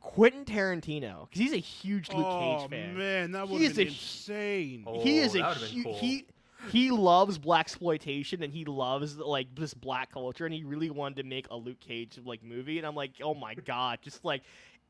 Quentin 0.01 0.45
Tarantino, 0.45 1.29
because 1.29 1.39
he's 1.41 1.53
a 1.53 1.57
huge 1.57 2.09
Luke 2.09 2.25
oh, 2.27 2.39
Cage 2.61 2.69
fan. 2.69 2.97
man, 2.97 3.31
that 3.33 3.47
He 3.47 3.53
would 3.53 3.61
is 3.61 3.69
have 3.69 3.77
a 3.79 3.81
insane. 3.89 4.83
Oh, 4.87 5.01
he 5.01 5.19
is 5.19 5.35
a 5.35 5.39
that 5.39 5.47
would've 5.49 5.61
been 5.61 5.77
hu- 5.77 5.83
cool. 5.83 5.99
he 5.99 6.25
he 6.71 6.89
loves 6.91 7.37
black 7.37 7.65
exploitation 7.65 8.41
and 8.41 8.51
he 8.51 8.65
loves 8.65 9.17
like 9.17 9.53
this 9.55 9.73
black 9.73 10.11
culture 10.11 10.45
and 10.45 10.53
he 10.53 10.63
really 10.63 10.89
wanted 10.89 11.17
to 11.17 11.23
make 11.23 11.47
a 11.51 11.55
Luke 11.55 11.79
Cage 11.79 12.17
like 12.25 12.43
movie 12.43 12.77
and 12.77 12.87
I'm 12.87 12.95
like 12.95 13.11
oh 13.21 13.33
my 13.33 13.53
god 13.55 13.99
just 14.01 14.25
like 14.25 14.41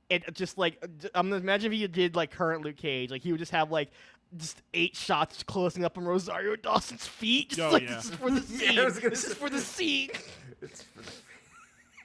it 0.10 0.34
just 0.34 0.58
like 0.58 0.80
j- 1.00 1.10
I'm 1.14 1.32
imagine 1.34 1.72
if 1.74 1.78
he 1.78 1.86
did 1.88 2.16
like 2.16 2.32
current 2.32 2.64
Luke 2.64 2.78
Cage 2.78 3.12
like 3.12 3.22
he 3.22 3.32
would 3.32 3.40
just 3.40 3.52
have 3.52 3.72
like 3.72 3.92
just 4.38 4.62
eight 4.74 4.96
shots 4.96 5.44
closing 5.44 5.84
up 5.84 5.98
on 5.98 6.06
Rosario 6.06 6.56
Dawson's 6.56 7.08
feet 7.08 7.50
just 7.50 7.60
Oh, 7.62 7.72
like 7.72 7.84
yeah. 7.84 7.96
this 7.96 8.06
is 8.06 8.12
for 8.16 8.30
the 8.30 8.42
Yeah, 8.64 8.70
scene 8.72 8.86
was 8.86 9.00
gonna 9.00 9.10
this 9.12 9.24
is 9.26 9.34
for 9.34 9.50
the 9.50 9.60
scene. 9.60 10.10
It's 10.62 10.84
for 10.84 11.00
the 11.02 11.06
Like, 11.08 11.16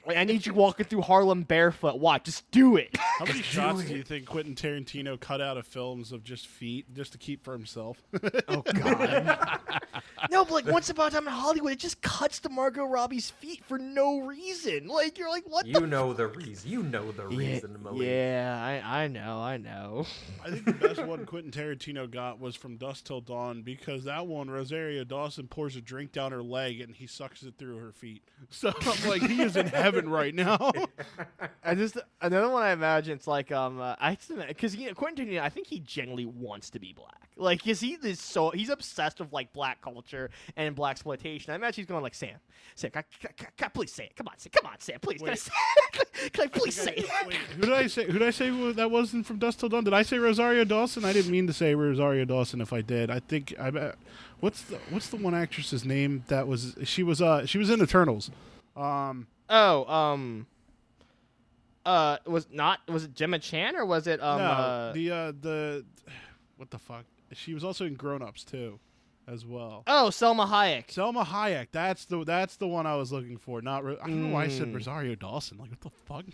I 0.07 0.23
need 0.23 0.45
you 0.45 0.53
walking 0.53 0.85
through 0.85 1.01
Harlem 1.01 1.43
barefoot. 1.43 1.97
Watch, 1.99 2.25
just 2.25 2.49
do 2.51 2.75
it. 2.77 2.95
How 3.19 3.25
many 3.25 3.41
shots 3.41 3.83
do 3.85 3.95
you 3.95 4.03
think 4.03 4.25
Quentin 4.25 4.55
Tarantino 4.55 5.19
cut 5.19 5.41
out 5.41 5.57
of 5.57 5.65
films 5.65 6.11
of 6.11 6.23
just 6.23 6.47
feet 6.47 6.93
just 6.93 7.11
to 7.13 7.17
keep 7.17 7.43
for 7.43 7.53
himself? 7.53 8.01
Oh 8.47 8.61
God. 8.61 9.59
no, 10.29 10.43
but 10.45 10.51
like 10.53 10.65
once 10.67 10.89
upon 10.89 11.07
a 11.07 11.11
time 11.11 11.27
in 11.27 11.33
Hollywood, 11.33 11.71
it 11.73 11.79
just 11.79 12.01
cuts 12.01 12.39
to 12.41 12.49
Margot 12.49 12.83
Robbie's 12.85 13.29
feet 13.29 13.63
for 13.65 13.77
no 13.79 14.19
reason. 14.19 14.87
Like 14.87 15.17
you're 15.17 15.29
like, 15.29 15.43
what 15.47 15.65
You 15.65 15.79
the? 15.79 15.87
know 15.87 16.13
the 16.13 16.27
reason. 16.27 16.69
You 16.69 16.83
know 16.83 17.11
the 17.11 17.27
yeah, 17.29 17.37
reason, 17.53 17.77
Malik. 17.83 18.01
yeah, 18.07 18.81
I, 18.85 19.03
I 19.03 19.07
know, 19.07 19.39
I 19.41 19.57
know. 19.57 20.05
I 20.43 20.51
think 20.51 20.65
the 20.65 20.73
best 20.73 21.03
one 21.05 21.25
Quentin 21.25 21.51
Tarantino 21.51 22.09
got 22.09 22.39
was 22.39 22.55
from 22.55 22.77
Dusk 22.77 23.05
Till 23.05 23.21
Dawn 23.21 23.61
because 23.63 24.03
that 24.03 24.27
one 24.27 24.49
Rosario 24.49 25.03
Dawson 25.03 25.47
pours 25.47 25.75
a 25.75 25.81
drink 25.81 26.11
down 26.11 26.31
her 26.31 26.43
leg 26.43 26.81
and 26.81 26.95
he 26.95 27.07
sucks 27.07 27.41
it 27.43 27.55
through 27.57 27.77
her 27.77 27.91
feet. 27.91 28.21
So 28.49 28.71
I'm 28.81 29.09
like, 29.09 29.21
he 29.23 29.41
is 29.41 29.55
in 29.57 29.67
heaven 29.67 29.94
right 30.03 30.33
now. 30.35 30.71
I 31.63 31.75
just 31.75 31.97
another 32.21 32.49
one 32.49 32.63
I 32.63 32.71
imagine 32.71 33.13
it's 33.13 33.27
like 33.27 33.51
um 33.51 33.79
uh, 33.79 33.95
I 33.99 34.17
because 34.47 34.75
you 34.75 34.87
know, 34.87 34.93
Quentin 34.93 35.27
Tarantino 35.27 35.41
I 35.41 35.49
think 35.49 35.67
he 35.67 35.79
genuinely 35.79 36.25
wants 36.25 36.69
to 36.71 36.79
be 36.79 36.93
black 36.93 37.25
like 37.37 37.63
because 37.63 37.79
he 37.79 37.97
is 38.03 38.19
so 38.19 38.49
he's 38.51 38.69
obsessed 38.69 39.19
with 39.19 39.31
like 39.33 39.51
black 39.53 39.81
culture 39.81 40.29
and 40.55 40.75
black 40.75 40.91
exploitation. 40.91 41.51
I 41.51 41.55
imagine 41.55 41.81
he's 41.83 41.89
going 41.89 42.03
like 42.03 42.15
Sam, 42.15 42.37
Sam, 42.75 42.91
can 42.91 43.03
I, 43.23 43.27
can 43.35 43.47
can 43.57 43.69
please 43.71 43.91
say 43.91 44.05
it? 44.05 44.15
Come 44.15 44.27
on, 44.27 44.37
Sam, 44.37 44.51
come 44.53 44.71
on, 44.71 44.79
Sam, 44.79 44.99
please, 45.01 45.19
can 45.19 45.27
I, 45.27 45.31
Wait. 45.31 45.39
say, 45.39 45.51
can 46.31 46.43
I 46.45 46.47
please 46.47 46.75
say 46.75 46.93
it? 46.93 47.09
Wait, 47.27 47.35
who 47.35 47.61
did 47.63 47.73
I 47.73 47.87
say? 47.87 48.05
Who 48.05 48.13
did 48.13 48.23
I 48.23 48.31
say 48.31 48.71
that 48.73 48.89
wasn't 48.89 49.25
from 49.25 49.39
Dusk 49.39 49.59
Till 49.59 49.69
Dawn? 49.69 49.83
Did 49.83 49.93
I 49.93 50.03
say 50.03 50.17
Rosario 50.17 50.63
Dawson? 50.63 51.03
I 51.03 51.13
didn't 51.13 51.31
mean 51.31 51.47
to 51.47 51.53
say 51.53 51.75
Rosario 51.75 52.25
Dawson. 52.25 52.61
If 52.61 52.71
I 52.73 52.81
did, 52.81 53.09
I 53.09 53.19
think 53.19 53.53
I. 53.59 53.69
bet- 53.71 53.97
What's 54.41 54.61
the 54.63 54.77
What's 54.89 55.07
the 55.09 55.15
one 55.15 55.33
actress's 55.33 55.85
name 55.85 56.23
that 56.27 56.47
was? 56.47 56.75
She 56.83 57.03
was. 57.03 57.21
Uh, 57.21 57.45
she 57.45 57.57
was 57.57 57.69
in 57.69 57.81
Eternals. 57.81 58.31
Um, 58.75 59.27
Oh, 59.49 59.85
um, 59.91 60.47
uh, 61.85 62.17
was 62.25 62.47
not 62.51 62.79
was 62.87 63.03
it 63.05 63.13
Gemma 63.13 63.39
Chan 63.39 63.75
or 63.75 63.85
was 63.85 64.07
it 64.07 64.21
um 64.21 64.39
no, 64.39 64.43
uh, 64.45 64.93
the 64.93 65.11
uh, 65.11 65.31
the 65.39 65.85
what 66.57 66.71
the 66.71 66.79
fuck? 66.79 67.05
She 67.33 67.53
was 67.53 67.63
also 67.63 67.85
in 67.85 67.93
Grown 67.95 68.21
Ups 68.21 68.43
too, 68.43 68.79
as 69.27 69.45
well. 69.45 69.83
oh 69.87 70.07
Salma 70.11 70.47
Hayek? 70.47 70.87
Salma 70.87 71.23
Hayek. 71.25 71.67
That's 71.71 72.05
the 72.05 72.23
that's 72.23 72.55
the 72.57 72.67
one 72.67 72.87
I 72.87 72.95
was 72.95 73.11
looking 73.11 73.37
for. 73.37 73.61
Not 73.61 73.83
Ro- 73.83 73.97
I 74.01 74.07
don't 74.07 74.29
know 74.29 74.33
why 74.33 74.45
I 74.45 74.47
said 74.47 74.67
Mm. 74.69 74.75
Rosario 74.75 75.13
Dawson. 75.15 75.57
Like 75.59 75.69
what 75.69 75.81
the 75.81 75.89
fuck? 75.89 76.25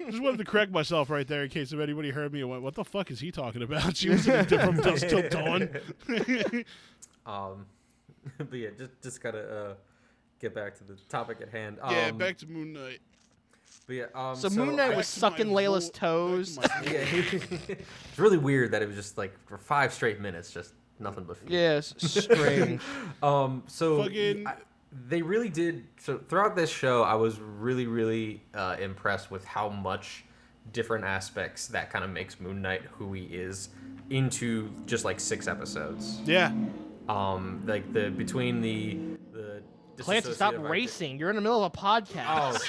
Just 0.10 0.22
wanted 0.22 0.38
to 0.38 0.44
correct 0.44 0.70
myself 0.72 1.10
right 1.10 1.26
there 1.26 1.42
in 1.44 1.48
case 1.50 1.72
if 1.72 1.80
anybody 1.80 2.10
heard 2.10 2.32
me 2.32 2.40
and 2.42 2.50
went, 2.50 2.62
"What 2.62 2.74
the 2.74 2.84
fuck 2.84 3.10
is 3.10 3.18
he 3.20 3.32
talking 3.32 3.62
about?" 3.62 3.96
She 3.96 4.10
was 4.10 4.26
in 4.28 4.44
from 4.46 4.76
Dusk 4.82 5.08
Till 5.08 5.28
Dawn. 5.28 5.68
Um, 7.26 7.66
but 8.38 8.52
yeah, 8.54 8.68
just 8.78 8.92
just 9.02 9.20
gotta 9.20 9.40
uh, 9.70 9.74
get 10.40 10.54
back 10.54 10.76
to 10.78 10.84
the 10.84 10.94
topic 11.08 11.38
at 11.40 11.48
hand. 11.50 11.78
Um, 11.82 11.94
yeah, 11.94 12.10
back 12.10 12.38
to 12.38 12.46
Moon 12.46 12.72
Knight. 12.72 13.00
But 13.86 13.96
yeah, 13.96 14.04
um, 14.14 14.34
So, 14.36 14.48
Moon 14.50 14.74
Knight 14.76 14.96
was 14.96 15.06
sucking 15.06 15.46
Layla's 15.46 15.90
toes. 15.90 16.56
to 16.56 16.68
yeah, 16.84 16.90
it's 17.68 18.18
really 18.18 18.38
weird 18.38 18.72
that 18.72 18.82
it 18.82 18.86
was 18.86 18.96
just 18.96 19.16
like 19.18 19.32
for 19.46 19.58
five 19.58 19.92
straight 19.92 20.20
minutes, 20.20 20.50
just 20.50 20.72
nothing 20.98 21.24
but 21.24 21.36
feet. 21.36 21.50
Yes, 21.50 21.94
strange. 21.98 22.80
Um. 23.22 23.62
So 23.66 24.02
Fucking- 24.04 24.46
I- 24.46 24.54
they 25.08 25.20
really 25.20 25.50
did. 25.50 25.84
So 25.98 26.18
throughout 26.28 26.56
this 26.56 26.70
show, 26.70 27.02
I 27.02 27.14
was 27.16 27.38
really, 27.38 27.86
really 27.86 28.42
uh, 28.54 28.76
impressed 28.80 29.30
with 29.30 29.44
how 29.44 29.68
much 29.68 30.24
different 30.72 31.04
aspects 31.04 31.66
that 31.68 31.90
kind 31.90 32.02
of 32.04 32.10
makes 32.10 32.40
Moon 32.40 32.62
Knight 32.62 32.82
who 32.92 33.12
he 33.12 33.24
is 33.24 33.68
into 34.10 34.70
just 34.86 35.04
like 35.04 35.20
six 35.20 35.46
episodes. 35.48 36.20
yeah, 36.24 36.50
Um. 37.08 37.62
Like 37.66 37.92
the 37.92 38.10
between 38.10 38.60
the 38.62 38.98
the. 39.32 39.45
Clancy, 40.04 40.32
stop 40.32 40.54
racing. 40.58 41.18
You're 41.18 41.30
in 41.30 41.36
the 41.36 41.42
middle 41.42 41.64
of 41.64 41.72
a 41.72 41.76
podcast. 41.76 42.24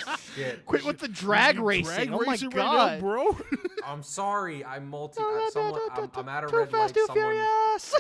Oh 0.10 0.16
shit! 0.36 0.66
Quit 0.66 0.84
with 0.86 1.00
the 1.00 1.08
drag 1.08 1.56
You 1.56 1.64
racing. 1.66 1.94
drag 2.08 2.12
oh 2.12 2.22
my 2.26 2.32
racing 2.34 2.50
right 2.50 2.58
now, 2.58 2.74
god. 2.74 3.00
bro. 3.00 3.38
I'm 3.86 4.04
sorry. 4.04 4.64
I'm 4.66 4.90
multi. 4.90 5.22
I'm, 5.26 5.50
someone, 5.52 5.82
I'm, 5.94 6.12
I'm 6.16 6.30
at 6.30 6.44
a 6.44 6.48
Too 6.48 6.58
red 6.58 6.72
light. 6.74 6.82
fast, 6.82 6.94
too 6.96 7.06
Someone. 7.08 7.34
furious. 7.34 7.96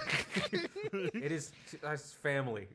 It 1.13 1.31
is. 1.31 1.51
It's 1.83 2.11
family. 2.13 2.67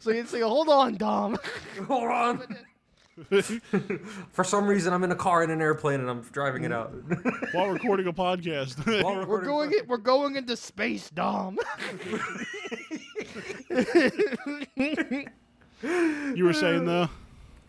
so 0.00 0.10
you 0.10 0.26
say, 0.26 0.40
hold 0.40 0.68
on, 0.68 0.94
Dom. 0.96 1.38
Hold 1.86 2.04
on. 2.04 2.56
For 4.30 4.44
some 4.44 4.68
reason, 4.68 4.92
I'm 4.92 5.02
in 5.02 5.10
a 5.10 5.16
car 5.16 5.42
in 5.42 5.50
an 5.50 5.60
airplane 5.60 5.98
and 5.98 6.08
I'm 6.08 6.20
driving 6.30 6.62
it 6.62 6.70
out. 6.72 6.92
While 7.52 7.70
recording 7.70 8.06
a 8.06 8.12
podcast. 8.12 8.86
While 9.02 9.14
We're 9.16 9.20
recording- 9.22 9.48
going. 9.48 9.72
In, 9.72 9.86
we're 9.88 9.96
going 9.96 10.36
into 10.36 10.56
space, 10.56 11.10
Dom. 11.10 11.58
You 15.82 16.44
were 16.44 16.52
saying 16.52 16.84
though. 16.84 17.08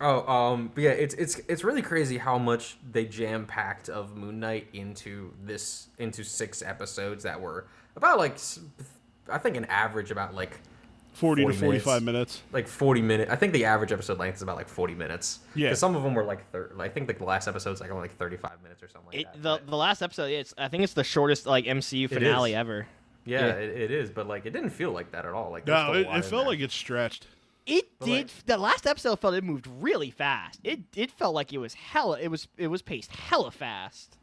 Oh, 0.02 0.26
um, 0.34 0.72
but 0.74 0.82
yeah, 0.84 0.92
it's 0.92 1.14
it's 1.16 1.40
it's 1.50 1.64
really 1.64 1.82
crazy 1.82 2.18
how 2.18 2.38
much 2.38 2.78
they 2.90 3.04
jam 3.06 3.46
packed 3.46 3.90
of 3.90 4.16
Moon 4.16 4.40
Knight 4.40 4.68
into 4.74 5.34
this 5.44 5.88
into 5.98 6.24
six 6.24 6.62
episodes 6.62 7.24
that 7.24 7.40
were 7.40 7.68
about 7.98 8.18
like 8.18 8.38
I 9.30 9.38
think 9.38 9.58
an 9.58 9.66
average 9.66 10.10
about 10.10 10.34
like 10.34 10.60
40, 11.14 11.42
40 11.42 11.58
to 11.58 11.64
45 11.66 12.04
minutes. 12.04 12.42
like 12.54 12.68
40 12.68 13.02
minutes. 13.02 13.30
I 13.30 13.36
think 13.36 13.52
the 13.52 13.66
average 13.66 13.92
episode 13.92 14.20
length 14.20 14.38
is 14.38 14.42
about 14.42 14.56
like 14.56 14.70
40 14.70 14.94
minutes. 14.96 15.40
Yeah. 15.54 15.70
'Cause 15.70 15.80
some 15.80 15.94
of 15.98 16.04
them 16.04 16.14
were 16.14 16.24
like, 16.24 16.50
thir- 16.52 16.72
I 16.80 16.88
think 16.88 17.10
like 17.10 17.18
the 17.18 17.26
last 17.26 17.48
episode's 17.50 17.82
like 17.82 17.90
only 17.92 18.04
like 18.04 18.16
35 18.16 18.52
minutes 18.64 18.82
or 18.82 18.88
something 18.88 19.08
like 19.12 19.20
It, 19.22 19.26
that. 19.34 19.44
the 19.44 19.58
but- 19.66 19.68
the 19.70 19.76
last 19.76 20.02
episode, 20.02 20.32
it's 20.32 20.54
I 20.58 20.70
think 20.70 20.84
it's 20.84 20.94
the 20.94 21.04
shortest 21.04 21.46
like 21.46 21.66
MCU 21.66 22.08
finale 22.08 22.56
ever. 22.56 22.88
Yeah, 23.30 23.48
yeah. 23.48 23.54
It, 23.54 23.82
it 23.82 23.92
is, 23.92 24.10
but 24.10 24.28
like 24.28 24.46
it 24.46 24.52
didn't 24.52 24.72
feel 24.72 24.92
like 24.92 25.12
that 25.12 25.26
at 25.26 25.34
all. 25.34 25.52
Like 25.52 25.66
there's 25.66 25.76
No, 25.88 25.94
still 25.94 25.96
it, 26.14 26.18
it 26.18 26.26
felt 26.26 26.30
there. 26.44 26.50
like 26.50 26.60
it 26.60 26.72
stretched. 26.72 27.28
It 27.66 27.86
But, 28.00 28.06
did. 28.06 28.12
like- 28.28 28.46
the 28.46 28.58
last 28.58 28.88
episode 28.88 29.20
felt 29.20 29.36
it 29.36 29.44
moved 29.44 29.68
really 29.80 30.12
fast. 30.12 30.60
It 30.64 30.80
it 30.96 31.12
felt 31.12 31.36
like 31.36 31.54
it 31.54 31.60
was 31.60 31.74
hella. 31.76 32.20
It 32.20 32.30
was 32.30 32.48
it 32.58 32.68
was 32.68 32.82
paced 32.82 33.12
hella 33.12 33.52
fast. 33.52 34.18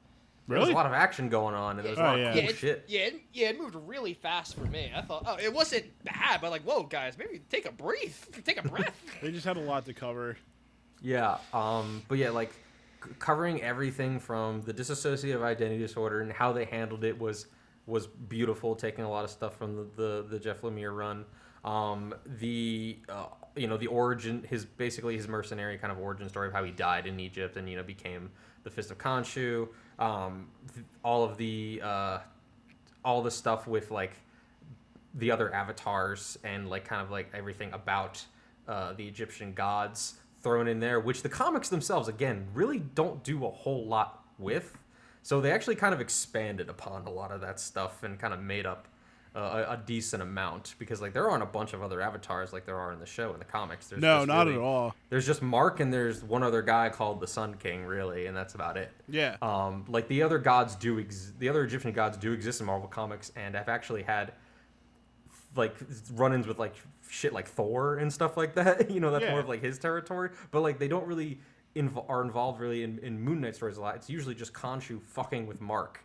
there 0.48 0.59
was 0.59 0.66
Really? 0.66 0.72
a 0.72 0.76
lot 0.76 0.86
of 0.86 0.92
action 0.92 1.28
going 1.28 1.54
on 1.54 1.76
and 1.78 1.84
there 1.84 1.90
was 1.90 1.98
a 1.98 2.02
Oh, 2.02 2.07
lot 2.07 2.18
yeah. 2.18 2.28
of 2.30 2.34
cool 2.40 2.48
it, 2.50 2.57
shit. 2.57 2.84
yeah, 2.88 3.00
it, 3.00 3.20
yeah, 3.32 3.48
it 3.50 3.61
moved 3.61 3.74
really 3.74 4.14
fast 4.14 4.54
for 4.57 4.64
me. 4.64 4.92
I 4.94 5.02
thought, 5.02 5.24
oh, 5.26 5.36
it 5.42 5.52
wasn't 5.52 5.84
bad, 6.04 6.40
but 6.40 6.50
like, 6.50 6.62
whoa, 6.62 6.84
guys, 6.84 7.16
maybe 7.18 7.40
take 7.50 7.66
a 7.66 7.72
breath, 7.72 8.28
take 8.44 8.59
a 8.64 8.68
breath. 8.68 8.94
They 9.22 9.30
just 9.32 9.44
had 9.46 9.57
a 9.57 9.61
lot 9.61 9.84
to 9.86 9.92
cover. 9.94 10.36
Yeah, 11.02 11.36
um, 11.52 12.02
but 12.09 12.18
yeah, 12.18 12.30
like 12.30 12.52
c- 13.04 13.11
covering 13.18 13.61
everything 13.62 14.18
from 14.18 14.62
the 14.62 14.72
dissociative 14.72 15.42
identity 15.42 15.78
disorder 15.78 16.20
and 16.20 16.32
how 16.32 16.52
they 16.52 16.64
handled 16.64 17.04
it 17.04 17.18
was 17.20 17.46
was 17.87 18.07
beautiful. 18.07 18.74
Taking 18.74 19.05
a 19.05 19.11
lot 19.11 19.24
of 19.24 19.30
stuff 19.30 19.57
from 19.57 19.76
the 19.76 19.87
the, 19.97 20.26
the 20.28 20.39
Jeff 20.39 20.62
Lemire 20.62 20.97
run, 20.97 21.24
um, 21.64 22.14
the 22.39 22.99
uh, 23.09 23.26
you 23.55 23.66
know 23.66 23.76
the 23.76 23.87
origin, 23.87 24.45
his 24.49 24.64
basically 24.64 25.16
his 25.16 25.28
mercenary 25.28 25.78
kind 25.78 25.93
of 25.93 25.99
origin 25.99 26.28
story 26.28 26.49
of 26.49 26.55
how 26.55 26.64
he 26.64 26.70
died 26.70 27.07
in 27.07 27.18
Egypt 27.20 27.57
and 27.57 27.68
you 27.68 27.76
know 27.76 27.82
became 27.82 28.30
the 28.64 28.70
Fist 28.70 28.91
of 28.91 28.99
Khonshu. 28.99 29.68
Um, 29.99 30.49
th- 30.74 30.87
all 31.05 31.24
of 31.24 31.37
the 31.37 31.80
uh, 31.82 32.18
all 33.05 33.22
the 33.22 33.30
stuff 33.30 33.66
with 33.66 33.91
like 33.91 34.12
the 35.14 35.30
other 35.30 35.53
avatars 35.55 36.39
and 36.45 36.68
like 36.68 36.84
kind 36.84 37.03
of 37.03 37.11
like 37.11 37.30
everything 37.32 37.72
about 37.72 38.24
uh, 38.68 38.93
the 38.93 39.07
Egyptian 39.07 39.55
gods 39.55 40.14
thrown 40.43 40.68
in 40.68 40.80
there, 40.80 41.01
which 41.01 41.22
the 41.22 41.28
comics 41.28 41.68
themselves 41.68 42.09
again 42.09 42.47
really 42.55 42.78
don't 42.78 43.24
do 43.24 43.47
a 43.47 43.51
whole 43.51 43.87
lot 43.87 44.24
with. 44.39 44.76
So 45.27 45.41
they 45.41 45.51
actually 45.51 45.74
kind 45.74 45.93
of 45.93 46.01
expanded 46.01 46.68
upon 46.68 47.05
a 47.05 47.11
lot 47.11 47.33
of 47.33 47.41
that 47.41 47.59
stuff 47.59 48.05
and 48.05 48.16
kind 48.16 48.33
of 48.33 48.41
made 48.41 48.64
up 48.64 48.87
uh, 49.35 49.64
a, 49.68 49.72
a 49.72 49.83
decent 49.85 50.22
amount 50.22 50.77
because 50.79 51.01
like 51.03 51.12
there 51.14 51.29
aren't 51.29 51.43
a 51.43 51.47
bunch 51.47 51.72
of 51.72 51.83
other 51.83 52.01
avatars 52.01 52.53
like 52.53 52.64
there 52.64 52.77
are 52.79 52.93
in 52.93 53.01
the 53.01 53.07
show 53.07 53.33
in 53.33 53.41
the 53.41 53.45
comics. 53.45 53.89
There's 53.89 54.01
No, 54.01 54.24
not 54.24 54.47
really- 54.47 54.55
at 54.57 54.62
all. 54.62 54.95
There's 55.11 55.27
just 55.27 55.43
Mark 55.43 55.81
and 55.81 55.93
there's 55.93 56.22
one 56.22 56.45
other 56.45 56.62
guy 56.62 56.91
called 56.91 57.18
the 57.18 57.27
Sun 57.27 57.55
King, 57.57 57.85
really, 57.87 58.27
and 58.27 58.37
that's 58.37 58.55
about 58.55 58.77
it. 58.77 58.93
Yeah. 59.09 59.37
Um, 59.43 59.85
like 59.89 60.07
the 60.07 60.22
other 60.22 60.39
gods 60.39 60.77
do, 60.77 61.01
ex- 61.01 61.33
the 61.41 61.49
other 61.49 61.64
Egyptian 61.64 61.91
gods 61.91 62.16
do 62.16 62.31
exist 62.33 62.61
in 62.61 62.66
Marvel 62.66 62.87
Comics, 62.87 63.33
and 63.35 63.57
I've 63.57 63.68
actually 63.68 64.05
had 64.05 64.33
like 65.57 65.74
run-ins 66.12 66.47
with 66.47 66.61
like 66.61 66.77
shit 67.11 67.33
like 67.33 67.49
Thor 67.49 67.97
and 67.97 68.12
stuff 68.12 68.37
like 68.37 68.55
that. 68.55 68.91
you 68.93 69.01
know, 69.01 69.11
that's 69.11 69.24
Yeah. 69.24 69.33
more 69.33 69.41
of 69.41 69.49
like 69.49 69.61
his 69.62 69.77
territory. 69.81 70.31
But 70.53 70.61
like 70.61 70.79
they 70.79 70.87
don't 70.89 71.07
really 71.09 71.41
inv- 71.77 72.05
are 72.09 72.22
involved 72.22 72.61
really 72.61 72.83
in, 72.83 72.99
in 72.99 73.20
Moon 73.20 73.41
Knight 73.41 73.55
stories 73.55 73.77
a 73.77 73.81
lot. 73.81 73.97
It's 73.97 74.11
usually 74.11 74.35
just 74.35 74.53
Khonshu 74.53 75.03
fucking 75.03 75.47
with 75.47 75.61
Mark. 75.61 76.01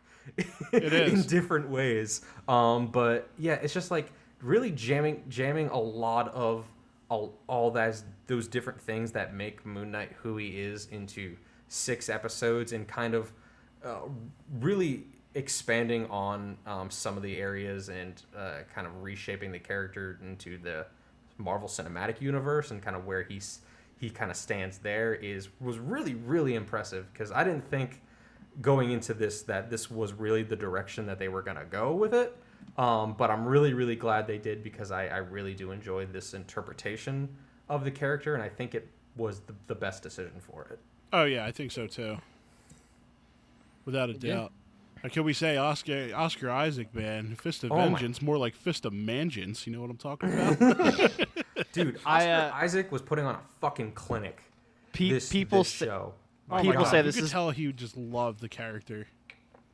It 0.72 0.94
in 1.14 1.24
different 1.24 1.70
ways. 1.70 2.22
Um, 2.48 2.88
but 2.88 3.30
yeah, 3.38 3.54
it's 3.54 3.74
just 3.74 3.90
like 3.90 4.12
really 4.42 4.72
jamming 4.72 5.24
jamming 5.30 5.70
a 5.70 5.80
lot 5.80 6.34
of 6.34 6.66
all, 7.10 7.40
all 7.48 7.72
that 7.72 8.02
those 8.28 8.48
different 8.48 8.80
things 8.80 9.12
that 9.14 9.34
make 9.34 9.66
Moon 9.66 9.92
Knight 9.92 10.12
who 10.22 10.38
he 10.38 10.60
is 10.60 10.88
into 10.92 11.36
six 11.68 12.10
episodes 12.10 12.74
and 12.74 12.88
kind 12.88 13.14
of 13.14 13.32
uh, 13.84 14.02
really 14.60 15.06
expanding 15.34 16.06
on 16.08 16.58
um, 16.66 16.90
some 16.90 17.18
of 17.18 17.24
the 17.24 17.38
areas 17.38 17.90
and 17.90 18.22
uh, 18.38 18.60
kind 18.74 18.86
of 18.86 19.02
reshaping 19.02 19.52
the 19.52 19.60
character 19.60 20.20
into 20.22 20.58
the 20.58 20.86
Marvel 21.38 21.68
Cinematic 21.68 22.22
Universe 22.22 22.72
and 22.72 22.82
kind 22.82 22.96
of 22.96 23.06
where 23.06 23.24
he's 23.24 23.62
he 24.02 24.10
kind 24.10 24.30
of 24.32 24.36
stands 24.36 24.80
there 24.80 25.14
is 25.14 25.48
was 25.62 25.78
really 25.78 26.16
really 26.16 26.56
impressive 26.56 27.06
because 27.14 27.32
I 27.32 27.44
didn't 27.46 27.70
think 27.70 28.02
going 28.62 28.92
into 28.92 29.14
this 29.14 29.44
that 29.44 29.70
this 29.70 29.90
was 29.90 30.12
really 30.12 30.44
the 30.44 30.56
direction 30.58 31.06
that 31.06 31.20
they 31.20 31.30
were 31.30 31.42
gonna 31.44 31.66
go 31.70 31.94
with 31.94 32.14
it. 32.14 32.36
Um, 32.78 33.14
but 33.18 33.30
I'm 33.32 33.46
really 33.46 33.74
really 33.74 33.96
glad 33.96 34.26
they 34.28 34.40
did 34.40 34.64
because 34.64 34.92
I, 34.92 35.06
I 35.08 35.18
really 35.18 35.54
do 35.54 35.72
enjoy 35.72 36.08
this 36.08 36.34
interpretation 36.34 37.30
of 37.70 37.84
the 37.86 37.92
character 37.92 38.34
and 38.34 38.44
I 38.44 38.50
think 38.50 38.74
it 38.76 38.90
was 39.16 39.42
the, 39.42 39.54
the 39.68 39.76
best 39.76 40.02
decision 40.04 40.40
for 40.40 40.64
it. 40.72 40.80
Oh 41.14 41.26
yeah, 41.26 41.46
I 41.46 41.52
think 41.52 41.72
so 41.72 41.86
too. 41.88 42.18
Without 43.86 44.10
a 44.10 44.14
Yeah. 44.14 44.34
doubt. 44.36 44.52
Can 45.12 45.24
we 45.24 45.34
say 45.34 45.58
Oscar 45.58 46.12
Oscar 46.16 46.50
Isaac, 46.52 46.94
man? 46.94 47.36
Fist 47.36 47.64
of 47.64 47.72
Oh 47.72 47.76
my- 47.78 47.86
Vengeance, 47.86 48.22
more 48.22 48.38
like 48.38 48.56
Fist 48.56 48.86
of 48.86 48.94
Mangeance. 48.94 49.66
You 49.66 49.74
know 49.74 49.82
what 49.82 49.90
I'm 49.90 49.98
talking 49.98 50.32
about? 50.34 51.12
Dude, 51.74 51.96
Oscar 52.06 52.10
I, 52.10 52.28
uh, 52.32 52.52
Isaac 52.56 52.92
was 52.92 53.02
putting 53.02 53.26
on 53.26 53.36
a 53.36 53.42
fucking 53.60 53.94
clinic. 53.94 54.42
Pe- 54.94 55.10
this, 55.10 55.30
people 55.30 55.60
this 55.60 55.70
say- 55.70 55.86
show. 55.86 56.14
Oh 56.50 56.62
People 56.62 56.84
God, 56.84 56.92
say 56.92 56.98
you 56.98 57.04
this 57.04 57.16
could 57.16 57.24
is- 57.26 57.32
tell 57.32 57.50
he 57.52 57.72
just 57.72 57.96
loved 57.96 58.42
the 58.42 58.50
character. 58.50 59.08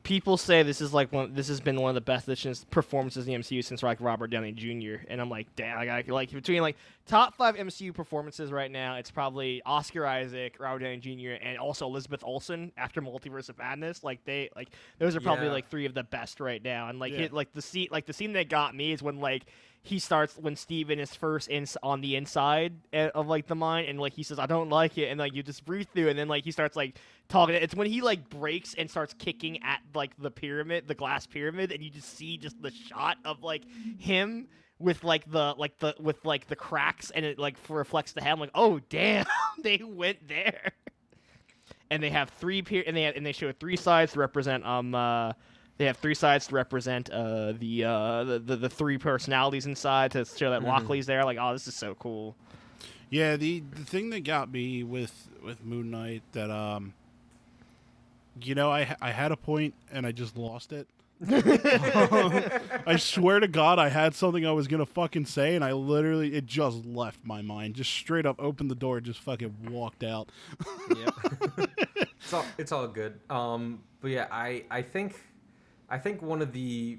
people 0.04 0.36
say 0.36 0.62
this 0.62 0.80
is 0.80 0.94
like 0.94 1.12
one. 1.12 1.34
This 1.34 1.48
has 1.48 1.60
been 1.60 1.80
one 1.80 1.90
of 1.90 1.94
the 1.96 2.00
best 2.00 2.70
performances 2.70 3.26
in 3.26 3.34
the 3.34 3.38
MCU 3.40 3.64
since 3.64 3.82
like 3.82 4.00
Robert 4.00 4.28
Downey 4.28 4.52
Jr. 4.52 5.02
And 5.08 5.20
I'm 5.20 5.28
like, 5.28 5.48
damn, 5.56 5.76
like, 5.76 5.88
I, 5.88 6.04
like 6.06 6.30
between 6.30 6.62
like 6.62 6.76
top 7.06 7.34
five 7.36 7.56
MCU 7.56 7.92
performances 7.92 8.52
right 8.52 8.70
now, 8.70 8.94
it's 8.94 9.10
probably 9.10 9.60
Oscar 9.66 10.06
Isaac, 10.06 10.56
Robert 10.60 10.78
Downey 10.78 10.98
Jr., 10.98 11.42
and 11.44 11.58
also 11.58 11.84
Elizabeth 11.86 12.22
Olsen 12.24 12.70
after 12.76 13.02
Multiverse 13.02 13.48
of 13.48 13.58
Madness. 13.58 14.04
Like 14.04 14.24
they 14.24 14.48
like 14.54 14.68
those 14.98 15.16
are 15.16 15.20
probably 15.20 15.46
Yeah. 15.46 15.52
like 15.52 15.68
three 15.68 15.84
of 15.84 15.94
the 15.94 16.04
best 16.04 16.38
right 16.38 16.62
now. 16.62 16.88
And 16.88 17.00
like 17.00 17.12
Yeah. 17.12 17.18
hit, 17.18 17.32
like 17.32 17.52
the 17.52 17.62
scene 17.62 17.88
like 17.90 18.06
the 18.06 18.12
scene 18.12 18.32
that 18.34 18.48
got 18.48 18.74
me 18.74 18.92
is 18.92 19.02
when 19.02 19.18
like 19.18 19.46
he 19.88 19.98
starts 19.98 20.36
when 20.36 20.54
Steven 20.54 20.98
is 20.98 21.14
first 21.14 21.48
in 21.48 21.66
on 21.82 22.00
the 22.00 22.16
inside 22.16 22.74
eh, 22.92 23.08
of 23.14 23.26
like 23.26 23.46
the 23.46 23.54
mine 23.54 23.86
and 23.86 23.98
like 23.98 24.12
he 24.12 24.22
says 24.22 24.38
I 24.38 24.46
don't 24.46 24.68
like 24.68 24.98
it 24.98 25.08
and 25.08 25.18
like 25.18 25.34
you 25.34 25.42
just 25.42 25.64
breathe 25.64 25.88
through 25.94 26.08
and 26.08 26.18
then 26.18 26.28
like 26.28 26.44
he 26.44 26.50
starts 26.50 26.76
like 26.76 26.96
talking 27.28 27.54
it's 27.54 27.74
when 27.74 27.86
he 27.86 28.02
like 28.02 28.28
breaks 28.28 28.74
and 28.74 28.90
starts 28.90 29.14
kicking 29.14 29.62
at 29.62 29.80
like 29.94 30.12
the 30.18 30.30
pyramid 30.30 30.86
the 30.86 30.94
glass 30.94 31.26
pyramid 31.26 31.72
and 31.72 31.82
you 31.82 31.90
just 31.90 32.16
see 32.16 32.36
just 32.36 32.60
the 32.62 32.70
shot 32.70 33.16
of 33.24 33.42
like 33.42 33.62
him 33.98 34.48
with 34.78 35.02
like 35.04 35.30
the 35.30 35.54
like 35.56 35.78
the 35.78 35.94
with 35.98 36.24
like 36.24 36.46
the 36.48 36.56
cracks 36.56 37.10
and 37.10 37.24
it 37.24 37.38
like 37.38 37.56
reflects 37.68 38.12
the 38.12 38.20
head 38.20 38.32
I'm 38.32 38.40
like 38.40 38.50
oh 38.54 38.80
damn 38.90 39.26
they 39.62 39.82
went 39.84 40.28
there. 40.28 40.72
And 41.90 42.02
they 42.02 42.10
have 42.10 42.28
three 42.28 42.60
pier 42.60 42.84
and 42.86 42.94
they 42.94 43.04
have, 43.04 43.16
and 43.16 43.24
they 43.24 43.32
show 43.32 43.50
three 43.50 43.76
sides 43.76 44.12
to 44.12 44.20
represent 44.20 44.66
um 44.66 44.94
uh 44.94 45.32
they 45.78 45.86
have 45.86 45.96
three 45.96 46.14
sides 46.14 46.48
to 46.48 46.54
represent 46.54 47.08
uh 47.10 47.52
the 47.52 47.84
uh 47.84 48.24
the, 48.24 48.38
the, 48.38 48.56
the 48.56 48.68
three 48.68 48.98
personalities 48.98 49.64
inside 49.66 50.10
to 50.12 50.24
show 50.24 50.50
that 50.50 50.62
Lockley's 50.62 51.06
there 51.06 51.24
like 51.24 51.38
oh 51.40 51.52
this 51.52 51.66
is 51.66 51.74
so 51.74 51.94
cool 51.94 52.36
Yeah, 53.10 53.36
the 53.36 53.62
the 53.74 53.84
thing 53.84 54.10
that 54.10 54.24
got 54.24 54.50
me 54.52 54.82
with 54.82 55.28
with 55.42 55.64
Moon 55.64 55.90
Knight 55.90 56.22
that 56.32 56.50
um, 56.50 56.92
you 58.42 58.54
know, 58.54 58.70
I 58.70 58.94
I 59.00 59.10
had 59.12 59.32
a 59.32 59.36
point 59.36 59.74
and 59.90 60.06
I 60.06 60.12
just 60.12 60.36
lost 60.36 60.72
it. 60.72 60.86
I 62.86 62.96
swear 62.96 63.40
to 63.40 63.48
God, 63.48 63.80
I 63.80 63.88
had 63.88 64.14
something 64.14 64.46
I 64.46 64.52
was 64.52 64.68
gonna 64.68 64.86
fucking 64.86 65.26
say, 65.26 65.56
and 65.56 65.64
I 65.64 65.72
literally 65.72 66.34
it 66.34 66.46
just 66.46 66.84
left 66.84 67.18
my 67.24 67.42
mind. 67.42 67.74
Just 67.74 67.90
straight 67.90 68.26
up 68.26 68.36
opened 68.38 68.70
the 68.70 68.76
door, 68.76 69.00
just 69.00 69.20
fucking 69.20 69.54
walked 69.70 70.04
out. 70.04 70.28
It's 72.20 72.32
all 72.34 72.44
it's 72.58 72.72
all 72.72 72.86
good. 72.88 73.18
Um, 73.30 73.80
but 74.02 74.10
yeah, 74.10 74.26
I 74.30 74.64
I 74.70 74.82
think 74.82 75.14
I 75.88 75.98
think 75.98 76.22
one 76.22 76.42
of 76.42 76.52
the 76.52 76.98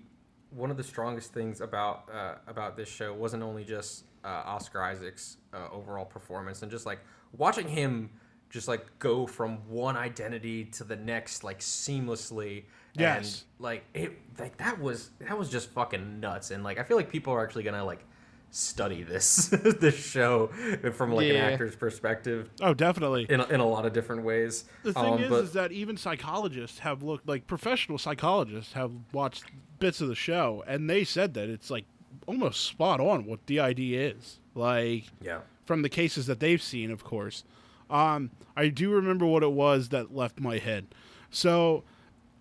one 0.52 0.72
of 0.72 0.78
the 0.78 0.84
strongest 0.84 1.34
things 1.34 1.62
about 1.62 2.10
uh, 2.12 2.36
about 2.48 2.76
this 2.76 2.90
show 2.90 3.14
wasn't 3.14 3.44
only 3.44 3.64
just 3.64 4.06
uh, 4.24 4.44
Oscar 4.46 4.82
Isaac's 4.82 5.38
uh, 5.54 5.68
overall 5.72 6.06
performance 6.06 6.62
and 6.62 6.72
just 6.72 6.86
like 6.86 7.00
watching 7.38 7.68
him 7.68 8.10
just 8.50 8.68
like 8.68 8.88
go 8.98 9.28
from 9.28 9.58
one 9.70 9.96
identity 9.96 10.66
to 10.66 10.84
the 10.84 10.96
next 10.96 11.44
like 11.44 11.60
seamlessly. 11.60 12.64
Yes. 12.96 13.46
And 13.60 13.64
like 13.64 13.86
it 13.94 14.18
like 14.40 14.58
that 14.58 14.80
was 14.80 15.12
that 15.20 15.38
was 15.38 15.50
just 15.50 15.70
fucking 15.70 16.20
nuts 16.20 16.52
and 16.52 16.64
like 16.64 16.80
I 16.80 16.84
feel 16.84 16.98
like 16.98 17.10
people 17.10 17.34
are 17.34 17.44
actually 17.44 17.64
gonna 17.64 17.86
like 17.86 18.04
study 18.52 19.04
this 19.04 19.48
this 19.80 19.96
show 19.96 20.48
from 20.94 21.12
like 21.14 21.28
Yeah. 21.28 21.34
an 21.48 21.54
actor's 21.54 21.76
perspective 21.76 22.50
Oh, 22.62 22.74
definitely. 22.74 23.28
in 23.30 23.40
a, 23.42 23.46
in 23.48 23.60
a 23.60 23.68
lot 23.68 23.86
of 23.86 23.94
different 23.94 24.24
ways. 24.24 24.66
The 24.84 24.94
thing 24.94 25.06
Um, 25.14 25.24
is, 25.24 25.30
but- 25.30 25.44
is 25.44 25.54
that 25.54 25.72
even 25.72 25.98
psychologists 25.98 26.80
have 26.80 27.04
looked 27.04 27.28
like 27.28 27.46
professional 27.48 27.98
psychologists 27.98 28.74
have 28.74 28.92
watched 29.14 29.44
bits 29.80 30.02
of 30.02 30.08
the 30.08 30.16
show, 30.16 30.64
and 30.68 30.90
they 30.90 31.04
said 31.04 31.34
that 31.36 31.48
it's 31.50 31.70
like 31.70 31.86
almost 32.28 32.66
spot 32.66 33.00
on 33.00 33.26
what 33.26 33.46
DID 33.46 33.80
is. 33.80 34.40
Like 34.56 35.06
yeah. 35.22 35.40
from 35.66 35.84
the 35.84 35.90
cases 35.90 36.26
that 36.26 36.40
they've 36.40 36.62
seen, 36.62 36.92
of 36.92 37.04
course. 37.04 37.44
Um, 37.90 38.32
I 38.58 38.68
do 38.70 38.90
remember 38.92 39.26
what 39.26 39.42
it 39.44 39.52
was 39.52 39.90
that 39.90 40.14
left 40.14 40.40
my 40.40 40.58
head. 40.58 40.88
So, 41.32 41.84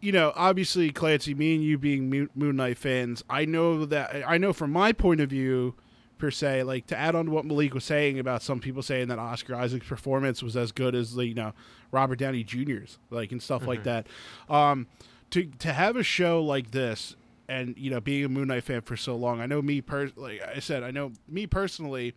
you 0.01 0.13
know, 0.13 0.33
obviously, 0.37 0.91
Clancy, 0.91 1.35
me 1.35 1.55
and 1.55 1.63
you 1.65 1.79
being 1.79 2.11
Mo- 2.11 2.29
Moon 2.35 2.57
Knight 2.57 2.77
fans, 2.79 3.23
I 3.31 3.45
know 3.45 3.85
that 3.87 4.25
I 4.27 4.37
know 4.39 4.53
from 4.53 4.73
my 4.73 4.93
point 4.93 5.21
of 5.21 5.31
view, 5.31 5.75
per 6.19 6.31
se, 6.31 6.63
like 6.65 6.87
to 6.89 6.97
add 6.97 7.15
on 7.15 7.27
to 7.27 7.31
what 7.31 7.45
Malik 7.45 7.75
was 7.75 7.85
saying 7.85 8.19
about 8.19 8.43
some 8.43 8.61
people 8.61 8.83
saying 8.83 9.09
that 9.09 9.19
Oscar 9.19 9.55
Isaac's 9.55 9.87
performance 9.87 10.43
was 10.43 10.57
as 10.57 10.73
good 10.73 10.95
as 10.95 11.15
the 11.15 11.27
you 11.27 11.35
know 11.35 11.53
Robert 11.93 12.17
Downey 12.19 12.45
Jr.'s, 12.45 12.99
like 13.11 13.33
and 13.33 13.43
stuff 13.43 13.67
like 13.67 13.85
that. 13.85 14.07
Um, 14.49 14.87
to 15.31 15.45
to 15.45 15.73
have 15.73 15.97
a 15.97 16.03
show 16.03 16.43
like 16.43 16.71
this, 16.73 17.17
and 17.49 17.75
you 17.79 17.91
know, 17.91 18.01
being 18.01 18.25
a 18.25 18.29
Moon 18.29 18.49
Knight 18.49 18.65
fan 18.65 18.81
for 18.83 18.97
so 18.97 19.17
long, 19.17 19.41
I 19.41 19.47
know 19.47 19.63
me 19.63 19.81
per 19.81 20.11
like 20.17 20.41
I 20.55 20.59
said, 20.61 20.83
I 20.83 20.91
know 20.91 21.13
me 21.29 21.47
personally. 21.47 22.15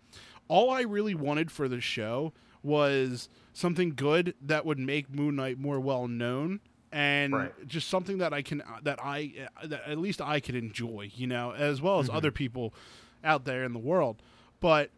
All 0.48 0.70
I 0.70 0.82
really 0.82 1.16
wanted 1.16 1.50
for 1.52 1.70
the 1.70 1.80
show 1.80 2.34
was 2.64 3.30
something 3.54 3.94
good 3.96 4.34
that 4.42 4.66
would 4.66 4.80
make 4.80 5.10
Moon 5.14 5.36
Knight 5.38 5.58
more 5.58 5.80
well 5.80 6.08
known 6.08 6.60
and 6.92 7.34
Right. 7.34 7.68
just 7.68 7.88
something 7.88 8.18
that 8.18 8.34
I 8.34 8.42
can 8.42 8.62
that 8.84 9.00
I 9.02 9.32
that 9.66 9.88
at 9.88 9.98
least 9.98 10.20
I 10.22 10.40
could 10.42 10.56
enjoy, 10.56 11.10
you 11.16 11.26
know, 11.28 11.54
as 11.54 11.82
well 11.82 12.00
as 12.00 12.08
Mm-hmm. 12.08 12.18
other 12.18 12.32
people 12.32 12.74
out 13.24 13.46
there 13.46 13.64
in 13.64 13.74
the 13.74 13.80
world. 13.80 14.22
But 14.60 14.90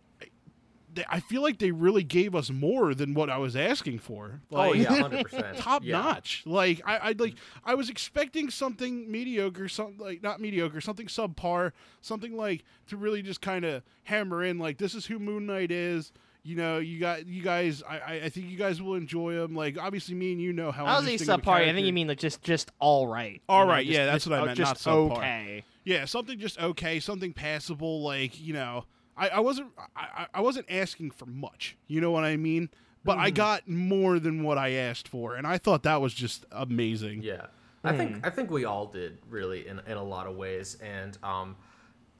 they, 0.93 1.03
I 1.09 1.19
feel 1.21 1.41
like 1.41 1.57
they 1.57 1.71
really 1.71 2.03
gave 2.03 2.35
us 2.35 2.49
more 2.51 2.93
than 2.93 3.13
what 3.13 3.29
I 3.29 3.37
was 3.37 3.55
asking 3.55 3.99
for. 3.99 4.41
Like, 4.51 4.69
oh 4.69 4.73
yeah, 4.73 4.93
hundred 5.01 5.23
percent. 5.23 5.57
top 5.57 5.83
yeah. 5.83 5.99
notch. 6.01 6.43
Like 6.45 6.81
I, 6.85 6.97
I 6.97 7.15
like 7.17 7.35
I 7.65 7.75
was 7.75 7.89
expecting 7.89 8.49
something 8.49 9.11
mediocre, 9.11 9.67
something 9.69 9.97
like 9.97 10.21
not 10.21 10.39
mediocre, 10.39 10.81
something 10.81 11.07
subpar, 11.07 11.71
something 12.01 12.35
like 12.37 12.63
to 12.87 12.97
really 12.97 13.21
just 13.21 13.41
kind 13.41 13.65
of 13.65 13.81
hammer 14.03 14.43
in 14.43 14.59
like 14.59 14.77
this 14.77 14.93
is 14.93 15.05
who 15.05 15.19
Moon 15.19 15.45
Knight 15.45 15.71
is. 15.71 16.11
You 16.45 16.57
know, 16.57 16.79
you 16.79 16.99
got 16.99 17.25
you 17.25 17.41
guys. 17.41 17.81
I, 17.89 17.99
I- 17.99 18.21
I 18.25 18.29
think 18.29 18.49
you 18.49 18.57
guys 18.57 18.81
will 18.81 18.95
enjoy 18.95 19.41
him. 19.41 19.55
Like 19.55 19.77
obviously, 19.79 20.13
me 20.13 20.33
and 20.33 20.41
you 20.41 20.51
know 20.51 20.71
how. 20.73 20.85
I 20.85 20.97
was 20.97 21.07
a 21.07 21.11
interesting 21.13 21.33
of 21.33 21.39
a 21.39 21.43
subpar. 21.43 21.69
I 21.69 21.73
think 21.73 21.87
you 21.87 21.93
mean 21.93 22.09
like 22.09 22.19
just 22.19 22.41
just 22.43 22.69
all 22.79 23.07
right. 23.07 23.41
All 23.47 23.61
right, 23.61 23.65
know, 23.65 23.71
right, 23.71 23.85
just- 23.87 23.97
yeah, 23.97 24.05
that's 24.05 24.25
just- 24.25 24.29
what 24.29 24.39
I 24.41 24.45
meant, 24.47 24.57
Just 24.57 24.85
not 24.85 24.93
subpar. 24.93 25.17
okay. 25.17 25.63
Yeah, 25.83 26.05
something 26.05 26.39
just 26.39 26.59
okay, 26.61 26.99
something 26.99 27.33
passable. 27.33 28.01
Like 28.01 28.39
you 28.39 28.53
know, 28.53 28.85
I, 29.17 29.29
I 29.29 29.39
wasn't 29.39 29.71
I, 29.95 30.01
I 30.23 30.27
I 30.35 30.41
wasn't 30.41 30.67
asking 30.69 31.11
for 31.11 31.25
much. 31.25 31.77
You 31.87 32.01
know 32.01 32.11
what 32.11 32.23
I 32.23 32.37
mean? 32.37 32.69
But 33.05 33.13
Mm-hmm. 33.17 33.21
I 33.25 33.29
got 33.31 33.67
more 33.67 34.17
than 34.17 34.43
what 34.43 34.57
I 34.57 34.71
asked 34.71 35.09
for, 35.09 35.35
and 35.35 35.45
I 35.45 35.57
thought 35.57 35.83
that 35.83 35.99
was 36.01 36.13
just 36.13 36.45
amazing. 36.53 37.21
Yeah, 37.21 37.47
I 37.83 37.97
think 37.97 38.25
I 38.25 38.29
think 38.29 38.49
we 38.49 38.63
all 38.63 38.85
did 38.85 39.17
really 39.29 39.67
in 39.67 39.79
in 39.87 39.97
a 39.97 40.03
lot 40.03 40.25
of 40.25 40.37
ways, 40.37 40.77
and 40.81 41.17
um, 41.21 41.57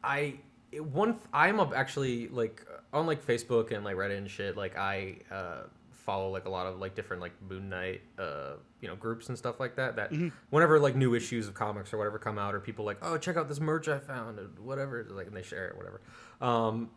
I 0.04 0.40
one 0.78 1.14
th- 1.14 1.26
I'm 1.32 1.60
a- 1.62 1.74
actually 1.74 2.28
like 2.28 2.66
on 2.92 3.06
like 3.08 3.26
Facebook 3.26 3.72
and 3.72 3.86
like 3.86 3.96
Reddit 3.96 4.18
and 4.18 4.30
shit. 4.30 4.58
Like 4.58 4.78
I 4.78 5.20
uh, 5.32 5.62
follow 6.06 6.30
like 6.30 6.46
a 6.46 6.50
lot 6.50 6.66
of 6.68 6.80
like 6.80 6.96
different 6.96 7.22
like 7.22 7.32
Moon 7.50 7.70
Knight 7.70 8.02
uh 8.20 8.54
you 8.82 8.88
know 8.88 8.96
groups 8.96 9.30
and 9.30 9.38
stuff 9.38 9.60
like 9.60 9.76
that. 9.78 9.96
That 9.96 10.12
whenever 10.50 10.80
like 10.80 10.96
new 10.96 11.16
issues 11.16 11.48
of 11.48 11.54
comics 11.54 11.94
or 11.94 11.98
whatever 11.98 12.20
come 12.20 12.38
out, 12.38 12.54
or 12.56 12.60
people 12.60 12.86
like 12.86 12.98
oh 13.02 13.18
check 13.18 13.38
out 13.38 13.48
this 13.48 13.60
merch 13.60 13.88
I 13.88 14.00
found 14.00 14.40
or 14.40 14.44
whatever 14.62 15.06
like 15.10 15.28
and 15.28 15.36
they 15.36 15.42
share 15.44 15.68
it 15.68 15.78
whatever. 15.78 16.02
Um, 16.42 16.90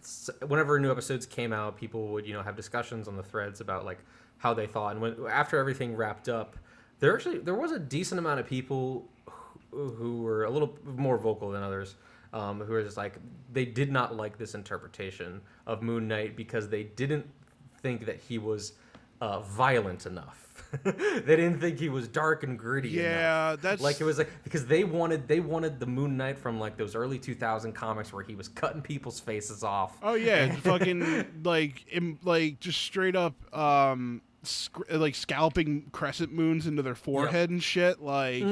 s- 0.00 0.30
whenever 0.46 0.78
new 0.80 0.90
episodes 0.90 1.26
came 1.26 1.52
out, 1.52 1.76
people 1.76 2.08
would 2.08 2.26
you 2.26 2.34
know 2.34 2.42
have 2.42 2.56
discussions 2.56 3.08
on 3.08 3.16
the 3.16 3.22
threads 3.22 3.60
about 3.60 3.84
like 3.84 3.98
how 4.38 4.52
they 4.54 4.66
thought, 4.66 4.92
and 4.92 5.00
when 5.00 5.16
after 5.30 5.58
everything 5.58 5.96
wrapped 5.96 6.28
up, 6.28 6.56
there 7.00 7.14
actually 7.14 7.38
there 7.38 7.54
was 7.54 7.72
a 7.72 7.78
decent 7.78 8.18
amount 8.18 8.40
of 8.40 8.46
people 8.46 9.08
who, 9.70 9.88
who 9.90 10.22
were 10.22 10.44
a 10.44 10.50
little 10.50 10.76
more 10.84 11.16
vocal 11.18 11.50
than 11.50 11.62
others. 11.62 11.94
Um, 12.32 12.60
who 12.60 12.72
were 12.72 12.82
just 12.82 12.96
like 12.98 13.14
they 13.50 13.64
did 13.64 13.90
not 13.90 14.14
like 14.14 14.36
this 14.36 14.54
interpretation 14.54 15.40
of 15.66 15.80
Moon 15.80 16.06
Knight 16.08 16.36
because 16.36 16.68
they 16.68 16.82
didn't 16.82 17.24
think 17.80 18.06
that 18.06 18.16
he 18.20 18.38
was 18.38 18.72
uh, 19.20 19.40
violent 19.40 20.06
enough. 20.06 20.42
they 20.82 21.36
didn't 21.36 21.60
think 21.60 21.78
he 21.78 21.88
was 21.88 22.08
dark 22.08 22.42
and 22.42 22.58
gritty 22.58 22.88
Yeah, 22.90 23.50
enough. 23.50 23.62
that's- 23.62 23.80
like 23.80 24.00
it 24.00 24.04
was 24.04 24.18
like 24.18 24.30
because 24.42 24.66
they 24.66 24.84
wanted 24.84 25.28
they 25.28 25.40
wanted 25.40 25.78
the 25.78 25.86
Moon 25.86 26.16
Knight 26.16 26.38
from 26.38 26.58
like 26.58 26.76
those 26.76 26.94
early 26.94 27.18
2000 27.18 27.72
comics 27.72 28.12
where 28.12 28.22
he 28.24 28.34
was 28.34 28.48
cutting 28.48 28.82
people's 28.82 29.20
faces 29.20 29.62
off. 29.62 29.96
Oh 30.02 30.14
yeah, 30.14 30.52
fucking 30.56 31.26
like 31.44 31.84
Im, 31.92 32.18
like 32.24 32.58
just 32.60 32.80
straight 32.80 33.14
up 33.16 33.34
um 33.56 34.22
sc- 34.42 34.90
like 34.90 35.14
scalping 35.14 35.88
crescent 35.92 36.32
moons 36.32 36.66
into 36.66 36.82
their 36.82 36.94
forehead 36.96 37.48
and 37.50 37.62
shit. 37.62 38.00
Like 38.02 38.42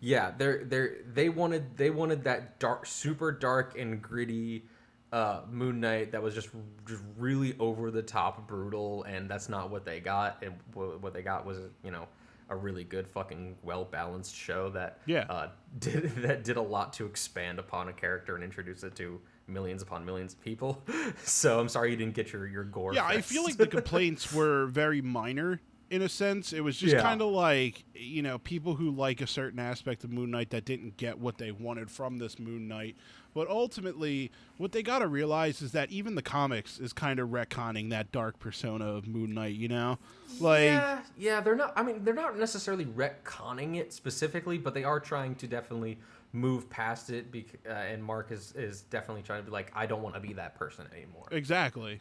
Yeah, 0.00 0.32
they're 0.36 0.64
they're 0.64 0.96
they 1.12 1.28
wanted 1.28 1.76
they 1.76 1.90
wanted 1.90 2.24
that 2.24 2.58
dark, 2.60 2.86
super 2.86 3.32
dark 3.32 3.76
and 3.78 4.00
gritty 4.00 4.64
uh, 5.12 5.40
Moon 5.50 5.80
Knight 5.80 6.12
that 6.12 6.22
was 6.22 6.34
just 6.34 6.50
just 6.86 7.02
really 7.16 7.56
over 7.58 7.90
the 7.90 8.02
top 8.02 8.46
brutal, 8.46 9.04
and 9.04 9.28
that's 9.30 9.48
not 9.48 9.70
what 9.70 9.84
they 9.84 10.00
got. 10.00 10.42
And 10.42 10.54
wh- 10.74 11.02
what 11.02 11.14
they 11.14 11.22
got 11.22 11.46
was 11.46 11.58
you 11.82 11.90
know 11.90 12.06
a 12.50 12.56
really 12.56 12.84
good 12.84 13.06
fucking 13.06 13.56
well 13.62 13.84
balanced 13.84 14.34
show 14.34 14.70
that 14.70 15.00
Yeah. 15.06 15.26
uh, 15.28 15.48
did 15.78 16.14
that 16.22 16.44
did 16.44 16.56
a 16.56 16.62
lot 16.62 16.92
to 16.94 17.06
expand 17.06 17.58
upon 17.58 17.88
a 17.88 17.92
character 17.92 18.34
and 18.34 18.42
introduce 18.44 18.82
it 18.84 18.94
to 18.96 19.20
millions 19.46 19.82
upon 19.82 20.04
millions 20.04 20.34
of 20.34 20.40
people. 20.42 20.82
So 21.24 21.58
I'm 21.60 21.68
sorry 21.68 21.90
you 21.90 21.96
didn't 21.96 22.14
get 22.14 22.32
your 22.32 22.46
your 22.46 22.64
gore. 22.64 22.94
Yeah, 22.94 23.04
I 23.06 23.20
feel 23.22 23.44
like 23.44 23.56
the 23.56 23.66
complaints 23.78 24.32
were 24.32 24.66
very 24.66 25.00
minor 25.02 25.60
in 25.90 26.02
a 26.02 26.08
sense. 26.08 26.52
It 26.52 26.60
was 26.60 26.76
just 26.76 26.94
Yeah. 26.94 27.00
kind 27.00 27.22
of 27.22 27.28
like, 27.32 27.82
you 27.94 28.20
know, 28.20 28.38
people 28.38 28.74
who 28.74 28.90
like 28.90 29.22
a 29.22 29.26
certain 29.26 29.58
aspect 29.58 30.04
of 30.04 30.10
Moon 30.12 30.30
Knight 30.30 30.50
that 30.50 30.66
didn't 30.66 30.98
get 30.98 31.18
what 31.18 31.38
they 31.38 31.50
wanted 31.50 31.90
from 31.90 32.18
this 32.18 32.38
Moon 32.38 32.68
Knight. 32.68 32.96
But 33.34 33.48
ultimately, 33.48 34.32
what 34.56 34.72
they 34.72 34.82
got 34.82 35.00
to 35.00 35.06
realize 35.06 35.62
is 35.62 35.72
that 35.72 35.90
even 35.90 36.14
the 36.14 36.22
comics 36.22 36.78
is 36.78 36.92
kind 36.92 37.20
of 37.20 37.28
retconning 37.28 37.90
that 37.90 38.10
dark 38.10 38.38
persona 38.38 38.86
of 38.86 39.06
Moon 39.06 39.34
Knight, 39.34 39.54
you 39.54 39.68
know? 39.68 39.98
Like, 40.40 40.64
yeah, 40.64 41.00
yeah, 41.16 41.40
they're 41.40 41.54
not. 41.54 41.72
I 41.76 41.82
mean, 41.82 42.04
they're 42.04 42.14
not 42.14 42.38
necessarily 42.38 42.84
retconning 42.86 43.76
it 43.76 43.92
specifically, 43.92 44.58
but 44.58 44.74
they 44.74 44.84
are 44.84 45.00
trying 45.00 45.34
to 45.36 45.46
definitely 45.46 45.98
move 46.32 46.68
past 46.68 47.10
it. 47.10 47.30
Bec- 47.30 47.60
uh, 47.66 47.72
and 47.72 48.02
Mark 48.02 48.32
is 48.32 48.52
is 48.56 48.82
definitely 48.82 49.22
trying 49.22 49.40
to 49.40 49.46
be 49.46 49.52
like, 49.52 49.72
I 49.74 49.86
don't 49.86 50.02
want 50.02 50.14
to 50.14 50.20
be 50.20 50.32
that 50.34 50.54
person 50.54 50.86
anymore. 50.94 51.26
exactly. 51.30 52.00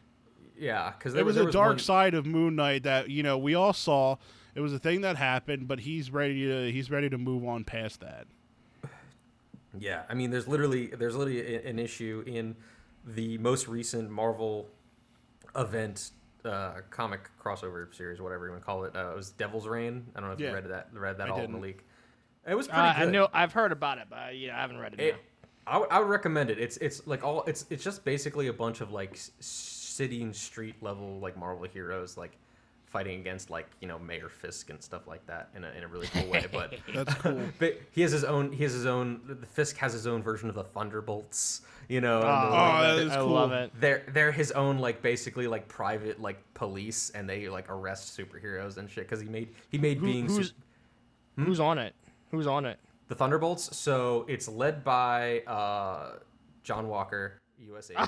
Yeah, 0.59 0.91
because 0.97 1.13
There 1.13 1.23
was 1.23 1.37
a 1.37 1.51
dark 1.51 1.79
side 1.79 2.15
of 2.15 2.25
Moon 2.25 2.55
Knight 2.55 2.83
that, 2.83 3.09
you 3.11 3.21
know, 3.21 3.37
we 3.37 3.53
all 3.53 3.73
saw. 3.73 4.17
It 4.55 4.61
was 4.61 4.73
a 4.73 4.79
thing 4.79 5.01
that 5.01 5.17
happened, 5.17 5.67
but 5.67 5.81
he's 5.81 6.09
ready 6.09 6.47
to 6.47 6.71
he's 6.71 6.89
ready 6.89 7.09
to 7.09 7.17
move 7.19 7.45
on 7.45 7.63
past 7.63 7.99
that. 8.01 8.25
Yeah, 9.81 10.03
I 10.09 10.13
mean, 10.13 10.29
there's 10.31 10.47
literally 10.47 10.87
there's 10.87 11.15
literally 11.15 11.57
an 11.65 11.79
issue 11.79 12.23
in 12.25 12.55
the 13.05 13.37
most 13.37 13.67
recent 13.67 14.09
Marvel 14.09 14.69
event 15.55 16.11
uh, 16.45 16.81
comic 16.89 17.29
crossover 17.41 17.93
series, 17.95 18.21
whatever 18.21 18.45
you 18.45 18.51
want 18.51 18.61
to 18.61 18.65
call 18.65 18.83
it. 18.85 18.95
Uh, 18.95 19.11
it 19.11 19.15
was 19.15 19.31
Devil's 19.31 19.67
Reign. 19.67 20.05
I 20.15 20.19
don't 20.19 20.29
know 20.29 20.33
if 20.33 20.39
Yeah. 20.39 20.49
you 20.49 20.53
read 20.55 20.69
that 20.69 20.89
read 20.93 21.17
that 21.17 21.27
I 21.27 21.31
all 21.31 21.41
in 21.41 21.51
the 21.51 21.57
leak. 21.57 21.83
It 22.47 22.55
was 22.55 22.67
Uh, 22.69 22.71
pretty 22.93 23.09
I 23.09 23.11
know 23.11 23.27
I've 23.33 23.51
heard 23.53 23.71
about 23.71 23.97
it, 23.97 24.07
but 24.09 24.37
yeah, 24.37 24.57
I 24.57 24.61
haven't 24.61 24.77
read 24.77 24.93
it. 24.93 24.99
It, 24.99 25.05
yet. 25.05 25.15
I, 25.65 25.79
would- 25.99 26.07
recommend 26.07 26.49
it. 26.49 26.59
It's 26.59 26.77
it's 26.77 27.05
like 27.07 27.23
all 27.25 27.43
it's 27.43 27.65
it's 27.69 27.83
just 27.83 28.05
basically 28.05 28.47
a 28.47 28.53
bunch 28.53 28.79
of 28.81 28.91
like 28.91 29.17
city 29.39 30.21
and 30.23 30.33
street 30.35 30.75
level 30.81 31.19
like 31.19 31.35
Marvel 31.37 31.65
heroes 31.67 32.15
like 32.17 32.37
fighting 32.87 33.19
against 33.19 33.49
like 33.49 33.67
you 33.81 33.87
know 33.87 33.99
Mayor 33.99 34.29
Fisk 34.29 34.69
and 34.69 34.81
stuff 34.81 35.07
like 35.07 35.25
that 35.27 35.49
in 35.55 35.63
a 35.63 35.69
in 35.71 35.83
a 35.83 35.87
really 35.87 36.07
cool 36.07 36.27
way. 36.27 36.45
But 36.51 36.75
That's 36.93 37.13
cool. 37.15 37.39
but 37.59 37.79
he 37.91 38.01
has 38.01 38.11
his 38.11 38.23
own 38.23 38.51
he 38.51 38.63
has 38.63 38.73
his 38.73 38.85
own 38.85 39.21
the 39.27 39.45
Fisk 39.45 39.77
has 39.77 39.93
his 39.93 40.07
own 40.07 40.21
version 40.23 40.49
of 40.49 40.55
the 40.55 40.63
Thunderbolts. 40.63 41.61
You 41.89 42.01
know. 42.01 42.17
Oh, 42.19 42.21
the- 42.21 42.27
Oh, 42.27 42.81
that 42.81 42.95
the- 42.95 43.05
is 43.07 43.11
I 43.11 43.15
cool. 43.17 43.27
love 43.29 43.51
it. 43.51 43.71
they're 43.79 44.03
they're 44.13 44.31
his 44.31 44.51
own 44.51 44.79
like 44.79 45.01
basically 45.01 45.47
like 45.47 45.67
private 45.67 46.21
like 46.21 46.37
police 46.53 47.09
and 47.11 47.29
they 47.29 47.47
like 47.49 47.69
arrest 47.69 48.17
superheroes 48.17 48.77
and 48.77 48.89
shit 48.89 49.05
because 49.05 49.21
he 49.21 49.27
made 49.29 49.49
he 49.69 49.77
made 49.77 49.97
Who- 49.99 50.05
being 50.05 50.27
who's 50.27 50.47
su- 50.49 50.53
Hmm? 51.35 51.43
who's 51.45 51.59
on 51.59 51.77
it? 51.77 51.93
Who's 52.31 52.47
on 52.47 52.65
it? 52.65 52.79
the 53.09 53.15
Thunderbolts. 53.15 53.77
So 53.77 54.25
it's 54.27 54.49
led 54.49 54.83
by 54.83 55.39
uh, 55.41 56.17
John 56.63 56.89
Walker, 56.89 57.39
USA. 57.59 57.95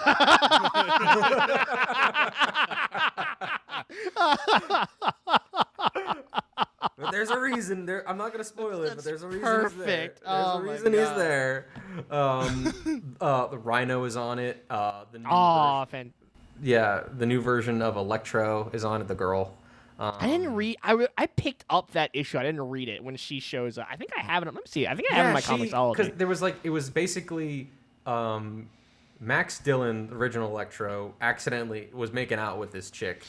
But 6.97 7.11
there's 7.11 7.29
a 7.29 7.39
reason. 7.39 7.85
There, 7.85 8.07
I'm 8.09 8.17
not 8.17 8.31
gonna 8.31 8.43
spoil 8.43 8.83
it, 8.83 8.93
but 8.95 9.03
there's 9.05 9.23
a 9.23 9.27
reason. 9.27 9.41
perfect. 9.41 9.77
There. 9.85 10.07
There's 10.07 10.47
Oh 10.47 10.57
a 10.59 10.61
reason 10.61 10.93
he's 10.93 11.09
there. 11.15 11.67
Um, 12.11 13.15
uh, 13.21 13.47
the 13.47 13.57
Rhino 13.57 14.03
is 14.03 14.15
on 14.17 14.39
it. 14.39 14.65
Uh, 14.69 15.05
the 15.11 15.19
new 15.19 15.25
Oh, 15.29 15.85
version- 15.89 16.11
fan. 16.11 16.13
yeah, 16.61 17.03
the 17.17 17.25
new 17.25 17.41
version 17.41 17.81
of 17.81 17.95
Electro 17.95 18.69
is 18.73 18.83
on 18.83 19.01
it. 19.01 19.07
The 19.07 19.15
girl. 19.15 19.53
Um, 19.97 20.15
I 20.19 20.27
didn't 20.27 20.53
read. 20.55 20.77
I, 20.83 20.91
re- 20.93 21.07
I 21.17 21.25
picked 21.27 21.65
up 21.69 21.91
that 21.91 22.09
issue. 22.13 22.37
I 22.37 22.43
didn't 22.43 22.61
read 22.69 22.87
it 22.89 23.03
when 23.03 23.15
she 23.17 23.39
shows 23.41 23.77
up. 23.77 23.87
I 23.91 23.95
think 23.97 24.11
I 24.17 24.21
have 24.21 24.43
it. 24.43 24.45
Let 24.45 24.55
me 24.55 24.61
see. 24.65 24.87
I 24.87 24.95
think 24.95 25.11
I 25.11 25.15
have 25.15 25.25
it 25.25 25.29
in 25.29 25.33
my 25.33 25.41
ComiXology. 25.41 25.97
Because 25.97 26.13
there 26.17 26.27
was 26.27 26.41
like 26.41 26.55
it 26.63 26.69
was 26.69 26.89
basically 26.89 27.69
um, 28.05 28.69
Max 29.19 29.59
Dillon, 29.59 30.09
original 30.11 30.49
Electro, 30.49 31.13
accidentally 31.21 31.89
was 31.93 32.11
making 32.13 32.39
out 32.39 32.57
with 32.57 32.71
this 32.71 32.89
chick. 32.89 33.23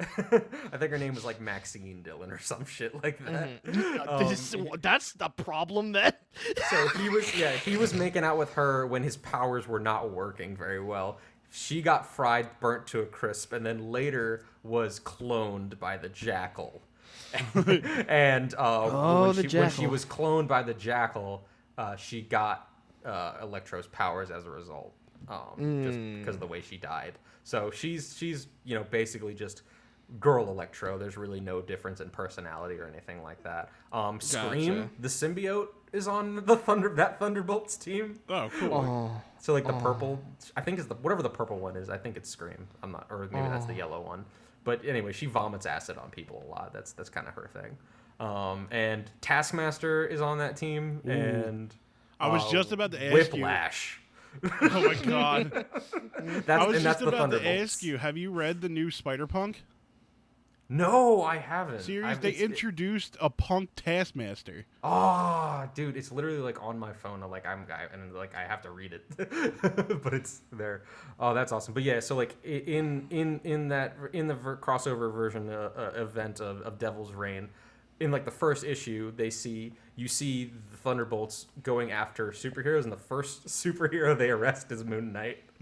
I 0.00 0.76
think 0.78 0.90
her 0.92 0.98
name 0.98 1.14
was 1.14 1.24
like 1.24 1.40
Maxine 1.40 2.02
Dillon 2.02 2.30
or 2.30 2.38
some 2.38 2.64
shit 2.64 2.94
like 3.02 3.18
that. 3.24 3.48
Um, 4.08 4.28
This- 4.28 4.54
that's 4.80 5.12
the 5.14 5.28
problem 5.28 5.92
then. 5.92 6.12
so 6.70 6.88
he 7.00 7.08
was 7.08 7.36
yeah 7.36 7.50
he 7.50 7.76
was 7.76 7.92
making 7.94 8.22
out 8.22 8.38
with 8.38 8.52
her 8.52 8.86
when 8.86 9.02
his 9.02 9.16
powers 9.16 9.66
were 9.66 9.80
not 9.80 10.10
working 10.12 10.56
very 10.56 10.80
well. 10.82 11.18
She 11.50 11.82
got 11.82 12.06
fried, 12.06 12.60
burnt 12.60 12.86
to 12.88 13.00
a 13.00 13.06
crisp, 13.06 13.52
and 13.52 13.64
then 13.64 13.90
later 13.90 14.44
was 14.62 15.00
cloned 15.00 15.78
by 15.80 15.96
the 15.96 16.08
jackal. 16.10 16.82
and 18.08 18.54
uh, 18.54 18.58
Oh, 18.58 19.26
when, 19.28 19.36
the 19.36 19.48
she, 19.48 19.58
when 19.58 19.70
she 19.70 19.86
was 19.86 20.04
cloned 20.04 20.46
by 20.46 20.62
the 20.62 20.74
jackal, 20.74 21.46
uh, 21.76 21.96
she 21.96 22.20
got 22.22 22.68
uh, 23.04 23.34
Electro's 23.42 23.86
powers 23.86 24.30
as 24.30 24.44
a 24.46 24.50
result, 24.50 24.94
um, 25.28 25.82
just 25.84 25.98
Hmm. 25.98 26.18
because 26.20 26.34
of 26.36 26.40
the 26.40 26.46
way 26.46 26.60
she 26.60 26.76
died. 26.76 27.14
So 27.44 27.70
she's 27.70 28.16
she's 28.16 28.48
you 28.64 28.74
know 28.74 28.84
basically 28.90 29.34
just 29.34 29.62
girl 30.20 30.48
Electro. 30.48 30.96
There's 30.98 31.16
really 31.16 31.40
no 31.40 31.60
difference 31.60 32.00
in 32.00 32.08
personality 32.10 32.76
or 32.78 32.86
anything 32.86 33.22
like 33.22 33.42
that. 33.42 33.70
Um, 33.92 34.20
Scream, 34.20 34.74
Gotcha. 34.76 34.90
the 35.00 35.08
symbiote, 35.08 35.68
is 35.92 36.08
on 36.08 36.44
the 36.46 36.56
Thunder 36.56 36.88
that 36.94 37.18
Thunderbolts 37.18 37.76
team. 37.76 38.18
Oh, 38.28 38.48
cool. 38.58 38.74
oh, 38.74 39.22
So 39.38 39.52
like 39.52 39.66
the 39.66 39.72
purple, 39.74 40.18
I 40.56 40.60
think 40.62 40.78
is 40.78 40.86
the 40.86 40.94
whatever 40.94 41.22
the 41.22 41.28
purple 41.30 41.58
one 41.58 41.76
is. 41.76 41.90
I 41.90 41.98
think 41.98 42.16
it's 42.16 42.28
Scream. 42.30 42.68
I'm 42.82 42.92
not, 42.92 43.06
or 43.10 43.28
maybe 43.32 43.48
that's 43.48 43.66
the 43.66 43.74
yellow 43.74 44.00
one. 44.00 44.24
But 44.64 44.84
anyway, 44.84 45.12
she 45.12 45.26
vomits 45.26 45.66
acid 45.66 45.96
on 45.98 46.10
people 46.10 46.42
a 46.46 46.50
lot. 46.50 46.72
That's 46.72 46.92
that's 46.92 47.08
kind 47.10 47.28
of 47.28 47.34
her 47.34 47.48
thing. 47.52 47.76
Um, 48.20 48.66
and 48.70 49.10
Taskmaster 49.20 50.04
is 50.06 50.20
on 50.20 50.38
that 50.38 50.56
team, 50.56 51.00
and 51.04 51.74
I 52.18 52.28
was 52.28 52.44
uh, 52.46 52.50
just 52.50 52.72
about 52.72 52.90
to 52.92 52.98
ask 53.02 53.34
you. 53.34 53.44
Oh 54.62 54.86
my 54.86 54.94
god. 54.94 55.66
That's 56.46 56.48
I 56.48 56.66
was 56.66 56.82
just 56.82 57.02
about 57.02 57.30
to 57.32 57.46
ask 57.46 57.82
you, 57.82 57.96
have 57.98 58.16
you 58.16 58.30
read 58.30 58.60
the 58.60 58.68
new 58.68 58.90
Spider 58.90 59.26
Punk 59.26 59.62
No, 60.68 61.22
I 61.22 61.38
haven't. 61.38 61.80
series? 61.80 62.18
They 62.18 62.32
introduced 62.32 63.16
a 63.20 63.30
punk 63.30 63.70
taskmaster. 63.74 64.66
Oh, 64.84 65.68
dude, 65.74 65.96
it's 65.96 66.12
literally 66.12 66.38
like 66.38 66.62
on 66.62 66.78
my 66.78 66.92
phone. 66.92 67.22
I'm 67.22 67.30
like 67.30 67.46
I'm 67.46 67.66
I, 67.72 67.92
and 67.92 68.14
like 68.14 68.34
I 68.36 68.42
have 68.42 68.60
to 68.62 68.70
read 68.70 68.92
it, 68.92 69.04
but 70.02 70.12
it's 70.14 70.42
there. 70.52 70.82
Oh, 71.18 71.32
that's 71.32 71.52
awesome. 71.52 71.72
But 71.74 71.82
yeah, 71.84 72.00
so 72.00 72.14
like 72.16 72.36
in 72.44 73.06
in 73.10 73.40
in 73.44 73.68
that 73.68 73.96
in 74.12 74.26
the 74.28 74.34
ver- 74.34 74.58
crossover 74.58 75.12
version 75.12 75.48
uh, 75.48 75.70
uh, 75.74 76.00
event 76.02 76.40
of, 76.40 76.60
of 76.62 76.78
Devil's 76.78 77.12
Reign, 77.12 77.48
in 78.00 78.10
like 78.10 78.24
the 78.24 78.30
first 78.30 78.64
issue, 78.64 79.12
they 79.16 79.30
see 79.30 79.72
you 79.96 80.08
see 80.08 80.52
the 80.70 80.76
Thunderbolts 80.76 81.46
going 81.62 81.90
after 81.90 82.30
superheroes, 82.30 82.84
and 82.84 82.92
the 82.92 82.96
first 82.96 83.46
superhero 83.48 84.16
they 84.16 84.30
arrest 84.30 84.70
is 84.72 84.84
Moon 84.84 85.12
Knight. 85.12 85.38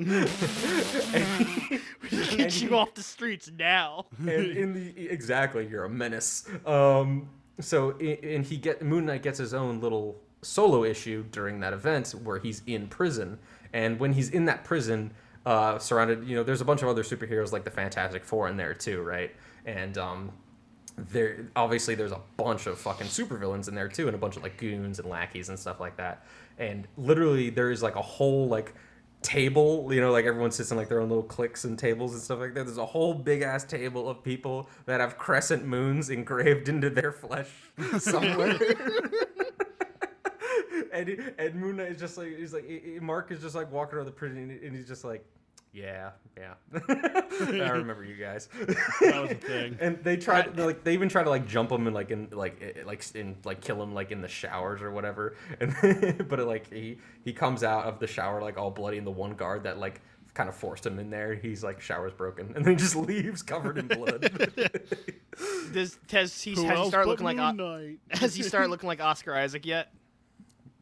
get 2.36 2.60
you 2.60 2.76
off 2.76 2.94
the 2.94 3.02
streets 3.02 3.50
now. 3.58 4.06
and 4.18 4.28
in 4.28 4.72
the 4.74 5.08
exactly 5.08 5.66
you're 5.66 5.84
a 5.84 5.88
menace 5.88 6.46
um 6.66 7.28
so 7.60 7.92
and 7.98 8.44
he 8.44 8.58
get 8.58 8.82
moon 8.82 9.06
knight 9.06 9.22
gets 9.22 9.38
his 9.38 9.54
own 9.54 9.80
little 9.80 10.16
solo 10.42 10.84
issue 10.84 11.24
during 11.32 11.60
that 11.60 11.72
event 11.72 12.10
where 12.22 12.38
he's 12.38 12.62
in 12.66 12.86
prison 12.88 13.38
and 13.72 13.98
when 13.98 14.12
he's 14.12 14.28
in 14.28 14.44
that 14.44 14.64
prison 14.64 15.10
uh 15.46 15.78
surrounded 15.78 16.26
you 16.28 16.36
know 16.36 16.42
there's 16.42 16.60
a 16.60 16.64
bunch 16.64 16.82
of 16.82 16.88
other 16.88 17.02
superheroes 17.02 17.52
like 17.52 17.64
the 17.64 17.70
fantastic 17.70 18.22
four 18.24 18.48
in 18.48 18.56
there 18.58 18.74
too 18.74 19.00
right 19.02 19.34
and 19.64 19.96
um 19.96 20.30
there 20.96 21.48
obviously 21.54 21.94
there's 21.94 22.12
a 22.12 22.20
bunch 22.36 22.66
of 22.66 22.78
fucking 22.78 23.06
supervillains 23.06 23.68
in 23.68 23.74
there 23.74 23.88
too 23.88 24.06
and 24.06 24.14
a 24.14 24.18
bunch 24.18 24.36
of 24.36 24.42
like 24.42 24.56
goons 24.56 24.98
and 24.98 25.08
lackeys 25.08 25.48
and 25.48 25.58
stuff 25.58 25.80
like 25.80 25.96
that. 25.96 26.24
And 26.58 26.88
literally 26.96 27.50
there 27.50 27.70
is 27.70 27.82
like 27.82 27.96
a 27.96 28.02
whole 28.02 28.48
like 28.48 28.74
table 29.22 29.92
you 29.92 30.00
know 30.00 30.12
like 30.12 30.24
everyone 30.24 30.52
sits 30.52 30.70
in 30.70 30.76
like 30.76 30.88
their 30.88 31.00
own 31.00 31.08
little 31.08 31.24
cliques 31.24 31.64
and 31.64 31.78
tables 31.78 32.12
and 32.14 32.22
stuff 32.22 32.38
like 32.38 32.54
that. 32.54 32.64
There's 32.64 32.78
a 32.78 32.86
whole 32.86 33.12
big 33.12 33.42
ass 33.42 33.64
table 33.64 34.08
of 34.08 34.22
people 34.22 34.68
that 34.86 35.00
have 35.00 35.18
crescent 35.18 35.66
moons 35.66 36.10
engraved 36.10 36.68
into 36.68 36.88
their 36.90 37.12
flesh 37.12 37.50
somewhere. 37.98 38.58
And 40.92 41.34
and 41.38 41.54
Moon 41.54 41.76
Knight 41.76 41.92
is 41.92 42.00
just 42.00 42.16
like 42.16 42.38
he's 42.38 42.54
like 42.54 42.64
Mark 43.02 43.30
is 43.30 43.42
just 43.42 43.54
like 43.54 43.70
walking 43.70 43.96
around 43.96 44.06
the 44.06 44.12
prison 44.12 44.58
and 44.62 44.74
he's 44.74 44.88
just 44.88 45.04
like 45.04 45.26
yeah 45.76 46.10
yeah. 46.38 46.54
I 46.88 47.70
remember 47.70 48.04
you 48.04 48.16
guys. 48.16 48.48
That 49.00 49.22
was 49.22 49.30
a 49.30 49.34
thing. 49.34 49.76
and 49.80 49.98
they 50.02 50.16
tried 50.16 50.58
like 50.58 50.84
they 50.84 50.92
even 50.94 51.08
try 51.08 51.22
to 51.22 51.30
like 51.30 51.46
jump 51.46 51.70
him 51.72 51.86
and 51.86 51.94
like 51.94 52.10
in 52.10 52.28
like 52.32 52.62
i- 52.62 52.82
like 52.84 53.04
in 53.14 53.36
like 53.44 53.60
kill 53.60 53.82
him 53.82 53.94
like 53.94 54.10
in 54.10 54.20
the 54.20 54.28
showers 54.28 54.82
or 54.82 54.90
whatever. 54.90 55.34
And 55.60 55.74
but 56.28 56.40
it, 56.40 56.46
like 56.46 56.72
he 56.72 56.98
he 57.24 57.32
comes 57.32 57.62
out 57.64 57.84
of 57.84 58.00
the 58.00 58.06
shower 58.06 58.40
like 58.42 58.58
all 58.58 58.70
bloody 58.70 58.98
and 58.98 59.06
the 59.06 59.10
one 59.10 59.32
guard 59.34 59.62
that 59.64 59.78
like 59.78 60.00
kind 60.34 60.48
of 60.50 60.54
forced 60.54 60.84
him 60.84 60.98
in 60.98 61.08
there 61.08 61.34
he's 61.34 61.64
like 61.64 61.80
showers 61.80 62.12
broken. 62.12 62.52
And 62.54 62.64
then 62.64 62.72
he 62.72 62.76
just 62.76 62.94
leaves 62.96 63.42
covered 63.42 63.78
in 63.78 63.86
blood. 63.88 64.30
Does 65.72 65.98
has 66.10 66.42
he, 66.42 66.52
Who 66.54 66.62
has 66.64 66.70
he 66.70 66.76
else 66.76 66.88
started 66.88 67.08
looking 67.08 67.24
like 67.24 67.36
Moon 67.38 67.60
O- 67.60 68.16
has 68.16 68.34
he 68.34 68.42
started 68.42 68.68
looking 68.70 68.86
like 68.88 69.00
Oscar 69.00 69.34
Isaac 69.34 69.64
yet? 69.66 69.92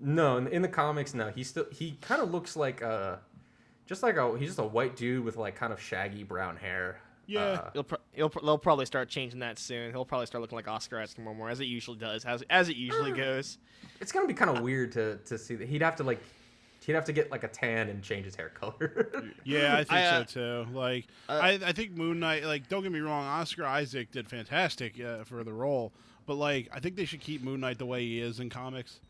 no 0.00 0.36
in, 0.36 0.48
in 0.48 0.62
the 0.62 0.68
comics 0.68 1.14
no. 1.14 1.30
He 1.30 1.44
still 1.44 1.66
he 1.72 1.92
kind 2.00 2.20
of 2.20 2.30
looks 2.32 2.56
like 2.56 2.82
uh 2.82 3.16
just 3.86 4.02
like 4.02 4.16
a 4.16 4.36
he's 4.38 4.48
just 4.48 4.58
a 4.58 4.64
white 4.64 4.96
dude 4.96 5.24
with 5.24 5.36
like 5.36 5.56
kind 5.56 5.72
of 5.72 5.80
shaggy 5.80 6.22
brown 6.22 6.56
hair 6.56 6.98
Yeah. 7.26 7.40
Uh, 7.40 7.70
He'll, 7.72 7.82
pro- 7.84 7.98
he'll 8.12 8.28
pro- 8.30 8.42
they'll 8.44 8.58
probably 8.58 8.86
start 8.86 9.08
changing 9.08 9.40
that 9.40 9.58
soon. 9.58 9.90
He'll 9.92 10.04
probably 10.04 10.26
start 10.26 10.42
looking 10.42 10.56
like 10.56 10.68
Oscar 10.68 11.00
Isaac 11.00 11.18
more 11.18 11.30
and 11.30 11.38
more, 11.38 11.48
as 11.50 11.60
it 11.60 11.64
usually 11.66 11.96
does, 11.98 12.24
as 12.24 12.42
as 12.50 12.68
it 12.68 12.76
usually 12.76 13.12
goes. 13.12 13.58
it's 14.00 14.12
gonna 14.12 14.26
be 14.26 14.34
kind 14.34 14.50
of 14.56 14.62
weird 14.62 14.92
to 14.92 15.16
to 15.26 15.38
see 15.38 15.54
that 15.54 15.68
he'd 15.68 15.82
have 15.82 15.96
to 15.96 16.04
like 16.04 16.20
he'd 16.84 16.92
have 16.92 17.06
to 17.06 17.12
get 17.14 17.30
like 17.30 17.44
a 17.44 17.48
tan 17.48 17.88
and 17.88 18.02
change 18.02 18.26
his 18.26 18.34
hair 18.36 18.50
color. 18.50 19.10
Yeah, 19.44 19.74
I 19.74 19.84
think 19.84 19.92
I, 19.92 20.04
uh, 20.06 20.26
so 20.26 20.64
too. 20.64 20.70
Like, 20.72 21.06
uh, 21.28 21.38
I, 21.42 21.48
I 21.64 21.72
think 21.72 21.92
Moon 21.92 22.18
Knight. 22.20 22.44
Like, 22.44 22.68
don't 22.68 22.82
get 22.82 22.92
me 22.92 23.00
wrong, 23.00 23.24
Oscar 23.26 23.64
Isaac 23.64 24.10
did 24.10 24.28
fantastic 24.28 25.00
uh, 25.00 25.24
for 25.24 25.44
the 25.44 25.52
role, 25.52 25.92
but 26.26 26.34
like, 26.36 26.68
I 26.72 26.80
think 26.80 26.96
they 26.96 27.04
should 27.06 27.20
keep 27.20 27.42
Moon 27.42 27.60
Knight 27.60 27.78
the 27.78 27.86
way 27.86 28.02
he 28.04 28.20
is 28.20 28.38
in 28.40 28.50
comics 28.50 29.00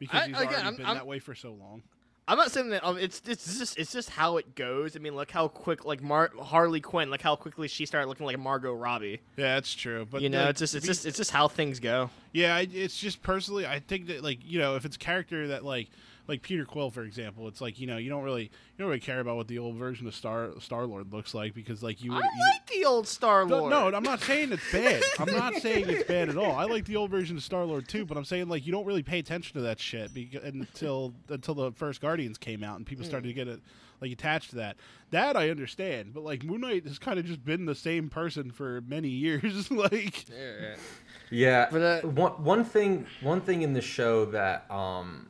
because 0.00 0.22
I- 0.22 0.26
he's 0.28 0.36
again, 0.36 0.46
already 0.48 0.62
I'm- 0.64 0.76
been 0.76 0.86
I'm- 0.86 0.96
that 0.96 1.06
way 1.06 1.18
for 1.20 1.34
so 1.36 1.52
long. 1.52 1.82
I'm 2.30 2.36
not 2.38 2.52
saying 2.52 2.70
that 2.70 2.86
um, 2.86 2.96
it's 2.96 3.20
it's 3.26 3.58
just 3.58 3.76
it's 3.76 3.90
just 3.90 4.08
how 4.08 4.36
it 4.36 4.54
goes. 4.54 4.94
I 4.94 5.00
mean, 5.00 5.16
look 5.16 5.32
how 5.32 5.48
quick 5.48 5.84
like 5.84 6.00
Mar- 6.00 6.30
Harley 6.40 6.80
Quinn, 6.80 7.10
like 7.10 7.22
how 7.22 7.34
quickly 7.34 7.66
she 7.66 7.86
started 7.86 8.06
looking 8.06 8.24
like 8.24 8.38
Margot 8.38 8.72
Robbie. 8.72 9.20
Yeah, 9.36 9.56
that's 9.56 9.74
true. 9.74 10.06
But 10.08 10.22
you 10.22 10.28
know, 10.28 10.42
like, 10.42 10.50
it's 10.50 10.60
just 10.60 10.76
it's 10.76 10.86
just 10.86 11.06
it's 11.06 11.16
just 11.16 11.32
how 11.32 11.48
things 11.48 11.80
go. 11.80 12.08
Yeah, 12.32 12.58
it's 12.58 12.96
just 12.96 13.20
personally, 13.22 13.66
I 13.66 13.80
think 13.80 14.06
that 14.06 14.22
like 14.22 14.38
you 14.44 14.60
know, 14.60 14.76
if 14.76 14.84
it's 14.84 14.94
a 14.94 14.98
character 15.00 15.48
that 15.48 15.64
like 15.64 15.88
like 16.30 16.42
Peter 16.42 16.64
Quill, 16.64 16.90
for 16.90 17.02
example, 17.02 17.46
it's 17.48 17.60
like 17.60 17.78
you 17.78 17.86
know 17.86 17.98
you 17.98 18.08
don't 18.08 18.22
really 18.22 18.44
you 18.44 18.78
don't 18.78 18.88
really 18.88 19.00
care 19.00 19.20
about 19.20 19.36
what 19.36 19.48
the 19.48 19.58
old 19.58 19.76
version 19.76 20.06
of 20.06 20.14
Star 20.14 20.50
Star 20.60 20.86
Lord 20.86 21.12
looks 21.12 21.34
like 21.34 21.52
because 21.54 21.82
like 21.82 22.02
you 22.02 22.12
I 22.12 22.16
would. 22.16 22.24
you- 22.24 22.50
like 22.54 22.66
the 22.68 22.84
old 22.86 23.06
Star 23.08 23.44
Lord. 23.44 23.70
no, 23.70 23.88
I'm 23.94 24.02
not 24.02 24.20
saying 24.22 24.52
it's 24.52 24.72
bad. 24.72 25.02
I'm 25.18 25.34
not 25.34 25.54
saying 25.60 25.90
it's 25.90 26.04
bad 26.04 26.28
at 26.30 26.38
all. 26.38 26.52
I 26.56 26.64
like 26.64 26.86
the 26.86 26.96
old 26.96 27.10
version 27.10 27.36
of 27.36 27.42
Star 27.42 27.64
Lord 27.64 27.86
too, 27.88 28.06
but 28.06 28.16
I'm 28.16 28.24
saying 28.24 28.48
like 28.48 28.64
you 28.64 28.72
don't 28.72 28.86
really 28.86 29.02
pay 29.02 29.18
attention 29.18 29.54
to 29.54 29.60
that 29.62 29.78
shit 29.80 30.14
beca- 30.14 30.44
until 30.44 31.12
until 31.28 31.54
the 31.54 31.72
first 31.72 32.00
Guardians 32.00 32.38
came 32.38 32.62
out 32.64 32.76
and 32.78 32.86
people 32.86 33.04
started 33.04 33.26
to 33.28 33.34
get 33.34 33.48
it 33.48 33.60
like 34.00 34.12
attached 34.12 34.50
to 34.50 34.56
that. 34.56 34.76
That 35.10 35.36
I 35.36 35.50
understand, 35.50 36.14
but 36.14 36.22
like 36.22 36.44
Moon 36.44 36.60
Knight 36.62 36.86
has 36.86 36.98
kind 36.98 37.18
of 37.18 37.26
just 37.26 37.44
been 37.44 37.66
the 37.66 37.74
same 37.74 38.08
person 38.08 38.50
for 38.52 38.80
many 38.86 39.08
years. 39.26 39.70
like, 39.72 40.26
Yeah. 41.30 41.68
For 41.68 41.78
that- 41.80 42.04
one 42.04 42.32
one 42.44 42.64
thing 42.64 43.06
one 43.20 43.40
thing 43.40 43.62
in 43.62 43.72
the 43.72 43.80
show 43.82 44.24
that 44.26 44.70
um 44.70 45.26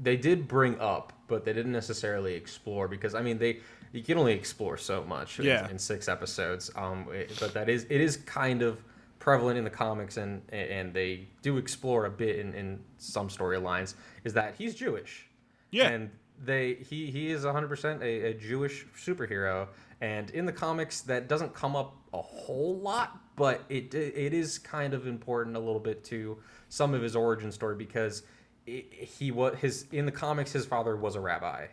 they 0.00 0.16
did 0.16 0.48
bring 0.48 0.78
up, 0.80 1.12
but 1.28 1.44
they 1.44 1.52
didn't 1.52 1.72
necessarily 1.72 2.34
explore 2.34 2.88
because 2.88 3.14
I 3.14 3.22
mean 3.22 3.38
they 3.38 3.60
you 3.92 4.02
can 4.02 4.18
only 4.18 4.32
explore 4.32 4.76
so 4.76 5.04
much 5.04 5.38
in- 5.38 5.46
Yeah. 5.46 5.68
in, 5.70 5.78
six 5.78 6.08
episodes. 6.08 6.70
Um, 6.74 7.06
it- 7.12 7.36
but 7.38 7.54
that 7.54 7.68
is 7.68 7.84
it 7.88 8.00
is 8.00 8.16
kind 8.16 8.62
of 8.62 8.82
prevalent 9.20 9.56
in 9.56 9.64
the 9.64 9.70
comics 9.70 10.16
and 10.16 10.42
and 10.52 10.92
they 10.92 11.28
do 11.42 11.56
explore 11.58 12.06
a 12.06 12.10
bit 12.10 12.38
in, 12.40 12.52
in 12.54 12.80
some 12.98 13.28
storylines 13.28 13.94
is 14.24 14.32
that 14.34 14.54
he's 14.58 14.74
Jewish. 14.74 15.28
Yeah. 15.70 15.88
And 15.88 16.10
they 16.44 16.74
he 16.74 17.10
he 17.10 17.30
is 17.30 17.44
100% 17.44 18.02
a, 18.02 18.30
a 18.30 18.34
Jewish 18.34 18.86
superhero 18.96 19.68
and 20.00 20.30
in 20.30 20.44
the 20.44 20.52
comics 20.52 21.00
that 21.02 21.28
doesn't 21.28 21.54
come 21.54 21.76
up 21.76 21.94
a 22.12 22.20
whole 22.20 22.76
lot 22.80 23.20
but 23.36 23.62
it 23.68 23.94
it 23.94 24.34
is 24.34 24.58
kind 24.58 24.94
of 24.94 25.06
important 25.06 25.56
a 25.56 25.58
little 25.60 25.80
bit 25.80 26.02
to 26.04 26.36
some 26.68 26.92
of 26.92 27.00
his 27.02 27.14
origin 27.14 27.52
story 27.52 27.76
because 27.76 28.24
he 28.66 29.30
was 29.30 29.56
his 29.58 29.86
in 29.92 30.06
the 30.06 30.12
comics 30.12 30.52
his 30.52 30.66
father 30.66 30.96
was 30.96 31.16
a 31.16 31.20
rabbi. 31.20 31.66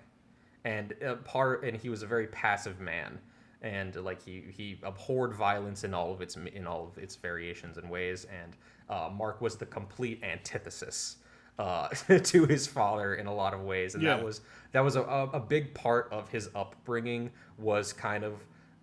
And 0.64 0.94
a 1.02 1.16
part 1.16 1.64
and 1.64 1.76
he 1.76 1.90
was 1.90 2.04
a 2.04 2.08
very 2.08 2.28
passive 2.28 2.80
man. 2.80 3.20
And 3.62 3.96
like 3.96 4.22
he 4.22 4.44
he 4.52 4.80
abhorred 4.84 5.34
violence 5.34 5.84
in 5.84 5.94
all 5.94 6.12
of 6.12 6.22
its 6.22 6.36
in 6.36 6.68
all 6.68 6.88
of 6.88 7.02
its 7.02 7.16
variations 7.16 7.78
and 7.78 7.90
ways. 7.90 8.26
And 8.26 8.56
uh, 8.90 9.10
Mark 9.10 9.42
was 9.42 9.56
the 9.56 9.66
complete 9.66 10.24
antithesis 10.24 11.18
uh, 11.58 11.88
to 12.24 12.46
his 12.46 12.68
father 12.68 13.16
in 13.16 13.28
a 13.28 13.34
lot 13.34 13.54
of 13.54 13.62
ways. 13.62 13.96
And 13.96 14.04
that 14.06 14.24
was 14.24 14.42
that 14.72 14.82
was 14.82 14.96
a, 14.96 15.02
a 15.02 15.30
a 15.32 15.40
big 15.40 15.74
part 15.74 16.10
of 16.12 16.30
his 16.30 16.50
upbringing 16.56 17.32
was 17.58 17.94
kind 17.94 18.24
of 18.24 18.34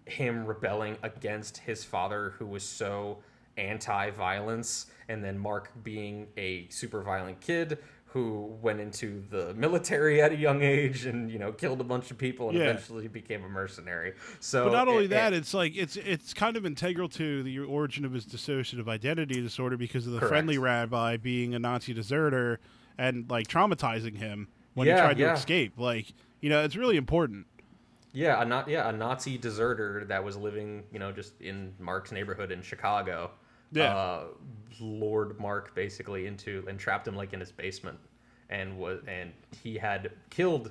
him 0.06 0.46
rebelling 0.46 0.96
against 1.02 1.58
his 1.58 1.84
father 1.84 2.34
who 2.38 2.46
was 2.46 2.62
so 2.62 3.18
anti-violence. 3.58 4.86
And 5.08 5.22
then 5.22 5.38
Mark 5.38 5.70
being 5.82 6.28
a 6.36 6.66
super 6.70 7.02
violent 7.02 7.40
kid 7.40 7.78
who 8.12 8.56
went 8.62 8.80
into 8.80 9.22
the 9.30 9.52
military 9.54 10.22
at 10.22 10.32
a 10.32 10.36
young 10.36 10.62
age 10.62 11.04
and 11.04 11.30
you 11.30 11.38
know 11.38 11.52
killed 11.52 11.80
a 11.80 11.84
bunch 11.84 12.10
of 12.10 12.16
people 12.18 12.48
and 12.48 12.56
Yeah. 12.58 12.64
eventually 12.70 13.06
became 13.08 13.44
a 13.44 13.48
mercenary. 13.48 14.14
So 14.40 14.64
but 14.64 14.72
not 14.72 14.88
only 14.88 15.04
it- 15.04 15.08
that, 15.08 15.32
it- 15.32 15.36
it's 15.36 15.52
like 15.54 15.76
it's 15.76 15.96
it's 15.96 16.32
kind 16.32 16.56
of 16.56 16.64
integral 16.64 17.08
to 17.10 17.42
the 17.42 17.58
origin 17.60 18.04
of 18.04 18.12
his 18.12 18.24
dissociative 18.24 18.88
identity 18.88 19.40
disorder 19.40 19.76
because 19.76 20.06
of 20.06 20.12
the 20.14 20.20
Correct. 20.20 20.30
friendly 20.30 20.58
rabbi 20.58 21.16
being 21.18 21.54
a 21.54 21.58
Nazi 21.58 21.92
deserter 21.92 22.60
and 22.96 23.28
like 23.30 23.46
traumatizing 23.46 24.16
him 24.16 24.48
when 24.74 24.86
he 24.86 24.92
Yeah, 24.92 25.02
tried 25.02 25.18
to 25.18 25.32
escape. 25.32 25.74
Like, 25.76 26.06
you 26.40 26.48
know, 26.48 26.64
it's 26.64 26.76
really 26.76 26.96
important. 26.96 27.46
Yeah, 28.14 28.40
a 28.40 28.44
not 28.46 28.68
yeah, 28.68 28.88
a 28.88 28.92
Nazi 28.92 29.36
deserter 29.36 30.04
that 30.08 30.24
was 30.24 30.34
living, 30.36 30.84
you 30.90 30.98
know, 30.98 31.12
just 31.12 31.38
in 31.42 31.74
Mark's 31.78 32.10
neighborhood 32.10 32.50
in 32.50 32.62
Chicago. 32.62 33.32
Yeah. 33.72 33.96
Uh, 33.96 34.24
lured 34.80 35.38
Mark 35.40 35.74
basically 35.74 36.26
into 36.26 36.64
and 36.68 36.78
trapped 36.78 37.06
him 37.06 37.16
like 37.16 37.32
in 37.32 37.40
his 37.40 37.52
basement, 37.52 37.98
and 38.50 38.78
was 38.78 39.00
and 39.06 39.32
he 39.62 39.76
had 39.76 40.12
killed 40.30 40.70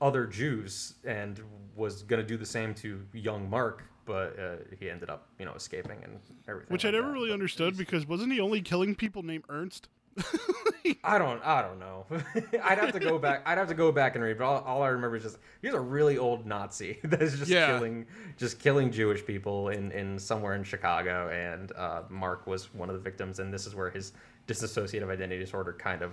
other 0.00 0.26
Jews 0.26 0.94
and 1.04 1.40
was 1.76 2.02
gonna 2.02 2.22
do 2.22 2.36
the 2.36 2.46
same 2.46 2.74
to 2.76 3.00
young 3.12 3.48
Mark, 3.48 3.82
but 4.04 4.38
uh, 4.38 4.56
he 4.78 4.90
ended 4.90 5.10
up, 5.10 5.28
you 5.38 5.44
know, 5.44 5.54
escaping 5.54 6.02
and 6.04 6.18
everything. 6.48 6.72
Which 6.72 6.84
I 6.84 6.90
never 6.90 7.08
that. 7.08 7.12
really 7.12 7.32
understood 7.32 7.76
because 7.76 8.06
wasn't 8.06 8.32
he 8.32 8.40
only 8.40 8.60
killing 8.60 8.94
people 8.94 9.22
named 9.22 9.44
Ernst? 9.48 9.88
I 11.02 11.18
don't, 11.18 11.42
I 11.44 11.62
don't 11.62 11.78
know. 11.78 12.04
I'd 12.62 12.78
have 12.78 12.92
to 12.92 13.00
go 13.00 13.18
back. 13.18 13.42
I'd 13.46 13.58
have 13.58 13.68
to 13.68 13.74
go 13.74 13.90
back 13.90 14.14
and 14.14 14.24
read. 14.24 14.38
But 14.38 14.44
all, 14.44 14.60
all 14.64 14.82
I 14.82 14.88
remember 14.88 15.16
is 15.16 15.22
just 15.22 15.38
he's 15.62 15.74
a 15.74 15.80
really 15.80 16.18
old 16.18 16.46
Nazi 16.46 16.98
that's 17.04 17.36
just 17.36 17.50
Yeah. 17.50 17.66
killing, 17.66 18.06
just 18.36 18.58
killing 18.58 18.90
Jewish 18.90 19.24
people 19.24 19.68
in 19.70 19.90
in 19.92 20.18
somewhere 20.18 20.54
in 20.54 20.64
Chicago. 20.64 21.28
And 21.30 21.72
uh, 21.72 22.02
Mark 22.08 22.46
was 22.46 22.72
one 22.74 22.90
of 22.90 22.94
the 22.96 23.00
victims, 23.02 23.38
and 23.38 23.52
this 23.52 23.66
is 23.66 23.74
where 23.74 23.90
his 23.90 24.12
dissociative 24.46 25.08
identity 25.10 25.40
disorder 25.40 25.72
kind 25.72 26.02
of 26.02 26.12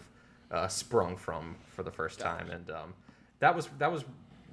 uh, 0.51 0.67
sprung 0.67 1.17
from 1.17 1.55
for 1.75 1.83
the 1.83 1.91
first 1.91 2.19
time. 2.19 2.49
And 2.49 2.69
um, 2.71 2.93
that 3.39 3.55
was 3.55 3.67
that 3.77 3.91
was 3.91 4.05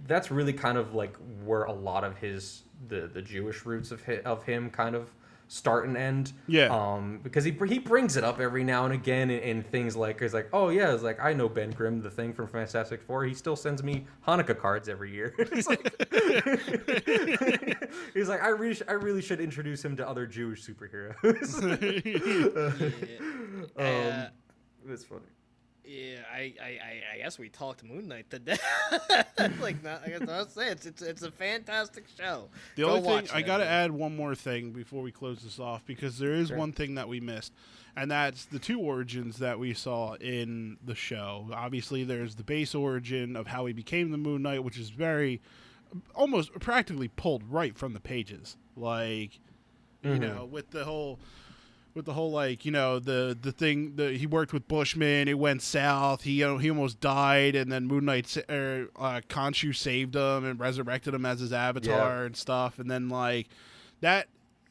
that's 0.06 0.30
really 0.30 0.52
kind 0.52 0.78
of 0.78 0.94
like 0.94 1.16
where 1.44 1.64
a 1.64 1.72
lot 1.72 2.04
of 2.04 2.16
his 2.18 2.62
the 2.88 3.08
the 3.12 3.22
Jewish 3.22 3.64
roots 3.64 3.90
of 3.92 4.04
hi, 4.04 4.20
of 4.24 4.42
him 4.44 4.70
kind 4.70 4.94
of 4.94 5.10
start 5.48 5.86
and 5.88 5.96
end. 5.96 6.32
Yeah. 6.46 6.66
Um, 6.66 7.20
because 7.22 7.44
he 7.44 7.56
he 7.66 7.78
brings 7.78 8.16
it 8.16 8.24
up 8.24 8.38
every 8.38 8.64
now 8.64 8.84
and 8.84 8.94
again 8.94 9.30
in, 9.30 9.40
in 9.40 9.62
things 9.62 9.96
like 9.96 10.20
he's 10.20 10.34
like, 10.34 10.48
oh 10.52 10.68
yeah, 10.68 10.92
it's 10.94 11.02
like 11.02 11.18
I 11.20 11.32
know 11.32 11.48
Ben 11.48 11.70
Grimm, 11.70 12.00
the 12.02 12.10
thing 12.10 12.32
from 12.32 12.46
Fantastic 12.46 13.02
Four. 13.02 13.24
He 13.24 13.34
still 13.34 13.56
sends 13.56 13.82
me 13.82 14.06
Hanukkah 14.26 14.58
cards 14.58 14.88
every 14.88 15.12
year. 15.12 15.34
It's 15.38 15.66
like- 15.66 15.94
he's 18.14 18.28
like, 18.28 18.42
I 18.42 18.48
really 18.48 18.74
sh- 18.74 18.82
I 18.88 18.92
really 18.92 19.22
should 19.22 19.40
introduce 19.40 19.84
him 19.84 19.96
to 19.96 20.08
other 20.08 20.26
Jewish 20.26 20.66
superheroes. 20.66 21.18
Uh, 23.78 23.82
um, 23.82 24.26
it's 24.92 25.04
funny. 25.04 25.22
Yeah, 25.88 26.18
I, 26.30 26.52
I, 26.62 26.66
I, 26.66 27.02
I 27.14 27.18
guess 27.18 27.38
we 27.38 27.48
talked 27.48 27.82
Moon 27.82 28.08
Knight 28.08 28.28
today. 28.28 28.58
like, 29.60 29.82
not, 29.82 30.02
I 30.04 30.10
guess 30.10 30.28
I'll 30.28 30.46
say 30.46 30.68
it's, 30.68 30.84
it's 30.84 31.00
it's 31.00 31.22
a 31.22 31.30
fantastic 31.30 32.04
show. 32.14 32.48
The 32.76 32.82
Go 32.82 32.90
only 32.90 33.22
thing 33.22 33.28
I 33.32 33.40
got 33.40 33.56
to 33.58 33.66
add 33.66 33.90
one 33.90 34.14
more 34.14 34.34
thing 34.34 34.72
before 34.72 35.00
we 35.02 35.10
close 35.12 35.40
this 35.40 35.58
off 35.58 35.86
because 35.86 36.18
there 36.18 36.34
is 36.34 36.48
Sure. 36.48 36.58
one 36.58 36.72
thing 36.72 36.96
that 36.96 37.08
we 37.08 37.20
missed, 37.20 37.54
and 37.96 38.10
that's 38.10 38.44
the 38.44 38.58
two 38.58 38.78
origins 38.80 39.38
that 39.38 39.58
we 39.58 39.72
saw 39.72 40.12
in 40.16 40.76
the 40.84 40.94
show. 40.94 41.48
Obviously, 41.54 42.04
there's 42.04 42.34
the 42.34 42.44
base 42.44 42.74
origin 42.74 43.34
of 43.34 43.46
how 43.46 43.64
he 43.64 43.72
became 43.72 44.10
the 44.10 44.18
Moon 44.18 44.42
Knight, 44.42 44.62
which 44.62 44.76
is 44.78 44.90
very, 44.90 45.40
almost 46.14 46.52
practically 46.60 47.08
pulled 47.08 47.42
right 47.50 47.78
from 47.78 47.94
the 47.94 48.00
pages. 48.00 48.58
Like, 48.76 49.40
you 50.02 50.10
Mhm. 50.10 50.20
know, 50.20 50.44
with 50.44 50.70
the 50.70 50.84
whole. 50.84 51.18
With 51.94 52.04
the 52.04 52.12
whole 52.12 52.30
like 52.30 52.64
you 52.64 52.70
know 52.70 52.98
the 53.00 53.36
the 53.40 53.50
thing 53.50 53.96
that 53.96 54.16
he 54.18 54.26
worked 54.26 54.52
with 54.52 54.68
Bushman, 54.68 55.26
it 55.26 55.38
went 55.38 55.62
south. 55.62 56.22
He 56.22 56.32
you 56.40 56.46
know, 56.46 56.58
he 56.58 56.70
almost 56.70 57.00
died, 57.00 57.56
and 57.56 57.72
then 57.72 57.86
Moon 57.86 58.04
Knight 58.04 58.28
sa- 58.28 58.40
er, 58.48 58.88
uh, 58.96 59.20
Khonshu 59.28 59.74
saved 59.74 60.14
him 60.14 60.44
and 60.44 60.60
resurrected 60.60 61.12
him 61.14 61.26
as 61.26 61.40
his 61.40 61.52
avatar 61.52 62.24
and 62.24 62.36
stuff. 62.36 62.78
And 62.78 62.88
then 62.88 63.08
like 63.08 63.48
that, 64.00 64.28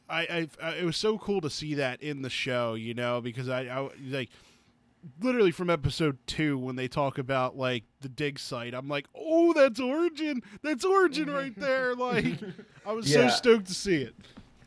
I, 0.08 0.20
I, 0.20 0.48
I 0.62 0.70
it 0.76 0.84
was 0.84 0.96
so 0.96 1.18
cool 1.18 1.42
to 1.42 1.50
see 1.50 1.74
that 1.74 2.02
in 2.02 2.22
the 2.22 2.30
show, 2.30 2.72
you 2.74 2.94
know, 2.94 3.20
because 3.20 3.48
I, 3.50 3.62
I 3.64 3.90
like 4.06 4.30
literally 5.20 5.50
from 5.50 5.68
episode 5.68 6.16
two 6.26 6.56
when 6.56 6.76
they 6.76 6.88
talk 6.88 7.18
about 7.18 7.58
like 7.58 7.84
the 8.00 8.08
dig 8.08 8.38
site, 8.38 8.72
I'm 8.72 8.88
like, 8.88 9.06
oh, 9.14 9.52
that's 9.52 9.80
Origin, 9.80 10.40
that's 10.62 10.84
Origin 10.84 11.30
right 11.30 11.52
there. 11.58 11.94
Like 11.94 12.24
I 12.86 12.92
was 12.92 13.10
Yeah. 13.12 13.28
so 13.28 13.36
stoked 13.36 13.66
to 13.66 13.74
see 13.74 13.96
it. 13.96 14.14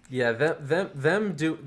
Yeah, 0.10 0.34
them 0.34 0.56
them 0.60 0.90
them 0.94 1.34
do 1.36 1.58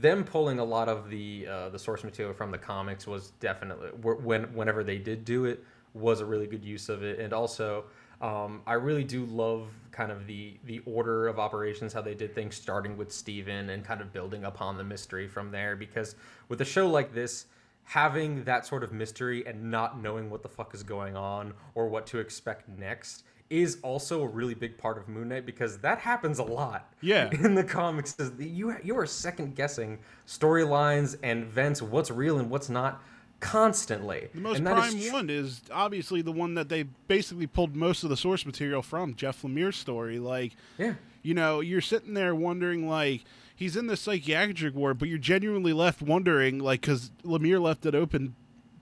them 0.00 0.24
pulling 0.24 0.58
a 0.58 0.64
lot 0.64 0.88
of 0.88 1.10
the 1.10 1.46
uh, 1.46 1.68
the 1.70 1.78
source 1.78 2.04
material 2.04 2.34
from 2.34 2.50
the 2.50 2.58
comics 2.58 3.06
was 3.06 3.30
definitely 3.40 3.88
when 3.88 4.44
whenever 4.54 4.84
they 4.84 4.98
did 4.98 5.24
do 5.24 5.44
it 5.44 5.64
was 5.94 6.20
a 6.20 6.24
really 6.24 6.46
good 6.46 6.64
use 6.64 6.88
of 6.88 7.02
it, 7.02 7.18
and 7.18 7.32
also 7.32 7.84
um, 8.20 8.62
I 8.66 8.74
really 8.74 9.04
do 9.04 9.24
love 9.26 9.68
kind 9.90 10.10
of 10.10 10.26
the 10.26 10.58
the 10.64 10.80
order 10.80 11.28
of 11.28 11.38
operations 11.38 11.92
how 11.92 12.02
they 12.02 12.14
did 12.14 12.34
things 12.34 12.56
starting 12.56 12.96
with 12.96 13.12
Steven 13.12 13.70
and 13.70 13.84
kind 13.84 14.00
of 14.00 14.12
building 14.12 14.44
upon 14.44 14.76
the 14.76 14.84
mystery 14.84 15.28
from 15.28 15.50
there. 15.50 15.76
Because 15.76 16.14
with 16.48 16.60
a 16.60 16.64
show 16.64 16.88
like 16.88 17.12
this 17.12 17.46
having 17.84 18.44
that 18.44 18.66
sort 18.66 18.84
of 18.84 18.92
mystery 18.92 19.46
and 19.46 19.70
not 19.70 20.00
knowing 20.02 20.28
what 20.28 20.42
the 20.42 20.48
fuck 20.48 20.74
is 20.74 20.82
going 20.82 21.16
on 21.16 21.54
or 21.74 21.88
what 21.88 22.06
to 22.06 22.18
expect 22.18 22.68
next 22.68 23.24
is 23.50 23.78
also 23.82 24.22
a 24.22 24.26
really 24.26 24.54
big 24.54 24.76
part 24.76 24.98
of 24.98 25.08
Moon 25.08 25.28
Knight 25.28 25.46
because 25.46 25.78
that 25.78 25.98
happens 25.98 26.38
a 26.38 26.42
lot. 26.42 26.92
Yeah. 27.00 27.30
In 27.32 27.54
the 27.54 27.64
comics, 27.64 28.14
you 28.38 28.74
you 28.82 28.96
are 28.98 29.06
second 29.06 29.54
guessing 29.56 29.98
storylines 30.26 31.16
and 31.22 31.42
events, 31.44 31.80
what's 31.82 32.10
real 32.10 32.38
and 32.38 32.50
what's 32.50 32.68
not, 32.68 33.02
constantly. 33.40 34.28
The 34.34 34.40
most 34.40 34.58
and 34.58 34.66
that 34.66 34.78
is 34.78 34.94
prime 34.94 35.02
tr- 35.08 35.12
one 35.12 35.30
is 35.30 35.62
obviously 35.72 36.22
the 36.22 36.32
one 36.32 36.54
that 36.54 36.68
they 36.68 36.84
basically 37.06 37.46
pulled 37.46 37.74
most 37.74 38.04
of 38.04 38.10
the 38.10 38.16
source 38.16 38.44
material 38.44 38.82
from 38.82 39.14
Jeff 39.14 39.42
Lemire's 39.42 39.76
story. 39.76 40.18
Like, 40.18 40.52
Yeah. 40.78 40.94
you 41.22 41.34
know, 41.34 41.60
you're 41.60 41.80
sitting 41.80 42.14
there 42.14 42.34
wondering, 42.34 42.88
like, 42.88 43.24
he's 43.54 43.76
in 43.76 43.86
the 43.86 43.96
psychiatric 43.96 44.74
ward, 44.74 44.98
but 44.98 45.08
you're 45.08 45.18
genuinely 45.18 45.72
left 45.72 46.02
wondering, 46.02 46.58
like, 46.58 46.80
because 46.82 47.10
Lemire 47.24 47.60
left 47.60 47.86
it 47.86 47.94
open, 47.94 48.34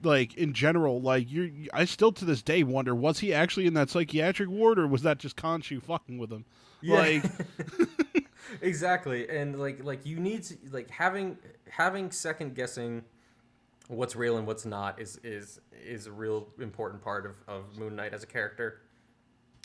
like, 0.03 0.35
in 0.35 0.53
general. 0.53 1.01
Like, 1.01 1.31
you're, 1.31 1.49
I 1.73 1.85
still 1.85 2.13
to 2.13 2.25
this 2.25 2.43
day 2.43 2.63
wonder, 2.63 2.95
was 2.95 3.21
he 3.21 3.33
actually 3.33 3.67
in 3.67 3.75
that 3.75 3.91
psychiatric 3.91 4.49
ward, 4.49 4.79
or 4.79 4.87
was 4.87 5.03
that 5.03 5.19
just 5.19 5.37
Khonshu 5.37 5.83
fucking 5.83 6.19
with 6.19 6.31
him? 6.31 6.45
Yeah. 6.81 6.99
Like, 6.99 7.25
exactly 8.61 9.29
and 9.29 9.59
like 9.59 9.83
like 9.85 10.05
you 10.07 10.19
need 10.19 10.43
to 10.43 10.57
like 10.71 10.91
having 10.91 11.37
having 11.69 12.11
second 12.11 12.55
guessing 12.55 13.05
what's 13.89 14.17
real 14.17 14.37
and 14.37 14.47
what's 14.47 14.65
not 14.65 15.01
is 15.01 15.19
is 15.23 15.61
is 15.85 16.07
a 16.07 16.13
real 16.13 16.49
important 16.61 17.03
part 17.03 17.27
of, 17.27 17.37
of 17.49 17.77
moon 17.79 17.97
knight 17.97 18.13
as 18.13 18.23
a 18.23 18.27
character 18.27 18.83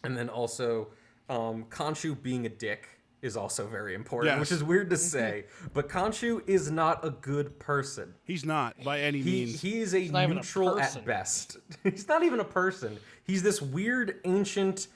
and 0.04 0.18
then 0.18 0.30
also 0.30 0.88
um 1.30 1.66
Khonshu 1.66 2.22
being 2.22 2.46
a 2.46 2.50
dick 2.50 2.88
is 3.22 3.38
also 3.38 3.68
very 3.68 3.94
important 3.94 4.40
which 4.40 4.52
is 4.52 4.64
weird 4.64 4.90
to 4.90 4.98
say 4.98 5.46
but 5.74 5.88
Khonshu 5.90 6.42
is 6.48 6.72
not 6.72 7.06
a 7.06 7.12
good 7.12 7.60
person 7.60 8.14
he's 8.24 8.46
not 8.46 8.76
by 8.84 9.00
any 9.00 9.22
he, 9.22 9.46
means. 9.46 9.62
he 9.62 9.80
is 9.80 9.94
a 9.94 10.08
not 10.08 10.24
even 10.24 10.38
a 10.38 10.42
neutral 10.42 10.80
at 10.80 11.06
best. 11.06 11.58
He's 11.84 12.08
not 12.08 12.24
even 12.24 12.40
a 12.40 12.46
person. 12.46 12.98
He's 13.24 13.44
this 13.44 13.62
weird, 13.62 14.20
ancient, 14.26 14.88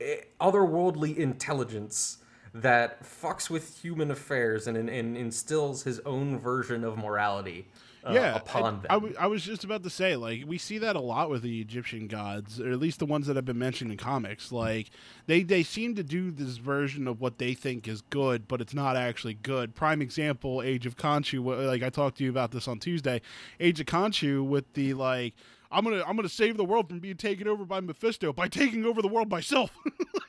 eh, 0.00 0.16
otherworldly 0.40 1.16
intelligence 1.16 2.18
that 2.52 3.02
fucks 3.02 3.50
with 3.50 3.80
human 3.82 4.10
affairs 4.10 4.66
and, 4.66 4.76
and 4.76 5.16
instills 5.16 5.82
his 5.82 6.00
own 6.00 6.38
version 6.38 6.84
of 6.84 6.96
morality 6.96 7.66
uh, 8.04 8.12
yeah, 8.12 8.36
upon 8.36 8.74
and 8.74 8.82
them. 8.82 8.86
I, 8.90 8.94
w- 8.94 9.14
I 9.18 9.26
was 9.26 9.42
just 9.42 9.64
about 9.64 9.82
to 9.84 9.90
say, 9.90 10.16
like, 10.16 10.44
we 10.46 10.58
see 10.58 10.78
that 10.78 10.96
a 10.96 11.00
lot 11.00 11.30
with 11.30 11.42
the 11.42 11.60
Egyptian 11.60 12.06
gods, 12.06 12.60
or 12.60 12.70
at 12.70 12.78
least 12.78 12.98
the 12.98 13.06
ones 13.06 13.26
that 13.26 13.36
have 13.36 13.44
been 13.44 13.58
mentioned 13.58 13.90
in 13.90 13.96
comics. 13.96 14.52
Like, 14.52 14.90
they 15.26 15.42
they 15.42 15.62
seem 15.62 15.94
to 15.94 16.02
do 16.02 16.30
this 16.30 16.58
version 16.58 17.08
of 17.08 17.20
what 17.20 17.38
they 17.38 17.54
think 17.54 17.88
is 17.88 18.02
good, 18.02 18.46
but 18.46 18.60
it's 18.60 18.74
not 18.74 18.96
actually 18.96 19.34
good. 19.34 19.74
Prime 19.74 20.02
example, 20.02 20.62
Age 20.62 20.86
of 20.86 20.96
Khonshu. 20.96 21.66
Like 21.66 21.82
I 21.82 21.90
talked 21.90 22.18
to 22.18 22.24
you 22.24 22.30
about 22.30 22.50
this 22.50 22.68
on 22.68 22.78
Tuesday. 22.78 23.20
Age 23.58 23.80
of 23.80 23.86
Khonshu 23.86 24.44
with 24.46 24.72
the 24.74 24.94
like. 24.94 25.34
I'm 25.74 25.82
gonna 25.84 26.04
I'm 26.06 26.14
gonna 26.16 26.28
save 26.28 26.56
the 26.56 26.64
world 26.64 26.88
from 26.88 27.00
being 27.00 27.16
taken 27.16 27.48
over 27.48 27.64
by 27.64 27.80
Mephisto 27.80 28.32
by 28.32 28.46
taking 28.48 28.84
over 28.86 29.02
the 29.02 29.08
world 29.08 29.28
myself. 29.28 29.76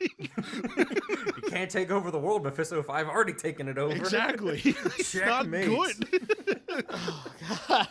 you 0.18 0.28
can't 1.48 1.70
take 1.70 1.90
over 1.90 2.10
the 2.10 2.18
world, 2.18 2.42
Mephisto, 2.42 2.78
if 2.80 2.90
I've 2.90 3.06
already 3.08 3.32
taken 3.32 3.68
it 3.68 3.78
over. 3.78 3.94
exactly. 3.94 4.60
it's 4.64 5.14
not 5.14 5.44
Checkmate. 5.44 5.68
good. 5.68 6.84
Oh, 7.68 7.86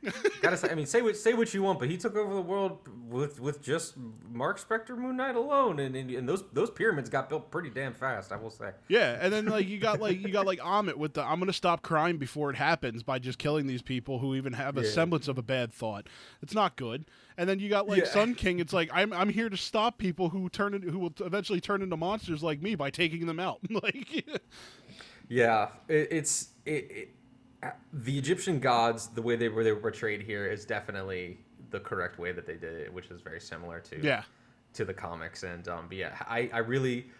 Gotta 0.42 0.56
say, 0.56 0.70
I 0.70 0.74
mean, 0.74 0.86
say 0.86 1.02
what 1.02 1.16
say 1.16 1.34
what 1.34 1.52
you 1.52 1.62
want, 1.62 1.78
but 1.80 1.88
he 1.90 1.96
took 1.96 2.14
over 2.14 2.32
the 2.32 2.40
world 2.40 2.88
with 3.08 3.40
with 3.40 3.60
just 3.62 3.94
Mark 4.30 4.60
Spector, 4.60 4.96
Moon 4.96 5.16
Knight 5.16 5.34
alone, 5.34 5.80
and, 5.80 5.96
and 5.96 6.08
and 6.10 6.28
those 6.28 6.44
those 6.52 6.70
pyramids 6.70 7.08
got 7.10 7.28
built 7.28 7.50
pretty 7.50 7.68
damn 7.70 7.92
fast, 7.94 8.30
I 8.30 8.36
will 8.36 8.50
say. 8.50 8.70
Yeah, 8.88 9.18
and 9.20 9.32
then 9.32 9.46
like 9.46 9.66
you 9.66 9.78
got 9.78 10.00
like 10.00 10.20
you 10.20 10.28
got 10.28 10.46
like 10.46 10.60
Ammit 10.60 10.94
with 10.94 11.14
the 11.14 11.22
I'm 11.24 11.40
gonna 11.40 11.52
stop 11.52 11.82
crime 11.82 12.16
before 12.16 12.50
it 12.50 12.56
happens 12.56 13.02
by 13.02 13.18
just 13.18 13.38
killing 13.38 13.66
these 13.66 13.82
people 13.82 14.20
who 14.20 14.34
even 14.36 14.52
have 14.52 14.76
a 14.78 14.82
Yeah. 14.82 14.90
semblance 14.90 15.26
of 15.26 15.36
a 15.36 15.42
bad 15.42 15.72
thought. 15.72 16.06
It's 16.42 16.54
not 16.54 16.76
good. 16.76 17.04
And 17.36 17.48
then 17.48 17.58
you 17.58 17.68
got 17.68 17.88
like 17.88 17.98
Yeah. 17.98 18.08
Sun 18.08 18.36
King. 18.36 18.60
It's 18.60 18.72
like 18.72 18.90
I'm 18.92 19.12
I'm 19.12 19.30
here 19.30 19.48
to 19.48 19.56
stop 19.56 19.98
people 19.98 20.28
who 20.28 20.48
turn 20.48 20.74
in, 20.74 20.82
who 20.82 21.00
will 21.00 21.14
eventually 21.20 21.60
turn 21.60 21.82
into 21.82 21.96
monsters 21.96 22.42
like 22.42 22.62
me 22.62 22.76
by 22.76 22.90
taking 22.90 23.26
them 23.26 23.40
out. 23.40 23.58
like 23.70 24.24
Yeah, 25.28 25.68
it, 25.88 26.08
it's 26.10 26.48
it, 26.64 26.90
it, 26.90 27.08
the 27.92 28.18
Egyptian 28.18 28.60
gods. 28.60 29.08
The 29.08 29.22
way 29.22 29.36
they 29.36 29.48
were 29.48 29.64
they 29.64 29.72
were 29.72 29.80
portrayed 29.80 30.22
here 30.22 30.46
is 30.46 30.64
definitely 30.64 31.38
the 31.70 31.80
correct 31.80 32.18
way 32.18 32.32
that 32.32 32.46
they 32.46 32.54
did 32.54 32.76
it, 32.76 32.92
which 32.92 33.10
is 33.10 33.20
very 33.20 33.40
similar 33.40 33.80
to 33.80 34.00
yeah, 34.02 34.22
to 34.74 34.84
the 34.84 34.94
comics. 34.94 35.42
And 35.42 35.66
um, 35.68 35.86
but 35.88 35.96
yeah, 35.96 36.16
I 36.20 36.50
I 36.52 36.58
really. 36.58 37.10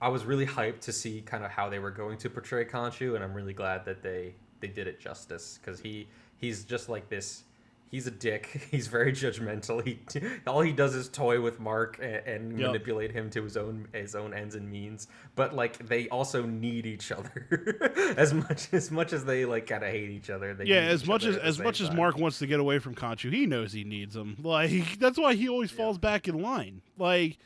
I 0.00 0.08
was 0.08 0.24
really 0.24 0.46
hyped 0.46 0.80
to 0.82 0.92
see 0.92 1.20
kind 1.20 1.44
of 1.44 1.50
how 1.50 1.68
they 1.68 1.80
were 1.80 1.90
going 1.90 2.16
to 2.18 2.30
portray 2.30 2.64
Khonshu, 2.64 3.16
and 3.16 3.24
I'm 3.24 3.34
really 3.34 3.52
glad 3.52 3.84
that 3.84 4.00
they 4.00 4.34
they 4.60 4.68
did 4.68 4.86
it 4.86 5.00
justice 5.00 5.58
because 5.60 5.80
he 5.80 6.08
he's 6.36 6.64
just 6.64 6.88
like 6.88 7.08
this. 7.08 7.42
He's 7.90 8.06
a 8.06 8.10
dick. 8.10 8.66
He's 8.70 8.88
very 8.88 9.12
judgmental. 9.12 9.84
He 9.86 10.00
all 10.46 10.60
he 10.60 10.72
does 10.72 10.94
is 10.94 11.08
toy 11.08 11.40
with 11.40 11.60
Mark 11.60 11.98
and, 12.02 12.16
and 12.26 12.58
Yep. 12.58 12.66
manipulate 12.68 13.12
him 13.12 13.30
to 13.30 13.42
his 13.44 13.56
own 13.56 13.88
his 13.92 14.14
own 14.14 14.34
ends 14.34 14.54
and 14.54 14.70
means. 14.70 15.06
But 15.34 15.54
like 15.54 15.86
they 15.86 16.08
also 16.08 16.44
need 16.44 16.84
each 16.86 17.12
other 17.12 17.92
as 18.16 18.34
much 18.34 18.68
as 18.72 18.90
much 18.90 19.12
as 19.12 19.24
they 19.24 19.44
like 19.44 19.66
kind 19.66 19.84
of 19.84 19.90
hate 19.90 20.10
each 20.10 20.30
other. 20.30 20.52
They 20.54 20.64
yeah. 20.64 20.80
As 20.80 21.06
much 21.06 21.24
as 21.24 21.36
as 21.36 21.58
much 21.58 21.80
as. 21.80 21.90
Mark 21.92 22.18
wants 22.18 22.38
to 22.40 22.46
get 22.46 22.60
away 22.60 22.78
from 22.80 22.94
Khonshu, 22.94 23.32
he 23.32 23.46
knows 23.46 23.72
he 23.72 23.84
needs 23.84 24.16
him. 24.16 24.36
Like 24.42 24.98
that's 24.98 25.18
why 25.18 25.34
he 25.34 25.48
always 25.48 25.70
falls 25.70 25.98
back 25.98 26.28
in 26.28 26.40
line. 26.42 26.82
Like. 26.98 27.38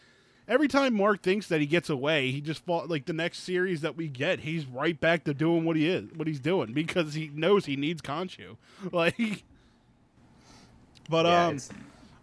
Every 0.48 0.66
time 0.66 0.94
Mark 0.96 1.22
thinks 1.22 1.46
that 1.46 1.60
he 1.60 1.66
gets 1.66 1.88
away, 1.88 2.32
he 2.32 2.40
just 2.40 2.64
fall 2.66 2.84
like 2.88 3.06
the 3.06 3.12
next 3.12 3.44
series 3.44 3.82
that 3.82 3.96
we 3.96 4.08
get, 4.08 4.40
he's 4.40 4.66
right 4.66 4.98
back 4.98 5.22
to 5.24 5.32
doing 5.34 5.64
what 5.64 5.76
he 5.76 5.86
is, 5.86 6.10
what 6.16 6.26
he's 6.26 6.40
doing 6.40 6.72
because 6.72 7.14
he 7.14 7.30
knows 7.32 7.66
he 7.66 7.76
needs 7.76 8.02
Khonshu. 8.02 8.56
Like, 8.90 9.44
but 11.10 11.26
Yeah, 11.26 11.46
um, 11.48 11.58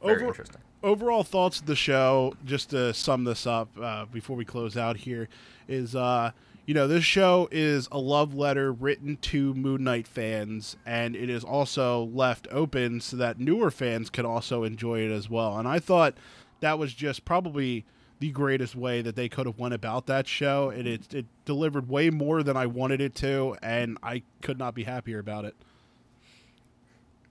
very 0.02 0.16
over- 0.16 0.28
interesting. 0.28 0.62
overall 0.82 1.24
thoughts 1.24 1.60
of 1.60 1.66
the 1.68 1.76
show, 1.76 2.34
just 2.46 2.70
to 2.72 2.94
sum 2.94 3.26
this 3.26 3.46
up 3.46 3.70
uh, 3.80 4.06
before 4.06 4.36
we 4.36 4.46
close 4.46 4.78
out 4.78 4.98
here, 4.98 5.28
is 5.68 5.96
uh, 5.96 6.32
you 6.66 6.74
know 6.74 6.88
this 6.88 7.04
show 7.04 7.48
is 7.52 7.88
a 7.92 8.00
love 8.00 8.34
letter 8.34 8.72
written 8.72 9.18
to 9.18 9.54
Moon 9.54 9.84
Knight 9.84 10.08
fans, 10.08 10.76
and 10.86 11.16
it 11.16 11.30
is 11.30 11.44
also 11.44 12.06
left 12.06 12.48
open 12.52 13.00
so 13.02 13.18
that 13.18 13.40
newer 13.40 13.70
fans 13.72 14.10
can 14.10 14.26
also 14.26 14.64
enjoy 14.64 15.00
it 15.02 15.12
as 15.12 15.30
well. 15.30 15.58
And 15.58 15.68
I 15.68 15.80
thought 15.80 16.16
that 16.62 16.80
was 16.80 16.94
just 16.94 17.24
probably 17.26 17.86
the 18.20 18.32
greatest 18.32 18.76
way 18.76 19.02
that 19.04 19.16
they 19.16 19.30
could 19.30 19.46
have 19.46 19.60
went 19.60 19.76
about 19.76 20.08
that 20.08 20.28
show, 20.28 20.70
and 20.70 20.88
it 20.88 21.14
it 21.14 21.26
delivered 21.46 21.88
way 21.90 22.10
more 22.10 22.44
than 22.44 22.58
I 22.58 22.66
wanted 22.66 23.00
it 23.02 23.14
to, 23.16 23.56
and 23.62 23.98
I 24.02 24.24
could 24.42 24.58
not 24.58 24.74
be 24.76 24.84
happier 24.84 25.20
about 25.20 25.46
it. 25.46 25.56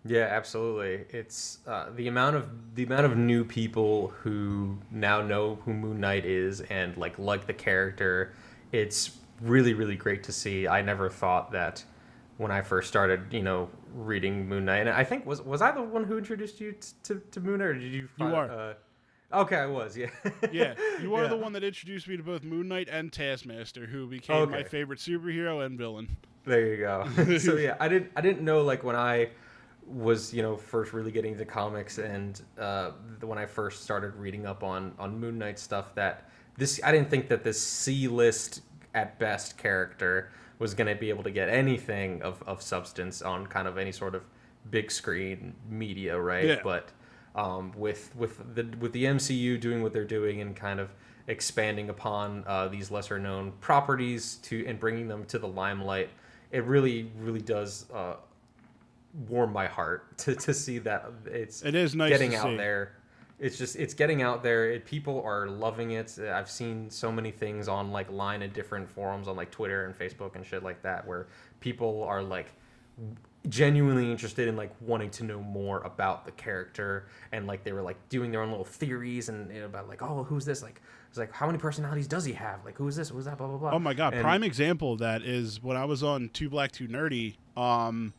Yeah, 0.06 0.28
absolutely. 0.30 1.04
It's 1.10 1.58
uh, 1.66 1.90
the 1.94 2.08
amount 2.08 2.36
of 2.36 2.48
the 2.74 2.84
amount 2.84 3.06
of 3.06 3.16
new 3.16 3.44
people 3.44 4.08
who 4.22 4.78
now 4.90 5.22
know 5.22 5.56
who 5.64 5.72
Moon 5.72 6.00
Knight 6.00 6.24
is 6.24 6.60
and 6.62 6.96
like 6.96 7.18
like 7.18 7.46
the 7.46 7.52
character. 7.54 8.32
It's 8.72 9.16
really 9.40 9.74
really 9.74 9.96
great 9.96 10.22
to 10.24 10.32
see. 10.32 10.68
I 10.68 10.82
never 10.82 11.08
thought 11.10 11.52
that 11.52 11.84
when 12.38 12.50
I 12.50 12.60
first 12.62 12.88
started, 12.88 13.32
you 13.32 13.42
know, 13.42 13.70
reading 13.94 14.46
Moon 14.48 14.64
Knight. 14.66 14.80
And 14.86 14.90
I 14.90 15.04
think 15.04 15.24
was 15.26 15.40
was 15.42 15.62
I 15.62 15.70
the 15.72 15.82
one 15.82 16.04
who 16.04 16.18
introduced 16.18 16.60
you 16.60 16.72
t- 16.72 16.88
to 17.04 17.22
to 17.32 17.40
Moon 17.40 17.58
Knight, 17.58 17.64
or 17.66 17.74
did 17.74 17.92
you? 17.92 18.08
find- 18.18 18.34
are. 18.34 18.50
Uh, 18.50 18.74
okay, 19.42 19.56
I 19.56 19.66
was. 19.66 19.96
Yeah. 19.96 20.10
Yeah, 20.52 20.74
you 21.00 21.14
are 21.14 21.22
Yeah. 21.24 21.28
the 21.28 21.36
one 21.36 21.52
that 21.54 21.64
introduced 21.64 22.06
me 22.08 22.16
to 22.16 22.22
both 22.22 22.42
Moon 22.44 22.68
Knight 22.68 22.88
and 22.90 23.12
Taskmaster, 23.12 23.86
who 23.86 24.06
became 24.06 24.50
my 24.50 24.62
favorite 24.62 24.98
superhero 24.98 25.64
and 25.64 25.78
villain. 25.78 26.16
There 26.44 26.66
you 26.66 26.76
go. 26.76 27.08
so 27.38 27.56
yeah, 27.56 27.76
I 27.80 27.88
didn't 27.88 28.10
I 28.16 28.20
didn't 28.20 28.42
know 28.44 28.62
like 28.62 28.84
when 28.84 28.96
I 28.96 29.30
was 29.86 30.34
you 30.34 30.42
know 30.42 30.56
first 30.56 30.92
really 30.92 31.12
getting 31.12 31.32
into 31.32 31.44
comics 31.44 31.98
and 31.98 32.42
uh, 32.58 32.90
when 33.20 33.38
I 33.38 33.46
first 33.46 33.84
started 33.84 34.14
reading 34.16 34.44
up 34.46 34.62
on 34.62 34.92
on 34.98 35.18
Moon 35.18 35.38
Knight 35.38 35.58
stuff 35.58 35.94
that 35.94 36.28
this 36.56 36.80
I 36.82 36.92
didn't 36.92 37.10
think 37.10 37.28
that 37.28 37.44
this 37.44 37.60
C 37.60 38.08
list 38.08 38.62
at 38.94 39.18
best 39.18 39.58
character 39.58 40.30
was 40.58 40.74
going 40.74 40.88
to 40.88 40.98
be 40.98 41.10
able 41.10 41.22
to 41.22 41.30
get 41.30 41.48
anything 41.48 42.22
of, 42.22 42.42
of 42.46 42.62
substance 42.62 43.20
on 43.22 43.46
kind 43.46 43.68
of 43.68 43.76
any 43.76 43.92
sort 43.92 44.14
of 44.14 44.24
big 44.70 44.90
screen 44.90 45.54
media, 45.68 46.18
right? 46.18 46.46
Yeah. 46.46 46.60
But 46.64 46.90
um, 47.34 47.72
with 47.76 48.14
with 48.16 48.54
the 48.54 48.66
with 48.78 48.92
the 48.92 49.04
MCU 49.04 49.60
doing 49.60 49.82
what 49.82 49.92
they're 49.92 50.04
doing 50.04 50.40
and 50.40 50.56
kind 50.56 50.80
of 50.80 50.90
expanding 51.28 51.90
upon 51.90 52.44
uh, 52.46 52.68
these 52.68 52.90
lesser 52.90 53.18
known 53.18 53.52
properties 53.60 54.36
to 54.36 54.64
and 54.66 54.80
bringing 54.80 55.08
them 55.08 55.24
to 55.26 55.38
the 55.38 55.48
limelight, 55.48 56.08
it 56.50 56.64
really 56.64 57.10
really 57.18 57.42
does 57.42 57.86
uh, 57.92 58.14
warm 59.28 59.52
my 59.52 59.66
heart 59.66 60.16
to, 60.18 60.34
to 60.34 60.52
see 60.54 60.78
that 60.78 61.06
it's 61.26 61.62
It 61.62 61.74
is 61.74 61.94
nice 61.94 62.10
getting 62.10 62.34
out 62.34 62.46
see. 62.50 62.56
there. 62.56 62.92
It's 63.38 63.58
just 63.58 63.76
it's 63.76 63.92
getting 63.92 64.22
out 64.22 64.42
there. 64.42 64.70
It, 64.70 64.86
people 64.86 65.22
are 65.22 65.46
loving 65.46 65.90
it. 65.92 66.18
I've 66.18 66.50
seen 66.50 66.88
so 66.90 67.12
many 67.12 67.30
things 67.30 67.68
on 67.68 67.92
like 67.92 68.10
line 68.10 68.40
in 68.42 68.50
different 68.52 68.88
forums 68.88 69.28
on 69.28 69.36
like 69.36 69.50
Twitter 69.50 69.84
and 69.84 69.94
Facebook 69.98 70.36
and 70.36 70.44
shit 70.46 70.62
like 70.62 70.82
that 70.82 71.06
where 71.06 71.26
people 71.60 72.02
are 72.04 72.22
like 72.22 72.46
genuinely 73.48 74.10
interested 74.10 74.48
in 74.48 74.56
like 74.56 74.72
wanting 74.80 75.08
to 75.10 75.22
know 75.22 75.40
more 75.40 75.80
about 75.82 76.24
the 76.24 76.32
character 76.32 77.06
and 77.30 77.46
like 77.46 77.62
they 77.62 77.72
were 77.72 77.82
like 77.82 77.96
doing 78.08 78.32
their 78.32 78.42
own 78.42 78.48
little 78.50 78.64
theories 78.64 79.28
and 79.28 79.52
you 79.54 79.60
know, 79.60 79.66
about 79.66 79.86
like 79.88 80.02
oh 80.02 80.24
who's 80.24 80.44
this 80.44 80.62
like 80.64 80.82
it's 81.08 81.16
like 81.18 81.32
how 81.32 81.46
many 81.46 81.56
personalities 81.58 82.08
does 82.08 82.24
he 82.24 82.32
have 82.32 82.64
like 82.64 82.76
who's 82.76 82.96
this 82.96 83.10
who's 83.10 83.24
that 83.26 83.38
blah 83.38 83.46
blah 83.46 83.56
blah 83.58 83.70
Oh 83.72 83.78
my 83.78 83.94
god! 83.94 84.14
And- 84.14 84.22
Prime 84.22 84.42
example 84.42 84.94
of 84.94 84.98
that 84.98 85.22
is 85.22 85.62
when 85.62 85.76
I 85.76 85.84
was 85.84 86.02
on 86.02 86.28
Two 86.32 86.48
Black 86.50 86.72
Two 86.72 86.88
Nerdy. 86.88 87.36
Um, 87.56 88.14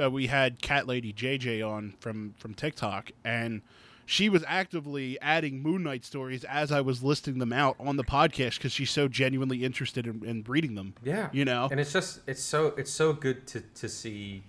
uh, 0.00 0.10
we 0.10 0.26
had 0.26 0.60
Cat 0.60 0.86
Lady 0.86 1.12
JJ 1.12 1.66
on 1.66 1.94
from 2.00 2.34
from 2.38 2.54
TikTok, 2.54 3.10
and 3.24 3.62
she 4.06 4.28
was 4.28 4.44
actively 4.46 5.18
adding 5.20 5.62
Moon 5.62 5.82
Knight 5.82 6.04
stories 6.04 6.44
as 6.44 6.70
I 6.70 6.80
was 6.80 7.02
listing 7.02 7.38
them 7.38 7.52
out 7.52 7.76
on 7.78 7.96
the 7.96 8.04
podcast 8.04 8.58
because 8.58 8.72
she's 8.72 8.90
so 8.90 9.08
genuinely 9.08 9.64
interested 9.64 10.06
in, 10.06 10.24
in 10.24 10.44
reading 10.46 10.74
them. 10.74 10.94
Yeah. 11.02 11.28
you 11.32 11.44
know. 11.44 11.68
And 11.70 11.80
it's 11.80 11.92
just 11.92 12.20
it's 12.26 12.42
so 12.42 12.68
it's 12.76 12.90
so 12.90 13.12
good 13.12 13.46
to 13.48 13.60
to 13.60 13.88
see 13.88 14.42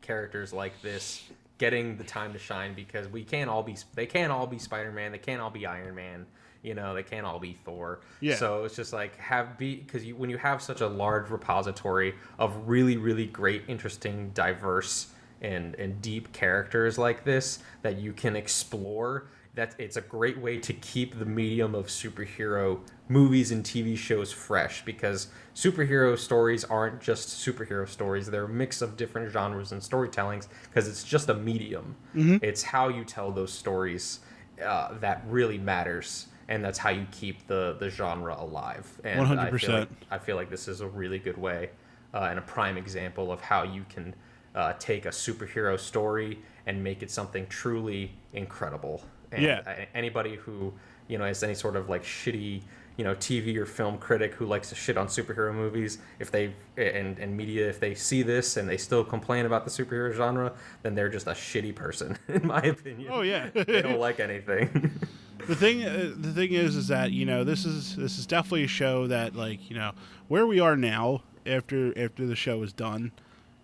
characters 0.00 0.52
like 0.52 0.80
this 0.82 1.24
getting 1.58 1.96
the 1.96 2.04
time 2.04 2.32
to 2.32 2.38
shine 2.38 2.74
because 2.74 3.08
we 3.08 3.24
can't 3.24 3.48
all 3.48 3.62
be 3.62 3.76
they 3.94 4.06
can't 4.06 4.32
all 4.32 4.46
be 4.46 4.58
Spider-Man, 4.58 5.12
they 5.12 5.18
can't 5.18 5.40
all 5.40 5.50
be 5.50 5.66
Iron 5.66 5.94
Man, 5.94 6.26
you 6.64 6.74
know, 6.74 6.94
they 6.94 7.02
can't 7.02 7.26
all 7.26 7.38
be 7.38 7.52
Thor. 7.52 8.00
Yeah. 8.20 8.36
So 8.36 8.64
it's 8.64 8.74
just 8.74 8.92
like 8.92 9.16
have 9.18 9.58
be 9.58 9.76
because 9.76 10.04
you, 10.04 10.16
when 10.16 10.30
you 10.30 10.38
have 10.38 10.62
such 10.62 10.80
a 10.80 10.88
large 10.88 11.30
repository 11.30 12.14
of 12.38 12.66
really 12.66 12.96
really 12.96 13.26
great, 13.26 13.62
interesting, 13.68 14.30
diverse 14.30 15.08
and 15.42 15.74
and 15.74 16.00
deep 16.00 16.32
characters 16.32 16.96
like 16.96 17.24
this 17.24 17.58
that 17.82 17.98
you 17.98 18.12
can 18.12 18.34
explore 18.34 19.26
that 19.54 19.74
it's 19.78 19.96
a 19.96 20.00
great 20.00 20.38
way 20.38 20.58
to 20.58 20.72
keep 20.72 21.18
the 21.18 21.24
medium 21.24 21.74
of 21.76 21.86
superhero 21.86 22.80
movies 23.08 23.52
and 23.52 23.62
TV 23.62 23.96
shows 23.96 24.32
fresh 24.32 24.84
because 24.84 25.28
superhero 25.54 26.18
stories 26.18 26.64
aren't 26.64 27.00
just 27.00 27.28
superhero 27.28 27.86
stories 27.86 28.26
they're 28.26 28.44
a 28.44 28.48
mix 28.48 28.80
of 28.80 28.96
different 28.96 29.30
genres 29.30 29.72
and 29.72 29.82
storytellings 29.82 30.48
because 30.62 30.88
it's 30.88 31.04
just 31.04 31.28
a 31.28 31.34
medium 31.34 31.94
it's 32.42 32.62
how 32.62 32.88
you 32.88 33.04
tell 33.04 33.30
those 33.30 33.52
stories 33.52 34.20
uh, 34.64 34.96
that 34.98 35.22
really 35.28 35.58
matters 35.58 36.28
and 36.48 36.64
that's 36.64 36.78
how 36.78 36.90
you 36.90 37.06
keep 37.10 37.46
the 37.46 37.76
the 37.80 37.88
genre 37.90 38.36
alive 38.38 38.86
and 39.04 39.20
I 39.40 39.50
feel 39.50 39.70
100%. 39.70 39.78
like 39.80 39.88
I 40.10 40.18
feel 40.18 40.36
like 40.36 40.50
this 40.50 40.68
is 40.68 40.80
a 40.80 40.86
really 40.86 41.18
good 41.18 41.38
way 41.38 41.70
uh, 42.12 42.28
and 42.30 42.38
a 42.38 42.42
prime 42.42 42.76
example 42.76 43.32
of 43.32 43.40
how 43.40 43.62
you 43.62 43.84
can 43.88 44.14
uh, 44.54 44.72
take 44.78 45.04
a 45.06 45.10
superhero 45.10 45.78
story 45.78 46.38
and 46.66 46.82
make 46.82 47.02
it 47.02 47.10
something 47.10 47.46
truly 47.48 48.12
incredible. 48.32 49.02
And 49.32 49.42
Yeah. 49.42 49.86
anybody 49.94 50.36
who 50.36 50.72
you 51.08 51.18
know 51.18 51.24
is 51.24 51.42
any 51.42 51.54
sort 51.54 51.76
of 51.76 51.88
like 51.88 52.02
shitty 52.04 52.62
you 52.96 53.02
know 53.02 53.14
TV 53.16 53.56
or 53.56 53.66
film 53.66 53.98
critic 53.98 54.32
who 54.34 54.46
likes 54.46 54.68
to 54.68 54.76
shit 54.76 54.96
on 54.96 55.08
superhero 55.08 55.52
movies, 55.52 55.98
if 56.20 56.30
they 56.30 56.54
and 56.76 57.18
and 57.18 57.36
media, 57.36 57.68
if 57.68 57.80
they 57.80 57.94
see 57.94 58.22
this 58.22 58.56
and 58.56 58.68
they 58.68 58.76
still 58.76 59.02
complain 59.02 59.46
about 59.46 59.64
the 59.64 59.70
superhero 59.70 60.12
genre, 60.14 60.52
then 60.82 60.94
they're 60.94 61.08
just 61.08 61.26
a 61.26 61.30
shitty 61.32 61.74
person, 61.74 62.16
in 62.28 62.46
my 62.46 62.60
opinion. 62.60 63.08
Oh, 63.12 63.22
yeah. 63.22 63.48
they 63.52 63.82
don't 63.82 63.98
like 63.98 64.20
anything. 64.20 64.92
the 65.46 65.56
thing 65.56 65.84
uh, 65.84 66.12
the 66.16 66.32
thing 66.32 66.52
is 66.52 66.76
is 66.76 66.88
that 66.88 67.10
you 67.12 67.24
know 67.26 67.44
this 67.44 67.64
is 67.64 67.96
this 67.96 68.18
is 68.18 68.26
definitely 68.26 68.64
a 68.64 68.68
show 68.68 69.06
that 69.06 69.34
like 69.34 69.68
you 69.70 69.76
know 69.76 69.92
where 70.28 70.46
we 70.46 70.60
are 70.60 70.76
now 70.76 71.22
after 71.46 71.96
after 71.98 72.26
the 72.26 72.36
show 72.36 72.62
is 72.62 72.72
done 72.72 73.12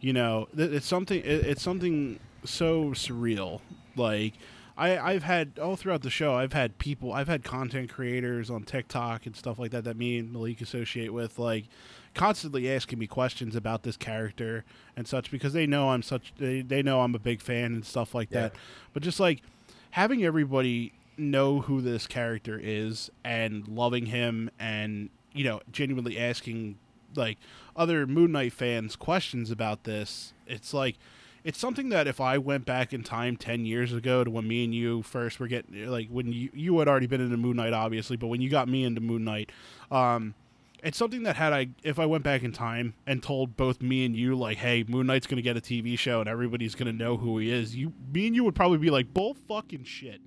you 0.01 0.13
know 0.13 0.49
th- 0.57 0.71
it's 0.71 0.87
something 0.87 1.19
it, 1.21 1.27
it's 1.47 1.63
something 1.63 2.19
so 2.45 2.87
surreal 2.91 3.61
like 3.97 4.35
I, 4.77 4.99
I've 4.99 5.25
had 5.25 5.59
all 5.61 5.77
throughout 5.77 6.01
the 6.01 6.09
show. 6.09 6.33
I've 6.37 6.55
had 6.55 6.79
people. 6.79 7.13
I've 7.13 7.29
had 7.29 7.45
content 7.45 7.91
creators 7.93 8.49
on 8.49 8.63
TikTok 8.63 9.27
and 9.27 9.37
stuff 9.37 9.59
like 9.59 9.73
that 9.73 9.85
that 9.85 9.99
me 9.99 10.17
and 10.17 10.33
Malik 10.33 10.63
associate 10.63 11.13
with, 11.13 11.39
like 11.39 11.65
constantly 12.15 12.71
asking 12.73 12.99
me 12.99 13.07
questions 13.07 13.55
about 13.55 13.83
this 13.83 13.99
character 13.99 14.65
and 14.97 15.07
such 15.07 15.31
because 15.31 15.53
they 15.53 15.67
know 15.67 15.91
I'm 15.91 16.03
such. 16.03 16.33
They, 16.39 16.63
they 16.63 16.83
know 16.83 17.03
I'm 17.03 17.15
a 17.15 17.19
big 17.19 17.43
fan 17.43 17.75
and 17.75 17.85
stuff 17.85 18.15
like 18.15 18.31
Yeah. 18.31 18.43
that. 18.43 18.55
But 18.95 19.03
just 19.03 19.21
like 19.21 19.43
having 19.91 20.25
everybody 20.25 20.95
know 21.21 21.61
who 21.61 21.81
this 21.81 22.07
character 22.07 22.59
is 22.63 23.11
and 23.25 23.67
loving 23.69 24.07
him 24.07 24.51
and 24.59 25.11
you 25.33 25.45
know 25.45 25.61
genuinely 25.71 26.19
asking 26.19 26.77
like 27.15 27.39
other 27.77 28.07
Moon 28.07 28.33
Knight 28.33 28.53
fans 28.53 28.97
questions 28.97 29.51
about 29.51 29.85
this 29.85 30.33
it's 30.47 30.73
like 30.73 30.97
it's 31.43 31.59
something 31.59 31.89
that 31.89 32.07
if 32.07 32.21
I 32.21 32.39
went 32.39 32.67
back 32.67 32.93
in 32.93 33.03
time 33.03 33.37
10 33.37 33.65
years 33.65 33.93
ago 33.93 34.25
to 34.25 34.31
when 34.31 34.47
me 34.47 34.65
and 34.65 34.75
you 34.75 35.03
first 35.03 35.41
were 35.41 35.49
getting 35.49 35.87
like 35.87 36.09
when 36.09 36.33
you 36.33 36.51
you 36.53 36.79
had 36.79 36.89
already 36.89 37.07
been 37.07 37.21
into 37.21 37.37
Moon 37.37 37.57
Knight 37.57 37.73
obviously 37.73 38.17
but 38.17 38.29
when 38.29 38.41
you 38.41 38.51
got 38.51 38.69
me 38.69 38.85
into 38.85 39.01
Moon 39.01 39.25
Knight 39.25 39.51
um 39.91 40.35
it's 40.83 40.99
something 40.99 41.23
that 41.25 41.37
had 41.37 41.53
I 41.53 41.69
if 41.83 41.99
I 41.99 42.07
went 42.07 42.25
back 42.25 42.43
in 42.43 42.53
time 42.53 42.95
and 43.07 43.23
told 43.23 43.57
both 43.57 43.81
me 43.83 44.05
and 44.05 44.17
you 44.17 44.35
like, 44.35 44.59
hey, 44.59 44.85
Moon 44.89 45.07
Knight's 45.07 45.27
gonna 45.27 45.43
get 45.43 45.57
a 45.57 45.61
TV 45.61 45.99
show 45.99 46.21
and 46.21 46.29
everybody's 46.29 46.75
gonna 46.75 46.93
know 46.93 47.17
who 47.17 47.39
he 47.39 47.51
is, 47.51 47.77
you 47.77 47.93
me 48.13 48.27
and 48.27 48.37
you 48.37 48.45
would 48.45 48.55
probably 48.55 48.79
be 48.79 48.91
like, 48.91 49.13
bull 49.13 49.35
fucking 49.35 49.85
shit. 49.85 50.21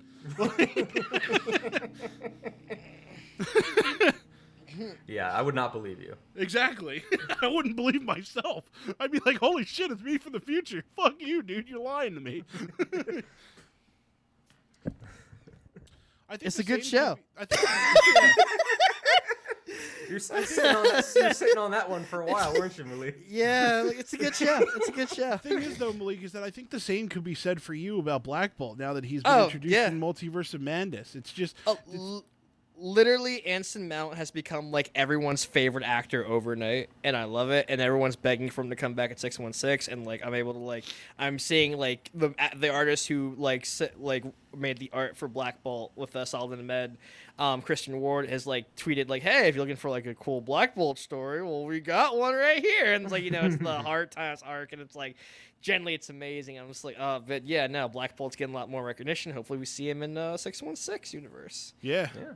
Yeah, 5.06 5.32
I 5.32 5.40
would 5.42 5.54
not 5.54 5.72
believe 5.72 6.00
you. 6.00 6.16
Exactly. 6.36 7.04
I 7.42 7.46
wouldn't 7.48 7.76
believe 7.76 8.02
myself. 8.02 8.64
I'd 8.98 9.12
be 9.12 9.20
like, 9.24 9.38
holy 9.38 9.64
shit, 9.64 9.90
it's 9.90 10.02
me 10.02 10.18
from 10.18 10.32
the 10.32 10.40
future. 10.40 10.82
Fuck 10.96 11.14
you, 11.20 11.42
dude. 11.42 11.68
You're 11.68 11.80
lying 11.82 12.14
to 12.14 12.20
me. 12.20 12.42
I 16.26 16.36
think 16.36 16.46
It's 16.46 16.58
a 16.58 16.64
good 16.64 16.84
show. 16.84 17.18
could 17.36 17.48
be- 17.48 17.56
I 17.56 17.56
think, 17.56 17.68
You're, 18.16 18.63
you're 20.08 20.18
sitting 20.20 20.64
on 20.64 20.82
that, 20.84 21.12
you're 21.16 21.32
sitting 21.32 21.58
on 21.58 21.70
that 21.72 21.88
one 21.88 22.04
for 22.04 22.22
a 22.22 22.26
while, 22.26 22.52
weren't 22.54 22.76
you, 22.78 22.84
Malik? 22.84 23.16
Yeah, 23.28 23.82
like, 23.86 23.98
it's 23.98 24.12
a 24.12 24.16
good 24.16 24.34
show. 24.34 24.64
It's 24.76 24.88
a 24.88 24.92
good 24.92 25.08
show. 25.08 25.30
the 25.30 25.38
thing 25.38 25.58
is, 25.62 25.78
though, 25.78 25.92
Malik, 25.92 26.22
is 26.22 26.32
that 26.32 26.42
I 26.42 26.50
think 26.50 26.70
the 26.70 26.80
same 26.80 27.08
could 27.08 27.24
be 27.24 27.34
said 27.34 27.60
for 27.62 27.74
you 27.74 27.98
about 27.98 28.22
Black 28.24 28.56
Bolt 28.56 28.78
now 28.78 28.92
that 28.94 29.04
he's 29.04 29.22
been 29.22 29.32
Oh, 29.32 29.44
introduced 29.44 29.72
yeah. 29.72 29.88
in 29.88 30.00
Multiverse 30.00 30.54
of 30.54 30.60
Madness. 30.60 31.14
It's 31.14 31.32
just. 31.32 31.56
Oh, 31.66 31.78
l- 31.94 32.24
literally, 32.78 33.44
Anson 33.46 33.88
Mount 33.88 34.16
has 34.16 34.30
become 34.30 34.70
like 34.70 34.90
everyone's 34.94 35.44
favorite 35.44 35.84
actor 35.84 36.26
overnight, 36.26 36.90
and 37.02 37.16
I 37.16 37.24
love 37.24 37.50
it. 37.50 37.66
And 37.68 37.80
everyone's 37.80 38.16
begging 38.16 38.50
for 38.50 38.62
him 38.62 38.70
to 38.70 38.76
come 38.76 38.94
back 38.94 39.10
at 39.10 39.20
six 39.20 39.38
one 39.38 39.52
six, 39.52 39.88
and 39.88 40.04
like 40.06 40.24
I'm 40.24 40.34
able 40.34 40.52
to 40.54 40.58
like 40.58 40.84
I'm 41.18 41.38
seeing 41.38 41.76
like 41.78 42.10
the 42.14 42.34
the 42.56 42.70
artist 42.70 43.08
who 43.08 43.34
like 43.38 43.62
s- 43.62 43.82
like 43.98 44.24
made 44.56 44.78
the 44.78 44.90
art 44.92 45.16
for 45.16 45.28
Black 45.28 45.62
Bolt 45.62 45.92
with 45.96 46.14
us 46.16 46.34
uh, 46.34 46.38
Saladin 46.38 46.60
Ahmed, 46.60 46.96
um, 47.38 47.62
Christian 47.62 48.00
Ward 48.00 48.28
has 48.30 48.46
like 48.46 48.74
tweeted 48.76 49.08
like, 49.08 49.22
"Hey, 49.22 49.48
if 49.48 49.54
you're 49.54 49.62
looking 49.64 49.76
for 49.76 49.90
like 49.90 50.06
a 50.06 50.14
cool 50.14 50.40
Black 50.40 50.74
Bolt 50.74 50.98
story, 50.98 51.42
well, 51.42 51.64
we 51.64 51.80
got 51.80 52.16
one 52.16 52.34
right 52.34 52.62
here." 52.62 52.94
And 52.94 53.04
it's 53.04 53.12
like 53.12 53.24
you 53.24 53.30
know, 53.30 53.42
it's 53.44 53.56
the 53.56 53.72
Hard 53.82 54.10
Times 54.10 54.42
arc, 54.42 54.72
and 54.72 54.80
it's 54.82 54.96
like. 54.96 55.16
Generally, 55.62 55.94
it's 55.94 56.10
amazing. 56.10 56.58
I'm 56.58 56.68
just 56.68 56.84
like, 56.84 56.96
uh, 57.00 57.20
but 57.20 57.46
yeah, 57.46 57.66
no, 57.68 57.88
Black 57.88 58.18
Bolt's 58.18 58.36
getting 58.36 58.54
a 58.54 58.58
lot 58.58 58.68
more 58.68 58.84
recognition. 58.84 59.32
Hopefully, 59.32 59.58
we 59.58 59.64
see 59.64 59.88
him 59.88 60.02
in 60.02 60.18
uh, 60.18 60.36
616 60.36 61.18
universe. 61.18 61.72
Yeah. 61.80 62.10
Yeah. 62.14 62.32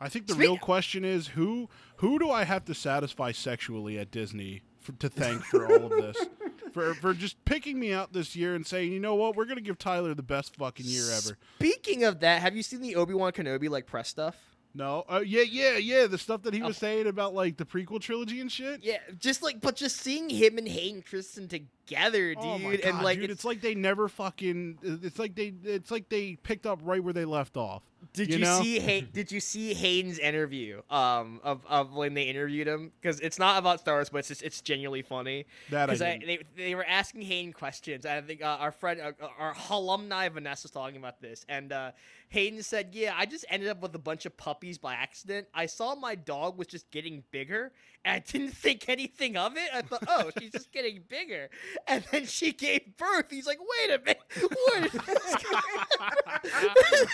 I 0.00 0.08
think 0.08 0.26
the 0.26 0.32
Speak- 0.34 0.42
real 0.42 0.56
question 0.58 1.04
is 1.04 1.28
who 1.28 1.68
who 1.96 2.18
do 2.18 2.30
I 2.30 2.44
have 2.44 2.64
to 2.66 2.74
satisfy 2.74 3.32
sexually 3.32 3.98
at 3.98 4.10
Disney 4.10 4.62
for, 4.80 4.92
to 4.92 5.08
thank 5.08 5.44
for 5.44 5.66
all 5.70 5.84
of 5.84 5.90
this? 5.90 6.16
For, 6.72 6.94
for 6.94 7.14
just 7.14 7.44
picking 7.44 7.80
me 7.80 7.92
out 7.92 8.12
this 8.12 8.36
year 8.36 8.54
and 8.54 8.64
saying, 8.64 8.92
you 8.92 9.00
know 9.00 9.16
what, 9.16 9.34
we're 9.34 9.44
gonna 9.46 9.60
give 9.60 9.76
Tyler 9.76 10.14
the 10.14 10.22
best 10.22 10.54
fucking 10.54 10.86
year 10.86 11.02
ever. 11.10 11.36
Speaking 11.56 12.04
of 12.04 12.20
that, 12.20 12.40
have 12.42 12.54
you 12.54 12.62
seen 12.62 12.80
the 12.80 12.94
Obi 12.94 13.12
Wan 13.12 13.32
Kenobi 13.32 13.68
like 13.68 13.86
press 13.86 14.08
stuff? 14.08 14.36
No, 14.72 15.04
uh, 15.10 15.20
yeah, 15.26 15.42
yeah, 15.42 15.78
yeah. 15.78 16.06
The 16.06 16.16
stuff 16.16 16.42
that 16.42 16.54
he 16.54 16.62
was 16.62 16.76
Oh. 16.76 16.78
saying 16.78 17.08
about 17.08 17.34
like 17.34 17.56
the 17.56 17.64
prequel 17.64 18.00
trilogy 18.00 18.40
and 18.40 18.52
shit. 18.52 18.84
Yeah, 18.84 18.98
just 19.18 19.42
like, 19.42 19.60
but 19.60 19.74
just 19.74 19.96
seeing 19.96 20.30
him 20.30 20.58
and 20.58 20.68
Hayden 20.68 21.02
Christensen 21.02 21.48
together, 21.48 21.68
dude, 21.90 22.38
Oh 22.40 22.58
my 22.58 22.76
God, 22.76 22.84
and 22.84 23.02
like, 23.02 23.20
dude, 23.20 23.30
it's, 23.30 23.40
it's, 23.40 23.44
like 23.44 23.60
they 23.60 23.74
never 23.74 24.08
fucking. 24.08 24.78
It's 24.82 25.18
like 25.18 25.34
they. 25.34 25.52
It's 25.64 25.90
like 25.90 26.08
they 26.08 26.36
picked 26.36 26.66
up 26.66 26.80
right 26.82 27.02
where 27.02 27.12
they 27.12 27.24
left 27.24 27.56
off. 27.56 27.82
did 28.12 28.28
you 28.28 28.38
you, 28.38 28.44
know? 28.44 28.62
see? 28.62 28.78
Hay- 28.78 29.00
did 29.12 29.30
you 29.32 29.40
see 29.40 29.74
Hayden's 29.74 30.18
interview? 30.18 30.82
Um, 30.90 31.40
of, 31.42 31.64
of 31.68 31.92
when 31.92 32.14
they 32.14 32.24
interviewed 32.24 32.68
him 32.68 32.92
because 33.00 33.20
it's 33.20 33.38
not 33.38 33.58
about 33.58 33.80
Star 33.80 33.96
Wars, 33.96 34.10
but 34.10 34.18
it's 34.18 34.28
just 34.28 34.42
it's 34.42 34.60
genuinely 34.60 35.02
funny. 35.02 35.46
That 35.70 35.90
I 35.90 35.94
Because 35.94 35.98
they, 35.98 36.38
they 36.56 36.74
were 36.74 36.86
asking 36.86 37.22
Hayden 37.22 37.52
questions. 37.52 38.06
I 38.06 38.20
think 38.20 38.42
uh, 38.42 38.56
our 38.60 38.72
friend, 38.72 39.00
uh, 39.00 39.12
our 39.38 39.54
alumni 39.70 40.28
Vanessa 40.28 40.66
was 40.66 40.70
talking 40.70 40.96
about 40.96 41.20
this, 41.20 41.44
and 41.48 41.72
uh, 41.72 41.90
Hayden 42.30 42.62
said, 42.62 42.90
"Yeah, 42.92 43.14
I 43.16 43.26
just 43.26 43.44
ended 43.50 43.68
up 43.68 43.82
with 43.82 43.94
a 43.94 43.98
bunch 43.98 44.24
of 44.26 44.36
puppies 44.36 44.78
by 44.78 44.94
accident. 44.94 45.48
I 45.52 45.66
saw 45.66 45.94
my 45.94 46.14
dog 46.14 46.56
was 46.56 46.68
just 46.68 46.90
getting 46.90 47.24
bigger, 47.32 47.72
and 48.04 48.16
I 48.16 48.18
didn't 48.18 48.52
think 48.52 48.88
anything 48.88 49.36
of 49.36 49.56
it. 49.56 49.68
I 49.74 49.82
thought, 49.82 50.04
oh, 50.08 50.30
she's 50.38 50.50
just 50.50 50.72
getting 50.72 51.02
bigger, 51.08 51.50
and 51.86 52.04
then 52.10 52.26
she 52.26 52.52
gave 52.52 52.96
birth. 52.96 53.26
He's 53.30 53.46
like, 53.46 53.58
wait 53.58 53.94
a 53.94 53.98
minute, 53.98 54.20
what 54.40 54.84
is 54.84 54.92
this 54.92 55.36
guy? 55.50 56.38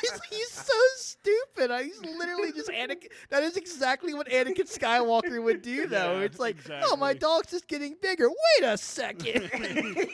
he's, 0.01 0.21
he's 0.31 0.53
so 0.53 0.73
stupid. 0.97 1.71
He's 1.85 2.01
literally 2.01 2.53
just 2.53 2.71
Anakin. 2.71 3.11
That 3.31 3.43
is 3.43 3.57
exactly 3.57 4.15
what 4.15 4.29
Anakin 4.29 4.73
Skywalker 4.73 5.43
would 5.43 5.63
do, 5.63 5.87
though. 5.87 6.19
Yeah, 6.19 6.25
it's 6.25 6.39
like, 6.39 6.57
oh, 6.85 6.97
my 6.97 7.15
dog's 7.15 7.51
just 7.51 7.69
getting 7.69 7.97
bigger. 8.01 8.29
Wait 8.29 8.67
a 8.67 8.79
second. 8.79 9.51